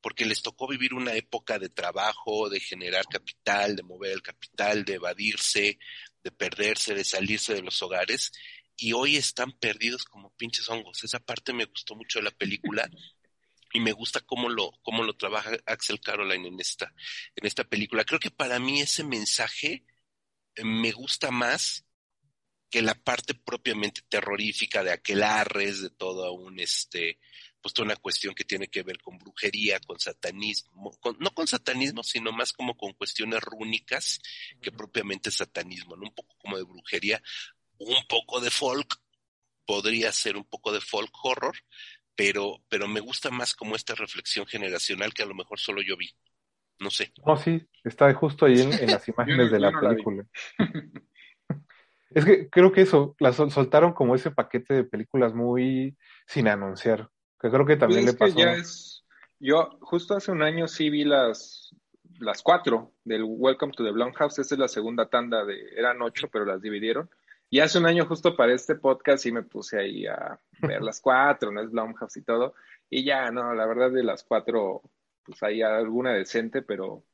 porque 0.00 0.24
les 0.24 0.42
tocó 0.42 0.66
vivir 0.66 0.94
una 0.94 1.14
época 1.14 1.58
de 1.58 1.68
trabajo, 1.68 2.48
de 2.48 2.60
generar 2.60 3.06
capital, 3.06 3.76
de 3.76 3.82
mover 3.82 4.12
el 4.12 4.22
capital, 4.22 4.84
de 4.84 4.94
evadirse, 4.94 5.78
de 6.22 6.30
perderse, 6.30 6.94
de 6.94 7.04
salirse 7.04 7.54
de 7.54 7.62
los 7.62 7.80
hogares, 7.82 8.32
y 8.76 8.92
hoy 8.92 9.16
están 9.16 9.52
perdidos 9.52 10.04
como 10.04 10.30
pinches 10.36 10.68
hongos. 10.68 11.04
Esa 11.04 11.20
parte 11.20 11.52
me 11.52 11.66
gustó 11.66 11.94
mucho 11.94 12.18
de 12.18 12.24
la 12.24 12.30
película 12.30 12.88
y 13.72 13.80
me 13.80 13.92
gusta 13.92 14.20
cómo 14.20 14.48
lo, 14.48 14.72
cómo 14.82 15.04
lo 15.04 15.14
trabaja 15.16 15.50
Axel 15.66 16.00
Caroline 16.00 16.48
en 16.48 16.58
esta, 16.58 16.92
en 17.36 17.46
esta 17.46 17.64
película. 17.64 18.04
Creo 18.04 18.18
que 18.18 18.30
para 18.30 18.58
mí 18.58 18.80
ese 18.80 19.04
mensaje 19.04 19.84
me 20.62 20.92
gusta 20.92 21.30
más 21.30 21.84
que 22.70 22.82
la 22.82 22.94
parte 22.94 23.34
propiamente 23.34 24.02
terrorífica 24.08 24.84
de 24.84 24.92
aquel 24.92 25.22
arres, 25.22 25.82
de 25.82 25.90
todo 25.90 26.32
un, 26.32 26.60
este, 26.60 27.18
pues 27.60 27.74
toda 27.74 27.86
una 27.86 27.96
cuestión 27.96 28.34
que 28.34 28.44
tiene 28.44 28.68
que 28.68 28.82
ver 28.82 28.98
con 29.00 29.18
brujería, 29.18 29.80
con 29.80 29.98
satanismo, 29.98 30.96
no 31.18 31.30
con 31.32 31.46
satanismo, 31.46 32.02
sino 32.02 32.32
más 32.32 32.52
como 32.52 32.76
con 32.76 32.92
cuestiones 32.92 33.42
rúnicas 33.42 34.20
que 34.62 34.70
propiamente 34.70 35.30
satanismo, 35.30 35.96
¿no? 35.96 36.04
Un 36.04 36.14
poco 36.14 36.36
como 36.38 36.56
de 36.56 36.62
brujería, 36.62 37.20
un 37.78 38.06
poco 38.08 38.40
de 38.40 38.50
folk, 38.50 39.00
podría 39.66 40.12
ser 40.12 40.36
un 40.36 40.44
poco 40.44 40.72
de 40.72 40.80
folk 40.80 41.12
horror, 41.22 41.56
pero, 42.14 42.62
pero 42.68 42.86
me 42.86 43.00
gusta 43.00 43.30
más 43.30 43.54
como 43.54 43.76
esta 43.76 43.94
reflexión 43.94 44.46
generacional 44.46 45.12
que 45.12 45.22
a 45.22 45.26
lo 45.26 45.34
mejor 45.34 45.58
solo 45.58 45.82
yo 45.82 45.96
vi. 45.96 46.10
No 46.78 46.90
sé. 46.90 47.12
No, 47.26 47.36
sí, 47.36 47.60
está 47.84 48.12
justo 48.14 48.46
ahí 48.46 48.60
en, 48.60 48.90
las 48.90 49.06
imágenes 49.08 49.50
de 49.50 49.60
la 49.60 49.70
película. 49.70 50.24
Es 52.10 52.24
que 52.24 52.50
creo 52.50 52.72
que 52.72 52.82
eso, 52.82 53.14
la 53.20 53.32
soltaron 53.32 53.92
como 53.92 54.14
ese 54.14 54.30
paquete 54.30 54.74
de 54.74 54.84
películas 54.84 55.32
muy 55.32 55.96
sin 56.26 56.48
anunciar, 56.48 57.08
que 57.40 57.50
creo 57.50 57.64
que 57.64 57.76
también 57.76 58.04
pues 58.04 58.14
le 58.14 58.18
pasó. 58.18 58.38
ya 58.38 58.52
es, 58.54 59.04
yo 59.38 59.78
justo 59.80 60.16
hace 60.16 60.32
un 60.32 60.42
año 60.42 60.66
sí 60.66 60.90
vi 60.90 61.04
las, 61.04 61.74
las 62.18 62.42
cuatro 62.42 62.92
del 63.04 63.22
Welcome 63.24 63.72
to 63.72 63.84
the 63.84 63.92
Blumhouse, 63.92 64.40
esa 64.40 64.54
es 64.54 64.58
la 64.58 64.68
segunda 64.68 65.08
tanda 65.08 65.44
de, 65.44 65.56
eran 65.76 66.02
ocho, 66.02 66.28
pero 66.28 66.44
las 66.44 66.60
dividieron. 66.60 67.08
Y 67.48 67.60
hace 67.60 67.78
un 67.78 67.86
año 67.86 68.06
justo 68.06 68.36
para 68.36 68.52
este 68.52 68.76
podcast 68.76 69.22
sí 69.22 69.32
me 69.32 69.42
puse 69.42 69.78
ahí 69.78 70.06
a 70.06 70.38
ver 70.62 70.82
las 70.82 71.00
cuatro, 71.00 71.50
¿no? 71.50 71.60
Es 71.60 71.70
Blumhouse 71.70 72.16
y 72.16 72.22
todo. 72.22 72.54
Y 72.88 73.04
ya, 73.04 73.30
no, 73.30 73.54
la 73.54 73.66
verdad 73.66 73.90
de 73.90 74.04
las 74.04 74.22
cuatro, 74.24 74.82
pues 75.24 75.42
hay 75.42 75.62
alguna 75.62 76.12
decente, 76.12 76.62
pero 76.62 77.04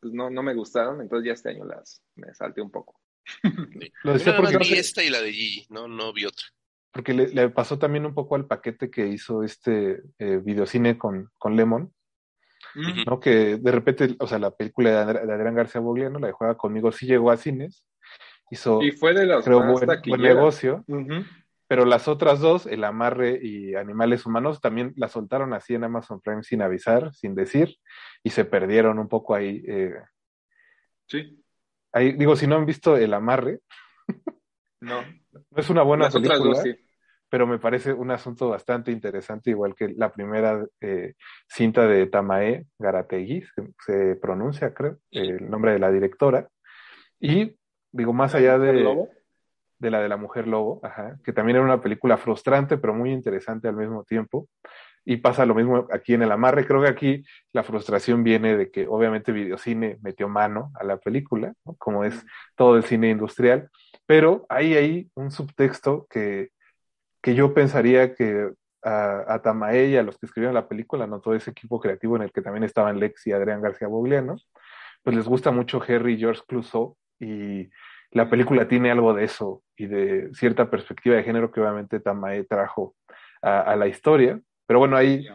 pues 0.00 0.12
no, 0.12 0.30
no 0.30 0.42
me 0.42 0.54
gustaron, 0.54 1.00
entonces 1.00 1.26
ya 1.26 1.32
este 1.32 1.50
año 1.50 1.64
las 1.64 2.02
me 2.14 2.34
salté 2.34 2.60
un 2.60 2.70
poco. 2.70 2.97
Lo 4.04 4.12
decía 4.12 4.36
porque 4.36 4.58
vi 4.58 4.74
esta 4.74 5.02
y 5.02 5.10
la 5.10 5.20
de 5.20 5.32
Gigi, 5.32 5.66
no, 5.70 5.88
no 5.88 6.12
vi 6.12 6.24
otra. 6.24 6.44
Porque 6.92 7.14
le, 7.14 7.48
pasó 7.50 7.78
también 7.78 8.06
un 8.06 8.14
poco 8.14 8.34
al 8.34 8.46
paquete 8.46 8.90
que 8.90 9.06
hizo 9.06 9.42
este 9.42 10.02
eh, 10.18 10.40
videocine 10.42 10.96
con, 10.96 11.30
con 11.36 11.54
Lemon, 11.54 11.92
¿no? 13.06 13.20
Que 13.20 13.56
de 13.56 13.70
repente, 13.70 14.16
o 14.18 14.26
sea, 14.26 14.38
la 14.38 14.50
película 14.50 15.04
de, 15.04 15.32
Adrián 15.32 15.54
García 15.54 15.80
Bogliano, 15.80 16.18
la 16.18 16.28
de 16.28 16.32
Juega 16.32 16.56
conmigo, 16.56 16.90
sí 16.90 17.06
llegó 17.06 17.30
a 17.30 17.36
cines, 17.36 17.84
hizo, 18.50 18.82
y 18.82 18.92
fue 18.92 19.14
de 19.14 19.42
creo, 19.42 19.64
buen, 19.64 20.20
negocio, 20.20 20.84
pero 21.68 21.84
las 21.84 22.08
otras 22.08 22.40
dos, 22.40 22.66
El 22.66 22.82
Amarre 22.82 23.38
y 23.42 23.74
Animales 23.74 24.24
Humanos, 24.24 24.60
también 24.60 24.94
la 24.96 25.08
soltaron 25.08 25.52
así 25.52 25.74
en 25.74 25.84
Amazon 25.84 26.20
Prime 26.20 26.42
sin 26.42 26.62
avisar, 26.62 27.12
sin 27.12 27.34
decir, 27.34 27.76
y 28.22 28.30
se 28.30 28.46
perdieron 28.46 28.98
un 28.98 29.08
poco 29.08 29.34
ahí. 29.34 29.62
Eh. 29.68 29.94
sí. 31.06 31.44
Ahí, 31.92 32.12
digo, 32.12 32.36
si 32.36 32.46
no 32.46 32.56
han 32.56 32.66
visto 32.66 32.96
El 32.96 33.14
Amarre, 33.14 33.60
no. 34.80 35.02
no 35.02 35.56
es 35.56 35.70
una 35.70 35.82
buena 35.82 36.10
película 36.10 36.62
pero 37.28 37.46
me 37.46 37.58
parece 37.58 37.92
un 37.92 38.10
asunto 38.10 38.48
bastante 38.48 38.90
interesante, 38.90 39.50
igual 39.50 39.74
que 39.74 39.88
la 39.88 40.12
primera 40.12 40.64
eh, 40.80 41.14
cinta 41.46 41.86
de 41.86 42.06
Tamae 42.06 42.66
Garategui, 42.78 43.44
se, 43.84 44.16
pronuncia, 44.16 44.72
creo, 44.72 44.98
el 45.10 45.48
nombre 45.50 45.72
de 45.72 45.78
la 45.78 45.90
directora. 45.90 46.48
Y 47.20 47.56
digo, 47.92 48.12
más 48.12 48.34
allá 48.34 48.58
de, 48.58 48.72
de 49.78 49.90
la 49.90 50.00
de 50.00 50.08
la 50.08 50.16
mujer 50.16 50.46
lobo, 50.46 50.80
que 51.22 51.32
también 51.32 51.56
era 51.56 51.64
una 51.64 51.80
película 51.80 52.16
frustrante, 52.16 52.78
pero 52.78 52.94
muy 52.94 53.12
interesante 53.12 53.68
al 53.68 53.76
mismo 53.76 54.04
tiempo. 54.04 54.48
Y 55.10 55.18
pasa 55.18 55.46
lo 55.46 55.54
mismo 55.54 55.86
aquí 55.92 56.14
en 56.14 56.22
El 56.22 56.32
Amarre. 56.32 56.66
Creo 56.66 56.82
que 56.82 56.88
aquí 56.88 57.24
la 57.52 57.62
frustración 57.62 58.24
viene 58.24 58.56
de 58.56 58.70
que 58.70 58.86
obviamente 58.86 59.32
Videocine 59.32 59.98
metió 60.02 60.28
mano 60.28 60.70
a 60.74 60.84
la 60.84 60.98
película, 60.98 61.54
como 61.78 62.04
es 62.04 62.26
todo 62.56 62.76
el 62.76 62.84
cine 62.84 63.08
industrial, 63.10 63.70
pero 64.06 64.44
hay 64.48 64.74
ahí 64.74 65.10
un 65.14 65.30
subtexto 65.30 66.06
que 66.10 66.50
que 67.22 67.34
yo 67.34 67.54
pensaría 67.54 68.14
que 68.14 68.50
a, 68.82 69.40
Tamae 69.42 69.88
y 69.88 69.96
a 69.96 70.02
los 70.02 70.18
que 70.18 70.26
escribieron 70.26 70.54
la 70.54 70.68
película, 70.68 71.06
no 71.06 71.20
todo 71.20 71.34
ese 71.34 71.50
equipo 71.50 71.80
creativo 71.80 72.16
en 72.16 72.22
el 72.22 72.32
que 72.32 72.42
también 72.42 72.64
estaban 72.64 72.98
Lex 72.98 73.26
y 73.26 73.32
Adrián 73.32 73.60
García 73.60 73.88
Bogliano, 73.88 74.36
pues 75.02 75.16
les 75.16 75.26
gusta 75.26 75.50
mucho 75.50 75.82
Harry 75.86 76.14
y 76.14 76.18
George 76.18 76.42
Clouseau 76.46 76.96
y 77.18 77.68
la 78.12 78.30
película 78.30 78.68
tiene 78.68 78.90
algo 78.90 79.12
de 79.12 79.24
eso 79.24 79.62
y 79.76 79.86
de 79.86 80.30
cierta 80.32 80.70
perspectiva 80.70 81.16
de 81.16 81.24
género 81.24 81.50
que 81.50 81.60
obviamente 81.60 82.00
Tamae 82.00 82.44
trajo 82.44 82.94
a, 83.42 83.76
la 83.76 83.86
historia. 83.86 84.40
Pero 84.68 84.80
bueno, 84.80 84.98
ahí, 84.98 85.26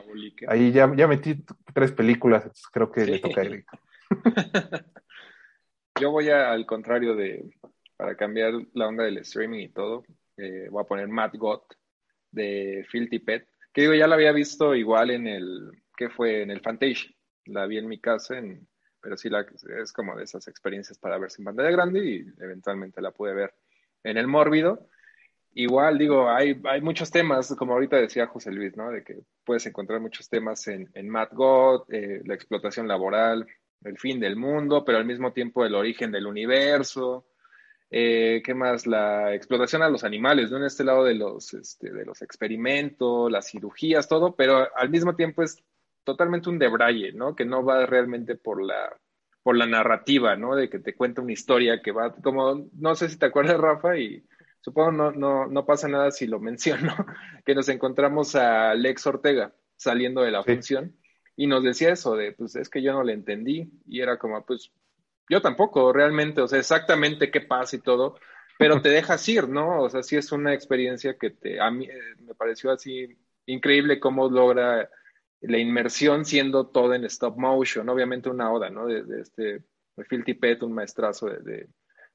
ahí 0.48 0.72
ya, 0.72 0.94
ya 0.96 1.08
metí 1.08 1.44
tres 1.74 1.92
películas, 1.92 2.44
entonces 2.44 2.68
creo 2.72 2.92
que 2.92 3.04
le 3.04 3.18
toca 3.18 3.42
a 3.42 3.44
Eric. 3.44 3.68
Yo 6.00 6.12
voy 6.12 6.30
al 6.30 6.68
contrario 6.68 7.16
de, 7.16 7.44
para 7.98 8.16
cambiar 8.16 8.54
la 8.74 8.88
onda 8.88 9.06
del 9.06 9.18
streaming 9.18 9.62
y 9.62 9.70
todo, 9.70 10.04
eh, 10.38 10.68
voy 10.70 10.84
a 10.84 10.88
poner 10.88 11.08
Matt 11.08 11.36
Gott 11.38 11.64
de 12.30 12.86
Filthy 12.92 13.18
Pet, 13.18 13.50
que 13.74 13.82
digo, 13.82 13.96
ya 13.96 14.06
la 14.06 14.14
había 14.14 14.34
visto 14.34 14.76
igual 14.76 15.10
en 15.10 15.26
el, 15.26 15.72
¿qué 15.98 16.10
fue? 16.10 16.44
En 16.44 16.52
el 16.52 16.62
Fantasia, 16.62 17.10
la 17.46 17.66
vi 17.66 17.80
en 17.80 17.88
mi 17.88 18.00
casa, 18.00 18.38
en, 18.38 18.68
pero 19.02 19.18
sí 19.18 19.32
la, 19.32 19.48
es 19.82 19.92
como 19.92 20.16
de 20.16 20.26
esas 20.26 20.48
experiencias 20.48 21.00
para 21.00 21.18
verse 21.18 21.42
en 21.42 21.46
pantalla 21.46 21.72
grande 21.72 22.06
y 22.06 22.26
eventualmente 22.40 23.02
la 23.02 23.10
pude 23.10 23.34
ver 23.34 23.56
en 24.04 24.18
el 24.18 24.28
mórbido. 24.28 24.90
Igual, 25.56 25.98
digo, 25.98 26.30
hay, 26.30 26.60
hay 26.66 26.82
muchos 26.82 27.12
temas, 27.12 27.54
como 27.56 27.74
ahorita 27.74 27.98
decía 27.98 28.28
José 28.28 28.52
Luis, 28.52 28.76
¿no? 28.76 28.90
De 28.90 29.04
que 29.04 29.20
puedes 29.44 29.66
encontrar 29.66 30.00
muchos 30.00 30.28
temas 30.30 30.68
en, 30.68 30.90
en 30.94 31.10
Matt 31.10 31.34
God, 31.34 31.84
eh, 31.94 32.22
la 32.26 32.34
explotación 32.34 32.88
laboral, 32.88 33.46
el 33.84 33.98
fin 34.00 34.20
del 34.20 34.36
mundo, 34.36 34.84
pero 34.84 34.98
al 34.98 35.06
mismo 35.06 35.32
tiempo 35.34 35.66
el 35.66 35.76
origen 35.76 36.12
del 36.12 36.26
universo, 36.26 37.26
eh, 37.96 38.42
¿Qué 38.44 38.56
más? 38.56 38.88
La 38.88 39.36
explotación 39.36 39.84
a 39.84 39.90
los 39.90 40.04
animales, 40.04 40.50
¿no? 40.50 40.58
En 40.58 40.64
este 40.64 40.84
lado 40.84 41.04
de 41.04 41.14
los, 41.14 41.54
este, 41.54 41.92
de 41.92 42.04
los 42.06 42.24
experimentos, 42.24 43.32
las 43.32 43.52
cirugías, 43.52 44.08
todo, 44.08 44.36
pero 44.36 44.68
al 44.76 44.90
mismo 44.90 45.16
tiempo 45.16 45.44
es 45.44 45.64
totalmente 46.04 46.50
un 46.50 46.58
debraye, 46.58 47.14
¿no? 47.14 47.36
Que 47.36 47.46
no 47.46 47.64
va 47.64 47.86
realmente 47.86 48.34
por 48.34 48.64
la, 48.64 48.98
por 49.44 49.56
la 49.56 49.68
narrativa, 49.68 50.36
¿no? 50.36 50.56
De 50.56 50.72
que 50.72 50.80
te 50.80 50.96
cuenta 50.96 51.22
una 51.22 51.34
historia 51.34 51.84
que 51.84 51.92
va, 51.92 52.16
como, 52.16 52.68
no 52.74 52.96
sé 52.96 53.10
si 53.10 53.20
te 53.20 53.28
acuerdas, 53.28 53.60
Rafa, 53.60 53.96
y 53.96 54.26
supongo 54.64 54.92
no, 54.92 55.12
no, 55.12 55.48
no 55.48 55.66
pasa 55.66 55.88
nada 55.88 56.10
si 56.12 56.26
lo 56.26 56.40
menciono, 56.40 56.96
que 57.46 57.54
nos 57.54 57.70
encontramos 57.70 58.36
a 58.36 58.74
Lex 58.74 59.06
Ortega 59.06 59.54
saliendo 59.76 60.22
de 60.22 60.32
la 60.32 60.44
función 60.44 60.96
y 61.36 61.48
nos 61.48 61.64
decía 61.64 61.92
eso 61.92 62.16
de, 62.16 62.32
pues 62.32 62.56
es 62.56 62.70
que 62.70 62.82
yo 62.82 62.94
no 62.94 63.04
le 63.04 63.14
entendí 63.14 63.70
y 63.86 64.02
era 64.02 64.18
como, 64.18 64.46
pues 64.46 64.72
yo 65.30 65.42
tampoco, 65.42 65.92
realmente, 65.92 66.42
o 66.42 66.48
sea, 66.48 66.60
exactamente 66.60 67.32
qué 67.32 67.42
pasa 67.42 67.76
y 67.76 67.80
todo, 67.80 68.16
pero 68.58 68.82
te 68.82 68.90
dejas 68.90 69.28
ir, 69.30 69.50
¿no? 69.50 69.82
O 69.82 69.90
sea, 69.90 70.04
sí 70.04 70.16
es 70.16 70.32
una 70.32 70.54
experiencia 70.54 71.18
que 71.18 71.32
te, 71.32 71.60
a 71.60 71.70
mí 71.72 71.86
eh, 71.86 72.16
me 72.20 72.36
pareció 72.36 72.72
así 72.72 73.18
increíble 73.46 74.00
cómo 74.00 74.30
logra 74.30 74.90
la 75.42 75.58
inmersión 75.58 76.24
siendo 76.24 76.68
todo 76.68 76.94
en 76.94 77.04
stop 77.06 77.38
motion, 77.38 77.90
obviamente 77.90 78.30
una 78.30 78.52
oda, 78.52 78.70
¿no? 78.70 78.86
De, 78.86 79.04
este, 79.20 79.64
de 79.96 80.06
Phil 80.08 80.24
Tippett, 80.24 80.64
un 80.64 80.74
maestrazo 80.74 81.28
de, 81.28 81.40
de, 81.42 81.70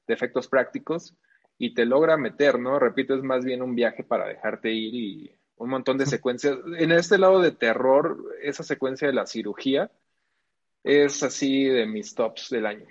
efectos 0.07 0.47
prácticos, 0.47 1.15
y 1.61 1.73
te 1.73 1.85
logra 1.85 2.17
meter, 2.17 2.57
¿no? 2.57 2.79
Repito, 2.79 3.13
es 3.13 3.21
más 3.21 3.43
bien 3.43 3.61
un 3.61 3.75
viaje 3.75 4.03
para 4.03 4.27
dejarte 4.27 4.71
ir 4.71 4.95
y 4.95 5.31
un 5.57 5.69
montón 5.69 5.97
de 5.97 6.05
secuencias. 6.05 6.57
En 6.77 6.93
este 6.93 7.17
lado 7.17 7.41
de 7.41 7.51
terror, 7.51 8.17
esa 8.41 8.63
secuencia 8.63 9.07
de 9.09 9.13
la 9.13 9.27
cirugía 9.27 9.91
es 10.83 11.21
así 11.21 11.65
de 11.65 11.85
mis 11.85 12.15
tops 12.15 12.49
del 12.49 12.65
año. 12.65 12.87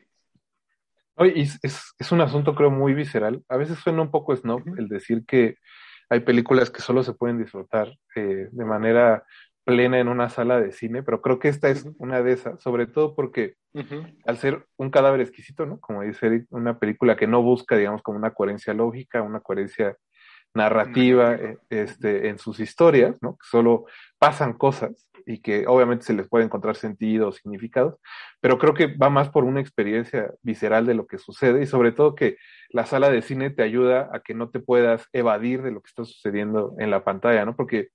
Es, 1.16 1.58
es, 1.62 2.12
un 2.12 2.20
asunto, 2.20 2.54
creo, 2.54 2.70
muy 2.70 2.92
visceral. 2.92 3.42
A 3.48 3.56
veces 3.56 3.78
suena 3.78 4.02
un 4.02 4.10
poco 4.10 4.36
snob 4.36 4.62
el 4.78 4.86
decir 4.86 5.24
que 5.26 5.56
hay 6.10 6.20
películas 6.20 6.70
que 6.70 6.82
solo 6.82 7.02
se 7.02 7.14
pueden 7.14 7.38
disfrutar 7.38 7.88
eh, 8.14 8.48
de 8.52 8.64
manera 8.66 9.24
plena 9.68 10.00
en 10.00 10.08
una 10.08 10.30
sala 10.30 10.58
de 10.58 10.72
cine, 10.72 11.02
pero 11.02 11.20
creo 11.20 11.38
que 11.38 11.48
esta 11.48 11.68
es 11.68 11.86
una 11.98 12.22
de 12.22 12.32
esas, 12.32 12.58
sobre 12.62 12.86
todo 12.86 13.14
porque 13.14 13.56
al 14.24 14.38
ser 14.38 14.64
un 14.78 14.90
cadáver 14.90 15.20
exquisito, 15.20 15.66
¿no? 15.66 15.78
Como 15.78 16.00
dice 16.00 16.26
Eric, 16.26 16.46
una 16.48 16.78
película 16.78 17.16
que 17.16 17.26
no 17.26 17.42
busca, 17.42 17.76
digamos, 17.76 18.02
como 18.02 18.16
una 18.16 18.32
coherencia 18.32 18.72
lógica, 18.72 19.20
una 19.20 19.40
coherencia 19.40 19.94
narrativa 20.54 21.34
eh, 21.34 21.58
este, 21.68 22.30
en 22.30 22.38
sus 22.38 22.60
historias, 22.60 23.18
¿no? 23.20 23.32
Que 23.32 23.46
solo 23.46 23.84
pasan 24.18 24.54
cosas 24.54 25.06
y 25.28 25.40
que 25.40 25.66
obviamente 25.66 26.06
se 26.06 26.14
les 26.14 26.26
puede 26.26 26.46
encontrar 26.46 26.74
sentido 26.74 27.28
o 27.28 27.32
significados, 27.32 27.96
pero 28.40 28.56
creo 28.56 28.72
que 28.72 28.86
va 28.86 29.10
más 29.10 29.28
por 29.28 29.44
una 29.44 29.60
experiencia 29.60 30.32
visceral 30.42 30.86
de 30.86 30.94
lo 30.94 31.06
que 31.06 31.18
sucede 31.18 31.62
y 31.62 31.66
sobre 31.66 31.92
todo 31.92 32.14
que 32.14 32.38
la 32.70 32.86
sala 32.86 33.10
de 33.10 33.20
cine 33.20 33.50
te 33.50 33.62
ayuda 33.62 34.08
a 34.10 34.20
que 34.20 34.32
no 34.32 34.48
te 34.48 34.58
puedas 34.58 35.06
evadir 35.12 35.62
de 35.62 35.70
lo 35.70 35.82
que 35.82 35.88
está 35.88 36.06
sucediendo 36.06 36.74
en 36.78 36.90
la 36.90 37.04
pantalla, 37.04 37.44
¿no? 37.44 37.54
Porque 37.54 37.90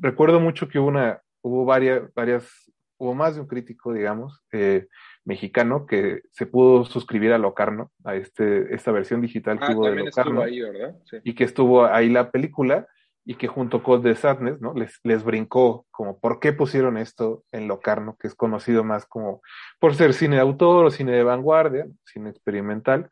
recuerdo 0.00 0.40
mucho 0.40 0.68
que 0.68 0.80
hubo 0.80 0.88
una, 0.88 1.22
hubo 1.40 1.64
varias, 1.64 2.12
varias, 2.14 2.50
hubo 2.98 3.14
más 3.14 3.36
de 3.36 3.42
un 3.42 3.46
crítico, 3.46 3.92
digamos, 3.92 4.42
eh, 4.50 4.88
mexicano 5.24 5.86
que 5.86 6.22
se 6.32 6.46
pudo 6.46 6.84
suscribir 6.84 7.32
a 7.32 7.38
Locarno, 7.38 7.92
a 8.02 8.16
este, 8.16 8.74
esta 8.74 8.90
versión 8.90 9.20
digital 9.20 9.60
que 9.60 9.66
ah, 9.66 9.76
hubo 9.76 9.88
de 9.88 9.96
Locarno. 9.96 10.42
Ahí, 10.42 10.60
¿verdad? 10.60 10.96
Y 11.22 11.34
que 11.36 11.44
estuvo 11.44 11.84
ahí 11.84 12.08
la 12.08 12.32
película 12.32 12.88
y 13.30 13.34
que 13.34 13.46
junto 13.46 13.82
con 13.82 14.02
The 14.02 14.14
Sadness, 14.14 14.58
¿no? 14.62 14.72
Les, 14.72 15.00
les 15.02 15.22
brincó 15.22 15.84
como 15.90 16.18
por 16.18 16.40
qué 16.40 16.54
pusieron 16.54 16.96
esto 16.96 17.44
en 17.52 17.68
Locarno, 17.68 18.16
que 18.18 18.26
es 18.26 18.34
conocido 18.34 18.84
más 18.84 19.04
como 19.04 19.42
por 19.78 19.94
ser 19.94 20.14
cine 20.14 20.36
de 20.36 20.40
autor 20.40 20.86
o 20.86 20.90
cine 20.90 21.12
de 21.12 21.24
vanguardia, 21.24 21.86
cine 22.06 22.30
experimental. 22.30 23.10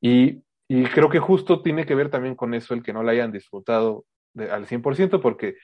Y, 0.00 0.44
y 0.68 0.84
creo 0.84 1.10
que 1.10 1.18
justo 1.18 1.62
tiene 1.62 1.84
que 1.84 1.96
ver 1.96 2.10
también 2.10 2.36
con 2.36 2.54
eso 2.54 2.74
el 2.74 2.84
que 2.84 2.92
no 2.92 3.02
la 3.02 3.10
hayan 3.10 3.32
disfrutado 3.32 4.04
de, 4.34 4.52
al 4.52 4.68
100%, 4.68 5.20
porque 5.20 5.56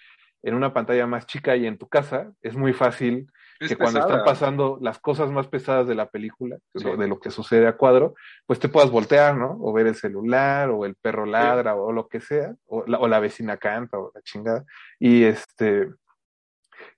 en 0.42 0.54
una 0.54 0.74
pantalla 0.74 1.06
más 1.06 1.26
chica 1.26 1.54
y 1.54 1.64
en 1.64 1.78
tu 1.78 1.88
casa 1.88 2.32
es 2.42 2.56
muy 2.56 2.72
fácil 2.72 3.28
que 3.68 3.76
cuando 3.76 4.00
están 4.00 4.24
pasando 4.24 4.78
las 4.80 4.98
cosas 4.98 5.30
más 5.30 5.48
pesadas 5.48 5.86
de 5.86 5.94
la 5.94 6.08
película, 6.08 6.58
de 6.74 7.08
lo 7.08 7.20
que 7.20 7.30
sucede 7.30 7.66
a 7.66 7.76
cuadro, 7.76 8.14
pues 8.46 8.58
te 8.58 8.68
puedas 8.68 8.90
voltear, 8.90 9.36
¿no? 9.36 9.58
O 9.60 9.72
ver 9.72 9.86
el 9.86 9.94
celular, 9.94 10.70
o 10.70 10.84
el 10.84 10.94
perro 10.94 11.26
ladra, 11.26 11.74
o 11.76 11.92
lo 11.92 12.08
que 12.08 12.20
sea, 12.20 12.54
o 12.66 12.84
la, 12.86 12.98
o 12.98 13.08
la, 13.08 13.20
vecina 13.20 13.56
canta, 13.56 13.98
o 13.98 14.10
la 14.14 14.22
chingada. 14.22 14.64
Y 14.98 15.24
este, 15.24 15.88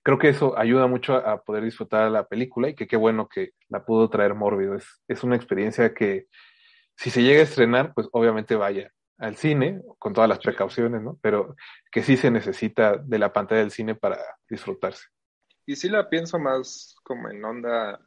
creo 0.03 0.17
que 0.17 0.29
eso 0.29 0.57
ayuda 0.57 0.87
mucho 0.87 1.15
a, 1.15 1.41
poder 1.41 1.63
disfrutar 1.63 2.09
la 2.11 2.27
película 2.27 2.69
y 2.69 2.75
que 2.75 2.87
qué 2.87 2.97
bueno 2.97 3.27
que 3.27 3.51
la 3.69 3.85
pudo 3.85 4.09
traer 4.09 4.35
Mórbido. 4.35 4.75
Es, 4.75 5.01
es 5.07 5.23
una 5.23 5.35
experiencia 5.35 5.93
que 5.93 6.27
si 6.95 7.09
se 7.09 7.23
llega 7.23 7.41
a 7.41 7.43
estrenar, 7.43 7.93
pues 7.93 8.07
obviamente 8.11 8.55
vaya 8.55 8.91
al 9.17 9.35
cine, 9.37 9.81
con 9.97 10.13
todas 10.13 10.29
las 10.29 10.39
precauciones, 10.39 11.01
¿no? 11.01 11.17
Pero 11.21 11.55
que 11.91 12.03
sí 12.03 12.17
se 12.17 12.31
necesita 12.31 12.97
de 12.97 13.19
la 13.19 13.31
pantalla 13.31 13.61
del 13.61 13.71
cine 13.71 13.95
para 13.95 14.19
disfrutarse. 14.49 15.05
Y 15.65 15.75
sí 15.75 15.89
la 15.89 16.09
pienso 16.09 16.39
más 16.39 16.95
como 17.03 17.29
en 17.29 17.43
onda 17.43 17.99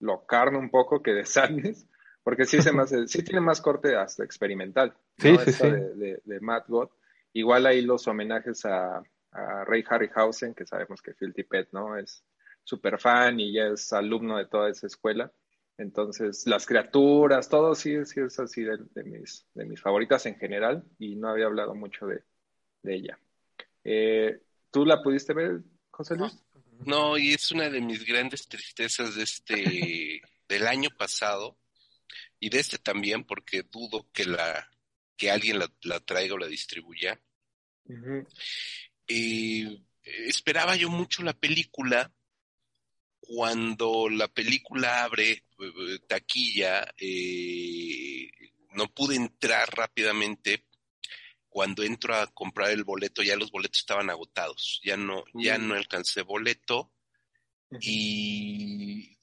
locarno 0.00 0.58
un 0.58 0.70
poco 0.70 1.02
que 1.02 1.12
de 1.12 1.24
Sadness, 1.26 1.86
porque 2.22 2.44
sí, 2.44 2.60
se 2.60 2.72
más, 2.72 2.92
sí 3.06 3.22
tiene 3.22 3.40
más 3.40 3.60
corte 3.60 3.96
hasta 3.96 4.24
experimental. 4.24 4.94
Sí, 5.18 5.36
sí, 5.44 5.52
sí. 5.52 5.70
De, 5.70 6.20
de, 6.24 6.40
Matt 6.40 6.68
God. 6.68 6.88
Igual 7.32 7.66
ahí 7.66 7.82
los 7.82 8.06
homenajes 8.08 8.64
a, 8.64 9.02
a 9.32 9.64
Ray 9.64 9.84
Harryhausen, 9.88 10.54
que 10.54 10.66
sabemos 10.66 11.00
que 11.00 11.14
Phil 11.14 11.32
Tippett, 11.32 11.72
¿no? 11.72 11.96
Es 11.96 12.24
súper 12.64 12.98
fan 12.98 13.40
y 13.40 13.52
ya 13.52 13.68
es 13.68 13.92
alumno 13.92 14.36
de 14.36 14.46
toda 14.46 14.68
esa 14.68 14.86
escuela. 14.86 15.32
Entonces, 15.78 16.46
las 16.46 16.66
criaturas, 16.66 17.48
todo 17.48 17.74
sí, 17.74 18.04
sí 18.04 18.20
es 18.20 18.38
así 18.38 18.62
de, 18.62 18.78
mis, 19.04 19.46
de 19.54 19.64
mis 19.64 19.80
favoritas 19.80 20.26
en 20.26 20.36
general 20.36 20.84
y 20.98 21.16
no 21.16 21.28
había 21.28 21.46
hablado 21.46 21.74
mucho 21.74 22.06
de, 22.06 22.22
de 22.82 22.94
ella. 22.94 23.18
Eh, 23.82 24.42
¿Tú 24.70 24.84
la 24.84 25.02
pudiste 25.02 25.32
ver, 25.32 25.62
José 25.90 26.16
Luis? 26.16 26.34
No, 26.34 26.40
y 27.18 27.34
es 27.34 27.50
una 27.52 27.68
de 27.68 27.80
mis 27.80 28.04
grandes 28.04 28.48
tristezas 28.48 29.14
de 29.14 29.22
este, 29.22 30.22
del 30.48 30.66
año 30.66 30.90
pasado, 30.96 31.58
y 32.38 32.48
de 32.48 32.60
este 32.60 32.78
también, 32.78 33.24
porque 33.24 33.62
dudo 33.62 34.08
que 34.12 34.24
la, 34.24 34.68
que 35.16 35.30
alguien 35.30 35.58
la, 35.82 36.00
traiga 36.00 36.34
o 36.34 36.38
la 36.38 36.46
distribuya. 36.46 37.20
y 39.06 39.82
esperaba 40.02 40.74
yo 40.76 40.88
mucho 40.88 41.22
la 41.22 41.34
película. 41.34 42.10
Cuando 43.20 44.08
la 44.08 44.26
película 44.26 45.04
abre 45.04 45.30
eh, 45.30 45.98
taquilla, 46.08 46.92
eh, 46.98 48.28
no 48.72 48.88
pude 48.88 49.14
entrar 49.14 49.68
rápidamente. 49.76 50.64
Cuando 51.50 51.82
entro 51.82 52.14
a 52.14 52.28
comprar 52.28 52.70
el 52.70 52.84
boleto, 52.84 53.22
ya 53.22 53.36
los 53.36 53.50
boletos 53.50 53.80
estaban 53.80 54.08
agotados. 54.08 54.80
Ya 54.82 54.96
no, 54.96 55.24
ya 55.34 55.58
no 55.58 55.74
alcancé 55.74 56.22
boleto. 56.22 56.92
Y 57.80 59.18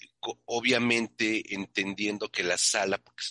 obviamente 0.46 1.56
entendiendo 1.56 2.30
que 2.30 2.44
la 2.44 2.58
sala, 2.58 2.98
porque 2.98 3.24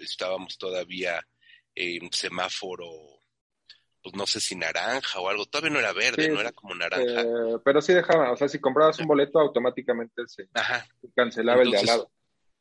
estábamos 0.00 0.58
todavía 0.58 1.26
en 1.74 2.12
semáforo, 2.12 2.90
pues 4.02 4.14
no 4.14 4.26
sé 4.26 4.40
si 4.40 4.56
naranja 4.56 5.20
o 5.20 5.28
algo, 5.28 5.46
todavía 5.46 5.70
no 5.70 5.78
era 5.78 5.92
verde, 5.92 6.28
no 6.28 6.40
era 6.40 6.52
como 6.52 6.74
naranja. 6.74 7.22
Eh, 7.22 7.58
pero 7.64 7.80
sí 7.80 7.94
dejaban, 7.94 8.30
o 8.30 8.36
sea, 8.36 8.48
si 8.48 8.58
comprabas 8.58 8.98
un 8.98 9.06
boleto 9.06 9.38
automáticamente 9.38 10.22
se, 10.26 10.48
cancelaba 11.14 11.62
el 11.62 11.70
de 11.70 11.78
al 11.78 11.86
lado. 11.86 12.12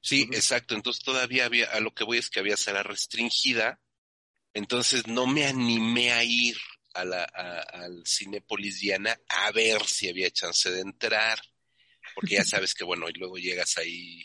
Sí, 0.02 0.27
exacto. 0.31 0.76
Entonces 0.76 1.03
todavía 1.03 1.45
había, 1.45 1.69
a 1.72 1.80
lo 1.80 1.93
que 1.93 2.03
voy 2.03 2.18
es 2.18 2.30
que 2.30 2.39
había 2.39 2.57
sala 2.57 2.84
restringida. 2.84 3.80
Entonces 4.53 5.07
no 5.07 5.28
me 5.28 5.45
animé 5.45 6.11
a 6.11 6.23
ir 6.23 6.57
a 6.94 7.06
la, 7.06 7.23
al 7.23 8.03
Cinepolis 8.06 8.80
Diana 8.80 9.18
a 9.28 9.52
ver 9.52 9.84
si 9.86 10.10
había 10.10 10.30
chance 10.32 10.69
de 10.69 10.82
entrar. 10.82 11.40
Porque 12.15 12.36
ya 12.36 12.44
sabes 12.44 12.73
que, 12.73 12.84
bueno, 12.84 13.07
y 13.10 13.14
luego 13.14 13.38
llegas 13.38 13.78
ahí 13.78 14.23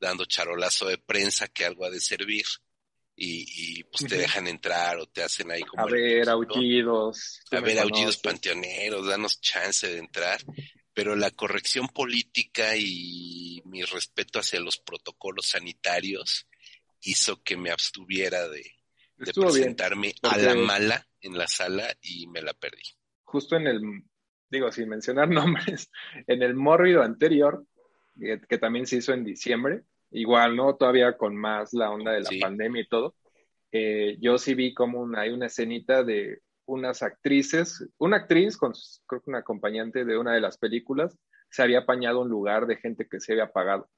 dando 0.00 0.24
charolazo 0.24 0.86
de 0.86 0.98
prensa 0.98 1.48
que 1.48 1.64
algo 1.64 1.84
ha 1.84 1.90
de 1.90 2.00
servir. 2.00 2.46
Y, 3.20 3.82
pues 3.82 4.08
te 4.08 4.16
dejan 4.16 4.46
entrar 4.46 4.96
o 4.98 5.06
te 5.06 5.24
hacen 5.24 5.50
ahí 5.50 5.62
como... 5.62 5.82
A 5.82 5.90
ver, 5.90 6.28
aullidos. 6.28 7.40
A 7.50 7.58
ver, 7.58 7.80
aullidos 7.80 8.18
panteoneros, 8.18 9.08
danos 9.08 9.40
chance 9.40 9.88
de 9.88 9.98
entrar 9.98 10.40
pero 10.98 11.14
la 11.14 11.30
corrección 11.30 11.86
política 11.86 12.76
y 12.76 13.62
mi 13.66 13.84
respeto 13.84 14.40
hacia 14.40 14.58
los 14.58 14.78
protocolos 14.78 15.50
sanitarios 15.50 16.48
hizo 17.02 17.40
que 17.44 17.56
me 17.56 17.70
abstuviera 17.70 18.48
de, 18.48 18.77
presentarme 19.18 20.14
a 20.22 20.38
la 20.38 20.54
mala 20.54 21.06
en 21.20 21.36
la 21.36 21.46
sala 21.46 21.84
y 22.00 22.26
me 22.28 22.42
la 22.42 22.54
perdí. 22.54 22.82
Justo 23.24 23.56
en 23.56 23.66
el, 23.66 23.80
digo, 24.50 24.70
sin 24.72 24.88
mencionar 24.88 25.28
nombres, 25.28 25.90
en 26.26 26.42
el 26.42 26.54
mórbido 26.54 27.02
anterior, 27.02 27.64
que, 28.18 28.58
también 28.58 28.86
se 28.86 28.96
hizo 28.96 29.12
en 29.12 29.24
diciembre, 29.24 29.82
igual, 30.10 30.56
¿no? 30.56 30.74
Todavía 30.76 31.16
con 31.16 31.36
más 31.36 31.72
la 31.72 31.90
onda 31.90 32.12
de 32.12 32.22
la 32.22 32.30
pandemia 32.40 32.82
y 32.82 32.88
todo. 32.88 33.14
Eh, 33.70 34.16
yo 34.20 34.38
sí 34.38 34.54
vi 34.54 34.72
como 34.74 35.06
hay 35.16 35.30
una 35.30 35.46
escenita 35.46 36.02
de 36.02 36.40
unas 36.66 37.02
actrices, 37.02 37.86
una 37.98 38.18
actriz 38.18 38.56
con 38.56 38.72
creo 39.06 39.22
que 39.22 39.30
una 39.30 39.38
acompañante 39.38 40.04
de 40.04 40.18
una 40.18 40.34
de 40.34 40.40
las 40.40 40.58
películas, 40.58 41.16
se 41.50 41.62
había 41.62 41.80
apañado 41.80 42.20
un 42.20 42.28
lugar 42.28 42.66
de 42.66 42.76
gente 42.76 43.06
que 43.08 43.20
se 43.20 43.32
había 43.32 43.52
pagado. 43.52 43.88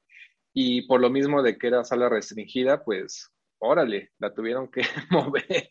Y 0.52 0.82
por 0.82 1.00
lo 1.00 1.10
mismo 1.10 1.42
de 1.42 1.58
que 1.58 1.68
era 1.68 1.84
sala 1.84 2.08
restringida, 2.08 2.84
pues 2.84 3.30
órale, 3.60 4.12
la 4.18 4.34
tuvieron 4.34 4.70
que 4.70 4.82
mover. 5.10 5.70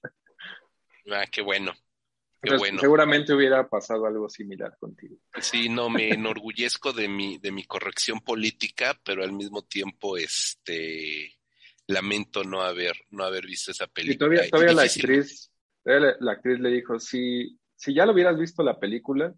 Ah, 1.12 1.26
qué 1.32 1.42
bueno. 1.42 1.74
Qué 2.42 2.56
bueno. 2.56 2.80
Seguramente 2.80 3.34
hubiera 3.34 3.68
pasado 3.68 4.06
algo 4.06 4.30
similar 4.30 4.78
contigo. 4.80 5.18
Sí, 5.42 5.68
no, 5.68 5.90
me 5.90 6.10
enorgullezco 6.10 6.94
de 6.94 7.10
mi, 7.10 7.38
de 7.38 7.52
mi 7.52 7.66
corrección 7.66 8.22
política, 8.22 8.98
pero 9.04 9.24
al 9.24 9.34
mismo 9.34 9.64
tiempo, 9.64 10.16
este, 10.16 11.38
lamento 11.88 12.44
no 12.44 12.62
haber, 12.62 12.96
no 13.10 13.26
haber 13.26 13.46
visto 13.46 13.72
esa 13.72 13.88
película. 13.88 14.14
Y 14.14 14.18
todavía, 14.18 14.50
todavía 14.50 14.74
la 14.74 14.84
actriz, 14.84 15.52
la, 15.84 16.32
actriz 16.32 16.60
le 16.60 16.70
dijo, 16.70 16.98
si, 16.98 17.60
si 17.76 17.94
ya 17.94 18.06
lo 18.06 18.14
hubieras 18.14 18.40
visto 18.40 18.64
la 18.64 18.80
película, 18.80 19.34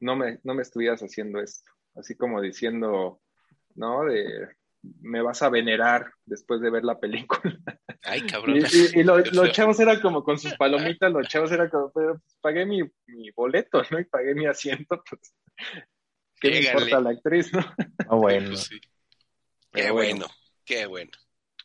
no 0.00 0.16
me, 0.16 0.40
no 0.42 0.54
me 0.54 0.62
estuvieras 0.62 1.00
haciendo 1.00 1.40
esto. 1.40 1.70
Así 1.94 2.16
como 2.16 2.42
diciendo, 2.42 3.22
¿no? 3.76 4.04
De, 4.04 4.48
me 4.82 5.22
vas 5.22 5.42
a 5.42 5.48
venerar 5.48 6.12
después 6.24 6.60
de 6.60 6.70
ver 6.70 6.84
la 6.84 6.98
película. 6.98 7.58
Ay, 8.02 8.22
cabrón. 8.26 8.56
Y, 8.56 9.02
los 9.02 9.52
chavos 9.52 9.78
eran 9.80 10.00
como 10.00 10.24
con 10.24 10.38
sus 10.38 10.54
palomitas, 10.54 11.12
los 11.12 11.28
chavos 11.28 11.52
eran 11.52 11.68
como, 11.68 11.92
pero 11.92 12.18
pues, 12.18 12.38
pagué 12.40 12.66
mi, 12.66 12.82
mi, 13.06 13.30
boleto, 13.30 13.82
¿no? 13.90 14.00
Y 14.00 14.04
pagué 14.04 14.34
mi 14.34 14.46
asiento, 14.46 15.02
pues, 15.08 15.34
¿qué 16.40 16.50
me 16.50 16.60
importa 16.60 17.00
la 17.00 17.10
actriz, 17.10 17.52
no? 17.52 17.60
Ah, 18.08 18.16
bueno. 18.16 18.50
Pues 18.50 18.70
qué 19.72 19.90
bueno, 19.90 20.26
qué 20.64 20.86
bueno. 20.86 21.10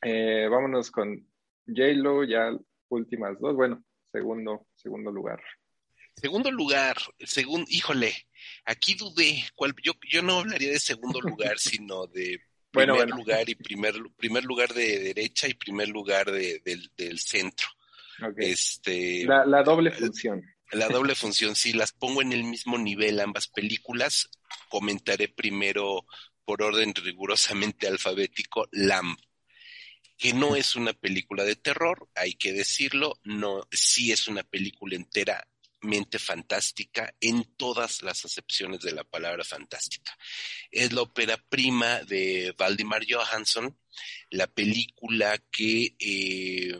Eh, 0.02 0.48
vámonos 0.50 0.92
con 0.92 1.28
J-Lo, 1.66 2.24
ya 2.24 2.52
últimas 2.90 3.40
dos. 3.40 3.56
Bueno, 3.56 3.84
segundo, 4.12 4.68
segundo 4.76 5.12
lugar. 5.12 5.42
Segundo 6.16 6.50
lugar, 6.50 6.98
segundo, 7.20 7.68
híjole, 7.70 8.12
aquí 8.66 8.96
dudé, 8.96 9.44
cuál, 9.54 9.76
yo, 9.84 9.94
yo 10.10 10.24
no 10.24 10.40
hablaría 10.40 10.72
de 10.72 10.80
segundo 10.80 11.22
lugar, 11.22 11.60
sino 11.60 12.08
de 12.08 12.42
primer 12.72 13.10
lugar 13.10 13.50
y 13.50 13.56
primer, 13.56 13.96
primer 14.18 14.44
lugar 14.44 14.74
de 14.74 15.00
derecha 15.00 15.48
y 15.48 15.54
primer 15.54 15.90
lugar 15.90 16.32
de, 16.32 16.62
del, 16.96 17.20
centro. 17.20 17.68
Este, 18.38 19.26
la, 19.26 19.46
la 19.46 19.64
doble 19.64 19.92
función. 19.92 20.44
La 20.72 20.90
doble 20.90 21.16
función, 21.16 21.56
si 21.56 21.72
las 21.74 21.94
pongo 21.94 22.22
en 22.22 22.34
el 22.34 22.44
mismo 22.44 22.78
nivel 22.78 23.20
ambas 23.20 23.48
películas, 23.48 24.30
comentaré 24.70 25.30
primero 25.30 26.06
por 26.44 26.62
orden 26.62 26.94
rigurosamente 26.94 27.88
alfabético 27.88 28.68
LAMP 28.72 29.20
que 30.18 30.34
no 30.34 30.56
es 30.56 30.76
una 30.76 30.94
película 30.94 31.44
de 31.44 31.56
terror, 31.56 32.10
hay 32.16 32.34
que 32.34 32.52
decirlo, 32.52 33.20
no, 33.24 33.68
sí 33.72 34.12
es 34.12 34.28
una 34.28 34.44
película 34.44 34.96
enteramente 35.82 36.20
fantástica 36.20 37.14
en 37.22 37.44
todas 37.56 38.02
las 38.02 38.26
acepciones 38.26 38.82
de 38.82 38.92
la 38.94 39.04
palabra 39.04 39.44
fantástica. 39.44 40.18
Es 40.72 40.92
la 40.94 41.02
ópera 41.02 41.38
prima 41.50 42.02
de 42.04 42.54
Valdimar 42.58 43.04
Johansson, 43.08 43.78
la 44.30 44.48
película 44.48 45.38
que 45.52 45.96
eh, 46.00 46.80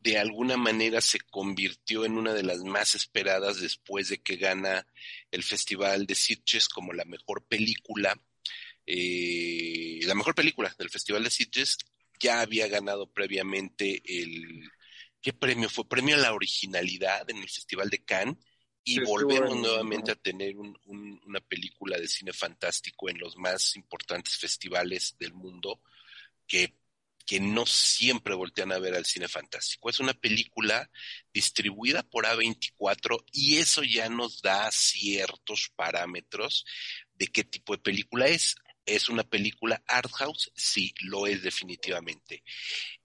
de 0.00 0.18
alguna 0.18 0.56
manera 0.56 1.00
se 1.00 1.20
convirtió 1.20 2.04
en 2.04 2.18
una 2.18 2.34
de 2.34 2.42
las 2.42 2.58
más 2.58 2.94
esperadas 2.94 3.60
después 3.60 4.08
de 4.08 4.22
que 4.22 4.36
gana 4.36 4.86
el 5.30 5.42
Festival 5.42 6.06
de 6.06 6.14
Sitges 6.14 6.68
como 6.68 6.92
la 6.92 7.04
mejor 7.04 7.46
película 7.46 8.18
eh, 8.86 10.00
la 10.02 10.14
mejor 10.14 10.34
película 10.34 10.74
del 10.78 10.90
Festival 10.90 11.24
de 11.24 11.30
Sitges 11.30 11.78
ya 12.20 12.40
había 12.40 12.68
ganado 12.68 13.10
previamente 13.10 14.02
el 14.04 14.70
¿qué 15.24 15.32
premio 15.32 15.70
fue? 15.70 15.88
Premio 15.88 16.16
a 16.16 16.18
la 16.18 16.34
originalidad 16.34 17.28
en 17.30 17.38
el 17.38 17.48
Festival 17.48 17.88
de 17.88 18.04
Cannes 18.04 18.36
y 18.84 19.00
volvemos 19.00 19.56
nuevamente 19.56 20.12
a 20.12 20.16
tener 20.16 20.54
una 20.58 21.40
película 21.40 21.96
de 21.98 22.06
cine 22.06 22.34
fantástico 22.34 23.08
en 23.08 23.18
los 23.18 23.34
más 23.38 23.74
importantes 23.74 24.36
festivales 24.36 25.16
del 25.18 25.32
mundo 25.32 25.80
que, 26.46 26.76
que 27.24 27.40
no 27.40 27.64
siempre 27.64 28.34
voltean 28.34 28.72
a 28.72 28.78
ver 28.78 28.94
al 28.94 29.06
cine 29.06 29.26
fantástico. 29.26 29.88
Es 29.88 29.98
una 29.98 30.12
película 30.12 30.90
distribuida 31.32 32.02
por 32.02 32.26
A24 32.26 33.24
y 33.32 33.56
eso 33.56 33.82
ya 33.82 34.10
nos 34.10 34.42
da 34.42 34.70
ciertos 34.70 35.72
parámetros 35.74 36.66
de 37.14 37.28
qué 37.28 37.44
tipo 37.44 37.74
de 37.74 37.82
película 37.82 38.26
es. 38.26 38.56
¿Es 38.86 39.08
una 39.08 39.24
película 39.24 39.82
art 39.86 40.12
house? 40.12 40.52
Sí, 40.54 40.94
lo 41.00 41.26
es 41.26 41.42
definitivamente. 41.42 42.42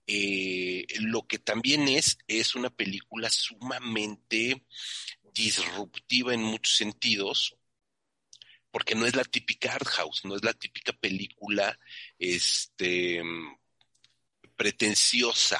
Eh, 0.06 0.86
lo 1.00 1.26
que 1.26 1.38
también 1.38 1.88
es, 1.88 2.18
es 2.26 2.54
una 2.54 2.70
película 2.70 3.30
sumamente 3.30 4.64
disruptiva 5.32 6.34
en 6.34 6.42
muchos 6.42 6.76
sentidos, 6.76 7.56
porque 8.70 8.94
no 8.94 9.06
es 9.06 9.16
la 9.16 9.24
típica 9.24 9.74
art 9.74 9.86
house, 9.86 10.24
no 10.24 10.36
es 10.36 10.44
la 10.44 10.52
típica 10.52 10.92
película 10.92 11.78
este, 12.18 13.22
pretenciosa. 14.56 15.58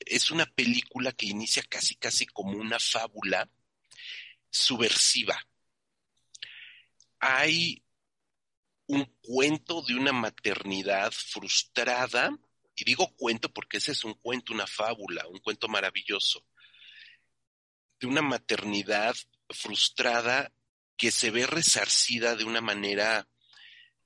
Es 0.00 0.30
una 0.30 0.46
película 0.46 1.12
que 1.12 1.26
inicia 1.26 1.62
casi, 1.64 1.96
casi 1.96 2.26
como 2.26 2.56
una 2.56 2.78
fábula 2.78 3.50
subversiva. 4.50 5.38
Hay 7.18 7.82
un 8.86 9.04
cuento 9.20 9.82
de 9.82 9.94
una 9.94 10.12
maternidad 10.12 11.12
frustrada, 11.12 12.36
y 12.74 12.84
digo 12.84 13.14
cuento 13.16 13.52
porque 13.52 13.78
ese 13.78 13.92
es 13.92 14.04
un 14.04 14.14
cuento, 14.14 14.52
una 14.52 14.66
fábula, 14.66 15.26
un 15.28 15.38
cuento 15.38 15.68
maravilloso, 15.68 16.44
de 17.98 18.06
una 18.06 18.22
maternidad 18.22 19.14
frustrada 19.50 20.52
que 20.96 21.10
se 21.10 21.30
ve 21.30 21.46
resarcida 21.46 22.36
de 22.36 22.44
una 22.44 22.60
manera 22.60 23.26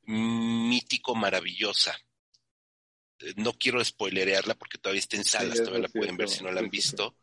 mítico 0.02 1.14
maravillosa. 1.14 1.96
No 3.36 3.52
quiero 3.52 3.84
spoilerearla 3.84 4.54
porque 4.54 4.78
todavía 4.78 5.00
está 5.00 5.16
en 5.16 5.24
salas, 5.24 5.58
todavía 5.58 5.82
la 5.82 5.88
pueden 5.88 6.16
ver 6.16 6.28
si 6.28 6.42
no 6.42 6.50
la 6.50 6.60
han 6.60 6.70
visto. 6.70 7.16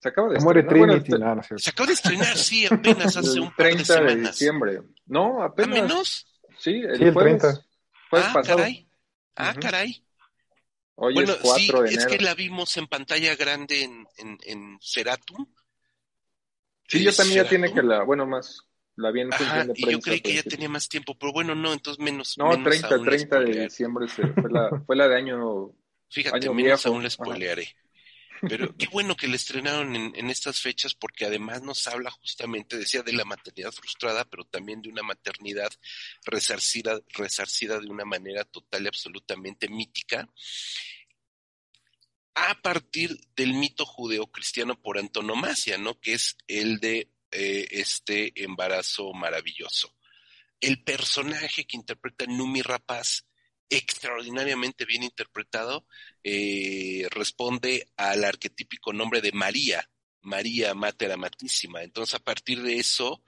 Se 0.00 0.08
acaba 0.08 0.32
de 0.32 0.40
Muere 0.40 0.60
estrenar. 0.60 1.02
Trinity, 1.02 1.62
se 1.62 1.70
acaba 1.70 1.86
de 1.86 1.92
estrenar, 1.92 2.36
sí, 2.36 2.66
apenas 2.66 3.16
hace 3.16 3.38
un 3.38 3.48
par 3.48 3.66
30 3.66 3.78
de 3.78 3.84
semanas. 3.84 4.14
de 4.14 4.20
diciembre. 4.30 4.82
No, 5.06 5.42
apenas. 5.42 5.78
¿A 5.78 5.82
menos? 5.82 6.26
Sí, 6.60 6.82
el, 6.82 6.98
sí, 6.98 7.04
el 7.04 7.14
30. 7.14 7.66
ah, 8.12 8.42
caray. 8.44 8.86
Ah, 9.34 9.54
caray. 9.58 10.04
Hoy 10.96 11.14
bueno, 11.14 11.32
es 11.32 11.38
4 11.38 11.56
sí, 11.58 11.72
de 11.72 11.78
enero. 11.78 12.00
es 12.00 12.06
que 12.06 12.22
la 12.22 12.34
vimos 12.34 12.76
en 12.76 12.86
pantalla 12.86 13.34
grande 13.34 13.82
en, 13.82 14.06
en, 14.18 14.38
en 14.44 14.78
Ceratum. 14.82 15.46
Sí, 16.86 17.02
yo 17.02 17.14
también 17.14 17.44
ya 17.44 17.48
tiene 17.48 17.72
que 17.72 17.82
la, 17.82 18.02
bueno, 18.02 18.26
más, 18.26 18.60
la 18.96 19.10
vi 19.10 19.22
en 19.22 19.32
Ajá, 19.32 19.64
de 19.64 19.72
prensa. 19.72 19.90
Y 19.90 19.92
yo 19.92 20.00
creí 20.00 20.20
que 20.20 20.34
ya 20.34 20.42
tenía 20.42 20.68
más 20.68 20.88
tiempo, 20.88 21.16
pero 21.18 21.32
bueno, 21.32 21.54
no, 21.54 21.72
entonces 21.72 22.04
menos. 22.04 22.36
No, 22.36 22.50
menos 22.50 22.64
30, 22.64 23.02
30 23.02 23.40
de 23.40 23.62
diciembre 23.62 24.06
fue, 24.08 24.50
la, 24.50 24.82
fue 24.84 24.96
la 24.96 25.08
de 25.08 25.16
año. 25.16 25.72
Fíjate, 26.10 26.36
año 26.36 26.52
menos 26.52 26.84
aún 26.84 27.02
la 27.02 27.08
spoilearé. 27.08 27.74
Pero 28.48 28.76
qué 28.76 28.86
bueno 28.88 29.16
que 29.16 29.28
le 29.28 29.36
estrenaron 29.36 29.94
en, 29.94 30.12
en, 30.14 30.30
estas 30.30 30.60
fechas 30.60 30.94
porque 30.94 31.26
además 31.26 31.62
nos 31.62 31.86
habla 31.86 32.10
justamente, 32.10 32.78
decía, 32.78 33.02
de 33.02 33.12
la 33.12 33.24
maternidad 33.24 33.72
frustrada, 33.72 34.24
pero 34.24 34.44
también 34.44 34.82
de 34.82 34.88
una 34.88 35.02
maternidad 35.02 35.70
resarcida, 36.24 37.00
resarcida 37.08 37.78
de 37.78 37.88
una 37.88 38.04
manera 38.04 38.44
total 38.44 38.84
y 38.84 38.88
absolutamente 38.88 39.68
mítica 39.68 40.28
a 42.34 42.54
partir 42.62 43.18
del 43.36 43.54
mito 43.54 43.84
judeocristiano 43.84 44.80
por 44.80 44.98
antonomasia, 44.98 45.78
¿no? 45.78 46.00
Que 46.00 46.14
es 46.14 46.36
el 46.48 46.78
de 46.78 47.10
eh, 47.30 47.68
este 47.70 48.32
embarazo 48.42 49.12
maravilloso. 49.12 49.94
El 50.60 50.82
personaje 50.82 51.66
que 51.66 51.76
interpreta 51.76 52.26
Numi 52.26 52.62
Rapaz, 52.62 53.26
extraordinariamente 53.70 54.84
bien 54.84 55.04
interpretado, 55.04 55.86
eh, 56.24 57.06
responde 57.10 57.88
al 57.96 58.24
arquetípico 58.24 58.92
nombre 58.92 59.20
de 59.20 59.32
María, 59.32 59.88
María 60.22 60.74
Mater 60.74 61.12
Amatísima. 61.12 61.82
Entonces, 61.82 62.14
a 62.14 62.18
partir 62.18 62.62
de 62.62 62.76
eso, 62.76 63.22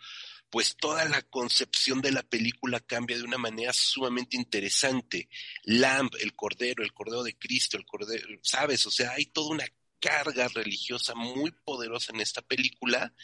pues 0.51 0.77
toda 0.77 1.07
la 1.07 1.23
concepción 1.23 2.03
de 2.03 2.13
la 2.13 2.23
película 2.23 2.81
cambia 2.81 3.17
de 3.17 3.23
una 3.23 3.39
manera 3.39 3.73
sumamente 3.73 4.37
interesante. 4.37 5.31
Lamb, 5.65 6.11
el 6.21 6.35
Cordero, 6.35 6.83
el 6.83 6.93
Cordero 6.93 7.23
de 7.23 7.39
Cristo, 7.39 7.79
el 7.79 7.87
Cordero, 7.87 8.27
¿sabes? 8.43 8.85
O 8.87 8.91
sea, 8.91 9.13
hay 9.13 9.27
toda 9.27 9.49
una 9.49 9.67
carga 9.99 10.49
religiosa 10.49 11.15
muy 11.15 11.53
poderosa 11.65 12.13
en 12.13 12.21
esta 12.21 12.43
película, 12.43 13.15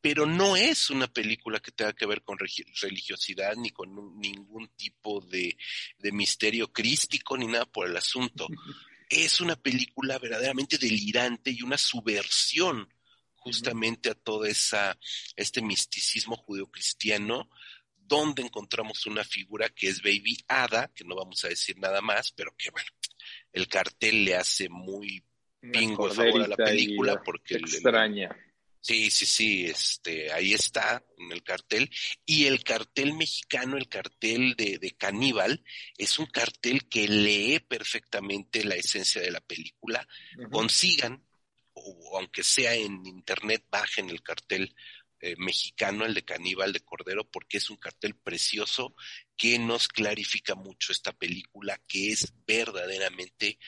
pero 0.00 0.26
no 0.26 0.56
es 0.56 0.90
una 0.90 1.06
película 1.06 1.60
que 1.60 1.72
tenga 1.72 1.92
que 1.92 2.06
ver 2.06 2.22
con 2.22 2.38
religiosidad 2.38 3.54
ni 3.56 3.70
con 3.70 4.18
ningún 4.18 4.68
tipo 4.76 5.20
de, 5.20 5.56
de 5.98 6.12
misterio 6.12 6.72
crístico 6.72 7.36
ni 7.36 7.46
nada 7.46 7.66
por 7.66 7.86
el 7.86 7.96
asunto. 7.96 8.46
Es 9.12 9.40
una 9.40 9.56
película 9.56 10.20
verdaderamente 10.20 10.78
delirante 10.78 11.50
y 11.50 11.62
una 11.62 11.76
subversión 11.76 12.88
justamente 13.34 14.10
a 14.10 14.14
todo 14.14 14.44
esa, 14.44 14.96
este 15.34 15.62
misticismo 15.62 16.36
judeocristiano, 16.36 17.50
donde 17.96 18.42
encontramos 18.42 19.06
una 19.06 19.24
figura 19.24 19.68
que 19.68 19.88
es 19.88 20.00
Baby 20.00 20.38
Ada, 20.46 20.92
que 20.94 21.02
no 21.02 21.16
vamos 21.16 21.44
a 21.44 21.48
decir 21.48 21.76
nada 21.78 22.00
más, 22.00 22.30
pero 22.30 22.54
que 22.56 22.70
bueno, 22.70 22.88
el 23.52 23.66
cartel 23.66 24.24
le 24.24 24.36
hace 24.36 24.68
muy 24.68 25.24
pingo 25.60 26.06
a 26.06 26.14
favor 26.14 26.42
a 26.42 26.48
la 26.48 26.56
película 26.56 27.20
porque 27.20 27.56
extraña. 27.56 28.30
Sí, 28.80 29.10
sí, 29.10 29.26
sí, 29.26 29.66
este, 29.66 30.32
ahí 30.32 30.52
está 30.52 31.04
en 31.18 31.32
el 31.32 31.42
cartel. 31.42 31.90
Y 32.26 32.46
el 32.46 32.62
cartel 32.64 33.14
mexicano, 33.14 33.76
el 33.76 33.88
cartel 33.88 34.54
de, 34.56 34.78
de 34.78 34.90
Caníbal, 34.92 35.62
es 35.96 36.18
un 36.18 36.26
cartel 36.26 36.88
que 36.88 37.08
lee 37.08 37.60
perfectamente 37.60 38.64
la 38.64 38.76
esencia 38.76 39.20
de 39.20 39.30
la 39.30 39.40
película. 39.40 40.06
Consigan 40.50 41.22
o 41.72 42.18
aunque 42.18 42.42
sea 42.42 42.74
en 42.74 43.06
internet, 43.06 43.64
bajen 43.70 44.10
el 44.10 44.22
cartel 44.22 44.74
eh, 45.20 45.34
mexicano, 45.38 46.04
el 46.04 46.14
de 46.14 46.24
Caníbal 46.24 46.72
de 46.72 46.80
Cordero, 46.80 47.28
porque 47.30 47.58
es 47.58 47.70
un 47.70 47.76
cartel 47.76 48.14
precioso 48.16 48.94
que 49.36 49.58
nos 49.58 49.88
clarifica 49.88 50.54
mucho 50.54 50.92
esta 50.92 51.12
película, 51.12 51.80
que 51.86 52.10
es 52.12 52.32
verdaderamente 52.46 53.58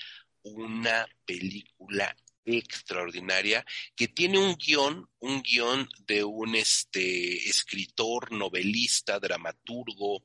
una 0.42 1.06
película 1.24 2.16
extraordinaria 2.44 3.64
que 3.94 4.08
tiene 4.08 4.38
un 4.38 4.56
guion, 4.56 5.08
un 5.20 5.42
guion 5.42 5.88
de 6.06 6.24
un 6.24 6.54
este 6.54 7.48
escritor, 7.48 8.32
novelista, 8.32 9.18
dramaturgo, 9.18 10.24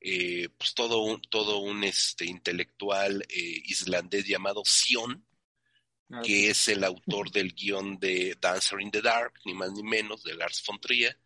eh, 0.00 0.48
pues 0.56 0.74
todo 0.74 1.02
un, 1.02 1.20
todo 1.22 1.58
un 1.58 1.84
este 1.84 2.26
intelectual 2.26 3.22
eh, 3.28 3.62
islandés 3.64 4.26
llamado 4.26 4.62
Sion, 4.64 5.24
Ah, 6.08 6.22
que 6.22 6.50
es 6.50 6.68
el 6.68 6.84
autor 6.84 7.32
del 7.32 7.52
guion 7.52 7.98
de 7.98 8.36
Dancer 8.40 8.80
in 8.80 8.90
the 8.92 9.02
Dark, 9.02 9.32
ni 9.44 9.54
más 9.54 9.72
ni 9.72 9.82
menos, 9.82 10.22
de 10.22 10.34
Lars 10.34 10.62
von 10.64 10.78
Trier, 10.80 11.18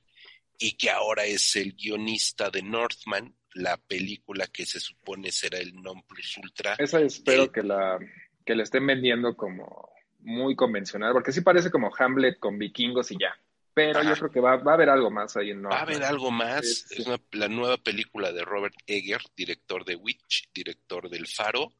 y 0.58 0.72
que 0.72 0.88
ahora 0.88 1.26
es 1.26 1.54
el 1.56 1.74
guionista 1.74 2.50
de 2.50 2.62
Northman, 2.62 3.34
la 3.52 3.76
película 3.76 4.46
que 4.46 4.64
se 4.64 4.80
supone 4.80 5.32
será 5.32 5.58
el 5.58 5.74
non 5.74 6.02
plus 6.04 6.38
ultra. 6.38 6.76
Esa 6.78 7.00
espero 7.00 7.52
que 7.52 7.62
la 7.62 7.98
que 8.46 8.54
le 8.54 8.62
estén 8.62 8.86
vendiendo 8.86 9.36
como 9.36 9.89
muy 10.22 10.56
convencional, 10.56 11.12
porque 11.12 11.32
sí 11.32 11.40
parece 11.40 11.70
como 11.70 11.90
Hamlet 11.96 12.38
con 12.38 12.58
vikingos 12.58 13.10
y 13.12 13.18
ya. 13.18 13.34
Pero 13.72 14.02
yo 14.02 14.14
creo 14.14 14.30
que 14.30 14.40
va, 14.40 14.56
va, 14.56 14.72
a 14.72 14.74
haber 14.74 14.90
algo 14.90 15.10
más 15.10 15.36
ahí 15.36 15.50
en 15.50 15.62
Northman. 15.62 15.76
Va 15.76 15.80
a 15.80 15.84
haber 15.84 16.04
algo 16.04 16.30
más. 16.30 16.86
Es, 16.90 17.06
la 17.32 17.48
nueva 17.48 17.76
película 17.76 18.32
de 18.32 18.44
Robert 18.44 18.74
Egger, 18.86 19.20
director 19.36 19.84
de 19.84 19.96
Witch, 19.96 20.50
director 20.52 21.08
del 21.08 21.26
Faro, 21.26 21.72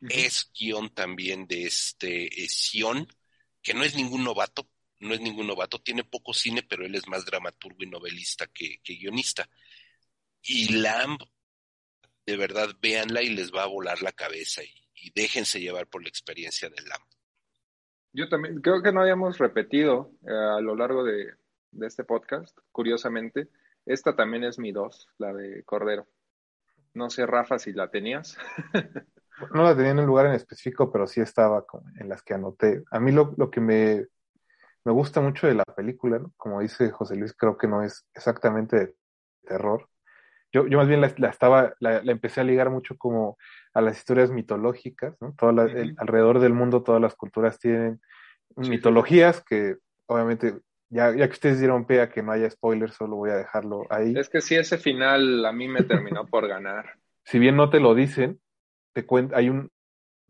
es 0.00 0.50
guion 0.58 0.94
también 0.94 1.46
de 1.46 1.64
este 1.64 2.26
eh, 2.26 2.48
Sion, 2.48 3.06
que 3.62 3.74
no 3.74 3.82
es 3.84 3.94
ningún 3.94 4.24
novato, 4.24 4.68
no 5.00 5.14
es 5.14 5.20
ningún 5.20 5.46
novato, 5.46 5.80
tiene 5.80 6.04
poco 6.04 6.32
cine, 6.32 6.62
pero 6.62 6.84
él 6.84 6.94
es 6.94 7.06
más 7.08 7.24
dramaturgo 7.24 7.82
y 7.82 7.86
novelista 7.86 8.46
que, 8.46 8.80
guionista. 8.84 9.48
Y 10.42 10.72
Lamb, 10.74 11.18
de 12.26 12.36
verdad, 12.36 12.74
véanla 12.80 13.22
y 13.22 13.30
les 13.30 13.52
va 13.52 13.64
a 13.64 13.66
volar 13.66 14.02
la 14.02 14.12
cabeza 14.12 14.62
y, 14.62 14.74
déjense 15.14 15.60
llevar 15.60 15.86
por 15.86 16.02
la 16.02 16.08
experiencia 16.08 16.68
de 16.68 16.82
Lamb. 16.82 17.04
Yo 18.12 18.28
también, 18.28 18.60
creo 18.60 18.82
que 18.82 18.92
no 18.92 19.02
habíamos 19.02 19.38
repetido 19.38 20.10
eh, 20.26 20.32
a 20.32 20.60
lo 20.60 20.74
largo 20.74 21.04
de, 21.04 21.34
este 21.82 22.04
podcast, 22.04 22.58
curiosamente. 22.72 23.48
Esta 23.84 24.16
también 24.16 24.44
es 24.44 24.58
mi 24.58 24.72
dos, 24.72 25.08
la 25.18 25.32
de 25.32 25.62
Cordero. 25.64 26.06
No 26.94 27.10
sé, 27.10 27.26
Rafa, 27.26 27.58
si 27.58 27.72
la 27.72 27.90
tenías. 27.90 28.36
No 29.54 29.62
la 29.62 29.76
tenía 29.76 29.92
en 29.92 30.00
un 30.00 30.06
lugar 30.06 30.26
en 30.26 30.32
específico, 30.32 30.90
pero 30.90 31.06
sí 31.06 31.20
estaba 31.20 31.64
en 32.00 32.08
las 32.08 32.24
que 32.24 32.34
anoté. 32.34 32.82
A 32.90 32.98
mí 32.98 33.12
lo, 33.12 33.34
lo 33.36 33.52
que 33.52 33.60
me, 33.60 34.04
me, 34.82 34.92
gusta 34.92 35.20
mucho 35.20 35.46
de 35.46 35.54
la 35.54 35.64
película, 35.64 36.20
como 36.36 36.60
dice 36.60 36.90
José 36.90 37.14
Luis, 37.14 37.34
creo 37.34 37.56
que 37.56 37.68
no 37.68 37.84
es 37.84 38.04
exactamente 38.14 38.76
de 38.76 38.96
terror. 39.46 39.88
Yo, 40.52 40.66
yo 40.66 40.78
más 40.78 40.88
bien 40.88 41.00
la, 41.00 41.28
estaba, 41.28 41.74
la, 41.80 41.98
empecé 41.98 42.40
a 42.40 42.44
ligar 42.44 42.70
mucho 42.70 42.96
como 42.96 43.36
a 43.74 43.80
las 43.80 43.98
historias 43.98 44.30
mitológicas, 44.30 45.14
¿no? 45.20 45.34
alrededor 45.40 46.40
del 46.40 46.54
mundo 46.54 46.82
todas 46.82 47.00
las 47.00 47.14
culturas 47.14 47.58
tienen 47.58 48.00
mitologías 48.56 49.44
que 49.44 49.76
obviamente 50.06 50.54
ya, 50.90 51.14
ya 51.14 51.26
que 51.26 51.32
ustedes 51.32 51.58
dieron 51.58 51.86
pie 51.86 52.00
a 52.00 52.08
que 52.08 52.22
no 52.22 52.32
haya 52.32 52.50
spoilers, 52.50 52.94
solo 52.94 53.16
voy 53.16 53.30
a 53.30 53.36
dejarlo 53.36 53.86
ahí. 53.90 54.14
Es 54.16 54.28
que 54.28 54.40
sí, 54.40 54.54
ese 54.54 54.78
final 54.78 55.44
a 55.44 55.52
mí 55.52 55.68
me 55.68 55.82
terminó 55.82 56.26
por 56.26 56.48
ganar. 56.48 56.94
Si 57.24 57.38
bien 57.38 57.56
no 57.56 57.68
te 57.68 57.78
lo 57.78 57.94
dicen, 57.94 58.40
te 58.94 59.06
hay 59.34 59.50
un, 59.50 59.70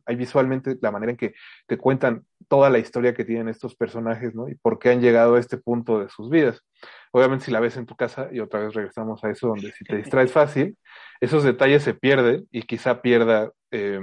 hay 0.08 0.16
visualmente 0.16 0.76
la 0.80 0.90
manera 0.90 1.12
en 1.12 1.18
que 1.18 1.34
te 1.66 1.76
cuentan 1.76 2.24
toda 2.48 2.70
la 2.70 2.78
historia 2.78 3.12
que 3.12 3.26
tienen 3.26 3.48
estos 3.48 3.76
personajes, 3.76 4.34
¿no? 4.34 4.48
Y 4.48 4.54
por 4.54 4.78
qué 4.78 4.88
han 4.90 5.02
llegado 5.02 5.34
a 5.34 5.38
este 5.38 5.58
punto 5.58 6.00
de 6.00 6.08
sus 6.08 6.30
vidas. 6.30 6.64
Obviamente 7.12 7.44
si 7.44 7.50
la 7.50 7.60
ves 7.60 7.76
en 7.76 7.84
tu 7.84 7.94
casa, 7.94 8.28
y 8.32 8.40
otra 8.40 8.60
vez 8.60 8.72
regresamos 8.72 9.22
a 9.22 9.30
eso, 9.30 9.48
donde 9.48 9.70
si 9.72 9.84
te 9.84 9.96
distraes 9.98 10.32
fácil, 10.32 10.78
esos 11.20 11.44
detalles 11.44 11.82
se 11.82 11.92
pierden 11.92 12.48
y 12.50 12.62
quizá 12.62 13.02
pierda, 13.02 13.52
eh, 13.70 14.00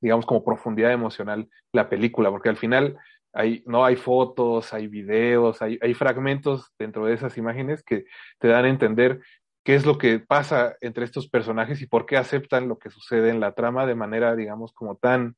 digamos, 0.00 0.24
como 0.24 0.44
profundidad 0.44 0.92
emocional 0.92 1.48
la 1.72 1.88
película, 1.88 2.30
porque 2.30 2.48
al 2.48 2.56
final 2.56 2.96
hay, 3.32 3.64
no 3.66 3.84
hay 3.84 3.96
fotos, 3.96 4.72
hay 4.72 4.86
videos, 4.86 5.62
hay, 5.62 5.80
hay 5.82 5.94
fragmentos 5.94 6.72
dentro 6.78 7.06
de 7.06 7.14
esas 7.14 7.36
imágenes 7.36 7.82
que 7.82 8.04
te 8.38 8.46
dan 8.46 8.66
a 8.66 8.70
entender 8.70 9.20
qué 9.66 9.74
es 9.74 9.84
lo 9.84 9.98
que 9.98 10.20
pasa 10.20 10.76
entre 10.80 11.04
estos 11.04 11.28
personajes 11.28 11.82
y 11.82 11.88
por 11.88 12.06
qué 12.06 12.16
aceptan 12.16 12.68
lo 12.68 12.78
que 12.78 12.88
sucede 12.88 13.30
en 13.30 13.40
la 13.40 13.50
trama 13.50 13.84
de 13.84 13.96
manera, 13.96 14.36
digamos, 14.36 14.72
como 14.72 14.94
tan, 14.94 15.34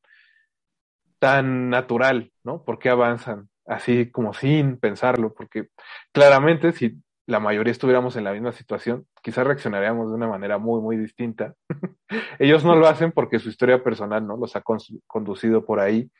tan 1.18 1.70
natural, 1.70 2.30
¿no? 2.44 2.62
¿Por 2.62 2.78
qué 2.78 2.90
avanzan 2.90 3.48
así 3.64 4.10
como 4.10 4.34
sin 4.34 4.76
pensarlo? 4.76 5.32
Porque 5.32 5.68
claramente 6.12 6.72
si 6.72 7.02
la 7.24 7.40
mayoría 7.40 7.72
estuviéramos 7.72 8.16
en 8.16 8.24
la 8.24 8.34
misma 8.34 8.52
situación, 8.52 9.06
quizás 9.22 9.46
reaccionaríamos 9.46 10.10
de 10.10 10.16
una 10.16 10.28
manera 10.28 10.58
muy, 10.58 10.82
muy 10.82 10.98
distinta. 10.98 11.54
Ellos 12.38 12.66
no 12.66 12.76
lo 12.76 12.86
hacen 12.86 13.12
porque 13.12 13.38
su 13.38 13.48
historia 13.48 13.82
personal, 13.82 14.26
¿no? 14.26 14.36
Los 14.36 14.54
ha 14.56 14.62
conducido 15.06 15.64
por 15.64 15.80
ahí 15.80 16.10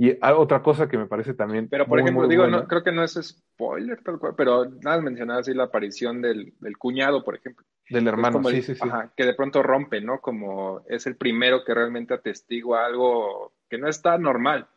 y 0.00 0.16
otra 0.22 0.62
cosa 0.62 0.88
que 0.88 0.96
me 0.96 1.06
parece 1.06 1.34
también. 1.34 1.68
Pero, 1.68 1.84
por 1.84 1.98
ejemplo, 1.98 2.28
digo, 2.28 2.46
no, 2.46 2.68
creo 2.68 2.84
que 2.84 2.92
no 2.92 3.02
es 3.02 3.18
spoiler 3.20 4.00
tal 4.04 4.20
cual, 4.20 4.34
pero 4.36 4.64
nada 4.64 5.00
mencionaba 5.00 5.40
así 5.40 5.52
la 5.52 5.64
aparición 5.64 6.22
del, 6.22 6.54
del 6.60 6.78
cuñado, 6.78 7.24
por 7.24 7.34
ejemplo. 7.34 7.66
Del 7.90 8.06
hermano, 8.06 8.40
sí, 8.44 8.62
sí, 8.62 8.76
sí. 8.76 8.80
Ajá, 8.80 9.12
que 9.16 9.24
de 9.24 9.34
pronto 9.34 9.60
rompe, 9.60 10.00
¿no? 10.00 10.20
Como 10.20 10.82
es 10.88 11.08
el 11.08 11.16
primero 11.16 11.64
que 11.64 11.74
realmente 11.74 12.14
atestigua 12.14 12.86
algo 12.86 13.54
que 13.68 13.76
no 13.76 13.88
está 13.88 14.16
normal. 14.18 14.68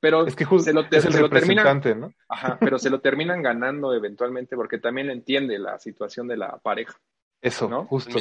pero 0.00 0.26
es 0.26 0.34
que 0.34 0.46
se 0.60 0.72
lo, 0.72 0.86
es 0.90 1.04
el 1.04 1.12
representante, 1.12 1.94
¿no? 1.94 2.14
Ajá, 2.26 2.56
pero 2.58 2.78
se 2.78 2.88
lo 2.88 3.00
terminan 3.00 3.42
ganando 3.42 3.92
eventualmente 3.92 4.56
porque 4.56 4.78
también 4.78 5.10
entiende 5.10 5.58
la 5.58 5.78
situación 5.78 6.26
de 6.26 6.38
la 6.38 6.56
pareja. 6.56 6.96
Eso, 7.42 7.68
¿no? 7.68 7.84
justo. 7.86 8.18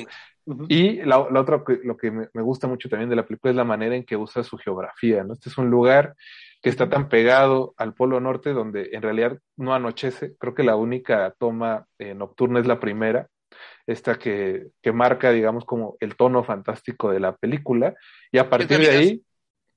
Y 0.67 1.03
la, 1.03 1.19
otra, 1.19 1.63
lo 1.83 1.97
que 1.97 2.11
me, 2.11 2.41
gusta 2.41 2.67
mucho 2.67 2.89
también 2.89 3.09
de 3.09 3.15
la 3.15 3.25
película 3.25 3.51
es 3.51 3.57
la 3.57 3.65
manera 3.65 3.95
en 3.95 4.03
que 4.03 4.17
usa 4.17 4.43
su 4.43 4.57
geografía, 4.57 5.23
¿no? 5.23 5.33
Este 5.33 5.49
es 5.49 5.57
un 5.57 5.69
lugar 5.69 6.15
que 6.61 6.69
está 6.69 6.89
tan 6.89 7.09
pegado 7.09 7.73
al 7.77 7.93
Polo 7.93 8.19
Norte 8.19 8.51
donde 8.51 8.89
en 8.91 9.01
realidad 9.01 9.39
no 9.55 9.73
anochece. 9.73 10.35
Creo 10.37 10.53
que 10.53 10.63
la 10.63 10.75
única 10.75 11.33
toma 11.37 11.85
eh, 11.97 12.13
nocturna 12.13 12.59
es 12.59 12.67
la 12.67 12.79
primera, 12.79 13.29
esta 13.87 14.19
que, 14.19 14.67
que, 14.81 14.91
marca, 14.91 15.31
digamos, 15.31 15.65
como 15.65 15.95
el 15.99 16.15
tono 16.15 16.43
fantástico 16.43 17.11
de 17.11 17.19
la 17.19 17.35
película. 17.35 17.95
Y 18.31 18.37
a 18.37 18.49
partir 18.49 18.79
de 18.79 18.89
ahí... 18.89 19.21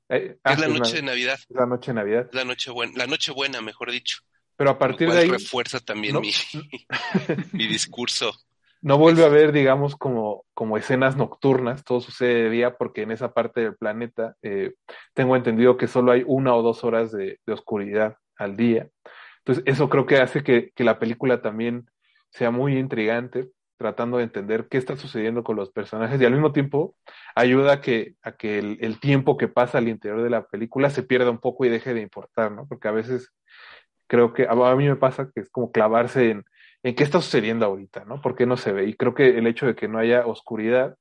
Eh, 0.09 0.37
es 0.45 0.59
la 0.59 0.69
noche 0.69 0.97
de 0.97 1.03
Navidad. 1.03 1.39
La 1.49 1.67
noche 1.67 1.93
de 1.93 1.95
Navidad. 1.95 2.29
La 2.33 2.45
noche 2.45 2.71
buena, 2.71 2.93
la 2.97 3.07
noche 3.07 3.33
buena, 3.33 3.61
mejor 3.63 3.91
dicho. 3.91 4.19
Pero 4.57 4.71
a 4.71 4.79
partir 4.79 5.11
de 5.11 5.19
ahí... 5.19 5.31
refuerza 5.31 5.81
también 5.81 6.21
mi, 6.21 6.33
mi 7.53 7.67
discurso 7.67 8.33
no 8.83 8.99
vuelve 8.99 9.23
a 9.23 9.27
haber, 9.27 9.53
digamos, 9.53 9.97
como, 9.97 10.45
como 10.55 10.77
escenas 10.77 11.17
nocturnas, 11.17 11.85
todo 11.85 12.01
sucede 12.01 12.45
de 12.45 12.51
día 12.51 12.77
porque 12.77 13.03
en 13.03 13.13
esa 13.13 13.33
parte 13.33 13.61
del 13.61 13.77
planeta 13.77 14.37
eh, 14.43 14.75
tengo 15.15 15.37
entendido 15.37 15.77
que 15.77 15.87
solo 15.87 16.11
hay 16.11 16.25
una 16.27 16.55
o 16.55 16.63
dos 16.63 16.83
horas 16.83 17.13
de, 17.13 17.39
oscuridad 17.47 18.17
al 18.37 18.57
día. 18.57 18.89
Entonces, 19.39 19.63
eso 19.67 19.89
creo 19.89 20.07
que 20.07 20.17
hace 20.19 20.43
que, 20.43 20.73
la 20.79 20.99
película 20.99 21.41
también 21.41 21.87
sea 22.31 22.51
muy 22.51 22.77
intrigante, 22.77 23.51
tratando 23.79 24.19
de 24.19 24.25
entender 24.25 24.67
qué 24.69 24.79
está 24.79 24.97
sucediendo 24.97 25.45
con 25.45 25.57
los 25.57 25.71
personajes 25.71 26.21
y 26.21 26.25
al 26.25 26.33
mismo 26.33 26.53
tiempo 26.53 26.97
ayuda 27.37 27.75
a 27.75 27.81
que, 27.81 28.15
a 28.23 28.33
que 28.33 28.59
el, 28.59 28.79
el 28.81 29.01
tiempo 29.01 29.37
que 29.37 29.49
pasa 29.49 29.79
al 29.79 29.89
interior 29.89 30.23
de 30.23 30.31
la 30.31 30.47
película 30.47 30.91
se 30.91 31.03
pierda 31.05 31.31
un 31.31 31.39
poco 31.39 31.65
y 31.65 31.69
deje 31.69 31.95
de 31.95 32.01
importar, 32.01 32.53
¿no? 32.53 32.67
Porque 32.67 32.89
a 32.89 32.93
veces 32.93 33.33
creo 34.09 34.33
que 34.33 34.47
a 34.49 34.77
mí 34.77 34.89
me 34.89 34.97
pasa 34.97 35.31
que 35.35 35.41
es 35.41 35.51
como 35.51 35.73
clavarse 35.73 36.31
en 36.31 36.45
en 36.83 36.95
qué 36.95 37.05
está 37.05 37.21
sucediendo 37.21 37.67
ahorita, 37.67 38.05
¿no? 38.05 38.21
¿Por 38.21 38.35
qué 38.35 38.47
no 38.47 38.57
se 38.57 38.73
ve? 38.73 38.85
Y 38.87 38.95
creo 38.95 39.15
que 39.15 39.39
el 39.39 39.47
hecho 39.47 39.67
de 39.67 39.75
que 39.75 39.89
no 39.89 39.99
haya 39.99 40.27
oscuridad, 40.27 40.97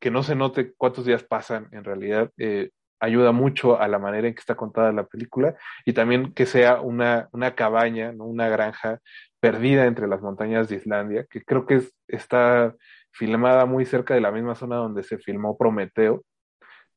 que 0.00 0.10
no 0.10 0.22
se 0.22 0.34
note 0.34 0.72
cuántos 0.76 1.04
días 1.04 1.24
pasan 1.24 1.68
en 1.72 1.84
realidad, 1.84 2.30
eh, 2.38 2.70
ayuda 3.00 3.32
mucho 3.32 3.80
a 3.80 3.88
la 3.88 3.98
manera 3.98 4.28
en 4.28 4.34
que 4.34 4.40
está 4.40 4.54
contada 4.56 4.92
la 4.92 5.04
película 5.06 5.56
y 5.84 5.92
también 5.92 6.32
que 6.32 6.46
sea 6.46 6.80
una, 6.80 7.28
una 7.32 7.54
cabaña, 7.54 8.12
¿no? 8.12 8.24
una 8.24 8.48
granja 8.48 9.00
perdida 9.40 9.86
entre 9.86 10.08
las 10.08 10.22
montañas 10.22 10.68
de 10.68 10.76
Islandia, 10.76 11.26
que 11.28 11.42
creo 11.42 11.66
que 11.66 11.82
está 12.08 12.74
filmada 13.12 13.66
muy 13.66 13.84
cerca 13.84 14.14
de 14.14 14.20
la 14.20 14.32
misma 14.32 14.54
zona 14.54 14.76
donde 14.76 15.02
se 15.02 15.18
filmó 15.18 15.56
Prometeo, 15.56 16.24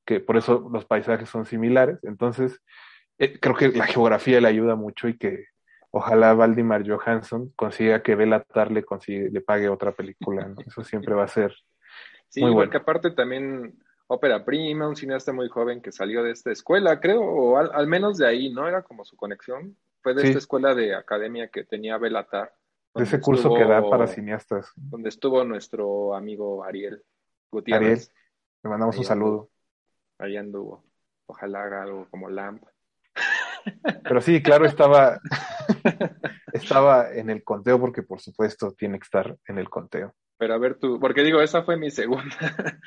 que 0.06 0.20
por 0.20 0.38
eso 0.38 0.70
los 0.72 0.86
paisajes 0.86 1.30
son 1.30 1.46
similares. 1.46 2.00
Entonces, 2.04 2.62
eh, 3.20 3.40
creo 3.40 3.56
que 3.56 3.70
la 3.70 3.86
geografía 3.88 4.40
le 4.40 4.48
ayuda 4.48 4.76
mucho 4.76 5.08
y 5.08 5.18
que 5.18 5.46
ojalá 5.92 6.34
Valdimar 6.34 6.88
Johansson 6.88 7.52
consiga 7.56 8.02
que 8.02 8.16
Bela 8.16 8.46
le, 8.70 8.84
consigue, 8.84 9.30
le 9.30 9.42
pague 9.42 9.70
otra 9.70 9.92
película. 9.92 10.54
Eso 10.66 10.84
siempre 10.84 11.14
va 11.14 11.24
a 11.24 11.28
ser 11.28 11.56
sí, 12.30 12.42
muy 12.42 12.52
bueno. 12.52 12.72
aparte 12.76 13.12
también 13.12 13.78
ópera 14.08 14.44
prima, 14.44 14.88
un 14.88 14.96
cineasta 14.96 15.34
muy 15.34 15.50
joven 15.50 15.82
que 15.82 15.92
salió 15.92 16.24
de 16.24 16.32
esta 16.32 16.52
escuela, 16.52 17.00
creo, 17.00 17.22
o 17.22 17.58
al, 17.58 17.88
menos 17.88 18.18
de 18.18 18.28
ahí, 18.28 18.52
¿no? 18.52 18.68
Era 18.68 18.82
como 18.82 19.06
su 19.06 19.16
conexión. 19.16 19.76
Fue 20.02 20.14
de 20.14 20.24
esta 20.24 20.38
escuela 20.38 20.74
de 20.74 20.96
academia 20.96 21.50
que 21.50 21.66
tenía 21.66 21.98
Belatar. 21.98 22.54
De 22.96 23.04
ese 23.04 23.20
curso 23.20 23.54
que 23.54 23.66
da 23.66 23.88
para 23.88 24.08
cineastas. 24.08 24.72
Donde 24.76 25.10
estuvo 25.10 25.44
nuestro 25.44 26.16
amigo 26.16 26.64
Ariel 26.64 27.04
Gutiérrez. 27.52 28.10
Ariel, 28.10 28.10
le 28.64 28.70
mandamos 28.70 28.98
un 28.98 29.04
saludo. 29.04 29.50
Ahí 30.18 30.38
anduvo. 30.38 30.84
Ojalá 31.26 31.64
haga 31.64 31.84
algo 31.84 32.08
como 32.10 32.30
Lamp. 32.30 32.64
Pero 34.04 34.22
sí, 34.22 34.42
claro, 34.42 34.66
estaba, 34.66 35.20
estaba 36.54 37.14
en 37.14 37.30
el 37.30 37.44
conteo 37.44 37.80
porque 37.80 38.04
por 38.04 38.20
supuesto 38.20 38.74
tiene 38.74 39.00
que 39.00 39.04
estar 39.04 39.38
en 39.48 39.58
el 39.58 39.70
conteo. 39.70 40.14
Pero 40.38 40.54
a 40.54 40.58
ver 40.58 40.78
tú, 40.80 41.00
porque 41.00 41.24
digo, 41.24 41.42
esa 41.42 41.64
fue 41.64 41.78
mi 41.78 41.90
segunda. 41.90 42.36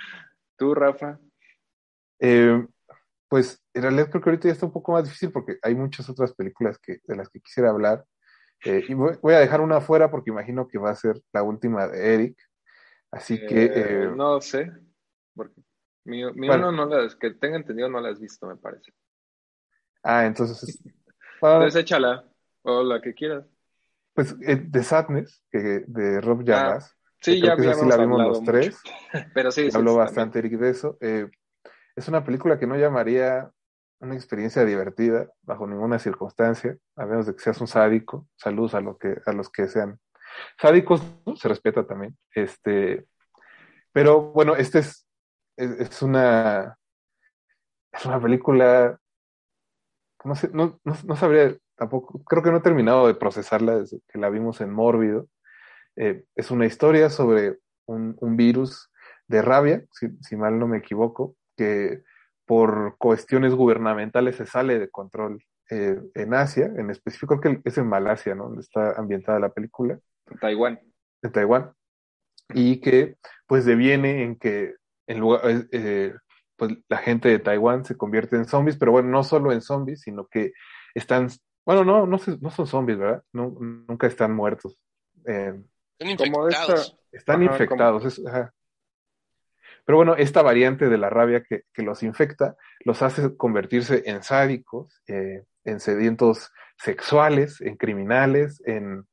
¿Tú, 0.57 0.75
Rafa? 0.75 1.19
Eh, 2.21 2.67
pues 3.29 3.63
en 3.75 3.83
realidad 3.83 4.11
creo 4.11 4.23
que 4.23 4.31
ahorita 4.31 4.49
ya 4.49 4.53
está 4.53 4.67
un 4.67 4.73
poco 4.73 4.93
más 4.93 5.05
difícil 5.05 5.33
porque 5.33 5.59
hay 5.63 5.75
muchas 5.75 6.09
otras 6.09 6.35
películas 6.35 6.79
que, 6.79 6.99
de 7.05 7.17
las 7.17 7.29
que 7.29 7.41
quisiera 7.41 7.71
hablar. 7.71 8.05
Eh, 8.65 8.85
y 8.89 8.95
voy, 8.95 9.35
a 9.35 9.39
dejar 9.39 9.61
una 9.63 9.79
afuera 9.79 10.11
porque 10.11 10.31
imagino 10.31 10.69
que 10.69 10.79
va 10.79 10.91
a 10.91 10.97
ser 10.97 11.21
la 11.33 11.43
última 11.43 11.89
de 11.89 12.15
Eric. 12.15 12.39
Así 13.11 13.39
que... 13.47 13.65
Eh, 13.65 14.13
no 14.15 14.41
sé, 14.41 14.71
porque 15.35 15.63
mi, 16.05 16.25
uno 16.25 16.73
no 16.73 16.87
las, 16.87 17.17
que 17.17 17.31
tenga 17.31 17.57
entendido 17.57 17.89
no 17.89 18.01
la 18.01 18.11
has 18.11 18.21
visto, 18.21 18.47
me 18.47 18.57
parece. 18.57 18.93
Ah, 20.03 20.27
entonces. 20.27 20.79
Entonces 21.43 21.81
échala, 21.81 22.30
o 22.63 22.83
la 22.83 23.01
que 23.01 23.15
quieras. 23.15 23.45
Pues 24.15 24.35
eh, 24.43 24.57
de 24.57 24.83
Sadness, 24.83 25.45
que, 25.51 25.85
de 25.87 26.21
Rob 26.21 26.43
Llamas. 26.43 26.93
Ah, 26.93 27.17
sí, 27.21 27.41
ya 27.41 27.57
que 27.57 27.63
la 27.63 27.97
vimos 27.97 28.21
los 28.21 28.43
tres. 28.43 28.79
Pero 29.35 29.51
sí, 29.51 29.69
Habló 29.73 29.97
bastante 29.97 30.39
Eric 30.39 30.59
de 30.59 30.71
eso. 30.71 30.99
Eh, 31.01 31.31
es 31.97 32.09
una 32.09 32.25
película 32.25 32.59
que 32.59 32.67
no 32.67 32.77
llamaría 32.77 33.51
una 34.01 34.15
experiencia 34.15 34.65
divertida 34.65 35.29
bajo 35.43 35.67
ninguna 35.67 35.99
circunstancia, 35.99 36.77
a 36.97 37.07
menos 37.07 37.27
de 37.27 37.35
que 37.35 37.41
seas 37.41 37.61
un 37.61 37.67
sádico. 37.67 38.27
Saludos 38.37 38.75
a, 38.75 38.81
lo 38.81 38.97
que, 38.97 39.17
a 39.27 39.33
los 39.33 39.51
que 39.51 39.69
sean 39.69 39.99
sádicos, 40.59 41.03
se 41.37 41.49
respeta 41.49 41.87
también. 41.87 42.17
Este, 42.35 43.07
pero 43.93 44.33
bueno, 44.33 44.57
este 44.57 44.79
es, 44.79 45.07
es, 45.57 46.01
una, 46.03 46.79
es 47.93 48.07
una 48.07 48.21
película 48.21 48.99
no 50.25 50.35
sé, 50.35 50.51
no, 50.53 50.81
no, 50.85 51.17
sabría 51.17 51.57
tampoco, 51.81 52.23
creo 52.25 52.43
que 52.43 52.51
no 52.51 52.59
he 52.59 52.63
terminado 52.63 53.07
de 53.07 53.15
procesarla 53.15 53.79
desde 53.79 54.01
que 54.07 54.19
la 54.19 54.29
vimos 54.29 54.61
en 54.61 54.71
Mórbido. 54.71 55.29
Eh, 55.97 56.25
es 56.37 56.51
una 56.51 56.67
historia 56.67 57.09
sobre 57.09 57.57
un, 57.87 58.37
virus 58.37 58.91
de 59.27 59.41
rabia, 59.41 59.83
si, 59.91 60.37
mal 60.37 60.59
no 60.59 60.69
me 60.69 60.77
equivoco, 60.77 61.37
que 61.57 62.03
por 62.45 62.99
cuestiones 62.99 63.55
gubernamentales 63.55 64.37
se 64.37 64.45
sale 64.45 64.79
de 64.79 64.91
control 64.91 65.43
eh, 65.71 65.99
en 66.15 66.35
Asia, 66.35 66.67
en 66.67 66.91
específico 66.91 67.41
creo 67.41 67.63
que 67.63 67.69
es 67.71 67.79
en 67.79 67.89
Malasia, 67.89 68.35
¿no? 68.35 68.45
Donde 68.45 68.61
está 68.61 68.93
ambientada 68.93 69.41
la 69.41 69.53
película. 69.53 69.99
En 70.31 70.39
Taiwán. 70.39 70.81
En 71.23 71.33
Taiwán. 71.33 71.73
Y 72.53 72.81
que 72.81 73.17
pues 73.47 73.65
deviene 73.65 74.23
en 74.23 74.37
que 74.37 74.75
en 75.07 75.19
lugar, 75.19 75.41
eh, 75.73 76.13
pues 76.57 76.73
la 76.91 76.99
gente 76.99 77.31
de 77.31 77.39
Taiwán 77.39 77.87
se 77.87 77.97
convierte 77.97 78.37
en 78.37 78.45
zombies, 78.45 78.77
pero 78.77 78.93
bueno, 78.93 79.09
no 79.09 79.25
solo 79.25 79.51
en 79.51 79.63
zombies, 79.63 80.03
sino 80.03 80.27
que 80.27 80.53
están, 80.95 81.29
bueno, 81.71 81.85
no, 81.85 82.07
no, 82.07 82.19
no 82.41 82.51
son 82.51 82.67
zombies, 82.67 82.99
¿verdad? 82.99 83.23
nunca 83.33 84.09
están 84.09 84.35
muertos. 84.35 84.77
Eh, 85.25 85.55
están 85.99 86.09
infectados. 86.09 86.99
están 87.13 87.43
infectados. 87.43 88.23
Pero 89.85 89.97
bueno, 89.97 90.17
esta 90.17 90.43
variante 90.43 90.89
de 90.89 90.99
la 90.99 91.11
rabia 91.11 91.43
que, 91.43 91.65
los 91.77 92.03
infecta 92.03 92.57
los 92.85 93.03
hace 93.03 93.37
convertirse 93.37 94.03
en 94.07 94.23
sádicos, 94.23 95.01
eh, 95.07 95.45
en 95.65 95.79
sedientos 95.81 96.53
sexuales, 96.77 97.61
en 97.61 97.77
criminales, 97.77 98.61
en, 98.67 99.07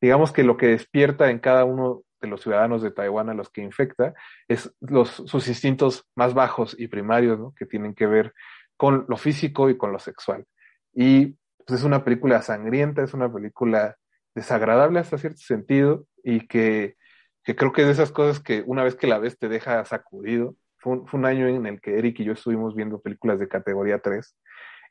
digamos 0.00 0.32
que 0.32 0.44
lo 0.44 0.56
que 0.56 0.68
despierta 0.68 1.30
en 1.30 1.40
cada 1.40 1.64
uno 1.64 2.02
de 2.20 2.28
los 2.28 2.42
ciudadanos 2.42 2.80
de 2.80 2.92
Taiwán 2.92 3.28
a 3.28 3.34
los 3.34 3.50
que 3.50 3.62
infecta 3.62 4.14
es 4.46 4.72
los, 4.80 5.08
sus 5.08 5.48
instintos 5.48 6.08
más 6.14 6.32
bajos 6.32 6.76
y 6.78 6.86
primarios, 6.86 7.38
¿no? 7.40 7.54
que 7.56 7.66
tienen 7.66 7.94
que 7.94 8.06
ver 8.06 8.34
con 8.76 9.04
lo 9.08 9.16
físico 9.16 9.68
y 9.68 9.76
con 9.76 9.90
lo 9.90 9.98
sexual. 9.98 10.46
Y 10.94 11.36
pues, 11.68 11.80
es 11.80 11.86
una 11.86 12.02
película 12.02 12.40
sangrienta, 12.40 13.02
es 13.02 13.12
una 13.12 13.32
película 13.32 13.96
desagradable 14.34 15.00
hasta 15.00 15.18
cierto 15.18 15.40
sentido 15.40 16.06
y 16.24 16.46
que, 16.46 16.96
que, 17.44 17.54
creo 17.54 17.72
que 17.72 17.82
es 17.82 17.88
de 17.88 17.92
esas 17.92 18.10
cosas 18.10 18.40
que 18.40 18.64
una 18.66 18.82
vez 18.82 18.94
que 18.94 19.06
la 19.06 19.18
ves 19.18 19.38
te 19.38 19.48
deja 19.48 19.84
sacudido. 19.84 20.56
Fue 20.78 21.00
un, 21.12 21.26
año 21.26 21.46
en 21.46 21.66
el 21.66 21.80
que 21.80 21.98
Eric 21.98 22.20
y 22.20 22.24
yo 22.24 22.32
estuvimos 22.32 22.74
viendo 22.74 23.00
películas 23.00 23.38
de 23.38 23.48
categoría 23.48 23.98
3 23.98 24.36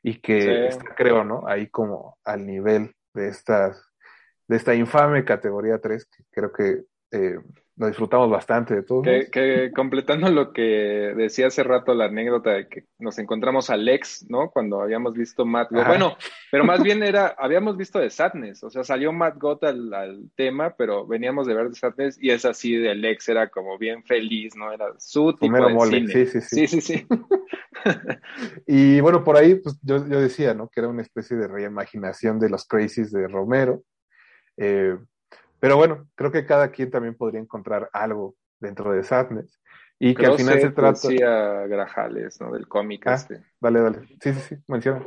y 0.02 0.20
que 0.20 0.68
creo, 0.96 1.24
¿no? 1.24 1.46
Ahí 1.48 1.68
como 1.68 2.18
al 2.24 2.46
nivel 2.46 2.94
de 3.14 3.28
estas 3.28 3.84
de 4.46 4.56
esta 4.56 4.74
infame 4.74 5.24
categoría 5.24 5.78
3, 5.78 6.06
que 6.06 6.24
creo 6.30 6.52
que 6.52 6.82
eh, 7.10 7.38
lo 7.78 7.86
disfrutamos 7.86 8.28
bastante 8.28 8.74
de 8.74 8.82
todo. 8.82 9.02
Que, 9.02 9.70
completando 9.74 10.28
lo 10.30 10.52
que 10.52 11.14
decía 11.16 11.46
hace 11.46 11.62
rato 11.62 11.94
la 11.94 12.06
anécdota 12.06 12.50
de 12.50 12.68
que 12.68 12.84
nos 12.98 13.18
encontramos 13.18 13.70
a 13.70 13.76
Lex, 13.76 14.26
¿no? 14.28 14.50
Cuando 14.50 14.80
habíamos 14.80 15.14
visto 15.14 15.46
Matt 15.46 15.70
God. 15.70 15.86
Bueno, 15.86 16.16
pero 16.50 16.64
más 16.64 16.82
bien 16.82 17.04
era, 17.04 17.36
habíamos 17.38 17.76
visto 17.76 18.00
de 18.00 18.10
Sadness, 18.10 18.64
o 18.64 18.70
sea, 18.70 18.82
salió 18.82 19.12
Matt 19.12 19.38
God 19.38 19.64
al, 19.64 20.28
tema, 20.34 20.74
pero 20.76 21.06
veníamos 21.06 21.46
de 21.46 21.54
ver 21.54 21.68
de 21.68 21.76
Sadness 21.76 22.18
y 22.20 22.30
es 22.30 22.44
así 22.44 22.74
de 22.74 22.96
Lex, 22.96 23.28
era 23.28 23.48
como 23.48 23.78
bien 23.78 24.02
feliz, 24.02 24.56
¿no? 24.56 24.72
Era 24.72 24.86
su 24.98 25.32
tipo 25.34 25.56
de 25.56 25.80
cine. 25.88 26.26
Sí, 26.26 26.40
sí, 26.40 26.66
sí. 26.66 26.80
sí, 26.80 27.06
y 28.66 29.00
bueno, 29.00 29.22
por 29.22 29.36
ahí, 29.36 29.54
pues 29.54 29.78
yo, 29.82 30.04
yo 30.08 30.20
decía, 30.20 30.52
¿no? 30.52 30.68
Que 30.68 30.80
era 30.80 30.88
una 30.88 31.02
especie 31.02 31.36
de 31.36 31.46
reimaginación 31.46 32.40
de 32.40 32.50
los 32.50 32.66
Crazies 32.66 33.12
de 33.12 33.28
Romero. 33.28 33.82
Eh, 34.56 34.96
pero 35.60 35.76
bueno, 35.76 36.08
creo 36.14 36.30
que 36.30 36.46
cada 36.46 36.70
quien 36.70 36.90
también 36.90 37.14
podría 37.14 37.40
encontrar 37.40 37.88
algo 37.92 38.34
dentro 38.60 38.92
de 38.92 39.02
Sadness. 39.02 39.60
Y 40.00 40.14
que 40.14 40.26
al 40.26 40.36
final 40.36 40.60
se 40.60 40.70
trata. 40.70 41.08
Decía 41.08 41.66
Grajales, 41.66 42.40
¿no? 42.40 42.52
Del 42.52 42.68
cómic 42.68 43.06
ah, 43.06 43.14
este. 43.14 43.42
Dale, 43.60 43.80
dale. 43.80 44.06
Sí, 44.20 44.32
sí, 44.32 44.40
sí, 44.40 44.56
menciona. 44.68 45.04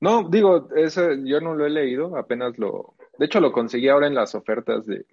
No, 0.00 0.28
digo, 0.28 0.68
eso 0.74 1.12
yo 1.12 1.40
no 1.40 1.54
lo 1.54 1.66
he 1.66 1.70
leído, 1.70 2.16
apenas 2.16 2.58
lo, 2.58 2.96
de 3.18 3.26
hecho 3.26 3.40
lo 3.40 3.52
conseguí 3.52 3.88
ahora 3.88 4.08
en 4.08 4.14
las 4.14 4.34
ofertas 4.34 4.86
de 4.86 5.06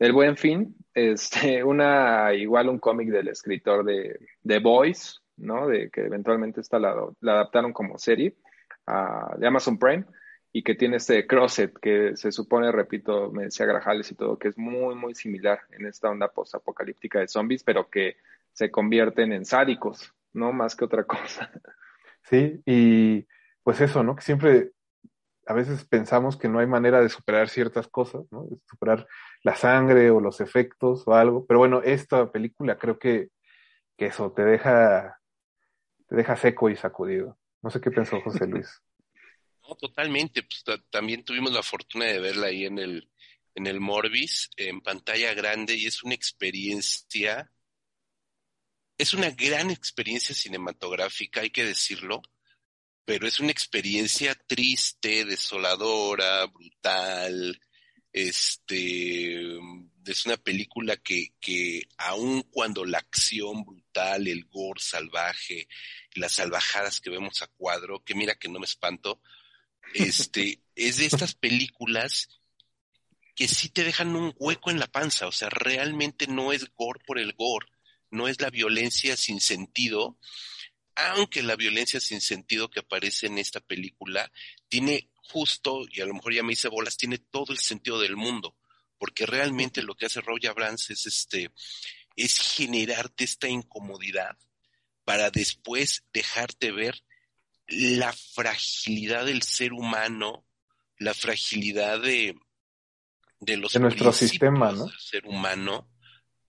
del 0.00 0.14
Buen 0.14 0.36
Fin, 0.36 0.74
este, 0.94 1.62
una 1.64 2.34
igual 2.34 2.68
un 2.68 2.78
cómic 2.80 3.10
del 3.10 3.28
escritor 3.28 3.84
de 3.84 4.18
The 4.44 4.58
Boys, 4.58 5.22
¿no? 5.36 5.68
De 5.68 5.90
que 5.90 6.00
eventualmente 6.00 6.60
esta 6.60 6.78
la, 6.78 6.96
adaptaron 7.22 7.72
como 7.72 7.98
serie 7.98 8.34
de 9.36 9.46
Amazon 9.46 9.78
Prime 9.78 10.04
y 10.52 10.62
que 10.62 10.74
tiene 10.74 10.96
este 10.96 11.26
crosset 11.26 11.72
que 11.78 12.16
se 12.16 12.32
supone, 12.32 12.72
repito, 12.72 13.30
me 13.30 13.44
decía 13.44 13.66
Grajales 13.66 14.10
y 14.10 14.16
todo, 14.16 14.38
que 14.38 14.48
es 14.48 14.58
muy, 14.58 14.94
muy 14.94 15.14
similar 15.14 15.60
en 15.70 15.86
esta 15.86 16.10
onda 16.10 16.28
post-apocalíptica 16.28 17.20
de 17.20 17.28
zombies, 17.28 17.62
pero 17.62 17.88
que 17.88 18.16
se 18.52 18.70
convierten 18.70 19.32
en 19.32 19.44
sádicos, 19.44 20.12
¿no? 20.32 20.52
Más 20.52 20.74
que 20.74 20.84
otra 20.84 21.04
cosa. 21.06 21.50
Sí, 22.22 22.60
y 22.66 23.26
pues 23.62 23.80
eso, 23.80 24.02
¿no? 24.02 24.16
Que 24.16 24.22
siempre 24.22 24.72
a 25.46 25.54
veces 25.54 25.84
pensamos 25.84 26.36
que 26.36 26.48
no 26.48 26.58
hay 26.58 26.66
manera 26.66 27.00
de 27.00 27.08
superar 27.08 27.48
ciertas 27.48 27.86
cosas, 27.86 28.22
¿no? 28.30 28.44
De 28.44 28.56
superar 28.68 29.06
la 29.42 29.54
sangre 29.54 30.10
o 30.10 30.20
los 30.20 30.40
efectos 30.40 31.06
o 31.06 31.14
algo, 31.14 31.46
pero 31.46 31.58
bueno, 31.58 31.80
esta 31.82 32.30
película 32.30 32.76
creo 32.76 32.98
que, 32.98 33.30
que 33.96 34.06
eso 34.06 34.32
te 34.32 34.44
deja, 34.44 35.18
te 36.08 36.16
deja 36.16 36.36
seco 36.36 36.70
y 36.70 36.76
sacudido. 36.76 37.38
No 37.62 37.70
sé 37.70 37.80
qué 37.80 37.90
pensó 37.90 38.20
José 38.20 38.46
Luis. 38.46 38.82
Totalmente. 39.76 40.42
Pues, 40.42 40.80
también 40.90 41.24
tuvimos 41.24 41.52
la 41.52 41.62
fortuna 41.62 42.06
de 42.06 42.20
verla 42.20 42.48
ahí 42.48 42.64
en 42.64 42.78
el, 42.78 43.08
en 43.54 43.66
el 43.66 43.80
Morbis, 43.80 44.50
en 44.56 44.80
pantalla 44.80 45.34
grande, 45.34 45.74
y 45.76 45.86
es 45.86 46.02
una 46.02 46.14
experiencia, 46.14 47.50
es 48.98 49.14
una 49.14 49.30
gran 49.30 49.70
experiencia 49.70 50.34
cinematográfica, 50.34 51.40
hay 51.40 51.50
que 51.50 51.64
decirlo, 51.64 52.22
pero 53.04 53.26
es 53.26 53.40
una 53.40 53.50
experiencia 53.50 54.34
triste, 54.46 55.24
desoladora, 55.24 56.46
brutal. 56.46 57.60
Este 58.12 59.58
es 60.06 60.26
una 60.26 60.36
película 60.36 60.96
que, 60.96 61.34
que 61.40 61.82
aun 61.96 62.42
cuando 62.50 62.84
la 62.84 62.98
acción 62.98 63.64
brutal, 63.64 64.26
el 64.26 64.44
gore 64.46 64.80
salvaje, 64.80 65.68
las 66.14 66.32
salvajadas 66.32 67.00
que 67.00 67.10
vemos 67.10 67.42
a 67.42 67.46
cuadro, 67.48 68.02
que 68.04 68.14
mira 68.14 68.34
que 68.34 68.48
no 68.48 68.58
me 68.58 68.66
espanto, 68.66 69.20
este, 69.94 70.60
es 70.74 70.98
de 70.98 71.06
estas 71.06 71.34
películas 71.34 72.28
que 73.34 73.48
sí 73.48 73.68
te 73.68 73.84
dejan 73.84 74.16
un 74.16 74.34
hueco 74.38 74.70
en 74.70 74.78
la 74.78 74.86
panza, 74.86 75.26
o 75.26 75.32
sea, 75.32 75.48
realmente 75.48 76.26
no 76.26 76.52
es 76.52 76.70
gore 76.74 77.00
por 77.06 77.18
el 77.18 77.32
gore, 77.32 77.66
no 78.10 78.28
es 78.28 78.40
la 78.40 78.50
violencia 78.50 79.16
sin 79.16 79.40
sentido, 79.40 80.18
aunque 80.94 81.42
la 81.42 81.56
violencia 81.56 82.00
sin 82.00 82.20
sentido 82.20 82.70
que 82.70 82.80
aparece 82.80 83.26
en 83.26 83.38
esta 83.38 83.60
película 83.60 84.30
tiene 84.68 85.10
justo, 85.14 85.86
y 85.90 86.00
a 86.00 86.06
lo 86.06 86.14
mejor 86.14 86.34
ya 86.34 86.42
me 86.42 86.52
hice 86.52 86.68
bolas, 86.68 86.96
tiene 86.96 87.18
todo 87.18 87.52
el 87.52 87.58
sentido 87.58 87.98
del 88.00 88.16
mundo, 88.16 88.56
porque 88.98 89.24
realmente 89.26 89.82
lo 89.82 89.94
que 89.94 90.06
hace 90.06 90.20
Roger 90.20 90.50
Abrams 90.50 90.90
es 90.90 91.06
este, 91.06 91.50
es 92.16 92.38
generarte 92.38 93.24
esta 93.24 93.48
incomodidad 93.48 94.36
para 95.04 95.30
después 95.30 96.04
dejarte 96.12 96.72
ver 96.72 97.02
la 97.70 98.12
fragilidad 98.12 99.26
del 99.26 99.42
ser 99.42 99.72
humano, 99.72 100.44
la 100.98 101.14
fragilidad 101.14 102.00
de, 102.00 102.36
de 103.40 103.56
los 103.56 103.72
de 103.72 103.80
nuestro 103.80 104.12
sistema, 104.12 104.72
¿no? 104.72 104.86
Del 104.86 104.98
ser 104.98 105.26
humano, 105.26 105.88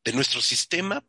de 0.03 0.14
nuestro 0.14 0.41
sistema, 0.41 1.03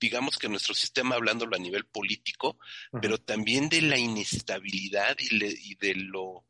digamos 0.00 0.38
que 0.38 0.48
nuestro 0.48 0.74
sistema 0.74 1.16
hablándolo 1.16 1.56
a 1.56 1.60
nivel 1.60 1.84
político, 1.84 2.58
pero 3.00 3.18
también 3.18 3.68
de 3.68 3.82
la 3.82 3.98
inestabilidad 3.98 5.16
y, 5.18 5.74
de 5.74 5.94
lo 5.96 6.44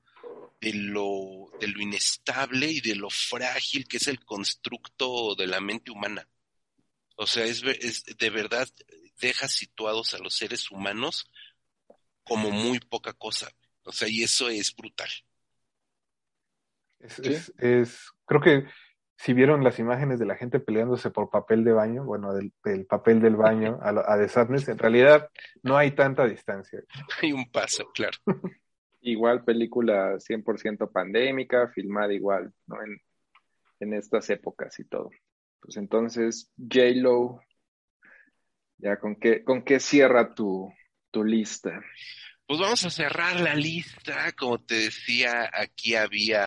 de 0.60 0.74
lo 0.74 1.50
de 1.60 1.68
lo 1.68 1.80
inestable 1.80 2.70
y 2.70 2.80
de 2.80 2.96
lo 2.96 3.10
frágil 3.10 3.86
que 3.86 3.98
es 3.98 4.08
el 4.08 4.24
constructo 4.24 5.34
de 5.34 5.46
la 5.46 5.60
mente 5.60 5.90
humana. 5.90 6.28
O 7.16 7.26
sea, 7.26 7.44
es, 7.44 7.62
es 7.64 8.04
de 8.04 8.30
verdad 8.30 8.68
deja 9.20 9.48
situados 9.48 10.14
a 10.14 10.18
los 10.18 10.34
seres 10.34 10.70
humanos 10.70 11.28
como 12.28 12.50
muy 12.50 12.80
poca 12.80 13.12
cosa. 13.12 13.48
O 13.84 13.92
sea, 13.92 14.08
y 14.08 14.22
eso 14.22 14.48
es 14.48 14.74
brutal. 14.74 15.08
Es, 17.00 17.52
es, 17.58 18.12
creo 18.26 18.40
que 18.40 18.66
si 19.16 19.32
vieron 19.32 19.64
las 19.64 19.78
imágenes 19.78 20.18
de 20.18 20.26
la 20.26 20.36
gente 20.36 20.60
peleándose 20.60 21.10
por 21.10 21.30
papel 21.30 21.64
de 21.64 21.72
baño, 21.72 22.04
bueno, 22.04 22.32
del, 22.34 22.52
papel 22.86 23.20
del 23.20 23.36
baño 23.36 23.78
a, 23.82 23.90
a 23.90 24.18
The 24.18 24.28
Sadness, 24.28 24.68
en 24.68 24.78
realidad 24.78 25.28
no 25.62 25.76
hay 25.76 25.92
tanta 25.92 26.26
distancia. 26.26 26.80
Hay 27.22 27.32
un 27.32 27.50
paso, 27.50 27.90
claro. 27.92 28.18
igual 29.00 29.44
película 29.44 30.18
100% 30.18 30.90
pandémica, 30.92 31.68
filmada 31.68 32.12
igual, 32.12 32.52
¿no? 32.66 32.82
En, 32.82 33.00
en 33.80 33.94
estas 33.94 34.28
épocas 34.30 34.78
y 34.78 34.84
todo. 34.84 35.10
Pues 35.60 35.76
entonces, 35.76 36.52
J-Lo, 36.56 37.40
ya 38.78 38.98
con 38.98 39.16
qué, 39.16 39.42
con 39.42 39.62
qué 39.62 39.80
cierra 39.80 40.34
tu, 40.34 40.72
tu 41.10 41.24
lista. 41.24 41.80
Pues 42.46 42.60
vamos 42.60 42.84
a 42.84 42.90
cerrar 42.90 43.40
la 43.40 43.54
lista. 43.54 44.32
Como 44.32 44.58
te 44.58 44.74
decía, 44.74 45.50
aquí 45.52 45.94
había 45.94 46.46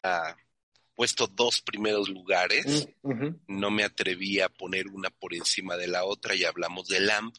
puesto 0.95 1.27
dos 1.27 1.61
primeros 1.61 2.09
lugares. 2.09 2.87
Mm, 3.03 3.29
no 3.47 3.71
me 3.71 3.83
atreví 3.83 4.39
a 4.39 4.49
poner 4.49 4.87
una 4.87 5.09
por 5.09 5.33
encima 5.33 5.77
de 5.77 5.87
la 5.87 6.05
otra 6.05 6.35
y 6.35 6.43
hablamos 6.43 6.87
de 6.87 6.99
Lamp. 6.99 7.35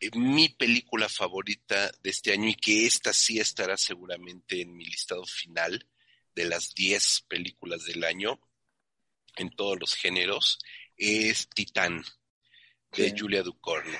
Eh, 0.00 0.10
mi 0.14 0.48
película 0.48 1.08
favorita 1.08 1.90
de 2.02 2.10
este 2.10 2.32
año 2.32 2.48
y 2.48 2.54
que 2.54 2.86
esta 2.86 3.12
sí 3.12 3.38
estará 3.38 3.76
seguramente 3.76 4.60
en 4.60 4.76
mi 4.76 4.84
listado 4.84 5.24
final 5.24 5.86
de 6.34 6.44
las 6.46 6.74
10 6.74 7.26
películas 7.28 7.84
del 7.84 8.04
año 8.04 8.40
en 9.36 9.50
todos 9.50 9.78
los 9.78 9.94
géneros 9.94 10.58
es 10.96 11.48
Titán 11.48 12.04
de 12.92 13.14
Julia 13.16 13.42
Ducorno. 13.42 13.98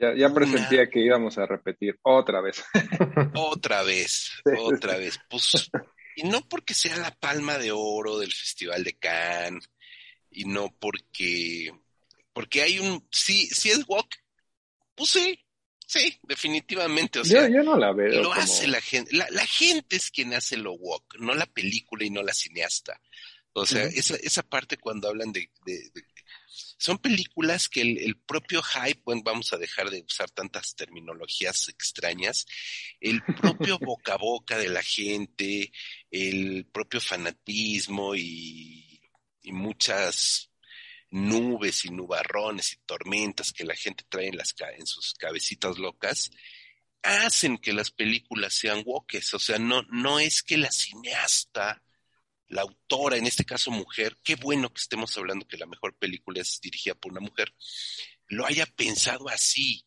Ya, 0.00 0.14
ya 0.16 0.32
presentía 0.32 0.88
que 0.88 1.00
íbamos 1.00 1.36
a 1.36 1.44
repetir 1.44 1.98
otra 2.02 2.40
vez. 2.40 2.64
otra 3.34 3.82
vez, 3.82 4.30
otra 4.58 4.96
vez. 4.96 5.20
Pues 5.28 5.70
y 6.16 6.24
no 6.24 6.46
porque 6.48 6.74
sea 6.74 6.96
la 6.96 7.14
palma 7.14 7.58
de 7.58 7.72
oro 7.72 8.18
del 8.18 8.32
Festival 8.32 8.82
de 8.84 8.94
Cannes, 8.94 9.68
y 10.30 10.44
no 10.44 10.74
porque, 10.78 11.72
porque 12.32 12.62
hay 12.62 12.78
un, 12.78 13.06
sí, 13.10 13.46
sí 13.48 13.70
es 13.70 13.84
walk, 13.88 14.08
pues 14.94 15.10
sí, 15.10 15.44
sí, 15.86 16.18
definitivamente. 16.22 17.20
O 17.20 17.24
sea, 17.24 17.48
yo, 17.48 17.62
no 17.62 17.76
la 17.76 17.92
veo. 17.92 18.22
Lo 18.22 18.32
hace 18.32 18.68
la 18.68 18.80
gente, 18.80 19.14
la, 19.14 19.46
gente 19.46 19.96
es 19.96 20.10
quien 20.10 20.34
hace 20.34 20.56
lo 20.56 20.72
walk, 20.72 21.16
no 21.18 21.34
la 21.34 21.46
película 21.46 22.04
y 22.04 22.10
no 22.10 22.22
la 22.22 22.32
cineasta. 22.32 23.00
O 23.52 23.66
sea, 23.66 23.84
esa, 23.84 24.14
esa 24.16 24.42
parte 24.42 24.76
cuando 24.76 25.08
hablan 25.08 25.32
de, 25.32 25.50
son 26.80 26.96
películas 26.96 27.68
que 27.68 27.82
el, 27.82 28.16
propio 28.16 28.62
hype, 28.62 29.02
bueno, 29.04 29.20
vamos 29.22 29.52
a 29.52 29.58
dejar 29.58 29.90
de 29.90 30.02
usar 30.02 30.30
tantas 30.30 30.74
terminologías 30.74 31.68
extrañas, 31.68 32.46
el 33.00 33.22
propio 33.40 33.78
boca 33.78 34.14
a 34.14 34.16
boca 34.16 34.56
de 34.56 34.70
la 34.70 34.82
gente, 34.82 35.70
el 36.10 36.66
propio 36.72 37.02
fanatismo 37.02 38.14
y, 38.14 38.98
y 39.42 39.52
muchas 39.52 40.50
nubes 41.10 41.84
y 41.84 41.90
nubarrones 41.90 42.72
y 42.72 42.76
tormentas 42.86 43.52
que 43.52 43.64
la 43.64 43.76
gente 43.76 44.04
trae 44.08 44.28
en, 44.28 44.38
las, 44.38 44.54
en 44.78 44.86
sus 44.86 45.12
cabecitas 45.12 45.76
locas, 45.76 46.30
hacen 47.02 47.58
que 47.58 47.74
las 47.74 47.90
películas 47.90 48.54
sean 48.54 48.82
woques. 48.86 49.34
O 49.34 49.38
sea, 49.38 49.58
no, 49.58 49.82
no 49.90 50.18
es 50.18 50.42
que 50.42 50.56
la 50.56 50.70
cineasta 50.70 51.82
la 52.50 52.62
autora, 52.62 53.16
en 53.16 53.26
este 53.26 53.44
caso 53.44 53.70
mujer, 53.70 54.16
qué 54.22 54.34
bueno 54.34 54.68
que 54.70 54.80
estemos 54.80 55.16
hablando 55.16 55.46
que 55.46 55.56
la 55.56 55.66
mejor 55.66 55.96
película 55.96 56.40
es 56.40 56.60
dirigida 56.60 56.94
por 56.94 57.12
una 57.12 57.20
mujer, 57.20 57.54
lo 58.28 58.44
haya 58.44 58.66
pensado 58.66 59.28
así. 59.28 59.86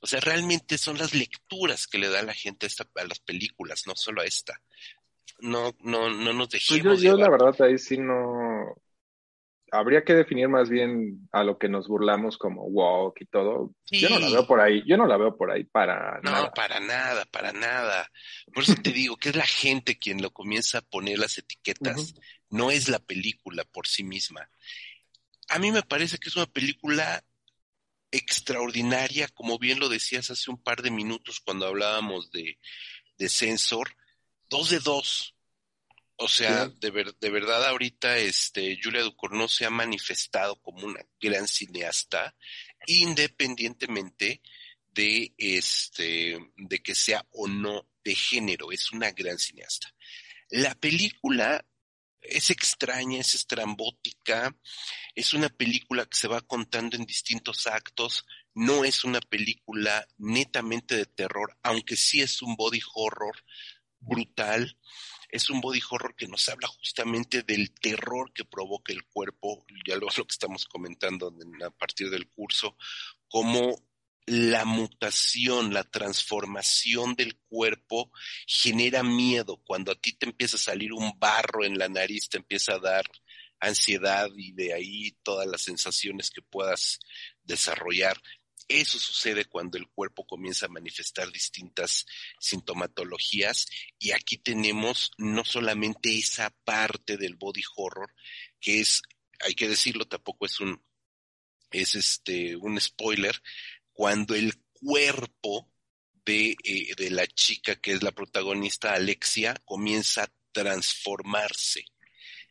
O 0.00 0.06
sea, 0.06 0.20
realmente 0.20 0.78
son 0.78 0.96
las 0.96 1.12
lecturas 1.12 1.86
que 1.86 1.98
le 1.98 2.08
da 2.08 2.22
la 2.22 2.34
gente 2.34 2.66
a, 2.66 3.04
las 3.04 3.18
películas, 3.18 3.82
no 3.86 3.96
solo 3.96 4.22
a 4.22 4.26
esta. 4.26 4.60
No, 5.40 5.74
no, 5.80 6.08
no 6.10 6.32
nos 6.32 6.48
pues 6.48 6.68
dejemos. 6.68 7.00
yo, 7.00 7.10
yo 7.12 7.16
la 7.16 7.30
verdad 7.30 7.54
ahí 7.62 7.78
sí 7.78 7.98
no, 7.98 8.76
habría 9.74 10.04
que 10.04 10.14
definir 10.14 10.48
más 10.48 10.70
bien 10.70 11.28
a 11.32 11.42
lo 11.42 11.58
que 11.58 11.68
nos 11.68 11.88
burlamos 11.88 12.38
como 12.38 12.62
walk 12.64 13.20
y 13.20 13.26
todo. 13.26 13.74
Yo 13.90 14.08
no 14.08 14.20
la 14.20 14.30
veo 14.30 14.46
por 14.46 14.60
ahí, 14.60 14.82
yo 14.86 14.96
no 14.96 15.06
la 15.06 15.16
veo 15.16 15.36
por 15.36 15.50
ahí 15.50 15.64
para 15.64 16.20
nada. 16.20 16.42
No, 16.42 16.50
para 16.52 16.78
nada, 16.78 17.24
para 17.26 17.52
nada. 17.52 18.10
Por 18.52 18.62
eso 18.62 18.74
te 18.80 18.92
digo 18.92 19.16
que 19.16 19.30
es 19.30 19.36
la 19.36 19.46
gente 19.46 19.98
quien 19.98 20.22
lo 20.22 20.30
comienza 20.30 20.78
a 20.78 20.82
poner 20.82 21.18
las 21.18 21.38
etiquetas, 21.38 22.14
no 22.50 22.70
es 22.70 22.88
la 22.88 23.00
película 23.00 23.64
por 23.64 23.88
sí 23.88 24.04
misma. 24.04 24.48
A 25.48 25.58
mí 25.58 25.72
me 25.72 25.82
parece 25.82 26.18
que 26.18 26.28
es 26.28 26.36
una 26.36 26.46
película 26.46 27.24
extraordinaria, 28.12 29.26
como 29.28 29.58
bien 29.58 29.80
lo 29.80 29.88
decías 29.88 30.30
hace 30.30 30.50
un 30.50 30.62
par 30.62 30.82
de 30.82 30.92
minutos 30.92 31.40
cuando 31.40 31.66
hablábamos 31.66 32.30
de, 32.30 32.58
de 33.18 33.28
Sensor, 33.28 33.88
dos 34.48 34.70
de 34.70 34.78
dos, 34.78 35.33
o 36.16 36.28
sea, 36.28 36.68
de, 36.68 37.14
de 37.20 37.30
verdad 37.30 37.66
ahorita 37.66 38.18
este, 38.18 38.78
Julia 38.82 39.02
Ducournau 39.02 39.48
se 39.48 39.64
ha 39.64 39.70
manifestado 39.70 40.60
como 40.62 40.86
una 40.86 41.04
gran 41.20 41.48
cineasta, 41.48 42.36
independientemente 42.86 44.40
de 44.92 45.34
este, 45.38 46.38
de 46.56 46.82
que 46.82 46.94
sea 46.94 47.26
o 47.32 47.48
no 47.48 47.88
de 48.04 48.14
género. 48.14 48.70
Es 48.70 48.92
una 48.92 49.10
gran 49.10 49.38
cineasta. 49.38 49.92
La 50.50 50.74
película 50.74 51.64
es 52.20 52.50
extraña, 52.50 53.20
es 53.20 53.34
estrambótica, 53.34 54.56
es 55.14 55.34
una 55.34 55.48
película 55.48 56.06
que 56.06 56.16
se 56.16 56.28
va 56.28 56.40
contando 56.40 56.96
en 56.96 57.04
distintos 57.04 57.66
actos, 57.66 58.24
no 58.54 58.84
es 58.84 59.04
una 59.04 59.20
película 59.20 60.06
netamente 60.16 60.96
de 60.96 61.06
terror, 61.06 61.58
aunque 61.62 61.96
sí 61.96 62.20
es 62.20 62.40
un 62.40 62.56
body 62.56 62.80
horror 62.94 63.36
brutal, 64.00 64.78
es 65.34 65.50
un 65.50 65.60
body 65.60 65.80
horror 65.90 66.14
que 66.14 66.28
nos 66.28 66.48
habla 66.48 66.68
justamente 66.68 67.42
del 67.42 67.72
terror 67.72 68.32
que 68.32 68.44
provoca 68.44 68.92
el 68.92 69.04
cuerpo, 69.04 69.66
ya 69.84 69.96
lo, 69.96 70.06
lo 70.06 70.24
que 70.24 70.32
estamos 70.32 70.64
comentando 70.64 71.34
a 71.66 71.70
partir 71.70 72.08
del 72.08 72.28
curso, 72.28 72.76
como 73.26 73.76
la 74.26 74.64
mutación, 74.64 75.74
la 75.74 75.82
transformación 75.82 77.16
del 77.16 77.36
cuerpo 77.48 78.12
genera 78.46 79.02
miedo. 79.02 79.60
Cuando 79.64 79.90
a 79.90 79.96
ti 79.96 80.12
te 80.12 80.26
empieza 80.26 80.56
a 80.56 80.60
salir 80.60 80.92
un 80.92 81.18
barro 81.18 81.64
en 81.64 81.78
la 81.78 81.88
nariz, 81.88 82.28
te 82.28 82.36
empieza 82.36 82.74
a 82.74 82.78
dar 82.78 83.04
ansiedad 83.58 84.28
y 84.36 84.52
de 84.52 84.72
ahí 84.72 85.16
todas 85.24 85.48
las 85.48 85.62
sensaciones 85.62 86.30
que 86.30 86.42
puedas 86.42 87.00
desarrollar. 87.42 88.22
Eso 88.68 88.98
sucede 88.98 89.44
cuando 89.44 89.76
el 89.76 89.88
cuerpo 89.88 90.26
comienza 90.26 90.66
a 90.66 90.70
manifestar 90.70 91.30
distintas 91.30 92.06
sintomatologías 92.40 93.66
y 93.98 94.12
aquí 94.12 94.38
tenemos 94.38 95.10
no 95.18 95.44
solamente 95.44 96.16
esa 96.16 96.50
parte 96.64 97.16
del 97.16 97.36
body 97.36 97.62
horror 97.76 98.14
que 98.60 98.80
es, 98.80 99.02
hay 99.40 99.54
que 99.54 99.68
decirlo, 99.68 100.06
tampoco 100.06 100.46
es 100.46 100.60
un 100.60 100.82
es 101.70 101.94
este 101.94 102.56
un 102.56 102.80
spoiler, 102.80 103.40
cuando 103.92 104.34
el 104.34 104.54
cuerpo 104.72 105.70
de, 106.24 106.56
eh, 106.64 106.94
de 106.96 107.10
la 107.10 107.26
chica 107.26 107.76
que 107.76 107.92
es 107.92 108.02
la 108.02 108.12
protagonista, 108.12 108.94
Alexia, 108.94 109.54
comienza 109.64 110.24
a 110.24 110.32
transformarse 110.52 111.84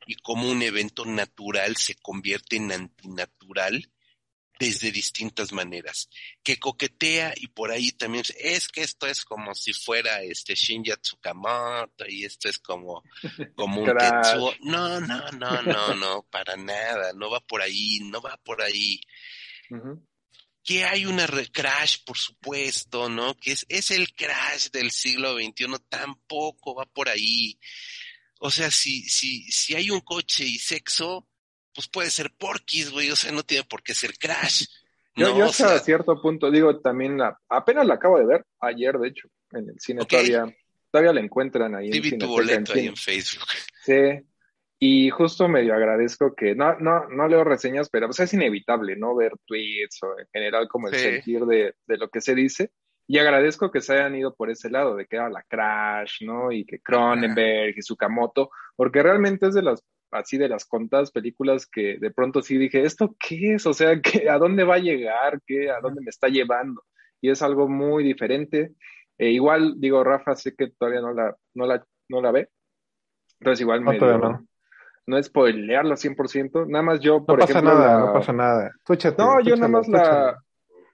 y 0.06 0.16
como 0.16 0.50
un 0.50 0.62
evento 0.62 1.06
natural 1.06 1.78
se 1.78 1.96
convierte 1.96 2.58
en 2.58 2.72
antinatural 2.72 3.93
desde 4.60 4.92
distintas 4.92 5.52
maneras, 5.52 6.10
que 6.44 6.58
coquetea 6.58 7.34
y 7.36 7.48
por 7.48 7.72
ahí 7.72 7.92
también 7.92 8.24
es 8.38 8.68
que 8.68 8.82
esto 8.82 9.08
es 9.08 9.26
como 9.26 9.54
si 9.56 9.74
fuera 9.74 10.22
este 10.22 10.56
Shinya 10.56 10.96
Tsukamoto 10.96 12.06
y 12.08 12.26
esto 12.26 12.50
es 12.50 12.60
como, 12.60 13.04
como 13.56 13.82
un 13.82 13.98
Tetsuo. 13.98 14.54
No, 14.62 15.00
no, 15.02 15.32
no, 15.32 15.62
no, 15.64 15.96
no, 15.96 16.24
para 16.30 16.56
nada, 16.56 17.14
no 17.14 17.30
va 17.30 17.40
por 17.40 17.62
ahí, 17.62 18.00
no 18.04 18.22
va 18.22 18.38
por 18.38 18.62
ahí 18.62 19.02
que 20.64 20.86
hay 20.86 21.06
una 21.06 21.28
crash, 21.52 21.98
por 22.06 22.18
supuesto, 22.18 23.10
¿no? 23.10 23.36
Que 23.38 23.52
es, 23.52 23.66
es 23.68 23.92
el 23.92 24.14
crash 24.14 24.70
del 24.70 24.92
siglo 24.92 25.34
XXI, 25.34 25.66
tampoco 25.90 26.76
va 26.76 26.86
por 26.86 27.10
ahí. 27.10 27.60
O 28.40 28.50
sea, 28.50 28.72
si, 28.72 29.04
si, 29.10 29.52
si 29.52 29.76
hay 29.76 29.90
un 29.90 30.00
coche 30.02 30.46
y 30.46 30.58
sexo, 30.58 31.28
pues 31.74 31.88
puede 31.88 32.10
ser 32.10 32.32
porquis, 32.38 32.92
güey, 32.92 33.10
o 33.12 33.16
sea, 33.16 33.32
no 33.32 33.44
tiene 33.44 33.64
por 33.64 33.84
qué 33.84 33.94
ser 33.94 34.18
crash. 34.18 34.66
Yo, 35.16 35.38
yo 35.38 35.46
hasta 35.46 35.78
cierto 35.80 36.20
punto, 36.22 36.50
digo, 36.50 36.80
también 36.80 37.18
la, 37.18 37.40
apenas 37.50 37.86
la 37.86 37.96
acabo 37.96 38.18
de 38.18 38.26
ver, 38.26 38.46
ayer 38.60 38.98
de 38.98 39.10
hecho, 39.10 39.28
en 39.52 39.70
el 39.70 39.80
cine 39.80 40.06
todavía, 40.06 40.46
todavía 40.90 41.14
la 41.14 41.22
encuentran 41.22 41.76
ahí. 41.76 41.92
en 41.92 42.18
tu 42.18 42.28
boleto 42.28 42.74
ahí 42.74 42.88
en 42.88 42.96
Facebook. 42.96 43.48
Sí, 43.84 44.24
y 44.80 45.10
justo 45.12 45.48
medio 45.48 45.76
agradezco 45.76 46.36
que, 46.36 46.56
no, 46.56 46.78
no, 46.80 47.08
no 47.08 47.28
leo 47.28 47.44
reseñas, 47.44 47.90
pero 47.90 48.08
pues 48.08 48.20
es 48.20 48.34
inevitable, 48.34 48.96
¿no? 48.96 49.16
Ver 49.16 49.32
tweets 49.46 50.02
o 50.04 50.20
en 50.20 50.28
general 50.34 50.68
como 50.68 50.90
el 50.90 50.96
sentir 50.96 51.46
de, 51.46 51.76
de, 51.86 51.98
lo 51.98 52.10
que 52.10 52.20
se 52.20 52.36
dice. 52.36 52.72
Y 53.08 53.18
agradezco 53.18 53.72
que 53.72 53.82
se 53.82 53.94
hayan 53.94 54.16
ido 54.16 54.34
por 54.36 54.50
ese 54.50 54.70
lado, 54.70 54.96
de 54.96 55.06
que 55.06 55.16
era 55.18 55.30
la 55.30 55.44
Crash, 55.44 56.24
¿no? 56.26 56.52
Y 56.52 56.66
que 56.66 56.80
Cronenberg 56.80 57.78
y 57.78 57.82
Sukamoto, 57.82 58.50
porque 58.76 59.04
realmente 59.04 59.48
es 59.48 59.54
de 59.54 59.62
las, 59.62 59.84
así 60.14 60.38
de 60.38 60.50
las 60.50 60.66
contadas 60.66 61.12
películas 61.12 61.68
que 61.68 61.98
de 62.00 62.12
pronto 62.12 62.42
sí 62.42 62.58
dije, 62.58 62.82
¿esto 62.82 63.16
qué 63.20 63.56
es? 63.56 63.66
O 63.66 63.74
sea, 63.74 64.00
¿qué, 64.02 64.30
¿a 64.30 64.38
dónde 64.38 64.64
va 64.64 64.76
a 64.76 64.80
llegar? 64.80 65.42
¿Qué, 65.46 65.70
¿A 65.70 65.80
dónde 65.82 66.02
me 66.02 66.10
está 66.10 66.28
llevando? 66.28 66.84
Y 67.22 67.30
es 67.30 67.42
algo 67.42 67.68
muy 67.68 68.04
diferente. 68.04 68.74
E 69.18 69.30
igual, 69.30 69.76
digo, 69.78 70.04
Rafa, 70.04 70.36
sé 70.36 70.56
que 70.56 70.72
todavía 70.72 71.02
no 71.02 71.14
la, 71.14 71.36
no 71.54 71.66
la, 71.66 71.86
no 72.10 72.22
la 72.22 72.32
ve. 72.32 72.50
Entonces 73.40 73.62
igual 73.62 73.82
me 73.82 73.98
no 75.06 75.18
es 75.18 75.26
spoilearlo 75.26 75.96
100%, 75.96 76.68
nada 76.68 76.84
más 76.84 77.00
yo, 77.00 77.26
por 77.26 77.40
no 77.40 77.46
pasa 77.46 77.62
nada, 77.62 78.00
no 78.00 78.14
pasa 78.14 78.34
nada. 78.34 78.72
no, 79.18 79.42
yo 79.42 79.56
nada 79.56 79.68
más 79.68 79.88
la, 79.90 80.38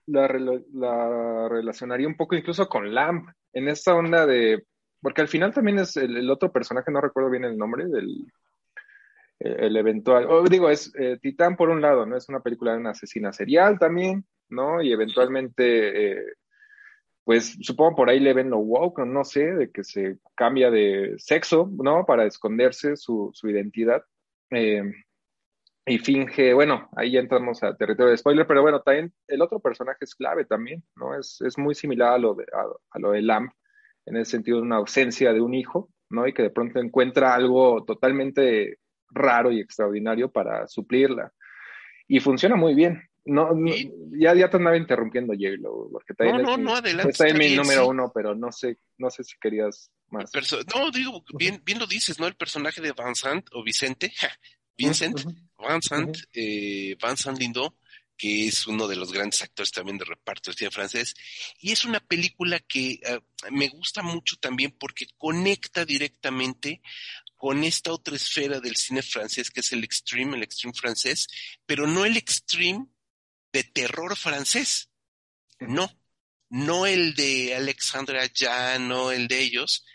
la, 0.08 1.48
relacionaría 1.50 2.08
un 2.08 2.18
poco 2.18 2.36
incluso 2.36 2.68
con 2.68 2.94
Lamp, 2.94 3.30
en 3.54 3.68
esta 3.68 3.96
onda 3.96 4.26
de, 4.26 4.66
porque 5.02 5.22
al 5.22 5.28
final 5.28 5.54
también 5.54 5.80
es 5.80 5.96
el, 5.98 6.30
otro 6.30 6.52
personaje, 6.52 6.92
no 6.92 7.02
recuerdo 7.02 7.30
bien 7.30 7.44
el 7.46 7.58
nombre 7.58 7.86
del 7.86 8.26
el 9.40 9.78
eventual, 9.78 10.28
digo, 10.50 10.70
es 10.70 10.94
eh, 10.98 11.18
Titán 11.22 11.56
por 11.56 11.70
un 11.70 11.82
lado, 11.82 12.06
¿no? 12.06 12.18
Es 12.18 12.28
una 12.30 12.42
película 12.42 12.74
de 12.74 12.80
una 12.80 12.92
asesina 12.92 13.32
serial 13.32 13.80
también, 13.80 14.26
¿no? 14.50 14.82
Y 14.82 14.92
eventualmente 14.92 16.12
eh, 16.12 16.26
pues 17.30 17.58
supongo 17.62 17.96
por 17.96 18.10
ahí 18.10 18.20
le 18.20 18.34
ven 18.34 18.50
lo 18.50 18.58
woke, 18.58 19.06
no 19.06 19.24
sé, 19.24 19.54
de 19.54 19.72
que 19.72 19.84
se 19.84 20.18
cambia 20.36 20.72
de 20.72 21.14
sexo, 21.20 21.70
¿no? 21.72 22.04
Para 22.04 22.26
esconderse 22.26 22.96
su, 22.96 23.30
su 23.34 23.48
identidad. 23.48 24.04
Eh, 24.50 24.82
y 25.86 26.00
finge, 26.00 26.54
bueno, 26.54 26.90
ahí 26.96 27.12
ya 27.12 27.20
entramos 27.20 27.62
a 27.64 27.76
territorio 27.78 28.12
de 28.12 28.18
spoiler, 28.18 28.48
pero 28.48 28.64
bueno, 28.64 28.82
también 28.82 29.14
el 29.28 29.44
otro 29.44 29.60
personaje 29.60 30.06
es 30.06 30.16
clave 30.16 30.46
también, 30.46 30.84
¿no? 30.96 31.18
Es, 31.18 31.40
es 31.42 31.58
muy 31.58 31.76
similar 31.76 32.14
a 32.14 32.18
lo, 32.18 32.34
de, 32.36 32.46
a, 32.52 33.00
lo 33.00 33.12
de 33.12 33.22
Lamp, 33.22 33.52
en 34.08 34.18
el 34.18 34.26
sentido 34.26 34.58
de 34.58 34.64
una 34.64 34.78
ausencia 34.78 35.32
de 35.32 35.42
un 35.42 35.54
hijo, 35.54 35.90
¿no? 36.10 36.28
Y 36.28 36.34
que 36.34 36.42
de 36.44 36.50
pronto 36.50 36.80
encuentra 36.80 37.36
algo 37.36 37.86
totalmente 37.86 38.80
raro 39.12 39.52
y 39.52 39.60
extraordinario 39.60 40.32
para 40.32 40.68
suplirla. 40.68 41.32
Y 42.08 42.20
funciona 42.20 42.56
muy 42.56 42.74
bien, 42.74 43.10
no, 43.30 43.50
ya, 44.18 44.34
ya 44.34 44.50
te 44.50 44.58
andaba 44.58 44.78
interrumpiendo, 44.78 45.34
J-Lo, 45.34 45.90
porque 45.92 46.14
no, 46.32 46.40
no, 46.40 46.58
no, 46.58 46.76
adelante. 46.76 47.12
Está 47.12 47.28
en 47.28 47.38
mi 47.38 47.56
número 47.56 47.88
uno, 47.88 48.12
pero 48.14 48.34
no 48.34 48.52
sé, 48.52 48.78
no 48.98 49.10
sé 49.10 49.24
si 49.24 49.38
querías 49.40 49.92
más. 50.10 50.32
no, 50.76 50.92
digo, 50.92 51.24
bien, 51.38 51.62
bien 51.64 51.80
lo 51.80 51.86
dices, 51.86 52.20
¿no? 52.20 52.28
El 52.28 52.36
personaje 52.36 52.82
de 52.82 52.94
Vincent 52.94 53.48
o 53.54 53.64
Vicente, 53.64 54.12
Vincent, 54.78 55.24
Vincent, 55.60 56.18
eh, 56.34 56.96
Vincent 57.02 57.38
Lindo, 57.38 57.76
que 58.18 58.48
es 58.48 58.66
uno 58.68 58.88
de 58.88 58.96
los 58.96 59.14
grandes 59.14 59.42
actores 59.44 59.72
también 59.72 59.98
de 59.98 60.06
reparto 60.06 60.50
del 60.50 60.58
cine 60.58 60.72
francés, 60.72 61.16
y 61.60 61.72
es 61.72 61.86
una 61.86 62.00
película 62.00 62.60
que 62.60 62.94
eh, 62.94 63.20
me 63.52 63.68
gusta 63.68 64.02
mucho 64.02 64.38
también 64.38 64.76
porque 64.78 65.06
conecta 65.18 65.86
directamente 65.86 66.82
con 67.40 67.64
esta 67.64 67.94
otra 67.94 68.18
esfera 68.18 68.60
del 68.60 68.76
cine 68.76 69.02
francés 69.02 69.50
que 69.50 69.62
es 69.62 69.72
el 69.72 69.86
extreme, 69.86 70.36
el 70.36 70.44
extreme 70.44 70.74
francés, 70.74 71.26
pero 71.66 71.88
no 71.88 72.04
el 72.04 72.18
extreme 72.18 72.88
de 73.54 73.64
terror 73.64 74.18
francés. 74.18 74.90
No, 75.58 75.90
no 76.50 76.86
el 76.86 77.16
de 77.16 77.56
Alexandre 77.56 78.20
Aja, 78.20 78.78
no 78.78 79.12
el 79.12 79.30
de 79.30 79.40
ellos. 79.40 79.86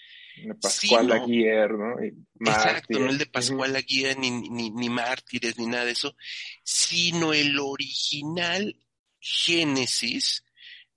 Pascual 0.59 1.13
Aguirre, 1.13 1.77
¿no? 1.77 2.51
exacto, 2.51 2.99
no 2.99 3.11
el 3.11 3.19
de 3.19 3.27
Pascual 3.27 3.77
Aguirre, 3.77 4.17
ni, 4.17 4.31
ni, 4.31 4.71
ni 4.71 4.89
Mártires, 4.89 5.59
ni 5.59 5.67
nada 5.67 5.85
de 5.85 5.93
eso, 5.93 6.17
sino 6.63 7.35
el 7.35 7.59
original 7.59 8.75
génesis 9.21 10.43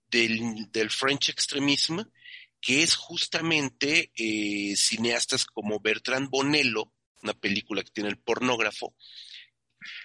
del, 0.09 0.71
del 0.71 0.89
French 0.89 1.27
Extremism, 1.27 1.99
que 2.67 2.83
es 2.83 2.97
justamente 2.97 4.11
eh, 4.17 4.75
cineastas 4.75 5.45
como 5.45 5.79
Bertrand 5.79 6.29
Bonello, 6.29 6.91
una 7.23 7.33
película 7.33 7.81
que 7.81 7.91
tiene 7.91 8.09
el 8.09 8.17
pornógrafo, 8.17 8.93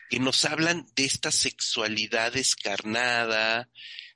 que 0.09 0.21
nos 0.21 0.45
hablan 0.45 0.87
de 0.95 1.05
esta 1.05 1.33
sexualidad 1.33 2.35
descarnada, 2.35 3.69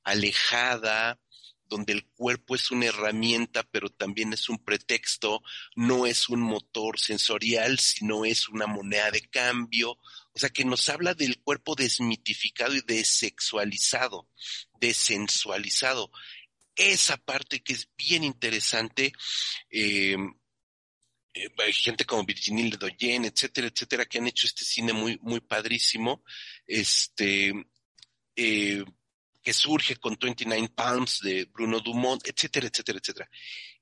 alejada, 0.05 1.19
donde 1.65 1.93
el 1.93 2.07
cuerpo 2.07 2.55
es 2.55 2.71
una 2.71 2.87
herramienta, 2.87 3.65
pero 3.65 3.89
también 3.89 4.33
es 4.33 4.49
un 4.49 4.63
pretexto, 4.63 5.43
no 5.75 6.07
es 6.07 6.29
un 6.29 6.41
motor 6.41 7.01
sensorial, 7.01 7.81
sino 7.81 8.25
es 8.25 8.49
una 8.49 8.69
moneda 8.69 9.11
de 9.11 9.23
cambio. 9.23 9.99
O 10.33 10.39
sea, 10.39 10.51
que 10.51 10.65
nos 10.65 10.89
habla 10.89 11.15
del 11.15 11.41
cuerpo 11.41 11.75
desmitificado 11.75 12.77
y 12.77 12.83
desexualizado, 12.83 14.29
desensualizado. 14.79 16.13
Esa 16.77 17.17
parte 17.17 17.63
que 17.63 17.73
es 17.73 17.89
bien 17.97 18.23
interesante, 18.23 19.13
eh, 19.71 20.17
eh, 21.33 21.73
gente 21.73 22.05
como 22.05 22.25
Virginie 22.25 22.71
Ledoyen, 22.71 23.25
etcétera, 23.25 23.69
etcétera, 23.69 24.07
que 24.07 24.19
han 24.19 24.27
hecho 24.27 24.47
este 24.47 24.65
cine 24.65 24.93
muy, 24.93 25.19
muy 25.23 25.41
padrísimo, 25.41 26.23
este, 26.67 27.53
eh, 28.37 28.85
que 29.43 29.53
surge 29.53 29.97
con 29.97 30.17
29 30.21 30.69
Palms 30.75 31.21
de 31.21 31.45
Bruno 31.45 31.81
Dumont, 31.81 32.27
etcétera, 32.27 32.69
etcétera, 32.69 32.99
etcétera. 32.99 33.31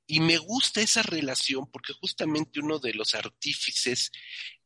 Y 0.06 0.20
me 0.20 0.36
gusta 0.38 0.80
esa 0.80 1.02
relación 1.02 1.70
porque 1.70 1.92
justamente 1.94 2.60
uno 2.60 2.78
de 2.78 2.94
los 2.94 3.14
artífices 3.14 4.12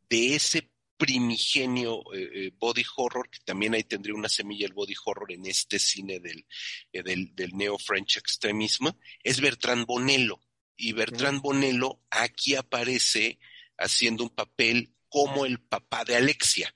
de 0.08 0.34
ese 0.34 0.70
primigenio 0.98 2.02
eh, 2.12 2.28
eh, 2.34 2.52
body 2.58 2.84
horror, 2.96 3.30
que 3.30 3.38
también 3.44 3.74
ahí 3.74 3.84
tendría 3.84 4.14
una 4.14 4.28
semilla 4.28 4.66
el 4.66 4.74
body 4.74 4.94
horror 5.04 5.32
en 5.32 5.46
este 5.46 5.78
cine 5.78 6.18
del, 6.18 6.44
eh, 6.92 7.02
del, 7.02 7.34
del 7.34 7.56
neo-French 7.56 8.18
extremismo, 8.18 8.98
es 9.22 9.40
Bertrand 9.40 9.86
Bonello. 9.86 10.40
Y 10.76 10.92
Bertrand 10.92 11.40
Bonello 11.40 12.00
aquí 12.10 12.56
aparece 12.56 13.38
haciendo 13.78 14.24
un 14.24 14.30
papel 14.30 14.92
como 15.08 15.46
el 15.46 15.60
papá 15.60 16.04
de 16.04 16.16
Alexia. 16.16 16.74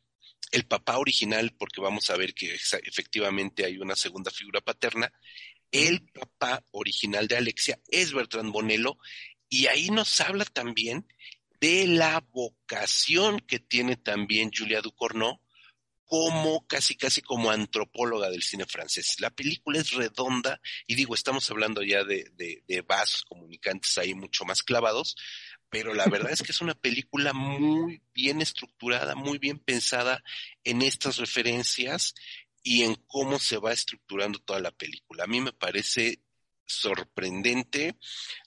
El 0.51 0.66
papá 0.66 0.99
original, 0.99 1.55
porque 1.59 1.81
vamos 1.81 2.11
a 2.11 2.16
ver 2.16 2.35
que 2.35 2.55
efectivamente 2.55 3.65
hay 3.65 3.78
una 3.78 3.97
segunda 3.97 4.31
figura 4.31 4.61
paterna, 4.61 5.12
el 5.70 6.03
papá 6.12 6.65
original 6.73 7.27
de 7.27 7.36
Alexia 7.39 7.81
es 7.89 8.12
Bertrand 8.12 8.53
Bonello, 8.53 8.99
y 9.49 9.66
ahí 9.66 9.90
nos 9.90 10.20
habla 10.20 10.44
también 10.44 11.07
de 11.63 11.87
la 11.87 12.19
vocación 12.33 13.39
que 13.39 13.61
tiene 13.61 13.95
también 13.95 14.51
Julia 14.53 14.81
Ducournau 14.81 15.41
como 16.05 16.67
casi 16.67 16.97
casi 16.97 17.23
como 17.23 17.53
antropóloga 17.53 18.29
del 18.31 18.43
cine 18.43 18.67
francés. 18.67 19.21
La 19.21 19.31
película 19.31 19.79
es 19.79 19.93
redonda 19.93 20.61
y 20.89 20.97
digo, 20.97 21.15
estamos 21.15 21.49
hablando 21.53 21.85
ya 21.85 22.03
de, 22.03 22.33
de, 22.35 22.81
vasos 22.81 23.23
comunicantes 23.23 23.97
ahí 23.97 24.13
mucho 24.13 24.45
más 24.45 24.65
clavados, 24.65 25.15
pero 25.71 25.95
la 25.95 26.07
verdad 26.07 26.33
es 26.33 26.43
que 26.43 26.51
es 26.51 26.61
una 26.61 26.75
película 26.75 27.33
muy 27.33 28.03
bien 28.13 28.43
estructurada, 28.43 29.15
muy 29.15 29.39
bien 29.39 29.61
pensada 29.61 30.21
en 30.65 30.83
estas 30.83 31.19
referencias 31.19 32.13
y 32.65 32.83
en 32.83 32.97
cómo 33.07 33.39
se 33.39 33.59
va 33.59 33.73
estructurando 33.73 34.41
toda 34.41 34.59
la 34.59 34.73
película. 34.73 35.25
A 35.25 35.29
mí 35.29 35.41
me 35.41 35.53
parece 35.53 36.23
sorprendente, 36.67 37.95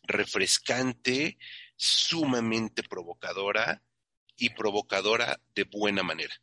refrescante, 0.03 1.37
sumamente 1.75 2.83
provocadora 2.83 3.81
y 4.37 4.49
provocadora 4.51 5.39
de 5.55 5.63
buena 5.63 6.03
manera. 6.03 6.33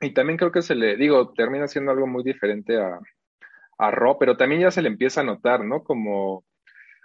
Y 0.00 0.12
también 0.12 0.36
creo 0.36 0.52
que 0.52 0.62
se 0.62 0.74
le, 0.74 0.96
digo, 0.96 1.32
termina 1.32 1.68
siendo 1.68 1.92
algo 1.92 2.06
muy 2.06 2.22
diferente 2.22 2.80
a, 2.80 2.98
a 3.78 3.90
Ro, 3.90 4.18
pero 4.18 4.36
también 4.36 4.62
ya 4.62 4.70
se 4.70 4.82
le 4.82 4.88
empieza 4.88 5.20
a 5.20 5.24
notar, 5.24 5.64
¿no? 5.64 5.82
Como, 5.82 6.34
o 6.36 6.44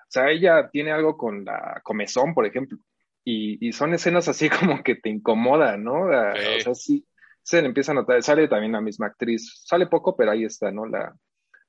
sea, 0.07 0.29
ella 0.29 0.69
tiene 0.69 0.91
algo 0.91 1.17
con 1.17 1.45
la 1.45 1.79
comezón, 1.83 2.33
por 2.33 2.45
ejemplo, 2.45 2.77
y, 3.23 3.65
y 3.65 3.71
son 3.73 3.93
escenas 3.93 4.27
así 4.27 4.49
como 4.59 4.83
que 4.83 4.95
te 4.95 5.09
incomodan, 5.09 5.83
¿no? 5.83 6.03
O 6.03 6.59
sea, 6.59 6.75
sí, 6.75 7.05
se 7.43 7.61
le 7.61 7.67
empieza 7.67 7.91
a 7.91 7.95
notar, 7.95 8.21
sale 8.23 8.47
también 8.47 8.73
la 8.73 8.81
misma 8.81 9.07
actriz, 9.07 9.61
sale 9.65 9.87
poco, 9.87 10.15
pero 10.15 10.31
ahí 10.31 10.43
está, 10.43 10.71
¿no? 10.71 10.85
La, 10.85 11.15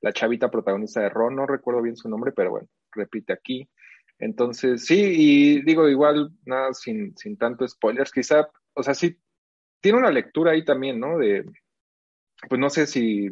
la 0.01 0.13
chavita 0.13 0.51
protagonista 0.51 1.01
de 1.01 1.09
Ron, 1.09 1.37
no 1.37 1.47
recuerdo 1.47 1.83
bien 1.83 1.97
su 1.97 2.09
nombre, 2.09 2.33
pero 2.33 2.51
bueno, 2.51 2.69
repite 2.93 3.33
aquí. 3.33 3.69
Entonces, 4.23 4.87
sí, 4.87 5.03
y 5.03 5.63
digo, 5.63 5.89
igual, 5.89 6.31
nada, 6.47 6.73
sin, 6.75 7.17
sin 7.17 7.37
tanto 7.37 7.67
spoilers, 7.67 8.13
quizá, 8.13 8.49
o 8.73 8.83
sea, 8.85 8.95
sí, 8.95 9.19
tiene 9.81 9.99
una 9.99 10.13
lectura 10.13 10.53
ahí 10.53 10.65
también, 10.65 11.01
¿no? 11.01 11.19
De, 11.19 11.45
pues 12.49 12.61
no 12.61 12.71
sé 12.71 12.87
si 12.87 13.31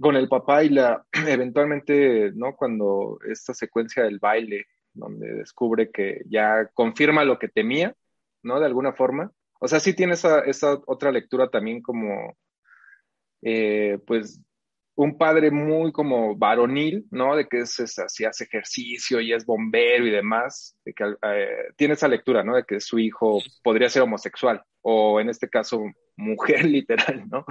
con 0.00 0.14
el 0.14 0.28
papá 0.28 0.62
y 0.62 0.68
la, 0.68 1.04
eventualmente, 1.26 2.30
¿no? 2.36 2.54
Cuando 2.54 3.18
esta 3.28 3.52
secuencia 3.52 4.04
del 4.04 4.20
baile, 4.20 4.66
donde 4.92 5.34
descubre 5.34 5.90
que 5.90 6.22
ya 6.30 6.68
confirma 6.72 7.24
lo 7.24 7.40
que 7.40 7.48
temía, 7.48 7.96
¿no? 8.44 8.60
De 8.60 8.66
alguna 8.66 8.92
forma. 8.92 9.32
O 9.58 9.66
sea, 9.66 9.80
sí 9.80 9.92
tiene 9.92 10.14
esa, 10.14 10.38
esa 10.42 10.78
otra 10.86 11.10
lectura 11.10 11.50
también 11.50 11.82
como, 11.82 12.38
eh, 13.42 13.98
pues, 14.06 14.40
un 14.98 15.16
padre 15.16 15.52
muy 15.52 15.92
como 15.92 16.36
varonil, 16.36 17.06
¿no? 17.12 17.36
De 17.36 17.46
que 17.46 17.60
es, 17.60 17.78
así, 18.00 18.24
hace 18.24 18.44
ejercicio 18.44 19.20
y 19.20 19.32
es 19.32 19.46
bombero 19.46 20.04
y 20.04 20.10
demás, 20.10 20.76
de 20.84 20.92
que 20.92 21.04
eh, 21.22 21.68
tiene 21.76 21.94
esa 21.94 22.08
lectura, 22.08 22.42
¿no? 22.42 22.56
De 22.56 22.64
que 22.64 22.80
su 22.80 22.98
hijo 22.98 23.38
podría 23.62 23.88
ser 23.88 24.02
homosexual 24.02 24.60
o 24.82 25.20
en 25.20 25.28
este 25.28 25.48
caso 25.48 25.84
mujer 26.16 26.64
literal, 26.64 27.28
¿no? 27.30 27.44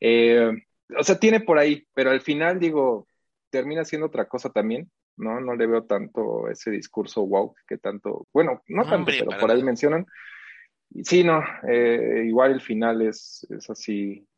Eh, 0.00 0.52
o 0.94 1.02
sea, 1.02 1.18
tiene 1.18 1.40
por 1.40 1.58
ahí, 1.58 1.86
pero 1.94 2.10
al 2.10 2.20
final 2.20 2.60
digo, 2.60 3.08
termina 3.48 3.86
siendo 3.86 4.08
otra 4.08 4.28
cosa 4.28 4.50
también, 4.50 4.90
¿no? 5.16 5.40
No 5.40 5.56
le 5.56 5.66
veo 5.66 5.84
tanto 5.84 6.50
ese 6.50 6.70
discurso 6.70 7.26
wow 7.26 7.54
que 7.66 7.78
tanto, 7.78 8.26
bueno, 8.34 8.60
no 8.68 8.84
tanto, 8.84 9.12
pero 9.18 9.40
por 9.40 9.50
ahí 9.50 9.62
mencionan. 9.62 10.04
Sí, 11.04 11.24
no, 11.24 11.42
eh, 11.66 12.24
igual 12.26 12.52
el 12.52 12.60
final 12.60 13.00
es, 13.00 13.46
es 13.48 13.70
así 13.70 14.28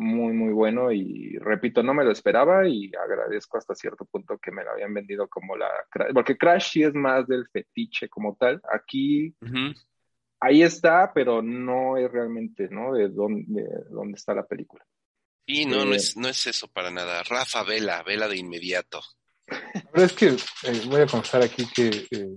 muy, 0.00 0.32
muy 0.32 0.52
bueno 0.52 0.90
y 0.90 1.36
repito, 1.38 1.82
no 1.82 1.92
me 1.92 2.04
lo 2.04 2.10
esperaba 2.10 2.66
y 2.66 2.90
agradezco 2.94 3.58
hasta 3.58 3.74
cierto 3.74 4.06
punto 4.06 4.38
que 4.38 4.50
me 4.50 4.64
lo 4.64 4.72
habían 4.72 4.94
vendido 4.94 5.28
como 5.28 5.56
la... 5.56 5.68
Porque 6.14 6.38
Crash 6.38 6.72
sí 6.72 6.82
es 6.82 6.94
más 6.94 7.26
del 7.28 7.46
fetiche 7.48 8.08
como 8.08 8.34
tal. 8.36 8.60
Aquí, 8.72 9.34
ahí 10.40 10.62
está, 10.62 11.12
pero 11.12 11.42
no 11.42 11.98
es 11.98 12.10
realmente, 12.10 12.68
¿no? 12.70 12.94
De 12.94 13.08
dónde, 13.08 13.68
dónde 13.90 14.16
está 14.16 14.34
la 14.34 14.46
película. 14.46 14.84
Y 15.46 15.66
no, 15.66 15.84
no, 15.84 15.92
eh, 15.92 15.96
es, 15.96 16.16
no 16.16 16.28
es 16.28 16.46
eso 16.46 16.68
para 16.68 16.90
nada. 16.90 17.22
Rafa, 17.22 17.62
vela, 17.62 18.02
vela 18.02 18.26
de 18.26 18.38
inmediato. 18.38 19.00
Pero 19.46 20.06
es 20.06 20.12
que 20.14 20.28
eh, 20.28 20.82
voy 20.88 21.02
a 21.02 21.06
confesar 21.06 21.42
aquí 21.42 21.66
que 21.74 22.06
eh, 22.10 22.36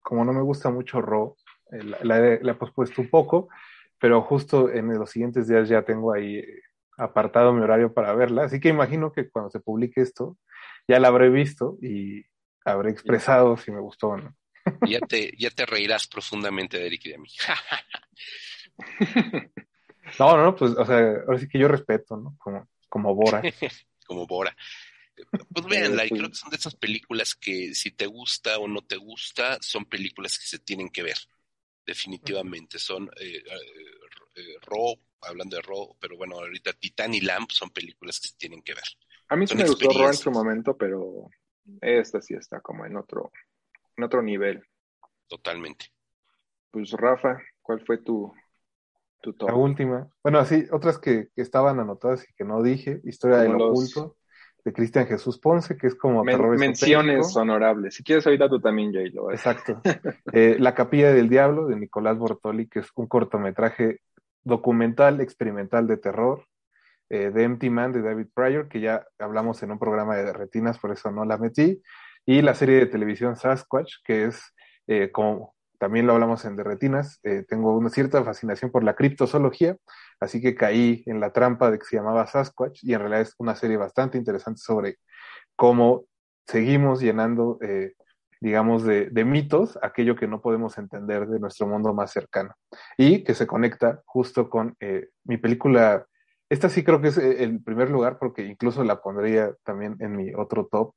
como 0.00 0.24
no 0.24 0.32
me 0.32 0.42
gusta 0.42 0.70
mucho 0.70 1.00
Ro, 1.00 1.36
la, 1.70 1.98
la, 2.02 2.52
he 2.52 2.54
pospuesto 2.54 3.02
un 3.02 3.10
poco, 3.10 3.48
pero 3.98 4.22
justo 4.22 4.70
en 4.70 4.92
los 4.94 5.10
siguientes 5.10 5.48
días 5.48 5.68
ya 5.68 5.82
tengo 5.82 6.12
ahí 6.12 6.40
apartado 6.96 7.52
mi 7.52 7.62
horario 7.62 7.92
para 7.92 8.14
verla, 8.14 8.44
así 8.44 8.60
que 8.60 8.68
imagino 8.68 9.12
que 9.12 9.28
cuando 9.28 9.50
se 9.50 9.60
publique 9.60 10.00
esto 10.00 10.38
ya 10.88 11.00
la 11.00 11.08
habré 11.08 11.30
visto 11.30 11.78
y 11.82 12.24
habré 12.64 12.90
expresado 12.90 13.56
si 13.56 13.70
me 13.70 13.80
gustó 13.80 14.08
o 14.08 14.16
no. 14.16 14.36
Ya 14.86 15.00
te, 15.00 15.34
ya 15.36 15.50
te 15.50 15.66
reirás 15.66 16.06
profundamente 16.06 16.78
de 16.78 16.86
Eric 16.86 17.06
y 17.06 17.10
de 17.10 17.18
mí. 17.18 17.28
no, 20.18 20.36
no, 20.36 20.56
pues, 20.56 20.72
o 20.72 20.86
sea, 20.86 20.98
ahora 21.26 21.38
sí 21.38 21.48
que 21.48 21.58
yo 21.58 21.68
respeto, 21.68 22.16
¿no? 22.16 22.36
Como, 22.38 22.68
como 22.88 23.14
Bora. 23.14 23.42
como 24.06 24.26
Bora. 24.26 24.56
Pues 25.52 25.66
véanla, 25.66 26.06
y 26.06 26.10
creo 26.10 26.28
que 26.28 26.34
son 26.34 26.50
de 26.50 26.56
esas 26.56 26.74
películas 26.74 27.34
que 27.34 27.74
si 27.74 27.92
te 27.92 28.06
gusta 28.06 28.58
o 28.58 28.66
no 28.66 28.82
te 28.82 28.96
gusta, 28.96 29.58
son 29.60 29.84
películas 29.84 30.38
que 30.38 30.46
se 30.46 30.58
tienen 30.58 30.88
que 30.88 31.02
ver, 31.02 31.18
definitivamente. 31.86 32.78
Son 32.78 33.08
eh, 33.20 33.36
eh, 33.36 33.42
eh 34.34 34.56
hablando 35.26 35.56
de 35.56 35.62
Ro, 35.62 35.96
pero 36.00 36.16
bueno, 36.16 36.36
ahorita 36.36 36.72
Titán 36.72 37.14
y 37.14 37.20
Lamp 37.20 37.50
son 37.50 37.70
películas 37.70 38.20
que 38.20 38.28
se 38.28 38.36
tienen 38.36 38.62
que 38.62 38.74
ver. 38.74 38.84
A 39.28 39.36
mí 39.36 39.46
sí 39.46 39.56
me 39.56 39.66
gustó 39.66 39.90
Ro 39.90 40.08
en 40.08 40.14
su 40.14 40.30
momento, 40.30 40.76
pero 40.76 41.28
esta 41.80 42.20
sí 42.20 42.34
está 42.34 42.60
como 42.60 42.84
en 42.84 42.96
otro, 42.96 43.30
en 43.96 44.04
otro 44.04 44.22
nivel. 44.22 44.62
Totalmente. 45.28 45.86
Pues 46.70 46.90
Rafa, 46.92 47.38
¿cuál 47.62 47.84
fue 47.84 47.98
tu, 47.98 48.32
tu 49.20 49.32
top? 49.32 49.48
La 49.48 49.54
última. 49.54 50.08
Bueno, 50.22 50.38
así, 50.38 50.66
otras 50.70 50.98
que, 50.98 51.28
estaban 51.36 51.78
anotadas 51.80 52.28
y 52.28 52.34
que 52.34 52.44
no 52.44 52.62
dije. 52.62 53.00
Historia 53.04 53.38
del 53.38 53.54
oculto 53.54 54.16
de 54.64 54.72
Cristian 54.72 55.06
Jesús 55.06 55.38
Ponce, 55.38 55.76
que 55.76 55.86
es 55.86 55.94
como 55.94 56.24
menciones 56.24 57.36
honorables. 57.36 57.94
Si 57.94 58.02
quieres 58.02 58.26
ahorita 58.26 58.48
tú 58.48 58.60
también, 58.60 58.92
Jay. 58.92 59.10
Lo 59.10 59.30
Exacto. 59.30 59.80
Eh, 60.32 60.56
la 60.58 60.74
capilla 60.74 61.12
del 61.12 61.28
diablo 61.28 61.66
de 61.66 61.76
Nicolás 61.76 62.18
Bortoli, 62.18 62.66
que 62.66 62.80
es 62.80 62.88
un 62.96 63.06
cortometraje 63.06 64.00
documental 64.44 65.20
experimental 65.20 65.86
de 65.86 65.96
terror, 65.96 66.46
eh, 67.10 67.30
The 67.34 67.42
Empty 67.42 67.70
Man 67.70 67.92
de 67.92 68.02
David 68.02 68.28
Pryor, 68.34 68.68
que 68.68 68.80
ya 68.80 69.06
hablamos 69.18 69.62
en 69.62 69.70
un 69.70 69.78
programa 69.78 70.16
de 70.16 70.32
retinas, 70.32 70.78
por 70.78 70.92
eso 70.92 71.10
no 71.10 71.24
la 71.24 71.38
metí, 71.38 71.82
y 72.26 72.42
la 72.42 72.54
serie 72.54 72.76
de 72.76 72.86
televisión 72.86 73.36
Sasquatch, 73.36 73.96
que 74.04 74.24
es, 74.24 74.42
eh, 74.86 75.10
como 75.12 75.54
también 75.78 76.06
lo 76.06 76.14
hablamos 76.14 76.44
en 76.44 76.56
de 76.56 76.64
retinas, 76.64 77.20
eh, 77.24 77.44
tengo 77.48 77.76
una 77.76 77.90
cierta 77.90 78.22
fascinación 78.24 78.70
por 78.70 78.84
la 78.84 78.94
criptozoología, 78.94 79.76
así 80.20 80.40
que 80.40 80.54
caí 80.54 81.02
en 81.06 81.20
la 81.20 81.32
trampa 81.32 81.70
de 81.70 81.78
que 81.78 81.84
se 81.84 81.96
llamaba 81.96 82.26
Sasquatch, 82.26 82.82
y 82.84 82.94
en 82.94 83.00
realidad 83.00 83.22
es 83.22 83.34
una 83.38 83.56
serie 83.56 83.76
bastante 83.76 84.16
interesante 84.16 84.60
sobre 84.60 84.96
cómo 85.56 86.04
seguimos 86.46 87.00
llenando 87.00 87.58
digamos, 88.40 88.84
de, 88.84 89.24
mitos, 89.24 89.78
aquello 89.82 90.16
que 90.16 90.28
no 90.28 90.40
podemos 90.40 90.76
entender 90.78 91.26
de 91.26 91.40
nuestro 91.40 91.66
mundo 91.66 91.94
más 91.94 92.12
cercano. 92.12 92.54
Y 92.96 93.24
que 93.24 93.34
se 93.34 93.46
conecta 93.46 94.02
justo 94.04 94.50
con 94.50 94.76
eh, 94.80 95.08
mi 95.24 95.36
película, 95.36 96.06
esta 96.48 96.68
sí 96.68 96.84
creo 96.84 97.00
que 97.00 97.08
es 97.08 97.18
eh, 97.18 97.42
el 97.42 97.62
primer 97.62 97.90
lugar 97.90 98.18
porque 98.18 98.44
incluso 98.44 98.84
la 98.84 99.00
pondría 99.00 99.54
también 99.64 99.96
en 100.00 100.16
mi 100.16 100.34
otro 100.34 100.68
top. 100.70 100.94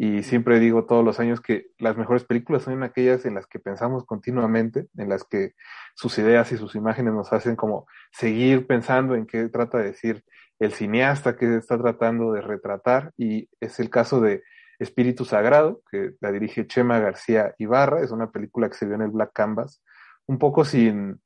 Y 0.00 0.22
siempre 0.22 0.60
digo 0.60 0.86
todos 0.86 1.04
los 1.04 1.18
años 1.18 1.40
que 1.40 1.66
las 1.78 1.96
mejores 1.96 2.24
películas 2.24 2.62
son 2.62 2.84
aquellas 2.84 3.24
en 3.26 3.34
las 3.34 3.48
que 3.48 3.58
pensamos 3.58 4.04
continuamente, 4.04 4.86
en 4.96 5.08
las 5.08 5.24
que 5.24 5.54
sus 5.96 6.16
ideas 6.18 6.52
y 6.52 6.56
sus 6.56 6.76
imágenes 6.76 7.14
nos 7.14 7.32
hacen 7.32 7.56
como 7.56 7.88
seguir 8.12 8.68
pensando 8.68 9.16
en 9.16 9.26
qué 9.26 9.48
trata 9.48 9.78
de 9.78 9.84
decir 9.86 10.22
el 10.60 10.72
cineasta 10.72 11.36
que 11.36 11.56
está 11.56 11.76
tratando 11.78 12.32
de 12.32 12.42
retratar. 12.42 13.12
Y 13.16 13.48
es 13.60 13.80
el 13.80 13.90
caso 13.90 14.20
de 14.20 14.44
Espíritu 14.78 15.24
Sagrado, 15.24 15.82
que 15.90 16.12
la 16.20 16.32
dirige 16.32 16.66
Chema 16.66 17.00
García 17.00 17.54
Ibarra, 17.58 18.02
es 18.02 18.10
una 18.10 18.30
película 18.30 18.68
que 18.68 18.76
se 18.76 18.86
vio 18.86 18.94
en 18.94 19.02
el 19.02 19.10
Black 19.10 19.32
Canvas, 19.32 19.82
un 20.26 20.38
poco 20.38 20.64
sin, 20.64 21.20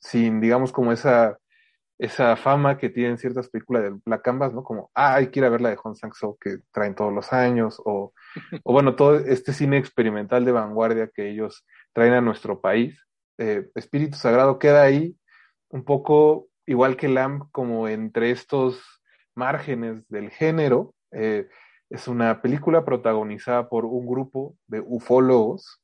sin 0.00 0.40
digamos, 0.40 0.72
como 0.72 0.92
esa, 0.92 1.38
esa 1.98 2.36
fama 2.36 2.76
que 2.76 2.90
tienen 2.90 3.18
ciertas 3.18 3.48
películas 3.48 3.84
del 3.84 4.00
Black 4.04 4.22
Canvas, 4.22 4.52
¿no? 4.52 4.62
Como, 4.62 4.90
ah, 4.94 5.14
hay 5.14 5.28
que 5.28 5.40
ir 5.40 5.44
a 5.44 5.48
ver 5.48 5.60
la 5.60 5.70
de 5.70 5.76
Hong 5.76 5.94
Sang-soo 5.94 6.36
que 6.38 6.58
traen 6.70 6.94
todos 6.94 7.12
los 7.12 7.32
años, 7.32 7.80
o, 7.84 8.12
o 8.64 8.72
bueno, 8.72 8.94
todo 8.94 9.16
este 9.16 9.52
cine 9.52 9.78
experimental 9.78 10.44
de 10.44 10.52
vanguardia 10.52 11.10
que 11.12 11.30
ellos 11.30 11.64
traen 11.92 12.12
a 12.12 12.20
nuestro 12.20 12.60
país, 12.60 13.08
eh, 13.38 13.70
Espíritu 13.74 14.16
Sagrado 14.16 14.58
queda 14.58 14.82
ahí 14.82 15.16
un 15.68 15.84
poco 15.84 16.48
igual 16.66 16.96
que 16.96 17.08
Lamb, 17.08 17.50
como 17.52 17.88
entre 17.88 18.30
estos 18.30 18.82
márgenes 19.34 20.06
del 20.08 20.30
género. 20.30 20.94
Eh, 21.12 21.48
es 21.90 22.08
una 22.08 22.42
película 22.42 22.84
protagonizada 22.84 23.68
por 23.68 23.84
un 23.84 24.06
grupo 24.06 24.56
de 24.66 24.80
ufólogos 24.80 25.82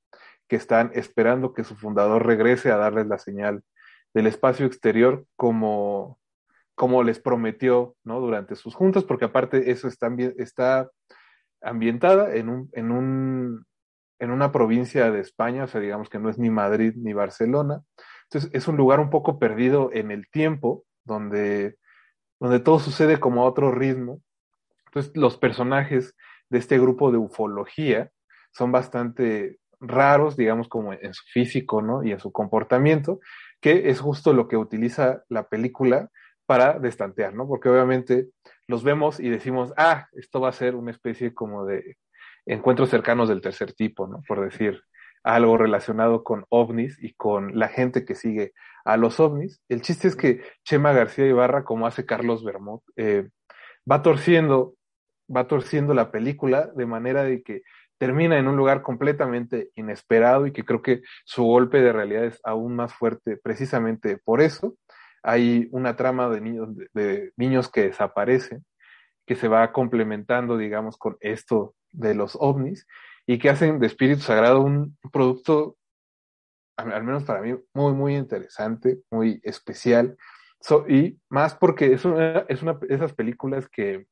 que 0.49 0.57
están 0.57 0.91
esperando 0.95 1.55
que 1.55 1.65
su 1.65 1.77
fundador 1.77 2.27
regrese 2.27 2.71
a 2.71 2.77
darles 2.77 3.07
la 3.07 3.19
señal 3.19 3.63
del 4.13 4.27
espacio 4.27 4.67
exterior 4.67 5.27
como, 5.37 6.19
como 6.75 7.03
les 7.03 7.19
prometió 7.19 7.97
¿no? 8.05 8.21
durante 8.21 8.55
sus 8.55 8.75
juntas, 8.75 9.05
porque 9.05 9.25
aparte 9.25 9.71
eso 9.71 9.89
está, 9.89 10.09
está 10.37 10.91
ambientada 11.63 12.35
en, 12.35 12.49
un, 12.49 12.71
en, 12.73 12.91
un, 12.91 13.67
en 14.19 14.31
una 14.31 14.53
provincia 14.53 15.11
de 15.11 15.21
España, 15.21 15.65
o 15.65 15.67
sea, 15.67 15.81
digamos 15.81 16.09
que 16.09 16.19
no 16.19 16.29
es 16.29 16.39
ni 16.39 16.51
Madrid 16.51 16.95
ni 16.97 17.13
Barcelona. 17.13 17.83
Entonces 18.25 18.51
es 18.53 18.69
un 18.69 18.77
lugar 18.77 19.01
un 19.01 19.11
poco 19.11 19.39
perdido 19.39 19.91
en 19.93 20.11
el 20.11 20.29
tiempo, 20.31 20.85
donde, 21.05 21.77
donde 22.41 22.61
todo 22.61 22.79
sucede 22.79 23.19
como 23.19 23.43
a 23.43 23.47
otro 23.47 23.71
ritmo. 23.71 24.21
Entonces 24.95 25.17
los 25.17 25.37
personajes 25.37 26.15
de 26.51 26.59
este 26.59 26.79
grupo 26.79 27.11
de 27.11 27.19
ufología 27.19 28.11
son 28.53 28.71
bastante 28.71 29.59
raros, 29.81 30.37
digamos, 30.37 30.69
como 30.69 30.93
en 30.93 31.13
su 31.13 31.25
físico, 31.33 31.83
¿no? 31.83 32.05
Y 32.05 32.13
en 32.13 32.21
su 32.21 32.31
comportamiento, 32.31 33.19
que 33.61 33.91
es 33.91 34.01
justo 34.01 34.33
lo 34.33 34.47
que 34.47 34.57
utiliza 34.57 35.25
la 35.29 35.49
película 35.49 36.11
para 36.47 36.79
destantear, 36.79 37.35
¿no? 37.35 37.49
Porque 37.49 37.69
obviamente 37.69 38.29
los 38.69 38.85
vemos 38.85 39.19
y 39.19 39.31
decimos, 39.31 39.73
ah, 39.77 40.07
esto 40.13 40.41
va 40.41 40.51
a 40.51 40.53
ser 40.53 40.77
una 40.77 40.93
especie 40.93 41.35
como 41.35 41.65
de 41.65 41.97
encuentros 42.47 42.91
cercanos 42.91 43.29
del 43.29 43.41
tercer 43.41 43.73
tipo, 43.73 44.07
¿no? 44.07 44.23
Por 44.29 44.43
decir 44.43 44.81
algo 45.25 45.57
relacionado 45.57 46.23
con 46.23 46.45
ovnis 46.51 47.03
y 47.03 47.15
con 47.15 47.59
la 47.59 47.69
gente 47.69 48.05
que 48.05 48.15
sigue 48.15 48.53
a 48.85 48.97
los 48.97 49.19
ovnis. 49.19 49.61
El 49.69 49.81
chiste 49.81 50.07
es 50.07 50.15
que 50.15 50.43
Chema 50.63 50.93
García 50.93 51.27
Ibarra, 51.27 51.65
como 51.65 51.87
hace 51.87 52.07
Carlos 52.07 52.45
Bermud, 52.45 52.81
eh, 52.97 53.29
va 53.91 54.03
torciendo, 54.03 54.75
va 55.35 55.47
torciendo 55.47 55.95
la 55.95 56.11
película 56.11 56.71
de 56.75 56.87
manera 56.87 57.25
de 57.25 57.43
que 57.43 57.63
termina 57.99 58.39
en 58.39 58.49
un 58.49 58.57
lugar 58.57 58.83
completamente 58.83 59.71
inesperado 59.77 60.47
y 60.47 60.53
que 60.53 60.65
creo 60.65 60.83
que 60.83 61.03
su 61.25 61.45
golpe 61.45 61.81
de 61.81 61.93
realidad 61.93 62.25
es 62.25 62.41
aún 62.45 62.77
más 62.77 62.93
fuerte 62.93 63.37
precisamente 63.37 64.19
por 64.19 64.41
eso. 64.41 64.77
Hay 65.23 65.69
una 65.71 65.97
trama 65.97 66.29
de 66.29 66.41
niños, 66.41 66.69
de 66.93 67.33
niños 67.37 67.71
que 67.71 67.85
desaparecen, 67.85 68.65
que 69.27 69.37
se 69.37 69.49
va 69.49 69.73
complementando, 69.73 70.57
digamos, 70.59 70.99
con 70.99 71.17
esto 71.21 71.75
de 71.93 72.15
los 72.15 72.37
ovnis 72.39 72.87
y 73.27 73.39
que 73.39 73.49
hacen 73.49 73.79
de 73.79 73.87
Espíritu 73.87 74.21
Sagrado 74.21 74.61
un 74.61 74.99
producto, 75.13 75.77
al 76.77 77.05
menos 77.05 77.25
para 77.25 77.41
mí, 77.41 77.55
muy, 77.73 77.95
muy 77.95 78.17
interesante, 78.17 79.01
muy 79.11 79.41
especial. 79.45 80.17
y 80.89 81.19
más 81.31 81.55
porque 81.55 81.93
es 81.93 82.05
una, 82.05 82.41
es 82.49 82.63
una 82.63 82.75
de 82.75 82.95
esas 82.95 83.15
películas 83.15 83.69
que, 83.69 84.07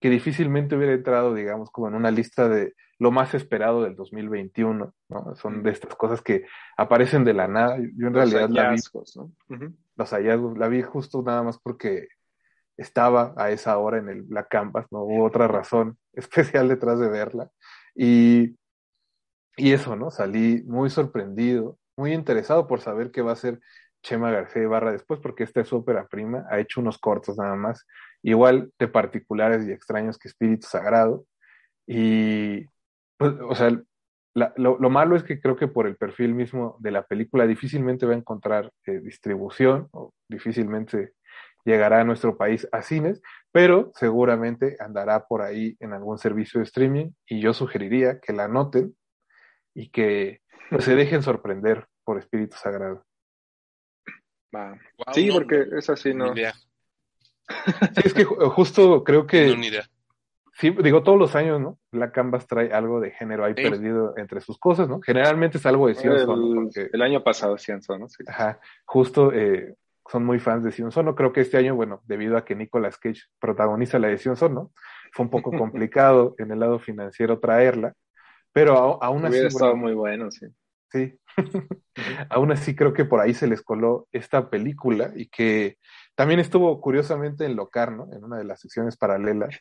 que 0.00 0.10
difícilmente 0.10 0.76
hubiera 0.76 0.92
entrado, 0.92 1.34
digamos, 1.34 1.70
como 1.70 1.88
en 1.88 1.94
una 1.94 2.10
lista 2.10 2.48
de 2.48 2.74
lo 2.98 3.10
más 3.10 3.34
esperado 3.34 3.82
del 3.82 3.94
2021, 3.94 4.94
¿no? 5.08 5.34
Son 5.36 5.62
de 5.62 5.70
estas 5.70 5.94
cosas 5.96 6.22
que 6.22 6.46
aparecen 6.76 7.24
de 7.24 7.34
la 7.34 7.46
nada. 7.46 7.76
Yo 7.96 8.08
en 8.08 8.14
realidad 8.14 8.48
la 8.48 8.70
vi, 8.70 8.78
los 9.96 10.10
hallazgos, 10.10 10.58
la 10.58 10.68
vi 10.68 10.82
justo 10.82 11.22
nada 11.22 11.42
más 11.42 11.58
porque 11.58 12.08
estaba 12.76 13.34
a 13.36 13.50
esa 13.50 13.78
hora 13.78 13.98
en 13.98 14.08
el 14.08 14.22
Black 14.22 14.48
Canvas, 14.50 14.86
no 14.90 15.02
hubo 15.02 15.24
otra 15.24 15.48
razón 15.48 15.98
especial 16.12 16.68
detrás 16.68 16.98
de 16.98 17.08
verla. 17.08 17.50
Y, 17.94 18.56
y 19.56 19.72
eso, 19.72 19.96
¿no? 19.96 20.10
Salí 20.10 20.62
muy 20.66 20.90
sorprendido, 20.90 21.78
muy 21.96 22.12
interesado 22.12 22.66
por 22.66 22.80
saber 22.80 23.10
qué 23.10 23.22
va 23.22 23.32
a 23.32 23.36
ser 23.36 23.60
Chema 24.02 24.30
García 24.30 24.62
Ibarra 24.62 24.92
después, 24.92 25.20
porque 25.20 25.44
esta 25.44 25.60
es 25.60 25.68
su 25.68 25.76
ópera 25.76 26.06
prima, 26.06 26.46
ha 26.50 26.60
hecho 26.60 26.80
unos 26.80 26.98
cortos 26.98 27.36
nada 27.38 27.56
más, 27.56 27.86
igual 28.22 28.72
de 28.78 28.88
particulares 28.88 29.66
y 29.66 29.72
extraños 29.72 30.18
que 30.18 30.28
Espíritu 30.28 30.66
Sagrado. 30.66 31.24
Y, 31.86 32.64
pues, 33.16 33.34
o 33.40 33.54
sea, 33.54 33.70
lo, 34.34 34.78
lo, 34.78 34.90
malo 34.90 35.16
es 35.16 35.22
que 35.22 35.40
creo 35.40 35.56
que 35.56 35.68
por 35.68 35.86
el 35.86 35.96
perfil 35.96 36.34
mismo 36.34 36.76
de 36.80 36.90
la 36.90 37.06
película 37.06 37.46
difícilmente 37.46 38.04
va 38.04 38.12
a 38.12 38.18
encontrar 38.18 38.70
eh, 38.84 39.00
distribución 39.00 39.88
o 39.92 40.12
difícilmente 40.28 41.14
llegará 41.64 42.00
a 42.00 42.04
nuestro 42.04 42.36
país 42.36 42.68
a 42.70 42.82
cines, 42.82 43.20
pero 43.50 43.90
seguramente 43.94 44.76
andará 44.78 45.26
por 45.26 45.42
ahí 45.42 45.76
en 45.80 45.92
algún 45.92 46.18
servicio 46.18 46.60
de 46.60 46.64
streaming 46.64 47.10
y 47.26 47.40
yo 47.40 47.52
sugeriría 47.54 48.20
que 48.20 48.32
la 48.32 48.44
anoten 48.44 48.94
y 49.74 49.88
que 49.90 50.42
pues, 50.70 50.84
se 50.84 50.94
dejen 50.94 51.22
sorprender 51.22 51.86
por 52.04 52.18
Espíritu 52.18 52.56
Sagrado. 52.56 53.04
sí, 55.12 55.28
porque 55.32 55.64
es 55.76 55.90
así, 55.90 56.14
¿no? 56.14 56.34
Sí, 57.94 58.02
es 58.04 58.14
que 58.14 58.24
justo 58.24 59.04
creo 59.04 59.26
que... 59.26 59.56
Sí, 60.58 60.70
digo, 60.82 61.02
todos 61.02 61.18
los 61.18 61.36
años, 61.36 61.60
¿no? 61.60 61.78
La 61.92 62.12
Canvas 62.12 62.46
trae 62.46 62.72
algo 62.72 62.98
de 62.98 63.10
género 63.10 63.44
ahí 63.44 63.52
perdido 63.52 64.14
entre 64.16 64.40
sus 64.40 64.58
cosas, 64.58 64.88
¿no? 64.88 65.02
Generalmente 65.02 65.58
es 65.58 65.66
algo 65.66 65.86
de 65.86 65.94
ciencia. 65.94 66.24
El, 66.32 66.90
el 66.94 67.02
año 67.02 67.22
pasado 67.22 67.58
ciencia, 67.58 67.98
¿no? 67.98 68.08
Sí. 68.08 68.24
Ajá, 68.26 68.58
justo 68.86 69.32
eh, 69.34 69.74
son 70.10 70.24
muy 70.24 70.38
fans 70.38 70.64
de 70.64 70.72
Sion 70.72 70.92
Sono. 70.92 71.14
Creo 71.14 71.32
que 71.32 71.42
este 71.42 71.58
año, 71.58 71.74
bueno, 71.74 72.00
debido 72.06 72.36
a 72.36 72.44
que 72.44 72.54
Nicolas 72.54 72.96
Cage 72.96 73.22
protagoniza 73.38 73.98
la 73.98 74.08
de 74.08 74.18
Sion 74.18 74.36
Sono, 74.36 74.72
fue 75.12 75.24
un 75.24 75.30
poco 75.30 75.50
complicado 75.58 76.34
en 76.38 76.50
el 76.50 76.60
lado 76.60 76.78
financiero 76.78 77.38
traerla, 77.38 77.94
pero 78.52 79.02
aún 79.02 79.24
así... 79.24 79.32
Hubiera 79.34 79.48
estado 79.48 79.76
muy 79.76 79.94
bueno, 79.94 80.30
sí. 80.30 80.46
Sí, 80.90 81.18
aún 82.30 82.52
así 82.52 82.74
creo 82.76 82.92
que 82.92 83.04
por 83.04 83.20
ahí 83.20 83.34
se 83.34 83.48
les 83.48 83.60
coló 83.60 84.06
esta 84.12 84.48
película 84.48 85.12
y 85.14 85.26
que 85.26 85.78
también 86.16 86.40
estuvo 86.40 86.80
curiosamente 86.80 87.44
en 87.44 87.54
Locarno, 87.54 88.08
en 88.12 88.24
una 88.24 88.38
de 88.38 88.44
las 88.44 88.60
secciones 88.60 88.96
paralelas, 88.96 89.60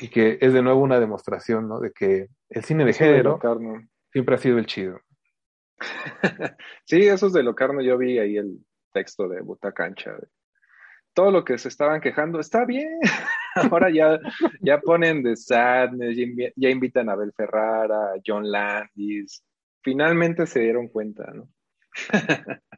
y 0.00 0.08
que 0.08 0.38
es 0.40 0.52
de 0.52 0.62
nuevo 0.62 0.80
una 0.80 0.98
demostración, 0.98 1.68
¿no? 1.68 1.78
De 1.78 1.92
que 1.92 2.26
el 2.48 2.64
cine 2.64 2.84
de 2.84 2.92
género 2.92 3.38
siempre 4.10 4.34
ha 4.34 4.38
sido 4.38 4.58
el 4.58 4.66
chido. 4.66 5.00
sí, 6.84 7.06
esos 7.06 7.32
de 7.32 7.42
Locarno 7.42 7.80
yo 7.80 7.96
vi 7.96 8.18
ahí 8.18 8.36
el, 8.36 8.58
texto 8.92 9.28
de 9.28 9.40
Butacancha. 9.40 10.16
Todo 11.14 11.30
lo 11.30 11.44
que 11.44 11.58
se 11.58 11.68
estaban 11.68 12.00
quejando 12.00 12.40
está 12.40 12.64
bien. 12.64 12.98
Ahora 13.54 13.90
ya, 13.90 14.18
ya 14.60 14.80
ponen 14.80 15.22
de 15.22 15.36
Sadness, 15.36 16.16
ya 16.56 16.68
invitan 16.68 17.08
a 17.08 17.12
Abel 17.12 17.32
Ferrara, 17.36 18.12
a 18.12 18.20
John 18.24 18.50
Landis. 18.50 19.42
Finalmente 19.82 20.46
se 20.46 20.60
dieron 20.60 20.88
cuenta, 20.88 21.30
¿no? 21.32 21.48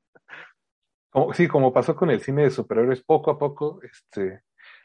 sí, 1.34 1.48
como 1.48 1.72
pasó 1.72 1.94
con 1.96 2.10
el 2.10 2.20
cine 2.20 2.44
de 2.44 2.50
superhéroes, 2.50 3.02
poco 3.02 3.30
a 3.30 3.38
poco, 3.38 3.80
este, 3.82 4.42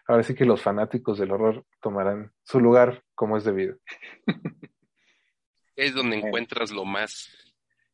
ahora 0.07 0.23
sí 0.23 0.35
que 0.35 0.45
los 0.45 0.61
fanáticos 0.61 1.19
del 1.19 1.31
horror 1.31 1.65
tomarán 1.81 2.31
su 2.43 2.59
lugar 2.59 3.03
como 3.15 3.37
es 3.37 3.43
debido. 3.43 3.77
Es 5.75 5.93
donde 5.93 6.17
encuentras 6.17 6.71
lo 6.71 6.85
más 6.85 7.29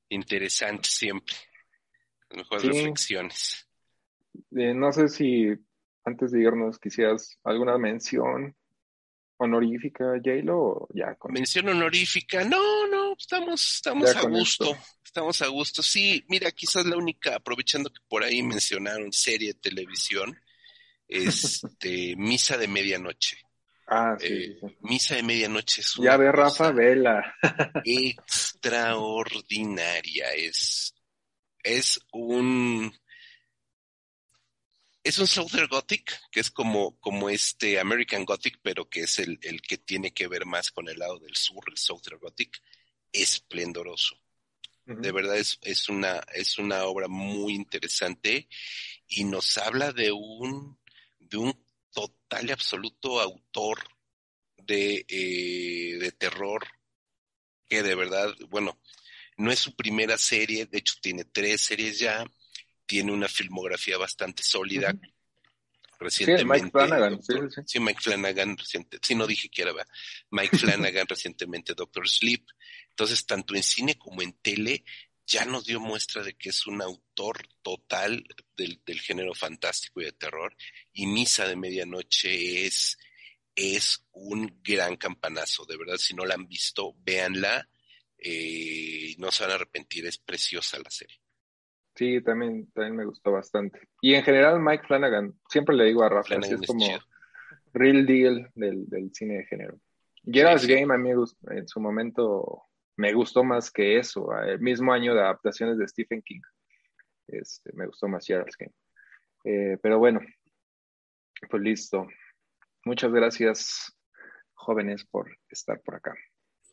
interesante 0.08 0.88
siempre 0.90 1.36
mejores 2.36 2.64
reflexiones. 2.64 3.68
Eh, 4.52 4.74
no 4.74 4.92
sé 4.92 5.10
si 5.10 5.54
antes 6.06 6.32
de 6.32 6.42
irnos 6.42 6.80
quisieras 6.80 7.40
alguna 7.44 7.78
mención 7.78 8.56
honorífica, 9.38 10.20
Jaylo, 10.24 10.60
o 10.60 10.88
ya 10.94 11.16
con... 11.16 11.34
Mención 11.34 11.70
honorífica, 11.70 12.44
no, 12.44 12.88
no, 12.88 13.03
estamos, 13.18 13.76
estamos 13.76 14.16
a 14.16 14.22
gusto, 14.22 14.78
estamos 15.04 15.42
a 15.42 15.48
gusto. 15.48 15.84
Sí, 15.84 16.24
mira, 16.28 16.52
quizás 16.52 16.86
la 16.86 16.96
única, 16.98 17.36
aprovechando 17.36 17.92
que 17.92 18.02
por 18.08 18.24
ahí 18.24 18.44
mencionaron 18.44 19.12
serie 19.12 19.54
de 19.54 19.60
televisión, 19.60 20.40
este, 21.08 22.16
Misa 22.18 22.58
de 22.58 22.68
Medianoche. 22.68 23.38
Ah, 23.88 24.16
sí, 24.20 24.28
eh, 24.28 24.60
Misa 24.82 25.16
de 25.16 25.24
Medianoche 25.24 25.82
es 25.82 25.98
una 25.98 26.12
Ya 26.12 26.18
ve, 26.18 26.32
Rafa, 26.32 26.72
vela. 26.72 27.36
extraordinaria, 27.84 30.34
es 30.34 30.94
es 31.64 32.00
un 32.12 32.94
es 35.04 35.20
un 35.20 35.28
Southern 35.28 35.68
Gothic, 35.68 36.18
que 36.32 36.40
es 36.40 36.50
como, 36.50 36.98
como 37.00 37.30
este 37.30 37.80
American 37.80 38.24
Gothic, 38.24 38.60
pero 38.62 38.90
que 38.90 39.02
es 39.02 39.20
el, 39.20 39.38
el, 39.42 39.62
que 39.62 39.78
tiene 39.78 40.14
que 40.14 40.28
ver 40.28 40.46
más 40.46 40.72
con 40.72 40.88
el 40.88 40.98
lado 40.98 41.20
del 41.20 41.36
sur, 41.36 41.64
el 41.68 41.78
Southern 41.78 42.20
Gothic, 42.20 42.62
esplendoroso. 43.14 44.18
De 44.86 45.14
verdad 45.14 45.38
es, 45.38 45.60
es, 45.62 45.88
una, 45.88 46.22
es 46.34 46.58
una 46.58 46.84
obra 46.84 47.08
muy 47.08 47.54
interesante 47.54 48.50
y 49.08 49.24
nos 49.24 49.58
habla 49.58 49.94
de 49.94 50.12
un, 50.12 50.78
de 51.20 51.38
un 51.38 51.66
total 51.94 52.50
y 52.50 52.52
absoluto 52.52 53.22
autor 53.22 53.80
de, 54.58 55.06
eh, 55.08 55.98
de 56.00 56.12
terror 56.12 56.68
que 57.70 57.82
de 57.82 57.96
verdad, 57.96 58.34
bueno, 58.50 58.78
no 59.38 59.52
es 59.52 59.60
su 59.60 59.76
primera 59.76 60.18
serie, 60.18 60.66
de 60.66 60.80
hecho 60.80 60.96
tiene 61.02 61.26
tres 61.26 61.62
series 61.62 62.00
ya, 62.00 62.26
tiene 62.86 63.12
una 63.12 63.28
filmografía 63.28 63.98
bastante 63.98 64.44
sólida. 64.44 64.94
Recientemente. 66.00 66.60
Sí, 66.60 66.64
Mike 66.64 66.72
Flanagan. 66.72 67.20
Sí, 67.66 67.80
Mike 67.80 68.02
Flanagan, 68.02 68.58
reciente, 68.58 69.00
sí, 69.02 69.16
no 69.16 69.26
dije 69.26 69.50
que 69.50 69.62
era, 69.62 69.74
Mike 70.32 70.58
Flanagan 70.58 71.08
recientemente 71.08 71.74
Doctor 71.74 72.08
Sleep. 72.08 72.46
Entonces, 72.94 73.26
tanto 73.26 73.56
en 73.56 73.64
cine 73.64 73.98
como 73.98 74.22
en 74.22 74.34
tele, 74.34 74.84
ya 75.26 75.46
nos 75.46 75.66
dio 75.66 75.80
muestra 75.80 76.22
de 76.22 76.34
que 76.36 76.50
es 76.50 76.68
un 76.68 76.82
autor 76.82 77.38
total 77.64 78.24
del, 78.56 79.00
género 79.00 79.34
fantástico 79.34 80.00
y 80.00 80.06
de 80.06 80.12
terror. 80.12 80.56
Y 80.94 81.08
Misa 81.08 81.48
de 81.48 81.56
Medianoche 81.56 82.68
es, 82.68 82.98
es 83.56 84.06
un 84.12 84.60
gran 84.64 84.96
campanazo, 84.96 85.66
de 85.66 85.78
verdad, 85.78 85.98
si 85.98 86.14
no 86.14 86.24
la 86.26 86.36
han 86.36 86.48
visto, 86.48 86.94
véanla, 87.04 87.68
eh, 88.20 89.16
no 89.18 89.32
se 89.32 89.44
van 89.44 89.54
a 89.54 89.56
arrepentir, 89.56 90.06
es 90.06 90.20
preciosa 90.20 90.78
la 90.78 90.92
serie. 90.92 91.18
Sí, 91.96 92.22
también, 92.22 92.72
también 92.72 92.96
me 92.96 93.06
gustó 93.06 93.32
bastante. 93.32 93.88
Y 94.02 94.14
en 94.16 94.24
general 94.24 94.60
Mike 94.60 94.86
Flanagan, 94.88 95.34
siempre 95.50 95.76
le 95.76 95.86
digo 95.86 96.04
a 96.04 96.10
Rafa, 96.10 96.36
es 96.36 96.68
como 96.68 96.86
real 97.74 98.06
deal 98.06 98.52
del, 98.56 98.88
cine 99.14 99.38
de 99.38 99.46
género. 99.46 99.80
Gerald's 100.26 100.68
Game 100.68 100.94
a 100.94 100.98
mí 100.98 101.10
en 101.12 101.68
su 101.68 101.80
momento 101.80 102.64
me 102.96 103.14
gustó 103.14 103.44
más 103.44 103.72
que 103.72 103.98
eso. 103.98 104.30
El 104.38 104.60
mismo 104.60 104.94
año 104.94 105.14
de 105.14 105.22
adaptaciones 105.22 105.78
de 105.78 105.88
Stephen 105.88 106.22
King. 106.22 106.42
Este, 107.28 107.72
me 107.74 107.88
gustó 107.88 108.08
más 108.08 108.26
Gerald's 108.26 108.58
Game. 108.58 108.74
Eh, 109.46 109.78
pero 109.82 110.00
bueno, 110.00 110.22
pues 111.50 111.62
listo. 111.62 112.08
Muchas 112.86 113.12
gracias, 113.12 113.96
jóvenes, 114.54 115.06
por 115.06 115.38
estar 115.50 115.82
por 115.82 115.96
acá. 115.96 116.14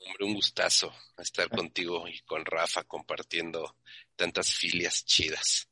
Hombre, 0.07 0.27
un 0.27 0.35
gustazo 0.35 0.93
estar 1.19 1.49
contigo 1.51 2.09
y 2.09 2.21
con 2.21 2.45
Rafa 2.45 2.85
compartiendo 2.85 3.77
tantas 4.17 4.53
filias 4.55 5.05
chidas. 5.05 5.69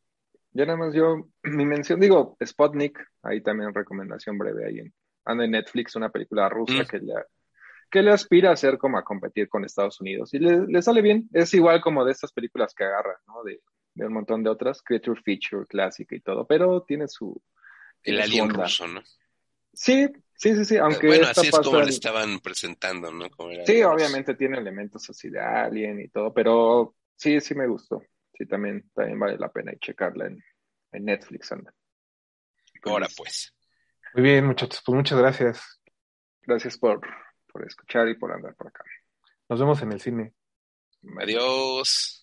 Ya 0.52 0.66
nada 0.66 0.78
más 0.78 0.94
yo, 0.94 1.30
mi 1.42 1.64
mención, 1.66 1.98
digo, 1.98 2.36
Spotnik, 2.44 2.98
ahí 3.22 3.42
también 3.42 3.74
recomendación 3.74 4.38
breve 4.38 4.66
ahí 4.66 4.78
en, 4.80 4.94
anda 5.24 5.44
en 5.44 5.52
Netflix, 5.52 5.96
una 5.96 6.10
película 6.10 6.48
rusa 6.48 6.82
mm. 6.82 6.86
que 6.86 6.98
le 6.98 7.14
que 7.90 8.02
le 8.02 8.10
aspira 8.10 8.50
a 8.50 8.54
hacer 8.54 8.78
como 8.78 8.98
a 8.98 9.04
competir 9.04 9.48
con 9.48 9.64
Estados 9.64 10.00
Unidos. 10.00 10.34
Y 10.34 10.38
le, 10.38 10.82
sale 10.82 11.02
bien. 11.02 11.28
Es 11.32 11.54
igual 11.54 11.80
como 11.80 12.04
de 12.04 12.12
estas 12.12 12.32
películas 12.32 12.74
que 12.74 12.84
agarra, 12.84 13.20
¿no? 13.26 13.42
De, 13.42 13.60
un 13.96 14.12
montón 14.12 14.44
de 14.44 14.50
otras, 14.50 14.82
Creature 14.82 15.20
Feature, 15.22 15.66
clásica 15.66 16.14
y 16.14 16.20
todo, 16.20 16.46
pero 16.46 16.82
tiene 16.82 17.08
su... 17.08 17.40
El 18.04 18.20
alien 18.20 18.48
ruso, 18.48 18.86
¿no? 18.86 19.02
Sí, 19.72 20.08
sí, 20.36 20.54
sí, 20.54 20.64
sí, 20.64 20.76
aunque... 20.76 21.08
Bueno, 21.08 21.26
así 21.26 21.48
es 21.48 21.58
como 21.58 21.80
le 21.80 21.90
estaban 21.90 22.38
presentando, 22.38 23.10
¿no? 23.10 23.26
sí, 23.66 23.82
obviamente 23.82 24.34
tiene 24.36 24.58
elementos 24.58 25.10
así 25.10 25.30
de 25.30 25.40
alien 25.40 26.00
y 26.00 26.08
todo, 26.08 26.32
pero 26.32 26.94
sí, 27.16 27.40
sí 27.40 27.56
me 27.56 27.66
gustó. 27.66 28.04
Sí, 28.34 28.46
también, 28.46 28.88
también 28.94 29.18
vale 29.18 29.36
la 29.36 29.50
pena 29.50 29.72
y 29.72 29.78
checarla 29.78 30.26
en, 30.26 30.42
Netflix, 30.92 31.50
anda. 31.50 31.74
Ahora 32.84 33.08
pues. 33.16 33.52
Muy 34.14 34.22
bien, 34.22 34.46
muchachos, 34.46 34.80
pues 34.86 34.94
muchas 34.94 35.18
gracias. 35.18 35.80
Gracias 36.42 36.78
por 36.78 37.00
por 37.52 37.66
escuchar 37.66 38.08
y 38.08 38.14
por 38.14 38.32
andar 38.32 38.54
por 38.54 38.68
acá. 38.68 38.84
Nos 39.48 39.58
vemos 39.58 39.82
en 39.82 39.92
el 39.92 40.00
cine. 40.00 40.34
Adiós. 41.20 42.14